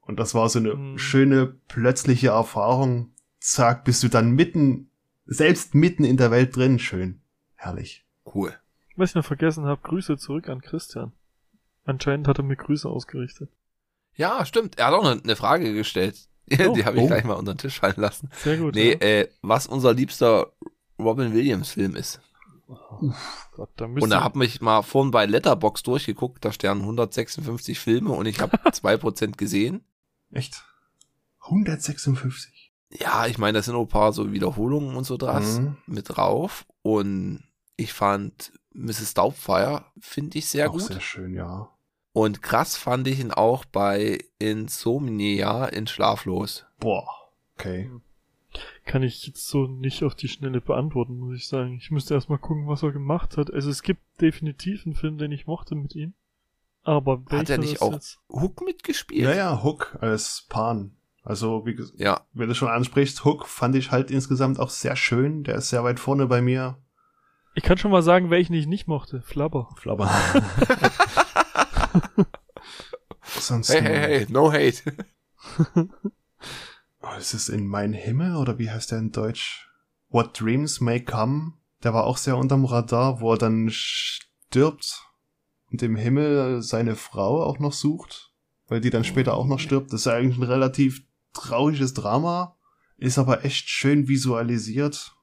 Und 0.00 0.18
das 0.18 0.34
war 0.34 0.48
so 0.48 0.58
eine 0.58 0.74
Mhm. 0.74 0.98
schöne, 0.98 1.54
plötzliche 1.68 2.28
Erfahrung. 2.28 3.10
Zack, 3.40 3.84
bist 3.84 4.02
du 4.02 4.08
dann 4.08 4.30
mitten, 4.32 4.88
selbst 5.26 5.74
mitten 5.74 6.04
in 6.04 6.16
der 6.16 6.30
Welt 6.30 6.56
drin. 6.56 6.78
Schön. 6.78 7.20
Herrlich. 7.56 8.04
Cool. 8.34 8.52
Was 8.96 9.10
ich 9.10 9.14
noch 9.14 9.24
vergessen 9.24 9.64
habe, 9.66 9.80
Grüße 9.82 10.16
zurück 10.16 10.48
an 10.48 10.60
Christian. 10.60 11.12
Anscheinend 11.84 12.28
hat 12.28 12.38
er 12.38 12.44
mir 12.44 12.56
Grüße 12.56 12.88
ausgerichtet. 12.88 13.50
Ja, 14.14 14.44
stimmt. 14.44 14.78
Er 14.78 14.86
hat 14.88 14.94
auch 14.94 15.04
eine, 15.04 15.22
eine 15.22 15.36
Frage 15.36 15.72
gestellt. 15.74 16.16
Oh, 16.68 16.74
Die 16.74 16.84
habe 16.84 16.96
ich 16.98 17.04
oh. 17.04 17.06
gleich 17.06 17.24
mal 17.24 17.34
unter 17.34 17.54
den 17.54 17.58
Tisch 17.58 17.78
fallen 17.80 17.94
lassen. 17.96 18.28
Sehr 18.36 18.58
gut. 18.58 18.74
Nee, 18.74 18.92
ja. 18.92 18.98
äh, 19.00 19.28
was 19.40 19.66
unser 19.68 19.94
liebster 19.94 20.52
Robin 20.98 21.32
Williams 21.32 21.70
Film 21.70 21.96
ist. 21.96 22.20
Gott, 23.52 23.70
da 23.76 23.86
Und 23.86 24.10
da 24.10 24.22
hab 24.22 24.36
mich 24.36 24.60
mal 24.60 24.82
vorhin 24.82 25.12
bei 25.12 25.24
Letterbox 25.24 25.82
durchgeguckt, 25.82 26.44
da 26.44 26.52
stehen 26.52 26.80
156 26.80 27.78
Filme 27.78 28.10
und 28.12 28.26
ich 28.26 28.40
habe 28.40 28.56
2% 28.70 29.36
gesehen. 29.36 29.84
Echt? 30.30 30.64
156. 31.44 32.72
Ja, 32.98 33.26
ich 33.26 33.38
meine, 33.38 33.58
da 33.58 33.62
sind 33.62 33.74
noch 33.74 33.82
ein 33.82 33.88
paar 33.88 34.12
so 34.12 34.32
Wiederholungen 34.32 34.96
und 34.96 35.04
so 35.04 35.16
dran 35.16 35.42
Mhm. 35.44 35.76
mit 35.86 36.16
drauf. 36.16 36.66
Und 36.82 37.44
Ich 37.76 37.92
fand 37.94 38.52
Mrs. 38.74 39.14
Doubtfire, 39.14 39.84
finde 40.00 40.38
ich 40.38 40.48
sehr 40.48 40.68
Auch 40.68 40.72
gut. 40.72 40.82
sehr 40.82 41.00
schön, 41.00 41.34
ja. 41.34 41.68
Und 42.12 42.42
krass 42.42 42.76
fand 42.76 43.06
ich 43.08 43.20
ihn 43.20 43.30
auch 43.30 43.64
bei 43.64 44.18
Insomnia 44.38 45.66
in 45.66 45.86
Schlaflos. 45.86 46.64
Boah, 46.78 47.06
okay. 47.56 47.90
Kann 48.84 49.02
ich 49.02 49.26
jetzt 49.26 49.48
so 49.48 49.66
nicht 49.66 50.02
auf 50.02 50.14
die 50.14 50.28
Schnelle 50.28 50.60
beantworten, 50.60 51.18
muss 51.18 51.36
ich 51.36 51.48
sagen. 51.48 51.76
Ich 51.78 51.90
müsste 51.90 52.14
erstmal 52.14 52.38
gucken, 52.38 52.66
was 52.66 52.82
er 52.82 52.92
gemacht 52.92 53.36
hat. 53.38 53.50
Also 53.52 53.70
es 53.70 53.82
gibt 53.82 54.02
definitiv 54.20 54.84
einen 54.84 54.94
Film, 54.94 55.16
den 55.16 55.32
ich 55.32 55.46
mochte 55.46 55.74
mit 55.74 55.94
ihm. 55.94 56.12
Aber 56.82 57.22
welcher 57.30 57.54
er 57.54 57.58
nicht 57.58 57.80
auch- 57.80 57.92
jetzt? 57.92 58.18
Hook 58.28 58.60
mitgespielt. 58.62 59.22
Ja, 59.22 59.34
ja, 59.34 59.62
Hook 59.62 59.96
als 60.00 60.44
Pan. 60.48 60.96
Also, 61.22 61.64
wie 61.64 61.74
gesagt, 61.76 62.00
Ja, 62.00 62.22
wenn 62.32 62.48
du 62.48 62.54
schon 62.54 62.68
ansprichst, 62.68 63.24
Hook 63.24 63.46
fand 63.46 63.76
ich 63.76 63.92
halt 63.92 64.10
insgesamt 64.10 64.58
auch 64.58 64.70
sehr 64.70 64.96
schön. 64.96 65.44
Der 65.44 65.54
ist 65.54 65.68
sehr 65.70 65.84
weit 65.84 66.00
vorne 66.00 66.26
bei 66.26 66.42
mir. 66.42 66.76
Ich 67.54 67.62
kann 67.62 67.78
schon 67.78 67.90
mal 67.90 68.02
sagen, 68.02 68.30
welchen 68.30 68.54
ich 68.54 68.66
nicht 68.66 68.88
mochte. 68.88 69.22
Flubber. 69.22 69.68
Flabber. 69.76 70.10
Sonst 73.22 73.70
hey, 73.70 73.82
hey, 73.82 73.96
hey, 73.96 74.26
no 74.30 74.52
hate. 74.52 74.96
Oh, 77.04 77.18
ist 77.18 77.34
es 77.34 77.48
in 77.48 77.66
Mein 77.66 77.92
Himmel 77.92 78.36
oder 78.36 78.60
wie 78.60 78.70
heißt 78.70 78.92
der 78.92 79.00
in 79.00 79.10
Deutsch? 79.10 79.68
What 80.08 80.40
Dreams 80.40 80.80
May 80.80 81.04
Come. 81.04 81.54
Der 81.82 81.92
war 81.92 82.04
auch 82.04 82.16
sehr 82.16 82.36
unterm 82.36 82.64
Radar, 82.64 83.20
wo 83.20 83.32
er 83.32 83.38
dann 83.38 83.70
stirbt 83.70 85.04
und 85.72 85.82
im 85.82 85.96
Himmel 85.96 86.62
seine 86.62 86.94
Frau 86.94 87.42
auch 87.42 87.58
noch 87.58 87.72
sucht, 87.72 88.32
weil 88.68 88.80
die 88.80 88.90
dann 88.90 89.02
später 89.02 89.34
auch 89.34 89.46
noch 89.46 89.58
stirbt. 89.58 89.92
Das 89.92 90.02
ist 90.02 90.06
eigentlich 90.06 90.38
ein 90.38 90.44
relativ 90.44 91.02
trauriges 91.32 91.92
Drama, 91.92 92.56
ist 92.98 93.18
aber 93.18 93.44
echt 93.44 93.68
schön 93.68 94.06
visualisiert. 94.06 95.16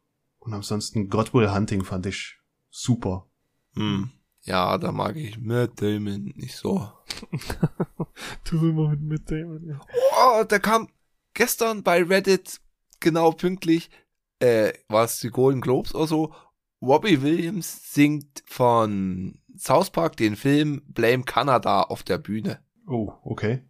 Und 0.50 0.56
ansonsten 0.56 1.10
God 1.10 1.32
Will 1.36 1.54
Hunting 1.54 1.84
fand 1.84 2.08
ich 2.08 2.40
super. 2.72 3.28
Hm. 3.76 4.10
Ja, 4.42 4.80
da 4.80 4.92
mag 4.92 5.16
ich 5.16 5.38
Matt 5.38 5.80
Damon 5.80 6.34
nicht 6.36 6.56
so. 6.56 6.92
Du 8.50 8.58
immer 8.68 8.90
mit, 8.90 9.02
mit 9.02 9.32
Damon, 9.32 9.64
ja. 9.64 9.80
Oh, 10.18 10.44
da 10.44 10.58
kam 10.58 10.90
gestern 11.36 11.84
bei 11.84 12.02
Reddit 12.02 12.60
genau 13.00 13.32
pünktlich, 13.32 13.92
äh, 14.40 14.74
war 14.88 15.04
es 15.04 15.20
die 15.20 15.30
Golden 15.30 15.62
Globes 15.62 15.94
oder 15.94 16.08
so, 16.08 16.34
Robbie 16.82 17.22
Williams 17.22 17.94
singt 17.94 18.44
von 18.48 19.40
South 19.56 19.92
Park 19.92 20.18
den 20.18 20.36
Film 20.36 20.82
Blame 20.88 21.26
Canada 21.26 21.84
auf 21.84 22.02
der 22.02 22.18
Bühne. 22.18 22.60
Oh, 22.88 23.14
okay. 23.24 23.64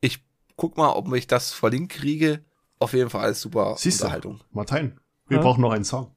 Ich 0.00 0.24
guck 0.54 0.76
mal, 0.76 0.92
ob 0.92 1.12
ich 1.14 1.26
das 1.26 1.52
verlinkt 1.52 1.94
kriege. 1.94 2.44
Auf 2.78 2.92
jeden 2.92 3.10
Fall 3.10 3.34
super 3.34 3.74
Siehst 3.76 4.00
du? 4.00 4.04
Unterhaltung. 4.04 4.40
Martin, 4.52 5.00
wir 5.28 5.38
Ja? 5.38 5.42
brauchen 5.42 5.60
noch 5.60 5.72
einen 5.72 5.84
Song. 5.84 6.14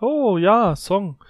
Oh, 0.00 0.38
ja, 0.38 0.76
Song. 0.76 1.22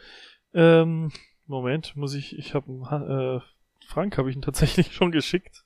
Ähm, 0.54 1.10
Moment, 1.46 1.96
muss 1.96 2.14
ich, 2.14 2.38
ich 2.38 2.54
habe, 2.54 3.42
äh, 3.42 3.86
Frank 3.86 4.16
habe 4.18 4.30
ich 4.30 4.36
ihn 4.36 4.42
tatsächlich 4.42 4.92
schon 4.94 5.10
geschickt. 5.10 5.64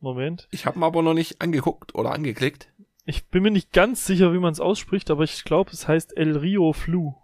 Moment. 0.00 0.48
Ich 0.50 0.66
habe 0.66 0.78
ihn 0.78 0.82
aber 0.82 1.02
noch 1.02 1.14
nicht 1.14 1.40
angeguckt 1.42 1.94
oder 1.94 2.12
angeklickt. 2.12 2.68
Ich 3.04 3.26
bin 3.28 3.42
mir 3.42 3.50
nicht 3.50 3.72
ganz 3.72 4.06
sicher, 4.06 4.32
wie 4.32 4.38
man 4.38 4.52
es 4.52 4.60
ausspricht, 4.60 5.10
aber 5.10 5.24
ich 5.24 5.44
glaube, 5.44 5.70
es 5.72 5.88
heißt 5.88 6.16
El 6.16 6.36
Rio 6.36 6.72
Flu. 6.72 7.14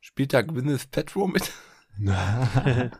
Spielt 0.00 0.32
da 0.34 0.42
Gwyneth 0.42 0.90
Petro 0.90 1.26
mit? 1.26 1.50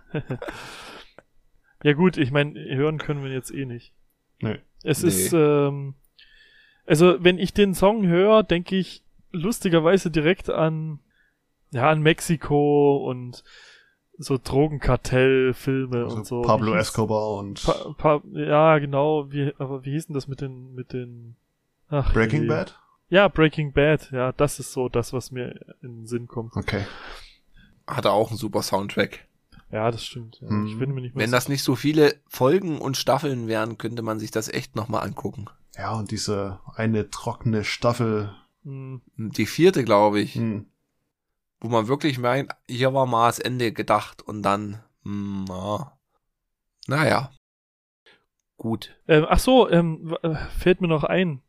Ja 1.83 1.93
gut, 1.93 2.17
ich 2.17 2.31
meine, 2.31 2.59
hören 2.75 2.97
können 2.99 3.23
wir 3.23 3.31
jetzt 3.31 3.51
eh 3.53 3.67
nicht. 3.67 3.93
Nö. 4.41 4.57
Es 4.83 5.03
Nee. 5.03 5.09
ist, 5.09 5.33
ähm, 5.35 5.95
also 6.87 7.23
wenn 7.23 7.39
ich 7.39 7.53
den 7.53 7.75
Song 7.75 8.07
höre, 8.07 8.43
denke 8.43 8.77
ich 8.77 9.04
lustigerweise 9.35 10.11
direkt 10.11 10.49
an, 10.51 11.01
ja, 11.71 11.91
an 11.91 12.01
Mexiko 12.01 12.97
und 13.09 13.45
so 14.17 14.39
Drogenkartellfilme 14.39 16.05
Also 16.05 16.17
und 16.17 16.27
so. 16.27 16.43
Pablo 16.43 16.75
Escobar 16.75 17.37
und 17.39 17.63
Pa 17.65 17.95
pa 17.99 18.23
ja, 18.33 18.79
genau, 18.79 19.31
wie, 19.33 19.53
aber 19.59 19.85
wie 19.85 19.93
hieß 19.93 20.07
denn 20.07 20.15
das 20.15 20.29
mit 20.29 20.41
den, 20.41 20.75
mit 20.75 20.93
den, 20.93 21.37
ach, 21.89 22.13
Breaking 22.13 22.43
je. 22.43 22.49
Bad? 22.49 22.79
Ja, 23.09 23.29
Breaking 23.29 23.73
Bad, 23.73 24.11
ja, 24.13 24.33
das 24.33 24.61
ist 24.61 24.73
so 24.73 24.89
das, 24.89 25.13
was 25.13 25.31
mir 25.31 25.61
in 25.83 26.01
den 26.01 26.07
Sinn 26.07 26.27
kommt. 26.27 26.57
Okay. 26.57 26.87
Hat 27.87 28.05
er 28.05 28.13
auch 28.13 28.31
einen 28.31 28.39
super 28.39 28.63
Soundtrack. 28.63 29.27
Ja, 29.71 29.91
das 29.91 30.05
stimmt. 30.05 30.41
Ja. 30.41 30.49
Hm. 30.49 30.67
Ich 30.67 30.79
bin 30.79 30.95
mir 30.95 31.01
nicht 31.01 31.17
Wenn 31.17 31.33
das 31.33 31.49
nicht 31.49 31.65
so 31.65 31.75
viele 31.75 32.15
Folgen 32.29 32.79
und 32.79 32.97
Staffeln 32.97 33.49
wären, 33.49 33.77
könnte 33.77 34.03
man 34.03 34.21
sich 34.21 34.31
das 34.31 34.49
echt 34.49 34.77
nochmal 34.77 35.05
angucken. 35.05 35.47
Ja, 35.77 35.95
und 35.95 36.13
diese 36.13 36.61
eine 36.77 37.11
trockene 37.11 37.65
Staffel. 37.65 38.33
Hm, 38.65 39.01
Die 39.17 39.47
vierte, 39.47 39.85
glaube 39.85 40.21
ich, 40.21 40.35
Hm. 40.35 40.67
wo 41.61 41.69
man 41.69 41.89
wirklich 41.89 42.19
meint, 42.19 42.51
hier 42.69 42.93
war 42.95 43.07
mal 43.07 43.29
das 43.29 43.39
Ende 43.39 43.73
gedacht 43.73 44.23
und 44.23 44.43
dann, 44.43 44.83
hm, 45.05 45.45
na, 45.49 45.99
naja. 46.87 47.31
Gut. 48.57 48.97
Ähm, 49.09 49.27
ach 49.29 49.39
so, 49.39 49.69
ähm, 49.69 50.17
äh, 50.23 50.35
fällt 50.59 50.81
mir 50.81 50.89
noch 50.89 51.05
ein. 51.05 51.43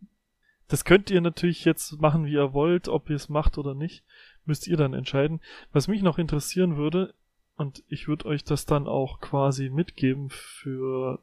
Das 0.67 0.83
könnt 0.83 1.11
ihr 1.11 1.21
natürlich 1.21 1.63
jetzt 1.63 2.01
machen, 2.01 2.25
wie 2.25 2.33
ihr 2.33 2.53
wollt, 2.53 2.87
ob 2.87 3.09
ihr 3.09 3.15
es 3.15 3.29
macht 3.29 3.57
oder 3.57 3.75
nicht, 3.75 4.03
müsst 4.45 4.67
ihr 4.67 4.77
dann 4.77 4.93
entscheiden. 4.93 5.39
Was 5.71 5.87
mich 5.87 6.01
noch 6.01 6.17
interessieren 6.17 6.75
würde, 6.75 7.13
und 7.57 7.83
ich 7.87 8.07
würde 8.07 8.25
euch 8.25 8.43
das 8.43 8.65
dann 8.65 8.87
auch 8.87 9.21
quasi 9.21 9.69
mitgeben 9.69 10.29
für, 10.29 11.19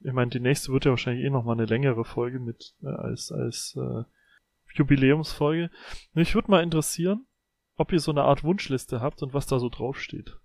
ich 0.00 0.12
meine, 0.12 0.30
die 0.30 0.40
nächste 0.40 0.72
wird 0.72 0.84
ja 0.86 0.90
wahrscheinlich 0.92 1.24
eh 1.24 1.30
nochmal 1.30 1.56
eine 1.56 1.66
längere 1.66 2.04
Folge 2.04 2.40
mit 2.40 2.74
äh, 2.82 2.88
als 2.88 3.30
als 3.30 3.76
äh, 3.76 4.02
Jubiläumsfolge. 4.76 5.70
Mich 6.14 6.34
würde 6.34 6.50
mal 6.50 6.62
interessieren, 6.62 7.26
ob 7.76 7.92
ihr 7.92 8.00
so 8.00 8.10
eine 8.10 8.22
Art 8.22 8.44
Wunschliste 8.44 9.00
habt 9.00 9.22
und 9.22 9.34
was 9.34 9.46
da 9.46 9.58
so 9.58 9.68
draufsteht. 9.68 10.38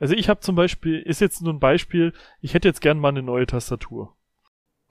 Also 0.00 0.14
ich 0.14 0.28
habe 0.28 0.40
zum 0.40 0.54
Beispiel, 0.54 1.00
ist 1.00 1.20
jetzt 1.20 1.42
nur 1.42 1.52
ein 1.52 1.60
Beispiel, 1.60 2.12
ich 2.40 2.54
hätte 2.54 2.68
jetzt 2.68 2.80
gern 2.80 2.98
mal 2.98 3.08
eine 3.08 3.22
neue 3.22 3.46
Tastatur. 3.46 4.16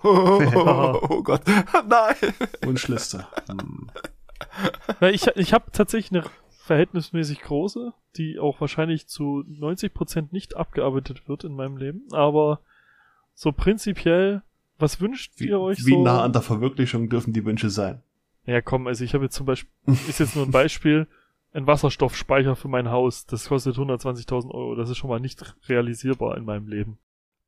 Oh, 0.03 1.21
Gott, 1.23 1.41
nein. 1.87 2.15
Wunschliste. 2.63 3.27
Hm. 3.47 3.89
Weil 4.99 5.15
ich, 5.15 5.27
ich 5.35 5.53
habe 5.53 5.71
tatsächlich 5.71 6.11
eine 6.11 6.29
verhältnismäßig 6.49 7.41
große, 7.41 7.93
die 8.17 8.39
auch 8.39 8.59
wahrscheinlich 8.61 9.07
zu 9.07 9.43
90% 9.47 10.27
nicht 10.31 10.55
abgearbeitet 10.55 11.27
wird 11.27 11.45
in 11.45 11.53
meinem 11.55 11.77
Leben, 11.77 12.03
aber 12.11 12.59
so 13.33 13.51
prinzipiell, 13.51 14.43
was 14.77 14.99
wünscht 14.99 15.33
Wie, 15.37 15.47
ihr 15.47 15.59
euch 15.59 15.85
wie 15.85 15.91
so? 15.91 16.03
nah 16.03 16.23
an 16.23 16.33
der 16.33 16.41
Verwirklichung 16.41 17.09
dürfen 17.09 17.33
die 17.33 17.45
Wünsche 17.45 17.69
sein? 17.69 18.03
Ja, 18.47 18.61
komm, 18.61 18.87
also 18.87 19.03
ich 19.03 19.13
habe 19.13 19.25
jetzt 19.25 19.35
zum 19.35 19.45
Beispiel, 19.45 19.69
ist 20.07 20.19
jetzt 20.19 20.35
nur 20.35 20.45
ein 20.45 20.51
Beispiel, 20.51 21.07
ein 21.53 21.67
Wasserstoffspeicher 21.67 22.55
für 22.55 22.69
mein 22.69 22.89
Haus, 22.89 23.25
das 23.25 23.49
kostet 23.49 23.75
120.000 23.75 24.49
Euro, 24.51 24.75
das 24.75 24.89
ist 24.89 24.97
schon 24.97 25.09
mal 25.09 25.19
nicht 25.19 25.55
realisierbar 25.67 26.37
in 26.37 26.45
meinem 26.45 26.67
Leben. 26.67 26.97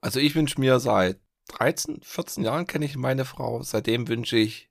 Also 0.02 0.20
ich 0.20 0.36
wünsche 0.36 0.60
mir 0.60 0.80
seit 0.80 1.20
13, 1.48 2.02
14 2.02 2.44
Jahren 2.44 2.68
kenne 2.68 2.86
ich 2.86 2.96
meine 2.96 3.26
Frau. 3.26 3.62
Seitdem 3.64 4.08
wünsche 4.08 4.38
ich 4.38 4.70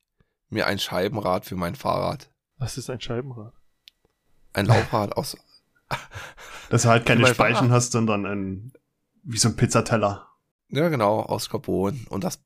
mir 0.48 0.66
ein 0.66 0.78
Scheibenrad 0.78 1.44
für 1.44 1.56
mein 1.56 1.74
Fahrrad. 1.74 2.30
Was 2.56 2.78
ist 2.78 2.88
ein 2.88 3.00
Scheibenrad? 3.00 3.52
Ein 4.52 4.66
Laufrad 4.66 5.16
aus. 5.16 5.36
Dass 6.70 6.82
du 6.82 6.88
halt 6.88 7.06
keine 7.06 7.26
Speichen 7.26 7.56
Fahrrad. 7.56 7.70
hast, 7.70 7.92
sondern 7.92 8.26
ein, 8.26 8.72
wie 9.22 9.38
so 9.38 9.48
ein 9.48 9.56
Pizzateller. 9.56 10.28
Ja, 10.68 10.88
genau, 10.88 11.20
aus 11.20 11.50
Carbon. 11.50 12.06
Und 12.08 12.24
das 12.24 12.42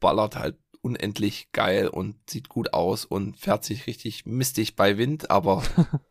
ballert 0.00 0.36
halt 0.36 0.56
unendlich 0.82 1.50
geil 1.52 1.88
und 1.88 2.16
sieht 2.28 2.48
gut 2.48 2.74
aus 2.74 3.04
und 3.04 3.38
fährt 3.38 3.64
sich 3.64 3.86
richtig 3.86 4.26
mistig 4.26 4.76
bei 4.76 4.98
Wind, 4.98 5.30
aber 5.30 5.62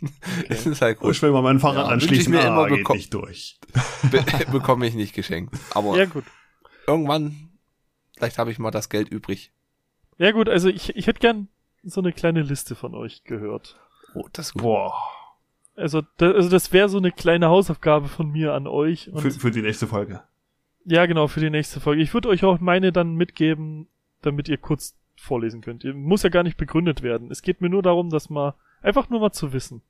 es 0.48 0.66
ist 0.66 0.80
halt 0.82 0.98
Oh, 1.00 1.06
gut. 1.06 1.16
ich 1.16 1.22
will 1.22 1.32
mal 1.32 1.42
mein 1.42 1.58
Fahrrad 1.58 1.86
Ja, 1.86 1.92
wünsch 1.92 2.04
ich 2.04 2.10
anschließen, 2.10 2.32
mir 2.32 2.44
ah, 2.44 2.66
immer 2.66 2.76
geht 2.76 2.88
nicht 2.88 3.12
durch. 3.14 3.58
Be 4.10 4.24
bekomme 4.52 4.86
ich 4.86 4.94
nicht 4.94 5.14
geschenkt. 5.14 5.54
Aber 5.74 5.96
Ja 5.96 6.04
gut. 6.06 6.24
irgendwann, 6.86 7.50
vielleicht 8.16 8.38
habe 8.38 8.50
ich 8.52 8.58
mal 8.58 8.70
das 8.70 8.88
Geld 8.88 9.08
übrig. 9.08 9.52
Ja 10.18 10.30
gut, 10.32 10.48
also 10.48 10.68
ich, 10.68 10.94
ich 10.96 11.06
hätte 11.06 11.20
gern 11.20 11.48
so 11.82 12.00
eine 12.00 12.12
kleine 12.12 12.42
Liste 12.42 12.74
von 12.74 12.94
euch 12.94 13.24
gehört. 13.24 13.78
Oh, 14.14 14.26
das. 14.32 14.52
Boah. 14.52 14.94
Also, 15.76 16.02
da, 16.16 16.32
also 16.32 16.48
das 16.48 16.72
wäre 16.72 16.88
so 16.88 16.98
eine 16.98 17.12
kleine 17.12 17.48
Hausaufgabe 17.48 18.08
von 18.08 18.30
mir 18.30 18.52
an 18.52 18.66
euch. 18.66 19.10
Und 19.12 19.20
Für, 19.20 19.30
für 19.30 19.50
die 19.52 19.62
nächste 19.62 19.86
Folge. 19.86 20.22
ja, 20.84 21.06
genau, 21.06 21.28
für 21.28 21.38
die 21.40 21.50
nächste 21.50 21.78
Folge. 21.80 22.02
Ich 22.02 22.12
würde 22.14 22.28
euch 22.30 22.42
auch 22.44 22.58
meine 22.58 22.90
dann 22.90 23.14
mitgeben, 23.14 23.86
damit 24.28 24.48
ihr 24.48 24.58
kurz 24.58 24.94
vorlesen 25.16 25.60
könnt. 25.60 25.84
Ihr 25.84 25.94
muss 25.94 26.22
ja 26.22 26.28
gar 26.28 26.42
nicht 26.42 26.56
begründet 26.56 27.02
werden. 27.02 27.30
Es 27.30 27.42
geht 27.42 27.60
mir 27.60 27.68
nur 27.68 27.82
darum, 27.82 28.10
dass 28.10 28.30
mal 28.30 28.54
einfach 28.82 29.08
nur 29.10 29.20
mal 29.20 29.32
zu 29.32 29.52
wissen. 29.52 29.82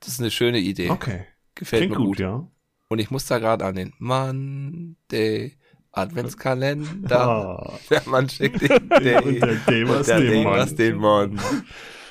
Das 0.00 0.08
ist 0.10 0.20
eine 0.20 0.30
schöne 0.30 0.58
Idee. 0.58 0.90
Okay. 0.90 1.26
Gefällt 1.54 1.80
Klingt 1.82 1.92
mir 1.92 1.98
gut, 1.98 2.06
gut. 2.06 2.20
ja. 2.20 2.46
Und 2.88 2.98
ich 2.98 3.10
muss 3.10 3.26
da 3.26 3.38
gerade 3.38 3.64
an 3.64 3.74
den 3.74 3.92
Monday 3.98 5.56
Adventskalender. 5.92 7.20
Ah. 7.20 7.78
Der 7.90 8.02
Mann 8.06 8.28
schickt 8.28 8.60
den 8.62 8.88
Day. 8.88 9.16
Und 9.22 9.40
der 9.40 9.54
Day 9.56 9.88
was 9.88 10.06
der 10.06 10.20
Day 10.20 10.44
Mann. 10.44 10.54
was 10.58 10.74
den 10.74 10.96
Mann. 10.96 11.40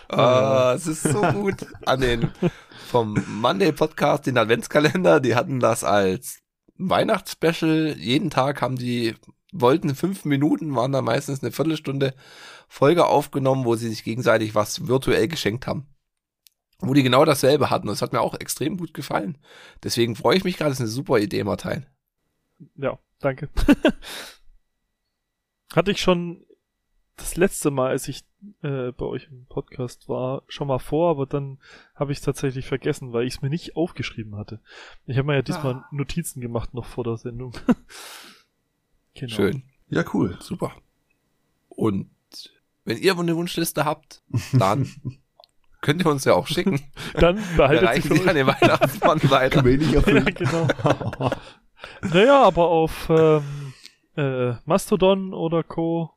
Ah, 0.09 0.73
es 0.75 0.87
ist 0.87 1.03
so 1.03 1.21
gut. 1.21 1.65
An 1.85 2.01
den 2.01 2.29
vom 2.89 3.17
Monday 3.27 3.71
Podcast, 3.71 4.27
den 4.27 4.37
Adventskalender, 4.37 5.19
die 5.19 5.35
hatten 5.35 5.59
das 5.59 5.83
als 5.83 6.41
Weihnachtsspecial. 6.77 7.95
Jeden 7.97 8.29
Tag 8.29 8.61
haben 8.61 8.75
die, 8.75 9.15
wollten 9.51 9.95
fünf 9.95 10.25
Minuten, 10.25 10.75
waren 10.75 10.91
da 10.91 11.01
meistens 11.01 11.43
eine 11.43 11.51
Viertelstunde 11.51 12.13
Folge 12.67 13.05
aufgenommen, 13.05 13.65
wo 13.65 13.75
sie 13.75 13.89
sich 13.89 14.03
gegenseitig 14.03 14.55
was 14.55 14.87
virtuell 14.87 15.27
geschenkt 15.27 15.67
haben. 15.67 15.87
wo 16.79 16.93
die 16.93 17.03
genau 17.03 17.25
dasselbe 17.25 17.69
hatten. 17.69 17.87
Und 17.87 17.93
das 17.93 18.01
hat 18.01 18.13
mir 18.13 18.21
auch 18.21 18.39
extrem 18.39 18.77
gut 18.77 18.93
gefallen. 18.93 19.37
Deswegen 19.83 20.15
freue 20.15 20.37
ich 20.37 20.43
mich 20.43 20.57
gerade, 20.57 20.71
das 20.71 20.79
ist 20.79 20.85
eine 20.85 20.89
super 20.89 21.19
Idee, 21.19 21.43
Martin. 21.43 21.85
Ja, 22.75 22.97
danke. 23.19 23.49
Hatte 25.75 25.91
ich 25.91 26.01
schon 26.01 26.45
das 27.17 27.35
letzte 27.37 27.69
Mal, 27.71 27.91
als 27.91 28.07
ich 28.07 28.23
äh, 28.63 28.91
bei 28.93 29.05
euch 29.05 29.27
im 29.29 29.45
Podcast 29.45 30.09
war, 30.09 30.41
schon 30.47 30.67
mal 30.67 30.79
vor, 30.79 31.11
aber 31.11 31.27
dann 31.27 31.59
habe 31.93 32.11
ich 32.11 32.17
es 32.17 32.23
tatsächlich 32.23 32.65
vergessen, 32.65 33.13
weil 33.13 33.27
ich 33.27 33.35
es 33.35 33.41
mir 33.43 33.49
nicht 33.49 33.75
aufgeschrieben 33.75 34.35
hatte. 34.35 34.59
Ich 35.05 35.17
habe 35.17 35.27
mir 35.27 35.35
ja 35.35 35.41
diesmal 35.43 35.75
Ah. 35.75 35.87
Notizen 35.91 36.41
gemacht 36.41 36.73
noch 36.73 36.85
vor 36.85 37.03
der 37.03 37.17
Sendung. 37.17 37.53
genau. 39.13 39.35
Schön. 39.35 39.63
Ja, 39.89 40.03
cool. 40.13 40.37
Super. 40.41 40.71
Und 41.69 42.09
wenn 42.85 42.97
ihr 42.97 43.17
eine 43.17 43.35
Wunschliste 43.35 43.85
habt, 43.85 44.23
dann 44.53 44.89
könnt 45.81 46.03
ihr 46.03 46.09
uns 46.11 46.25
ja 46.25 46.33
auch 46.33 46.47
schicken. 46.47 46.81
Dann 47.13 47.37
Wir 47.37 47.57
behaltet 47.57 48.03
sie 48.03 48.07
für 48.09 48.13
die 48.15 48.29
an 48.29 48.35
den 48.35 48.47
Weihnachtsmann 48.47 49.19
weiter. 49.29 49.67
Ja, 49.67 50.01
genau. 50.23 50.67
Naja, 52.13 52.43
aber 52.43 52.67
auf 52.67 53.09
ähm, 53.09 53.73
äh, 54.15 54.53
Mastodon 54.65 55.33
oder 55.33 55.63
Co. 55.63 56.11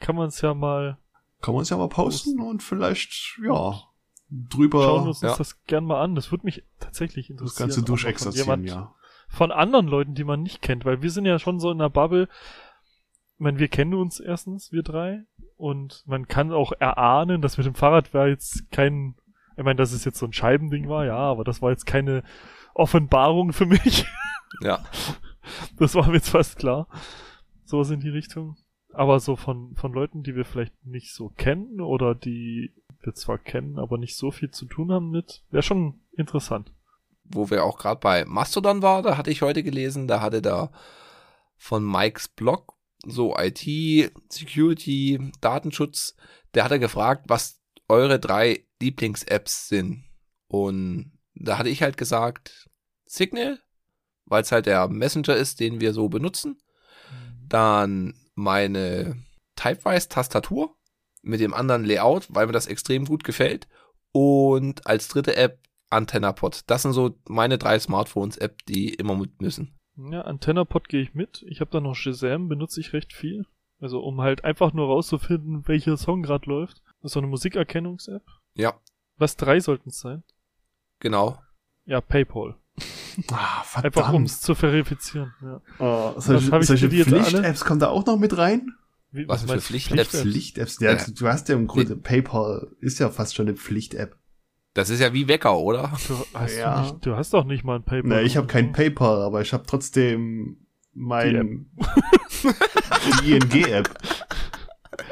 kann 0.00 0.16
man 0.16 0.28
es 0.28 0.40
ja 0.40 0.54
mal 0.54 0.98
Kann 1.40 1.54
man 1.54 1.60
uns 1.60 1.70
ja 1.70 1.76
mal 1.76 1.88
posten 1.88 2.40
und 2.40 2.62
vielleicht, 2.62 3.38
ja, 3.42 3.80
drüber 4.30 4.82
schauen 4.84 5.04
wir 5.04 5.08
uns 5.08 5.20
ja. 5.22 5.36
das 5.36 5.62
gern 5.64 5.84
mal 5.84 6.02
an. 6.02 6.14
Das 6.14 6.30
würde 6.30 6.44
mich 6.44 6.62
tatsächlich 6.78 7.28
das 7.28 7.32
interessieren. 7.32 7.58
Ganze 7.68 7.80
mal 7.80 7.86
von 7.86 7.94
durchexerzieren, 7.94 8.64
jemand- 8.64 8.68
ja. 8.68 8.94
Von 9.36 9.52
anderen 9.52 9.86
Leuten, 9.86 10.14
die 10.14 10.24
man 10.24 10.42
nicht 10.42 10.62
kennt, 10.62 10.86
weil 10.86 11.02
wir 11.02 11.10
sind 11.10 11.26
ja 11.26 11.38
schon 11.38 11.60
so 11.60 11.70
in 11.70 11.78
einer 11.78 11.90
Bubble. 11.90 12.26
Ich 13.34 13.40
meine, 13.40 13.58
wir 13.58 13.68
kennen 13.68 13.92
uns 13.92 14.18
erstens, 14.18 14.72
wir 14.72 14.82
drei. 14.82 15.24
Und 15.58 16.02
man 16.06 16.26
kann 16.26 16.52
auch 16.52 16.72
erahnen, 16.72 17.42
dass 17.42 17.58
mit 17.58 17.66
dem 17.66 17.74
Fahrrad 17.74 18.14
war 18.14 18.28
jetzt 18.28 18.70
kein, 18.70 19.14
ich 19.58 19.62
meine, 19.62 19.76
dass 19.76 19.92
es 19.92 20.06
jetzt 20.06 20.18
so 20.18 20.24
ein 20.24 20.32
Scheibending 20.32 20.88
war, 20.88 21.04
ja, 21.04 21.18
aber 21.18 21.44
das 21.44 21.60
war 21.60 21.70
jetzt 21.70 21.84
keine 21.84 22.22
Offenbarung 22.72 23.52
für 23.52 23.66
mich. 23.66 24.06
Ja. 24.62 24.82
Das 25.76 25.94
war 25.94 26.06
mir 26.06 26.14
jetzt 26.14 26.30
fast 26.30 26.56
klar. 26.56 26.88
Sowas 27.64 27.90
in 27.90 28.00
die 28.00 28.08
Richtung. 28.08 28.56
Aber 28.92 29.20
so 29.20 29.36
von, 29.36 29.74
von 29.74 29.92
Leuten, 29.92 30.22
die 30.22 30.34
wir 30.34 30.46
vielleicht 30.46 30.86
nicht 30.86 31.12
so 31.12 31.28
kennen 31.28 31.82
oder 31.82 32.14
die 32.14 32.72
wir 33.02 33.12
zwar 33.12 33.36
kennen, 33.36 33.78
aber 33.78 33.98
nicht 33.98 34.16
so 34.16 34.30
viel 34.30 34.50
zu 34.50 34.64
tun 34.64 34.92
haben 34.92 35.10
mit, 35.10 35.42
wäre 35.50 35.62
schon 35.62 36.00
interessant. 36.12 36.72
Wo 37.28 37.50
wir 37.50 37.64
auch 37.64 37.78
gerade 37.78 38.00
bei 38.00 38.24
Mastodon 38.24 38.82
war, 38.82 39.02
da 39.02 39.16
hatte 39.16 39.30
ich 39.30 39.42
heute 39.42 39.62
gelesen, 39.62 40.06
da 40.06 40.20
hatte 40.20 40.42
da 40.42 40.70
von 41.56 41.84
Mikes 41.84 42.28
Blog 42.28 42.76
so 43.04 43.36
IT, 43.36 43.60
Security, 44.30 45.32
Datenschutz, 45.40 46.16
der 46.54 46.64
hatte 46.64 46.78
gefragt, 46.78 47.24
was 47.28 47.60
eure 47.88 48.18
drei 48.18 48.64
Lieblings-Apps 48.80 49.68
sind. 49.68 50.04
Und 50.48 51.12
da 51.34 51.58
hatte 51.58 51.68
ich 51.68 51.82
halt 51.82 51.96
gesagt, 51.96 52.68
Signal, 53.06 53.60
weil 54.24 54.42
es 54.42 54.52
halt 54.52 54.66
der 54.66 54.88
Messenger 54.88 55.36
ist, 55.36 55.60
den 55.60 55.80
wir 55.80 55.92
so 55.92 56.08
benutzen. 56.08 56.58
Dann 57.48 58.14
meine 58.34 59.16
Typewise-Tastatur 59.54 60.74
mit 61.22 61.40
dem 61.40 61.54
anderen 61.54 61.84
Layout, 61.84 62.26
weil 62.28 62.46
mir 62.46 62.52
das 62.52 62.66
extrem 62.66 63.04
gut 63.04 63.24
gefällt. 63.24 63.68
Und 64.12 64.86
als 64.86 65.08
dritte 65.08 65.36
App 65.36 65.60
AntennaPod. 65.90 66.62
Das 66.66 66.82
sind 66.82 66.92
so 66.92 67.16
meine 67.28 67.58
drei 67.58 67.78
Smartphones-App, 67.78 68.64
die 68.66 68.94
immer 68.94 69.14
mit 69.16 69.40
müssen. 69.40 69.78
Ja, 69.96 70.22
AntennaPod 70.22 70.88
gehe 70.88 71.00
ich 71.02 71.14
mit. 71.14 71.44
Ich 71.48 71.60
habe 71.60 71.70
da 71.70 71.80
noch 71.80 71.94
Shazam, 71.94 72.48
benutze 72.48 72.80
ich 72.80 72.92
recht 72.92 73.12
viel. 73.12 73.46
Also 73.80 74.00
um 74.00 74.20
halt 74.20 74.44
einfach 74.44 74.72
nur 74.72 74.86
rauszufinden, 74.86 75.66
welcher 75.68 75.96
Song 75.96 76.22
gerade 76.22 76.48
läuft. 76.48 76.82
Das 77.02 77.10
ist 77.10 77.12
so 77.12 77.20
eine 77.20 77.26
Musikerkennungs-App. 77.28 78.22
Ja, 78.54 78.74
Was 79.18 79.36
drei 79.36 79.60
sollten 79.60 79.90
es 79.90 79.98
sein? 80.00 80.22
genau. 80.98 81.38
Ja, 81.84 82.00
PayPal. 82.00 82.56
Ah, 83.30 83.60
Einfach 83.76 83.86
um 83.86 83.92
verdammt. 83.92 84.28
es 84.28 84.40
zu 84.40 84.54
verifizieren. 84.54 85.32
Ja. 85.40 85.60
Oh, 85.78 86.12
Was 86.16 86.26
solche 86.26 86.58
ich 86.58 86.66
solche? 86.66 86.88
Pflicht-Apps 86.90 87.64
kommen 87.64 87.80
da 87.80 87.88
auch 87.88 88.04
noch 88.06 88.18
mit 88.18 88.36
rein? 88.36 88.72
Wie, 89.12 89.26
Was 89.28 89.46
denn 89.46 89.54
für? 89.54 89.60
Pflicht-Apps? 89.60 90.20
Pflicht-Apps. 90.20 90.80
Ja, 90.80 90.92
Ja. 90.94 91.04
du 91.06 91.28
hast 91.28 91.48
ja 91.48 91.54
im 91.54 91.66
Grunde, 91.68 91.96
PayPal 91.96 92.74
ist 92.80 92.98
ja 92.98 93.08
fast 93.08 93.34
schon 93.36 93.46
eine 93.48 93.56
Pflicht-App. 93.56 94.16
Das 94.76 94.90
ist 94.90 95.00
ja 95.00 95.12
wie 95.14 95.26
Wecker, 95.26 95.58
oder? 95.58 95.90
Du 96.06 96.14
hast, 96.34 96.58
Ja. 96.58 96.74
du, 96.76 96.82
nicht, 96.82 97.06
du 97.06 97.16
hast 97.16 97.32
doch 97.32 97.44
nicht 97.44 97.64
mal 97.64 97.76
ein 97.76 97.82
PayPal. 97.82 98.10
Na, 98.10 98.20
ich 98.20 98.36
habe 98.36 98.46
kein 98.46 98.72
PayPal, 98.72 99.22
aber 99.22 99.40
ich 99.40 99.54
habe 99.54 99.64
trotzdem 99.66 100.58
mein 100.92 101.66
ING-App. 103.24 103.88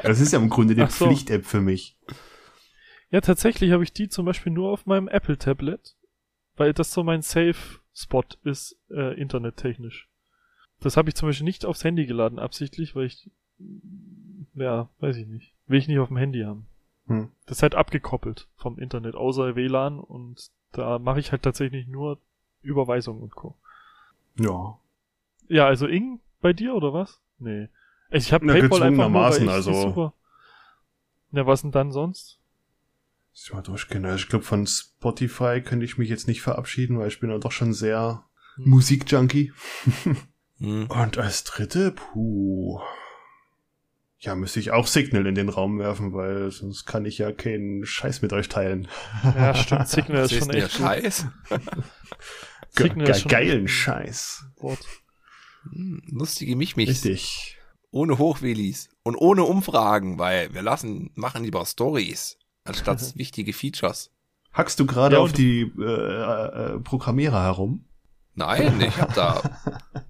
Das 0.01 0.19
ist 0.19 0.33
ja 0.33 0.39
im 0.39 0.49
Grunde 0.49 0.73
eine 0.75 0.89
so. 0.89 1.05
Pflicht-App 1.05 1.45
für 1.45 1.61
mich. 1.61 1.97
Ja, 3.09 3.21
tatsächlich 3.21 3.71
habe 3.71 3.83
ich 3.83 3.91
die 3.93 4.07
zum 4.07 4.25
Beispiel 4.25 4.51
nur 4.51 4.71
auf 4.71 4.85
meinem 4.85 5.07
Apple-Tablet, 5.07 5.95
weil 6.57 6.73
das 6.73 6.91
so 6.91 7.03
mein 7.03 7.21
Safe-Spot 7.23 8.23
ist, 8.43 8.77
äh, 8.91 9.19
internettechnisch. 9.19 10.09
Das 10.79 10.95
habe 10.97 11.09
ich 11.09 11.15
zum 11.15 11.29
Beispiel 11.29 11.45
nicht 11.45 11.65
aufs 11.65 11.83
Handy 11.83 12.05
geladen, 12.05 12.37
absichtlich, 12.39 12.95
weil 12.95 13.05
ich, 13.05 13.29
ja, 14.55 14.89
weiß 14.99 15.17
ich 15.17 15.27
nicht, 15.27 15.53
will 15.67 15.79
ich 15.79 15.87
nicht 15.87 15.99
auf 15.99 16.09
dem 16.09 16.17
Handy 16.17 16.41
haben. 16.41 16.67
Hm. 17.07 17.31
Das 17.45 17.57
ist 17.57 17.63
halt 17.63 17.75
abgekoppelt 17.75 18.47
vom 18.57 18.79
Internet, 18.79 19.15
außer 19.15 19.55
WLAN 19.55 19.99
und 19.99 20.49
da 20.71 20.99
mache 20.99 21.19
ich 21.19 21.31
halt 21.31 21.43
tatsächlich 21.43 21.87
nur 21.87 22.19
Überweisungen 22.61 23.21
und 23.21 23.35
Co. 23.35 23.55
Ja. 24.39 24.77
Ja, 25.47 25.67
also 25.67 25.87
Ing 25.87 26.19
bei 26.41 26.53
dir 26.53 26.73
oder 26.73 26.93
was? 26.93 27.21
Nee. 27.39 27.69
Ich 28.09 28.33
habe 28.33 28.45
Na, 28.45 28.53
PayPal 28.53 28.83
einfach 28.83 29.09
nur, 29.09 29.21
weil 29.21 29.43
ich 29.43 29.49
also- 29.49 29.73
super. 29.73 30.13
Ja, 31.31 31.45
was 31.45 31.61
denn 31.61 31.71
dann 31.71 31.91
sonst? 31.91 32.39
Ich 33.33 33.51
mal 33.53 33.61
durchgehen. 33.61 34.05
Also 34.05 34.17
ich 34.17 34.29
glaube, 34.29 34.45
von 34.45 34.65
Spotify 34.65 35.61
könnte 35.61 35.83
ich 35.85 35.97
mich 35.97 36.09
jetzt 36.09 36.27
nicht 36.27 36.41
verabschieden, 36.41 36.97
weil 36.97 37.09
ich 37.09 37.19
bin 37.19 37.29
ja 37.29 37.37
doch 37.37 37.51
schon 37.51 37.73
sehr 37.73 38.23
Hm. 38.55 38.69
Musikjunkie. 38.69 39.51
Hm. 40.59 40.87
Und 40.89 41.17
als 41.17 41.43
dritte, 41.43 41.91
puh. 41.91 42.79
Ja, 44.25 44.33
müsste 44.33 44.59
ich 44.59 44.71
auch 44.71 44.87
Signal 44.87 45.27
in 45.27 45.35
den 45.35 45.49
Raum 45.49 45.77
werfen, 45.77 46.11
weil 46.13 46.49
sonst 46.49 46.85
kann 46.85 47.05
ich 47.05 47.19
ja 47.19 47.31
keinen 47.31 47.85
Scheiß 47.85 48.23
mit 48.23 48.33
euch 48.33 48.49
teilen. 48.49 48.87
Ja, 49.23 49.53
stimmt, 49.53 49.87
Signal 49.87 50.25
ist 50.25 50.33
schon 50.33 50.47
der 50.49 50.65
echt 50.65 50.77
gut. 50.77 50.87
Scheiß. 50.87 51.25
Signal 52.69 53.05
Ge 53.05 53.11
ist 53.11 53.21
schon 53.21 53.29
geilen 53.29 53.67
Scheiß. 53.67 54.45
Wort. 54.57 54.79
Hm, 55.71 56.01
Lustige 56.11 56.55
Michmichs. 56.55 56.89
Richtig. 57.05 57.57
Ohne 57.91 58.17
Hochwillis. 58.17 58.89
Und 59.03 59.15
ohne 59.15 59.43
Umfragen, 59.43 60.17
weil 60.17 60.51
wir 60.55 60.63
lassen, 60.63 61.11
machen 61.13 61.43
lieber 61.43 61.63
Stories, 61.65 62.37
anstatt 62.63 63.15
wichtige 63.15 63.53
Features. 63.53 64.11
Hackst 64.53 64.79
du 64.79 64.87
gerade 64.87 65.17
Ja, 65.17 65.21
auf 65.21 65.33
die 65.33 65.71
äh, 65.77 65.83
äh, 65.83 66.79
Programmierer 66.79 67.43
herum? 67.43 67.85
Nein, 68.33 68.81
ich 68.81 68.97
hab 68.99 69.13
da 69.13 69.41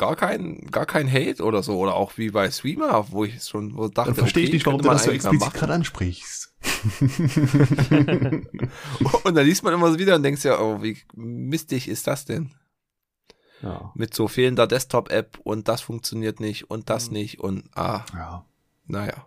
gar 0.00 0.16
kein, 0.16 0.66
gar 0.70 0.86
kein 0.86 1.12
Hate 1.12 1.44
oder 1.44 1.62
so. 1.62 1.78
Oder 1.78 1.94
auch 1.94 2.16
wie 2.16 2.30
bei 2.30 2.50
Streamer, 2.50 3.12
wo 3.12 3.24
ich 3.24 3.44
schon 3.44 3.76
wo 3.76 3.88
dachte, 3.88 4.10
Dann 4.10 4.16
verstehe 4.16 4.44
ich 4.44 4.48
okay, 4.48 4.56
nicht, 4.56 4.66
warum 4.66 4.80
du 4.80 4.88
man 4.88 4.96
das 4.96 5.04
so 5.04 5.10
explizit 5.10 5.52
gerade 5.52 5.74
ansprichst. 5.74 6.54
Und 9.24 9.34
dann 9.34 9.46
liest 9.46 9.62
man 9.62 9.74
immer 9.74 9.92
so 9.92 9.98
wieder 9.98 10.16
und 10.16 10.22
denkst 10.22 10.44
ja, 10.44 10.58
oh, 10.58 10.82
wie 10.82 10.98
mistig 11.14 11.88
ist 11.88 12.06
das 12.06 12.24
denn? 12.24 12.54
ja. 13.62 13.92
Mit 13.94 14.14
so 14.14 14.26
fehlender 14.28 14.66
Desktop-App 14.66 15.38
und 15.44 15.68
das 15.68 15.82
funktioniert 15.82 16.40
nicht 16.40 16.70
und 16.70 16.88
das 16.88 17.08
Mhm. 17.08 17.12
nicht 17.12 17.40
und 17.40 17.64
ah, 17.76 18.04
ja. 18.14 18.46
naja. 18.86 19.26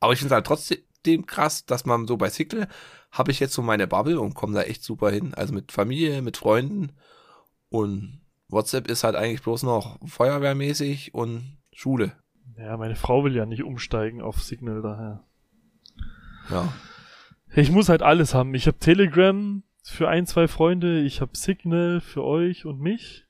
Aber 0.00 0.12
ich 0.12 0.18
finde 0.18 0.34
halt 0.34 0.46
trotzdem 0.46 1.26
krass, 1.26 1.64
dass 1.64 1.86
man 1.86 2.08
so 2.08 2.16
bei 2.16 2.28
Signal 2.28 2.68
habe 3.12 3.30
ich 3.30 3.38
jetzt 3.40 3.54
so 3.54 3.62
meine 3.62 3.86
Bubble 3.86 4.20
und 4.20 4.34
komme 4.34 4.54
da 4.54 4.62
echt 4.62 4.82
super 4.82 5.10
hin. 5.10 5.34
Also 5.34 5.54
mit 5.54 5.70
Familie, 5.70 6.22
mit 6.22 6.36
Freunden 6.36 6.92
und 7.68 8.21
WhatsApp 8.52 8.88
ist 8.88 9.02
halt 9.02 9.16
eigentlich 9.16 9.42
bloß 9.42 9.62
noch 9.62 9.98
feuerwehrmäßig 10.06 11.14
und 11.14 11.56
Schule. 11.72 12.12
Ja, 12.58 12.76
meine 12.76 12.96
Frau 12.96 13.24
will 13.24 13.34
ja 13.34 13.46
nicht 13.46 13.64
umsteigen 13.64 14.20
auf 14.20 14.42
Signal 14.42 14.82
daher. 14.82 15.24
Ja. 16.50 16.72
Ich 17.54 17.70
muss 17.70 17.88
halt 17.88 18.02
alles 18.02 18.34
haben. 18.34 18.54
Ich 18.54 18.66
habe 18.66 18.78
Telegram 18.78 19.62
für 19.82 20.08
ein, 20.08 20.26
zwei 20.26 20.48
Freunde, 20.48 21.00
ich 21.00 21.20
habe 21.20 21.36
Signal 21.36 22.00
für 22.00 22.24
euch 22.24 22.64
und 22.66 22.80
mich. 22.80 23.24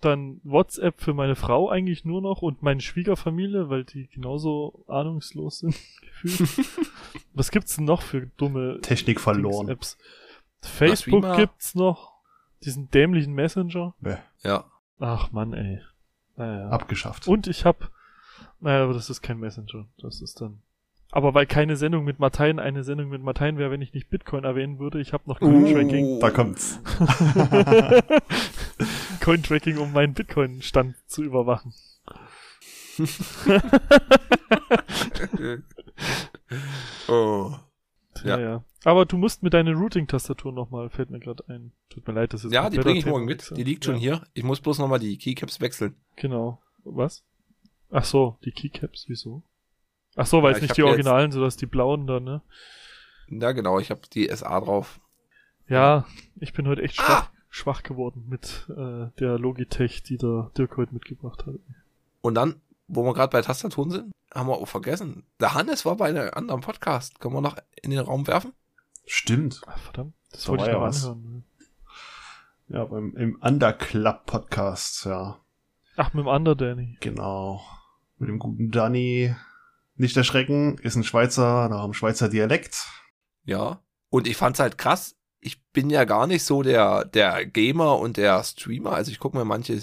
Dann 0.00 0.40
WhatsApp 0.44 1.00
für 1.00 1.14
meine 1.14 1.34
Frau 1.34 1.70
eigentlich 1.70 2.04
nur 2.04 2.20
noch 2.20 2.42
und 2.42 2.62
meine 2.62 2.82
Schwiegerfamilie, 2.82 3.70
weil 3.70 3.84
die 3.84 4.08
genauso 4.08 4.84
ahnungslos 4.86 5.60
sind, 5.60 5.74
gefühlt. 6.22 6.66
Was 7.32 7.50
gibt's 7.50 7.76
denn 7.76 7.86
noch 7.86 8.02
für 8.02 8.26
dumme 8.36 8.80
Technik 8.82 9.20
verloren. 9.20 9.68
Apps? 9.68 9.96
Facebook 10.60 11.36
gibt's 11.36 11.74
noch. 11.74 12.13
Diesen 12.64 12.90
dämlichen 12.90 13.34
Messenger. 13.34 13.94
Bäh, 14.00 14.16
Ja. 14.42 14.64
Ach 14.98 15.30
Mann, 15.32 15.52
ey. 15.52 15.80
Naja. 16.36 16.68
abgeschafft. 16.70 17.28
Und 17.28 17.46
ich 17.46 17.64
hab, 17.64 17.90
naja, 18.60 18.82
aber 18.84 18.94
das 18.94 19.08
ist 19.10 19.22
kein 19.22 19.38
Messenger. 19.38 19.86
Das 19.98 20.20
ist 20.20 20.40
dann. 20.40 20.62
Aber 21.12 21.32
weil 21.32 21.46
keine 21.46 21.76
Sendung 21.76 22.04
mit 22.04 22.18
Martein 22.18 22.58
eine 22.58 22.82
Sendung 22.82 23.08
mit 23.08 23.22
Martein 23.22 23.56
wäre, 23.56 23.70
wenn 23.70 23.82
ich 23.82 23.94
nicht 23.94 24.10
Bitcoin 24.10 24.42
erwähnen 24.42 24.80
würde, 24.80 25.00
ich 25.00 25.12
habe 25.12 25.22
noch 25.26 25.38
Cointracking. 25.38 26.18
Da 26.18 26.30
kommt's. 26.30 26.80
Cointracking, 29.20 29.78
um 29.78 29.92
meinen 29.92 30.14
Bitcoin-Stand 30.14 30.96
zu 31.06 31.22
überwachen. 31.22 31.72
oh. 37.08 37.54
Ja. 38.24 38.38
Ja. 38.38 38.64
Aber 38.84 39.06
du 39.06 39.16
musst 39.16 39.42
mit 39.42 39.54
deiner 39.54 39.72
Routing-Tastatur 39.74 40.52
nochmal, 40.52 40.90
fällt 40.90 41.10
mir 41.10 41.20
gerade 41.20 41.44
ein. 41.48 41.72
Tut 41.90 42.06
mir 42.06 42.14
leid, 42.14 42.32
das 42.32 42.44
ist 42.44 42.52
Ja, 42.52 42.68
die 42.70 42.78
bringe 42.78 42.98
ich 42.98 43.06
morgen 43.06 43.24
mit. 43.24 43.52
Die 43.56 43.64
liegt 43.64 43.84
schon 43.84 43.94
ja, 43.94 44.00
hier. 44.00 44.22
Ich 44.34 44.42
muss 44.44 44.60
bloß 44.60 44.78
nochmal 44.78 44.98
die 44.98 45.16
Keycaps 45.18 45.60
wechseln. 45.60 45.94
Genau. 46.16 46.60
Was? 46.84 47.24
Ach 47.90 48.04
so, 48.04 48.36
die 48.44 48.50
Keycaps, 48.52 49.04
wieso? 49.08 49.42
Ach 50.16 50.26
so, 50.26 50.42
weil 50.42 50.52
Ja, 50.52 50.56
es 50.56 50.56
ich 50.58 50.62
nicht 50.68 50.76
die 50.76 50.82
jetzt- 50.82 50.88
Originalen, 50.90 51.32
sondern 51.32 51.50
die 51.58 51.66
blauen 51.66 52.06
da, 52.06 52.20
ne? 52.20 52.42
Ja, 53.28 53.52
genau, 53.52 53.78
ich 53.78 53.90
habe 53.90 54.02
die 54.12 54.28
SA 54.28 54.60
drauf. 54.60 55.00
Ja, 55.68 56.04
ich 56.38 56.52
bin 56.52 56.68
heute 56.68 56.82
echt 56.82 57.00
Ah! 57.00 57.02
schwach, 57.04 57.30
schwach 57.48 57.82
geworden 57.82 58.26
mit 58.28 58.66
äh, 58.68 59.06
der 59.18 59.38
Logitech, 59.38 60.02
die 60.02 60.18
der 60.18 60.50
Dirk 60.58 60.76
heute 60.76 60.92
mitgebracht 60.92 61.46
hat. 61.46 61.54
Und 62.20 62.34
dann, 62.34 62.60
wo 62.86 63.02
wir 63.04 63.14
gerade 63.14 63.30
bei 63.30 63.40
Tastaturen 63.40 63.90
sind, 63.90 64.12
haben 64.34 64.48
wir 64.48 64.56
auch 64.56 64.66
vergessen. 64.68 65.24
Der 65.40 65.54
Hannes 65.54 65.84
war 65.84 65.96
bei 65.96 66.08
einem 66.08 66.30
anderen 66.34 66.60
Podcast. 66.60 67.20
Können 67.20 67.34
wir 67.34 67.40
noch 67.40 67.56
in 67.82 67.90
den 67.90 68.00
Raum 68.00 68.26
werfen? 68.26 68.52
Stimmt. 69.06 69.60
Ach, 69.66 69.78
verdammt, 69.78 70.14
das 70.30 70.44
Da 70.44 70.48
wollte 70.48 70.62
war 70.62 70.68
ich 70.68 70.72
ja 70.74 70.78
noch 70.80 70.86
was. 70.86 71.04
anhören. 71.04 71.22
ne? 71.32 71.42
Ja, 72.68 72.84
beim, 72.86 73.14
im 73.16 73.36
Underclub 73.42 74.24
Podcast, 74.26 75.04
ja. 75.04 75.38
Ach, 75.96 76.12
mit 76.14 76.24
dem 76.24 76.28
Under 76.28 76.54
Danny. 76.56 76.96
Genau. 77.00 77.62
Mit 78.18 78.28
dem 78.28 78.38
guten 78.38 78.70
Danny. 78.70 79.34
Nicht 79.96 80.16
erschrecken, 80.16 80.78
ist 80.78 80.96
ein 80.96 81.04
Schweizer, 81.04 81.68
nach 81.68 81.84
einem 81.84 81.94
Schweizer 81.94 82.28
Dialekt. 82.28 82.86
Ja. 83.44 83.80
Und 84.08 84.26
ich 84.26 84.36
fand's 84.36 84.58
halt 84.58 84.78
krass. 84.78 85.14
Ich 85.40 85.62
bin 85.72 85.90
ja 85.90 86.04
gar 86.04 86.26
nicht 86.26 86.42
so 86.44 86.62
der, 86.62 87.04
der 87.04 87.44
Gamer 87.44 87.98
und 87.98 88.16
der 88.16 88.42
Streamer. 88.42 88.92
Also 88.92 89.10
ich 89.12 89.18
gucke 89.20 89.36
mir 89.36 89.44
manche 89.44 89.80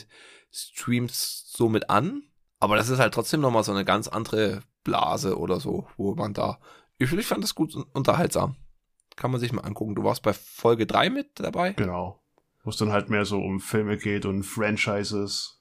Streams 0.52 1.45
so 1.56 1.69
mit 1.69 1.90
an. 1.90 2.23
Aber 2.62 2.78
das 2.78 2.88
ist 2.90 3.00
halt 3.00 3.14
trotzdem 3.14 3.42
nochmal 3.42 3.64
so 3.64 3.74
eine 3.74 3.84
ganz 3.84 4.08
andere 4.08 4.62
Blase 4.86 5.38
oder 5.38 5.60
so, 5.60 5.88
wo 5.98 6.16
man 6.16 6.34
da. 6.34 6.60
Ich, 6.98 7.12
ich 7.12 7.26
fand 7.26 7.44
es 7.44 7.56
gut 7.56 7.76
un- 7.76 7.86
unterhaltsam. 7.94 8.56
Kann 9.18 9.32
man 9.32 9.40
sich 9.42 9.52
mal 9.52 9.62
angucken. 9.64 9.96
Du 9.96 10.04
warst 10.04 10.24
bei 10.24 10.32
Folge 10.32 10.86
3 10.88 11.10
mit 11.10 11.40
dabei. 11.40 11.74
Genau. 11.74 12.22
Wo 12.64 12.70
es 12.70 12.78
dann 12.78 12.92
halt 12.92 13.10
mehr 13.10 13.26
so 13.26 13.40
um 13.40 13.60
Filme 13.60 13.98
geht 13.98 14.26
und 14.26 14.44
Franchises. 14.44 15.60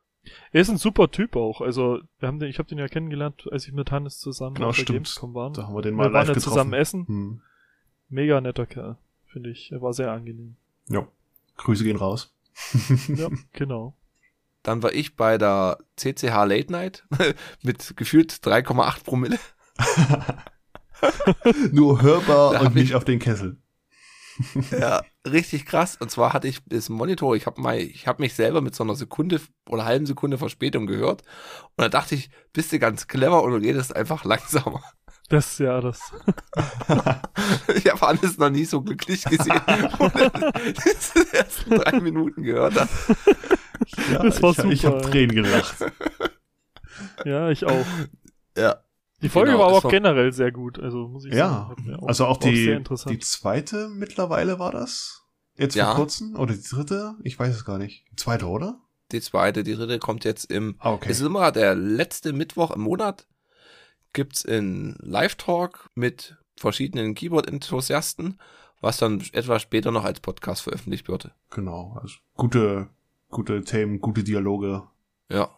Er 0.53 0.61
ist 0.61 0.69
ein 0.69 0.77
super 0.77 1.11
Typ 1.11 1.35
auch. 1.35 1.63
Also, 1.63 1.99
wir 2.19 2.29
haben 2.29 2.39
den, 2.39 2.51
ich 2.51 2.59
habe 2.59 2.69
den 2.69 2.79
ja 2.79 2.87
kennengelernt, 2.89 3.49
als 3.51 3.67
ich 3.67 3.73
mit 3.73 3.91
Hannes 3.91 4.19
zusammen 4.19 4.55
Genau, 4.57 4.69
auf 4.69 4.77
der 4.77 4.83
stimmt. 4.83 4.99
Gamescom 4.99 5.35
waren. 5.35 5.55
Da 5.55 5.63
haben 5.67 5.75
wir 5.75 5.81
den 5.83 5.95
wir 5.95 6.05
mal 6.05 6.13
waren 6.13 6.27
live 6.27 6.29
ja 6.29 6.35
getroffen. 6.35 6.53
zusammen 6.53 6.73
essen. 6.75 7.07
Hm. 7.07 7.43
Mega 8.11 8.41
netter 8.43 8.67
Kerl, 8.67 8.99
finde 9.27 9.51
ich. 9.51 9.73
Er 9.73 9.81
war 9.81 9.95
sehr 9.95 10.13
angenehm. 10.13 10.57
Ja. 10.89 11.09
Grüße 11.57 11.85
gehen 11.85 11.97
raus. 11.97 12.35
Ja, 13.09 13.31
genau. 13.53 13.97
Dann 14.63 14.83
war 14.83 14.93
ich 14.93 15.17
bei 15.17 15.39
der 15.39 15.79
CCH 15.97 16.45
Late 16.45 16.71
Night 16.73 17.05
mit 17.63 17.97
gefühlt 17.97 18.33
3,8 18.33 19.05
Promille. 19.05 19.39
Nur 21.73 22.03
hörbar 22.03 22.53
Da 22.53 22.61
und 22.61 22.67
hab 22.67 22.77
ich- 22.77 22.83
nicht 22.83 22.95
auf 22.95 23.05
den 23.05 23.19
Kessel. 23.19 23.57
Ja, 24.71 25.03
richtig 25.27 25.67
krass. 25.67 25.97
Und 26.01 26.11
zwar 26.11 26.33
hatte 26.33 26.49
ich 26.49 26.61
das 26.67 26.89
Monitor, 26.89 27.37
ich 27.37 27.45
habe 27.47 27.61
mal, 27.61 27.79
ich 27.79 28.07
habe 28.07 28.23
mich 28.23 28.33
selber 28.35 28.63
mit 28.63 28.75
so 28.75 28.83
einer 28.83 28.95
Sekunde 28.95 29.39
oder 29.69 29.85
halben 29.85 30.07
Sekunde 30.07 30.39
Verspätung 30.39 30.87
gehört. 30.87 31.23
Und 31.77 31.83
da 31.83 31.89
dachte 31.91 32.15
ich, 32.15 32.31
bist 32.55 32.73
du 32.73 32.79
ganz 32.79 33.07
clever 33.07 33.43
und 33.43 33.51
du 33.53 33.57
redest 33.59 33.95
einfach 33.95 34.25
langsamer. 34.27 34.83
Das, 35.29 35.59
ja, 35.59 35.81
das. 35.81 36.01
Ich 37.77 37.87
habe 37.89 38.05
alles 38.07 38.37
noch 38.39 38.51
nie 38.51 38.65
so 38.65 38.81
glücklich 38.83 39.23
gesehen, 39.25 39.61
wo 39.99 40.07
er 40.07 40.53
diese 40.73 41.33
ersten 41.35 41.71
drei 41.79 42.01
Minuten 42.01 42.43
gehört 42.43 42.81
hat. 42.81 42.89
Ja, 44.13 44.23
Das 44.23 44.43
war 44.43 44.51
ich, 44.53 44.59
Ich 44.73 44.85
habe 44.87 44.99
super. 44.99 45.11
Tränen 45.11 45.35
gelacht. 45.37 45.77
Ja, 47.25 47.51
ich 47.51 47.65
auch. 47.65 47.87
Ja, 48.57 48.83
Die 49.23 49.29
Folge 49.29 49.53
Genau, 49.53 49.61
war 49.61 49.69
aber 49.69 49.77
es 49.79 49.81
auch 49.81 49.85
war- 49.85 49.91
generell 49.91 50.33
sehr 50.33 50.53
gut. 50.53 50.79
Also, 50.79 51.09
muss 51.09 51.25
ich 51.25 51.33
Ja, 51.35 51.49
sagen. 51.69 51.85
mir 51.87 52.03
also 52.03 52.27
auch 52.27 52.41
sehr 52.43 52.53
die, 52.53 52.71
interessant. 52.71 53.15
die 53.15 53.19
zweite 53.21 53.89
mittlerweile 53.89 54.59
war 54.59 54.71
das? 54.73 55.23
Jetzt 55.57 55.75
Ja. 55.77 55.87
vor 55.87 55.97
kurzem? 55.97 56.37
Oder 56.37 56.55
die 56.55 56.63
dritte? 56.63 57.15
Ich 57.23 57.39
weiß 57.39 57.55
es 57.55 57.65
gar 57.65 57.79
nicht. 57.79 58.05
Die 58.13 58.17
zweite, 58.17 58.47
oder? 58.47 58.81
die 59.13 59.21
zweite, 59.21 59.65
die 59.65 59.75
dritte 59.75 59.99
kommt 59.99 60.25
jetzt 60.25 60.45
im 60.53 60.77
Ah, 60.79 60.93
okay. 60.93 61.09
Es 61.11 61.19
ist 61.19 61.27
immer 61.27 61.51
der 61.51 61.75
letzte 61.75 62.33
Mittwoch 62.33 62.71
im 62.71 62.83
Monat. 62.83 63.27
Gibt's 64.13 64.45
in 64.45 64.97
Live-Talk 65.01 65.91
mit 65.97 66.37
verschiedenen 66.57 67.15
Keyboard-Enthusiasten, 67.17 68.39
was 68.81 68.99
dann 68.99 69.21
etwas 69.33 69.63
später 69.63 69.91
noch 69.91 70.05
als 70.05 70.21
Podcast 70.21 70.63
veröffentlicht 70.63 71.09
wird. 71.09 71.33
Genau. 71.51 71.99
Also 72.01 72.17
gute, 72.35 72.89
gute 73.31 73.63
Themen, 73.63 74.01
gute 74.01 74.25
Dialoge. 74.25 74.83
Ja. 75.31 75.51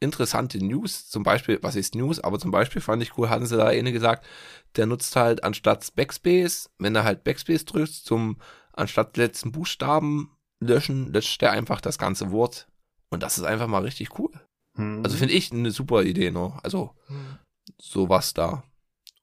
Interessante 0.00 0.58
News, 0.58 1.08
zum 1.08 1.22
Beispiel, 1.22 1.60
was 1.62 1.76
ist 1.76 1.94
News, 1.94 2.18
aber 2.18 2.40
zum 2.40 2.50
Beispiel 2.50 2.82
fand 2.82 3.02
ich 3.04 3.16
cool, 3.16 3.30
hatten 3.30 3.46
sie 3.46 3.56
da 3.56 3.66
eine 3.68 3.92
gesagt, 3.92 4.26
der 4.74 4.86
nutzt 4.86 5.14
halt 5.14 5.44
anstatt 5.44 5.94
Backspace, 5.94 6.70
wenn 6.78 6.96
er 6.96 7.04
halt 7.04 7.22
Backspace 7.22 7.64
drückt, 7.64 7.92
zum 7.92 8.40
anstatt 8.72 9.16
letzten 9.16 9.52
Buchstaben 9.52 10.36
löschen, 10.58 11.12
löscht 11.12 11.40
er 11.42 11.52
einfach 11.52 11.80
das 11.80 11.98
ganze 11.98 12.32
Wort. 12.32 12.66
Und 13.10 13.22
das 13.22 13.38
ist 13.38 13.44
einfach 13.44 13.68
mal 13.68 13.82
richtig 13.82 14.18
cool. 14.18 14.32
Hm. 14.74 15.02
Also 15.04 15.16
finde 15.16 15.34
ich 15.34 15.52
eine 15.52 15.70
super 15.70 16.02
Idee, 16.02 16.32
ne? 16.32 16.58
Also 16.64 16.96
Hm. 17.06 17.38
sowas 17.78 18.34
da. 18.34 18.64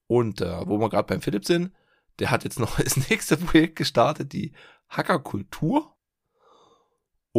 Und 0.08 0.40
äh, 0.42 0.66
wo 0.66 0.80
wir 0.80 0.90
gerade 0.90 1.08
beim 1.08 1.22
Philipp 1.22 1.46
sind, 1.46 1.74
der 2.20 2.32
hat 2.32 2.44
jetzt 2.46 2.60
noch 2.60 2.80
das 2.80 3.10
nächste 3.10 3.36
Projekt 3.36 3.76
gestartet, 3.76 4.32
die 4.32 4.54
Hackerkultur. 4.88 5.94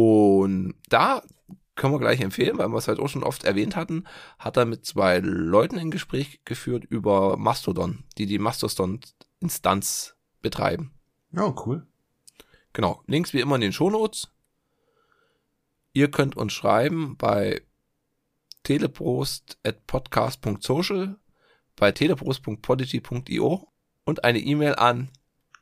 Und 0.01 0.73
da 0.89 1.21
können 1.75 1.93
wir 1.93 1.99
gleich 1.99 2.21
empfehlen, 2.21 2.57
weil 2.57 2.69
wir 2.69 2.77
es 2.77 2.87
halt 2.87 2.99
auch 2.99 3.07
schon 3.07 3.23
oft 3.23 3.43
erwähnt 3.43 3.75
hatten, 3.75 4.05
hat 4.39 4.57
er 4.57 4.65
mit 4.65 4.83
zwei 4.85 5.19
Leuten 5.19 5.77
ein 5.77 5.91
Gespräch 5.91 6.41
geführt 6.45 6.85
über 6.85 7.37
Mastodon, 7.37 8.03
die 8.17 8.25
die 8.25 8.39
Mastodon-Instanz 8.39 10.15
betreiben. 10.41 10.91
ja, 11.31 11.53
cool. 11.65 11.85
Genau, 12.73 13.03
Links 13.05 13.33
wie 13.33 13.41
immer 13.41 13.55
in 13.55 13.61
den 13.61 13.73
Shownotes. 13.73 14.29
Ihr 15.93 16.09
könnt 16.09 16.37
uns 16.37 16.53
schreiben 16.53 17.17
bei 17.17 17.61
teleprost.podcast.social, 18.63 21.17
bei 21.75 21.91
teleprost.podigy.io 21.91 23.67
und 24.05 24.23
eine 24.23 24.39
E-Mail 24.39 24.75
an. 24.75 25.09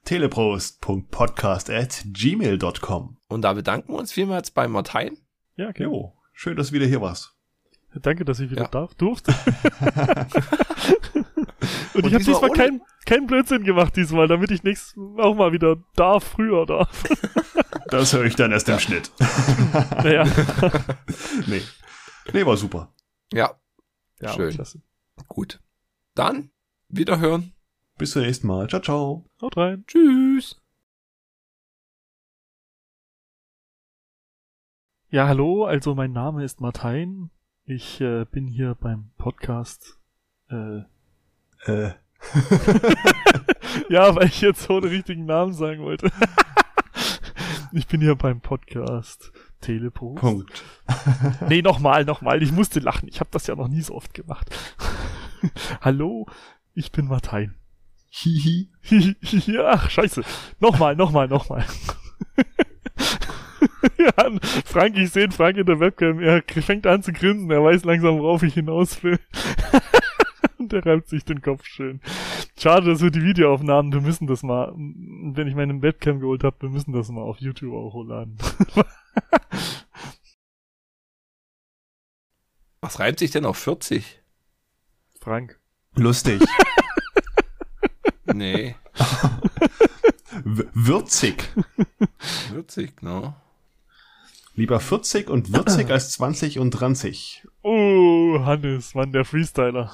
Teleprost.podcast 0.05 1.69
at 1.69 2.03
gmail.com. 2.05 3.17
Und 3.27 3.41
da 3.43 3.53
bedanken 3.53 3.93
wir 3.93 3.99
uns 3.99 4.11
vielmals 4.11 4.51
bei 4.51 4.67
Martein. 4.67 5.17
Ja, 5.55 5.69
okay. 5.69 5.83
Jo, 5.83 6.13
schön, 6.33 6.55
dass 6.57 6.67
du 6.69 6.73
wieder 6.73 6.85
hier 6.85 7.01
warst. 7.01 7.35
Danke, 7.95 8.23
dass 8.25 8.39
ich 8.39 8.49
wieder 8.51 8.63
Ja. 8.63 8.67
darf, 8.67 8.93
durfte. 8.95 9.33
Und, 11.93 11.95
Und 11.95 12.05
ich 12.05 12.13
habe 12.13 12.23
diesmal 12.23 12.49
diesmal 12.49 12.49
ohne- 12.49 12.57
keinen 12.57 12.81
kein 13.05 13.27
Blödsinn 13.27 13.63
gemacht 13.63 13.95
diesmal, 13.95 14.27
damit 14.27 14.51
ich 14.51 14.63
nächstes 14.63 14.95
auch 15.17 15.35
mal 15.35 15.51
wieder 15.51 15.77
darf, 15.95 16.23
früher 16.23 16.65
darf. 16.65 17.03
Das 17.91 18.13
höre 18.13 18.25
ich 18.25 18.35
dann 18.35 18.51
erst 18.51 18.69
im 18.69 18.77
Schnitt. 18.77 19.11
naja. 20.03 20.23
nee. 21.47 21.61
Nee, 22.31 22.45
war 22.45 22.55
super. 22.55 22.93
Ja, 23.33 23.55
Ja, 24.21 24.31
Schön. 24.33 24.53
klasse. 24.53 24.83
gut. 25.27 25.59
Dann 26.13 26.51
wiederhören. 26.87 27.53
Bis 27.99 28.11
zum 28.11 28.21
nächsten 28.21 28.47
Mal. 28.47 28.69
Ciao, 28.69 28.81
ciao. 28.81 29.25
Haut 29.41 29.57
rein. 29.57 29.83
Tschüss. 29.85 30.57
Ja, 35.09 35.27
hallo, 35.27 35.65
also 35.65 35.95
mein 35.95 36.13
Name 36.13 36.45
ist 36.45 36.61
Martin. 36.61 37.29
Ich 37.65 37.99
äh, 37.99 38.23
bin 38.23 38.47
hier 38.47 38.75
beim 38.79 39.11
Podcast. 39.17 39.99
Äh, 40.49 40.83
Äh, 41.65 41.91
ja, 43.89 44.15
weil 44.15 44.27
ich 44.27 44.39
jetzt 44.39 44.61
so 44.61 44.79
den 44.79 44.91
richtigen 44.91 45.25
Namen 45.25 45.51
sagen 45.51 45.81
wollte. 45.81 46.09
ich 47.73 47.85
bin 47.87 47.99
hier 47.99 48.15
beim 48.15 48.39
Podcast 48.39 49.33
Telepost. 49.59 50.21
Punkt. 50.21 50.63
Nee, 51.49 51.61
nochmal, 51.61 52.05
nochmal. 52.05 52.41
Ich 52.41 52.53
musste 52.53 52.79
lachen. 52.79 53.09
Ich 53.09 53.19
habe 53.19 53.29
das 53.33 53.47
ja 53.47 53.57
noch 53.57 53.67
nie 53.67 53.81
so 53.81 53.93
oft 53.93 54.13
gemacht. 54.13 54.49
Hallo, 55.81 56.27
ich 56.73 56.93
bin 56.93 57.07
Martin. 57.07 57.58
Hihi. 58.09 58.69
ja, 59.47 59.69
ach, 59.69 59.89
scheiße. 59.89 60.23
Nochmal, 60.59 60.95
nochmal, 60.95 61.27
nochmal. 61.27 61.65
ja, 63.97 64.13
Frank, 64.65 64.97
ich 64.97 65.11
sehe 65.11 65.31
Frank 65.31 65.57
in 65.57 65.65
der 65.65 65.79
Webcam. 65.79 66.19
Er 66.19 66.43
fängt 66.43 66.87
an 66.87 67.03
zu 67.03 67.13
grinsen. 67.13 67.51
Er 67.51 67.63
weiß 67.63 67.83
langsam, 67.83 68.19
worauf 68.19 68.43
ich 68.43 68.55
hinaus 68.55 69.03
will. 69.03 69.19
Und 70.57 70.73
er 70.73 70.85
reibt 70.85 71.07
sich 71.07 71.23
den 71.23 71.41
Kopf 71.41 71.65
schön. 71.65 72.01
Schade, 72.57 72.87
dass 72.87 73.01
wir 73.01 73.11
die 73.11 73.23
Videoaufnahmen, 73.23 73.93
wir 73.93 74.01
müssen 74.01 74.27
das 74.27 74.43
mal, 74.43 74.73
wenn 74.75 75.47
ich 75.47 75.55
meine 75.55 75.81
Webcam 75.81 76.19
geholt 76.19 76.43
habe, 76.43 76.57
wir 76.61 76.69
müssen 76.69 76.91
das 76.91 77.09
mal 77.09 77.21
auf 77.21 77.39
YouTube 77.39 77.73
auch 77.73 77.93
hochladen. 77.93 78.37
Was 82.81 82.99
reimt 82.99 83.19
sich 83.19 83.31
denn 83.31 83.45
auf 83.45 83.57
40? 83.57 84.21
Frank. 85.19 85.59
Lustig. 85.95 86.41
Nee, 88.33 88.75
würzig. 90.43 91.49
40, 92.49 93.01
ne? 93.01 93.35
Lieber 94.55 94.79
40 94.79 95.29
und 95.29 95.53
würzig 95.53 95.89
als 95.89 96.11
20 96.13 96.59
und 96.59 96.71
30. 96.71 97.47
Oh, 97.61 98.39
Hannes, 98.43 98.93
Mann, 98.95 99.11
der 99.11 99.25
Freestyler. 99.25 99.91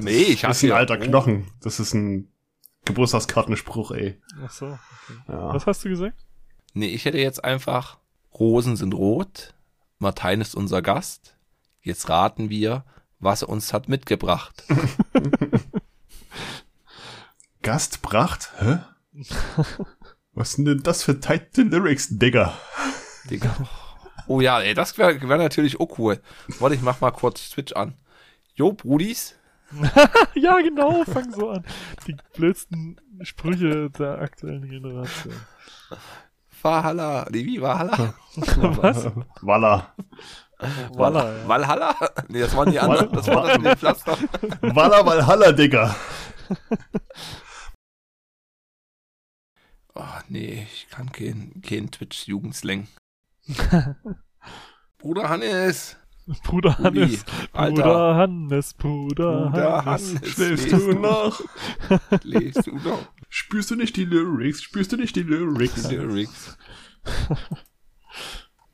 Nee, 0.00 0.22
ich 0.22 0.40
Das 0.40 0.44
hab 0.44 0.50
ist 0.52 0.64
ein 0.64 0.72
alter 0.72 0.96
Knochen. 0.96 1.46
Das 1.60 1.80
ist 1.80 1.94
ein 1.94 2.28
Geburtstagskartenspruch, 2.84 3.90
ey. 3.92 4.20
Ach 4.44 4.50
so. 4.50 4.66
Okay. 4.66 4.78
Ja. 5.28 5.54
Was 5.54 5.66
hast 5.66 5.84
du 5.84 5.88
gesagt? 5.90 6.16
Nee, 6.72 6.88
ich 6.88 7.04
hätte 7.04 7.18
jetzt 7.18 7.44
einfach 7.44 7.98
Rosen 8.34 8.76
sind 8.76 8.94
rot, 8.94 9.54
Martein 9.98 10.40
ist 10.40 10.54
unser 10.54 10.82
Gast. 10.82 11.36
Jetzt 11.82 12.08
raten 12.08 12.48
wir, 12.48 12.84
was 13.18 13.42
er 13.42 13.48
uns 13.50 13.72
hat 13.72 13.88
mitgebracht. 13.88 14.64
Gastbracht? 17.62 18.52
Hä? 18.58 18.78
Was 20.32 20.52
sind 20.52 20.64
denn 20.64 20.82
das 20.82 21.02
für 21.02 21.20
tighte 21.20 21.62
Lyrics, 21.62 22.08
Digga? 22.10 22.54
Digga. 23.28 23.54
Oh 24.26 24.40
ja, 24.40 24.60
ey, 24.60 24.74
das 24.74 24.96
wäre 24.96 25.28
wär 25.28 25.38
natürlich 25.38 25.80
auch 25.80 25.98
cool. 25.98 26.20
Warte, 26.60 26.74
ich 26.74 26.82
mach 26.82 27.00
mal 27.00 27.10
kurz 27.10 27.50
Twitch 27.50 27.72
an. 27.72 27.94
Jo, 28.54 28.72
Brudis. 28.72 29.34
ja, 30.34 30.60
genau, 30.60 31.04
fang 31.04 31.32
so 31.32 31.50
an. 31.50 31.64
Die 32.06 32.16
blödsten 32.34 33.00
Sprüche 33.22 33.90
der 33.90 34.20
aktuellen 34.20 34.68
Generation. 34.68 35.34
Valhalla. 36.62 37.26
Nee, 37.30 37.44
wie 37.44 37.60
Valhalla? 37.60 38.14
Was? 38.36 39.10
Walla. 39.42 39.94
Walla, 40.94 41.32
ja. 41.32 41.48
Valhalla? 41.48 41.94
Nee, 42.28 42.40
das 42.40 42.56
waren 42.56 42.70
die 42.70 42.78
anderen. 42.78 43.12
Das 43.12 43.26
war 43.28 43.46
das 43.46 43.58
mit 43.58 43.66
dem 43.66 43.76
Pflaster. 43.76 44.16
Walla 44.60 45.04
Valhalla, 45.04 45.52
Digga. 45.52 45.94
Oh, 49.94 50.04
nee, 50.28 50.66
ich 50.72 50.88
kann 50.90 51.10
kein, 51.12 51.60
kein 51.62 51.90
Twitch-Jugendslang. 51.90 52.88
Bruder 54.98 55.28
Hannes. 55.28 55.96
Bruder 56.44 56.78
Hannes. 56.78 57.24
Alter. 57.52 57.82
Bruder 57.82 58.14
Hannes, 58.16 58.74
Bruder, 58.74 59.50
Bruder 59.50 59.84
Hannes. 59.84 60.14
Hannes. 60.14 60.30
Schläfst 60.30 60.72
du 60.72 60.92
noch? 60.92 61.40
Lest 62.22 62.66
du 62.66 62.76
noch 62.76 63.08
Spürst 63.32 63.70
du 63.70 63.76
nicht 63.76 63.96
die 63.96 64.04
Lyrics? 64.04 64.62
Spürst 64.62 64.92
du 64.92 64.96
nicht 64.96 65.14
die 65.14 65.22
Lyrics? 65.22 65.88
die 65.88 65.94
Lyrics? 65.94 66.58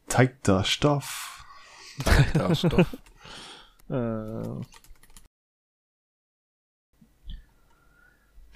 Tighter 0.08 0.64
Stoff. 0.64 1.44
Da, 2.34 2.54
Stoff. 2.54 2.96
Äh. 3.88 4.42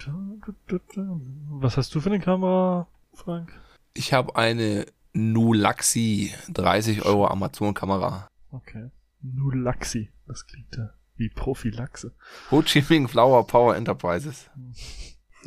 Was 0.07 1.77
hast 1.77 1.93
du 1.95 2.01
für 2.01 2.09
eine 2.09 2.19
Kamera, 2.19 2.87
Frank? 3.13 3.51
Ich 3.93 4.13
habe 4.13 4.35
eine 4.35 4.85
Nulaxi 5.13 6.33
30 6.49 7.05
Euro 7.05 7.27
Amazon-Kamera. 7.27 8.27
Okay. 8.51 8.89
Nulaxi. 9.21 10.09
Das 10.27 10.47
klingt 10.47 10.75
ja 10.75 10.93
wie 11.21 11.29
Prophylaxe. 11.29 12.13
Ho 12.49 12.63
Chi 12.63 12.83
Minh 12.89 13.07
Flower 13.07 13.45
Power 13.45 13.75
Enterprises. 13.75 14.49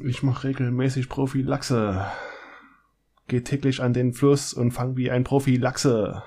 Ich 0.05 0.22
mach 0.22 0.44
regelmäßig 0.44 1.09
Prophylaxe. 1.09 2.06
Geh 3.26 3.40
täglich 3.40 3.82
an 3.82 3.93
den 3.93 4.12
Fluss 4.12 4.55
und 4.55 4.70
fang 4.70 4.97
wie 4.97 5.10
ein 5.10 5.24
Profi 5.24 5.56
Lachse. 5.56 6.22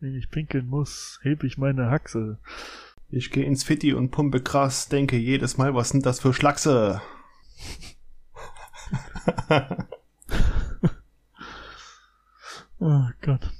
Wenn 0.00 0.16
ich 0.16 0.30
pinkeln 0.30 0.66
muss, 0.66 1.20
heb 1.22 1.44
ich 1.44 1.56
meine 1.56 1.90
Haxe. 1.90 2.38
Ich 3.10 3.30
geh 3.30 3.42
ins 3.44 3.64
Fitti 3.64 3.92
und 3.94 4.10
pumpe 4.10 4.40
krass, 4.42 4.88
denke 4.88 5.16
jedes 5.16 5.56
Mal, 5.56 5.74
was 5.74 5.90
sind 5.90 6.04
das 6.06 6.20
für 6.20 6.34
Schlachse? 6.34 7.00
Oh 12.80 13.08
Gott. 13.22 13.50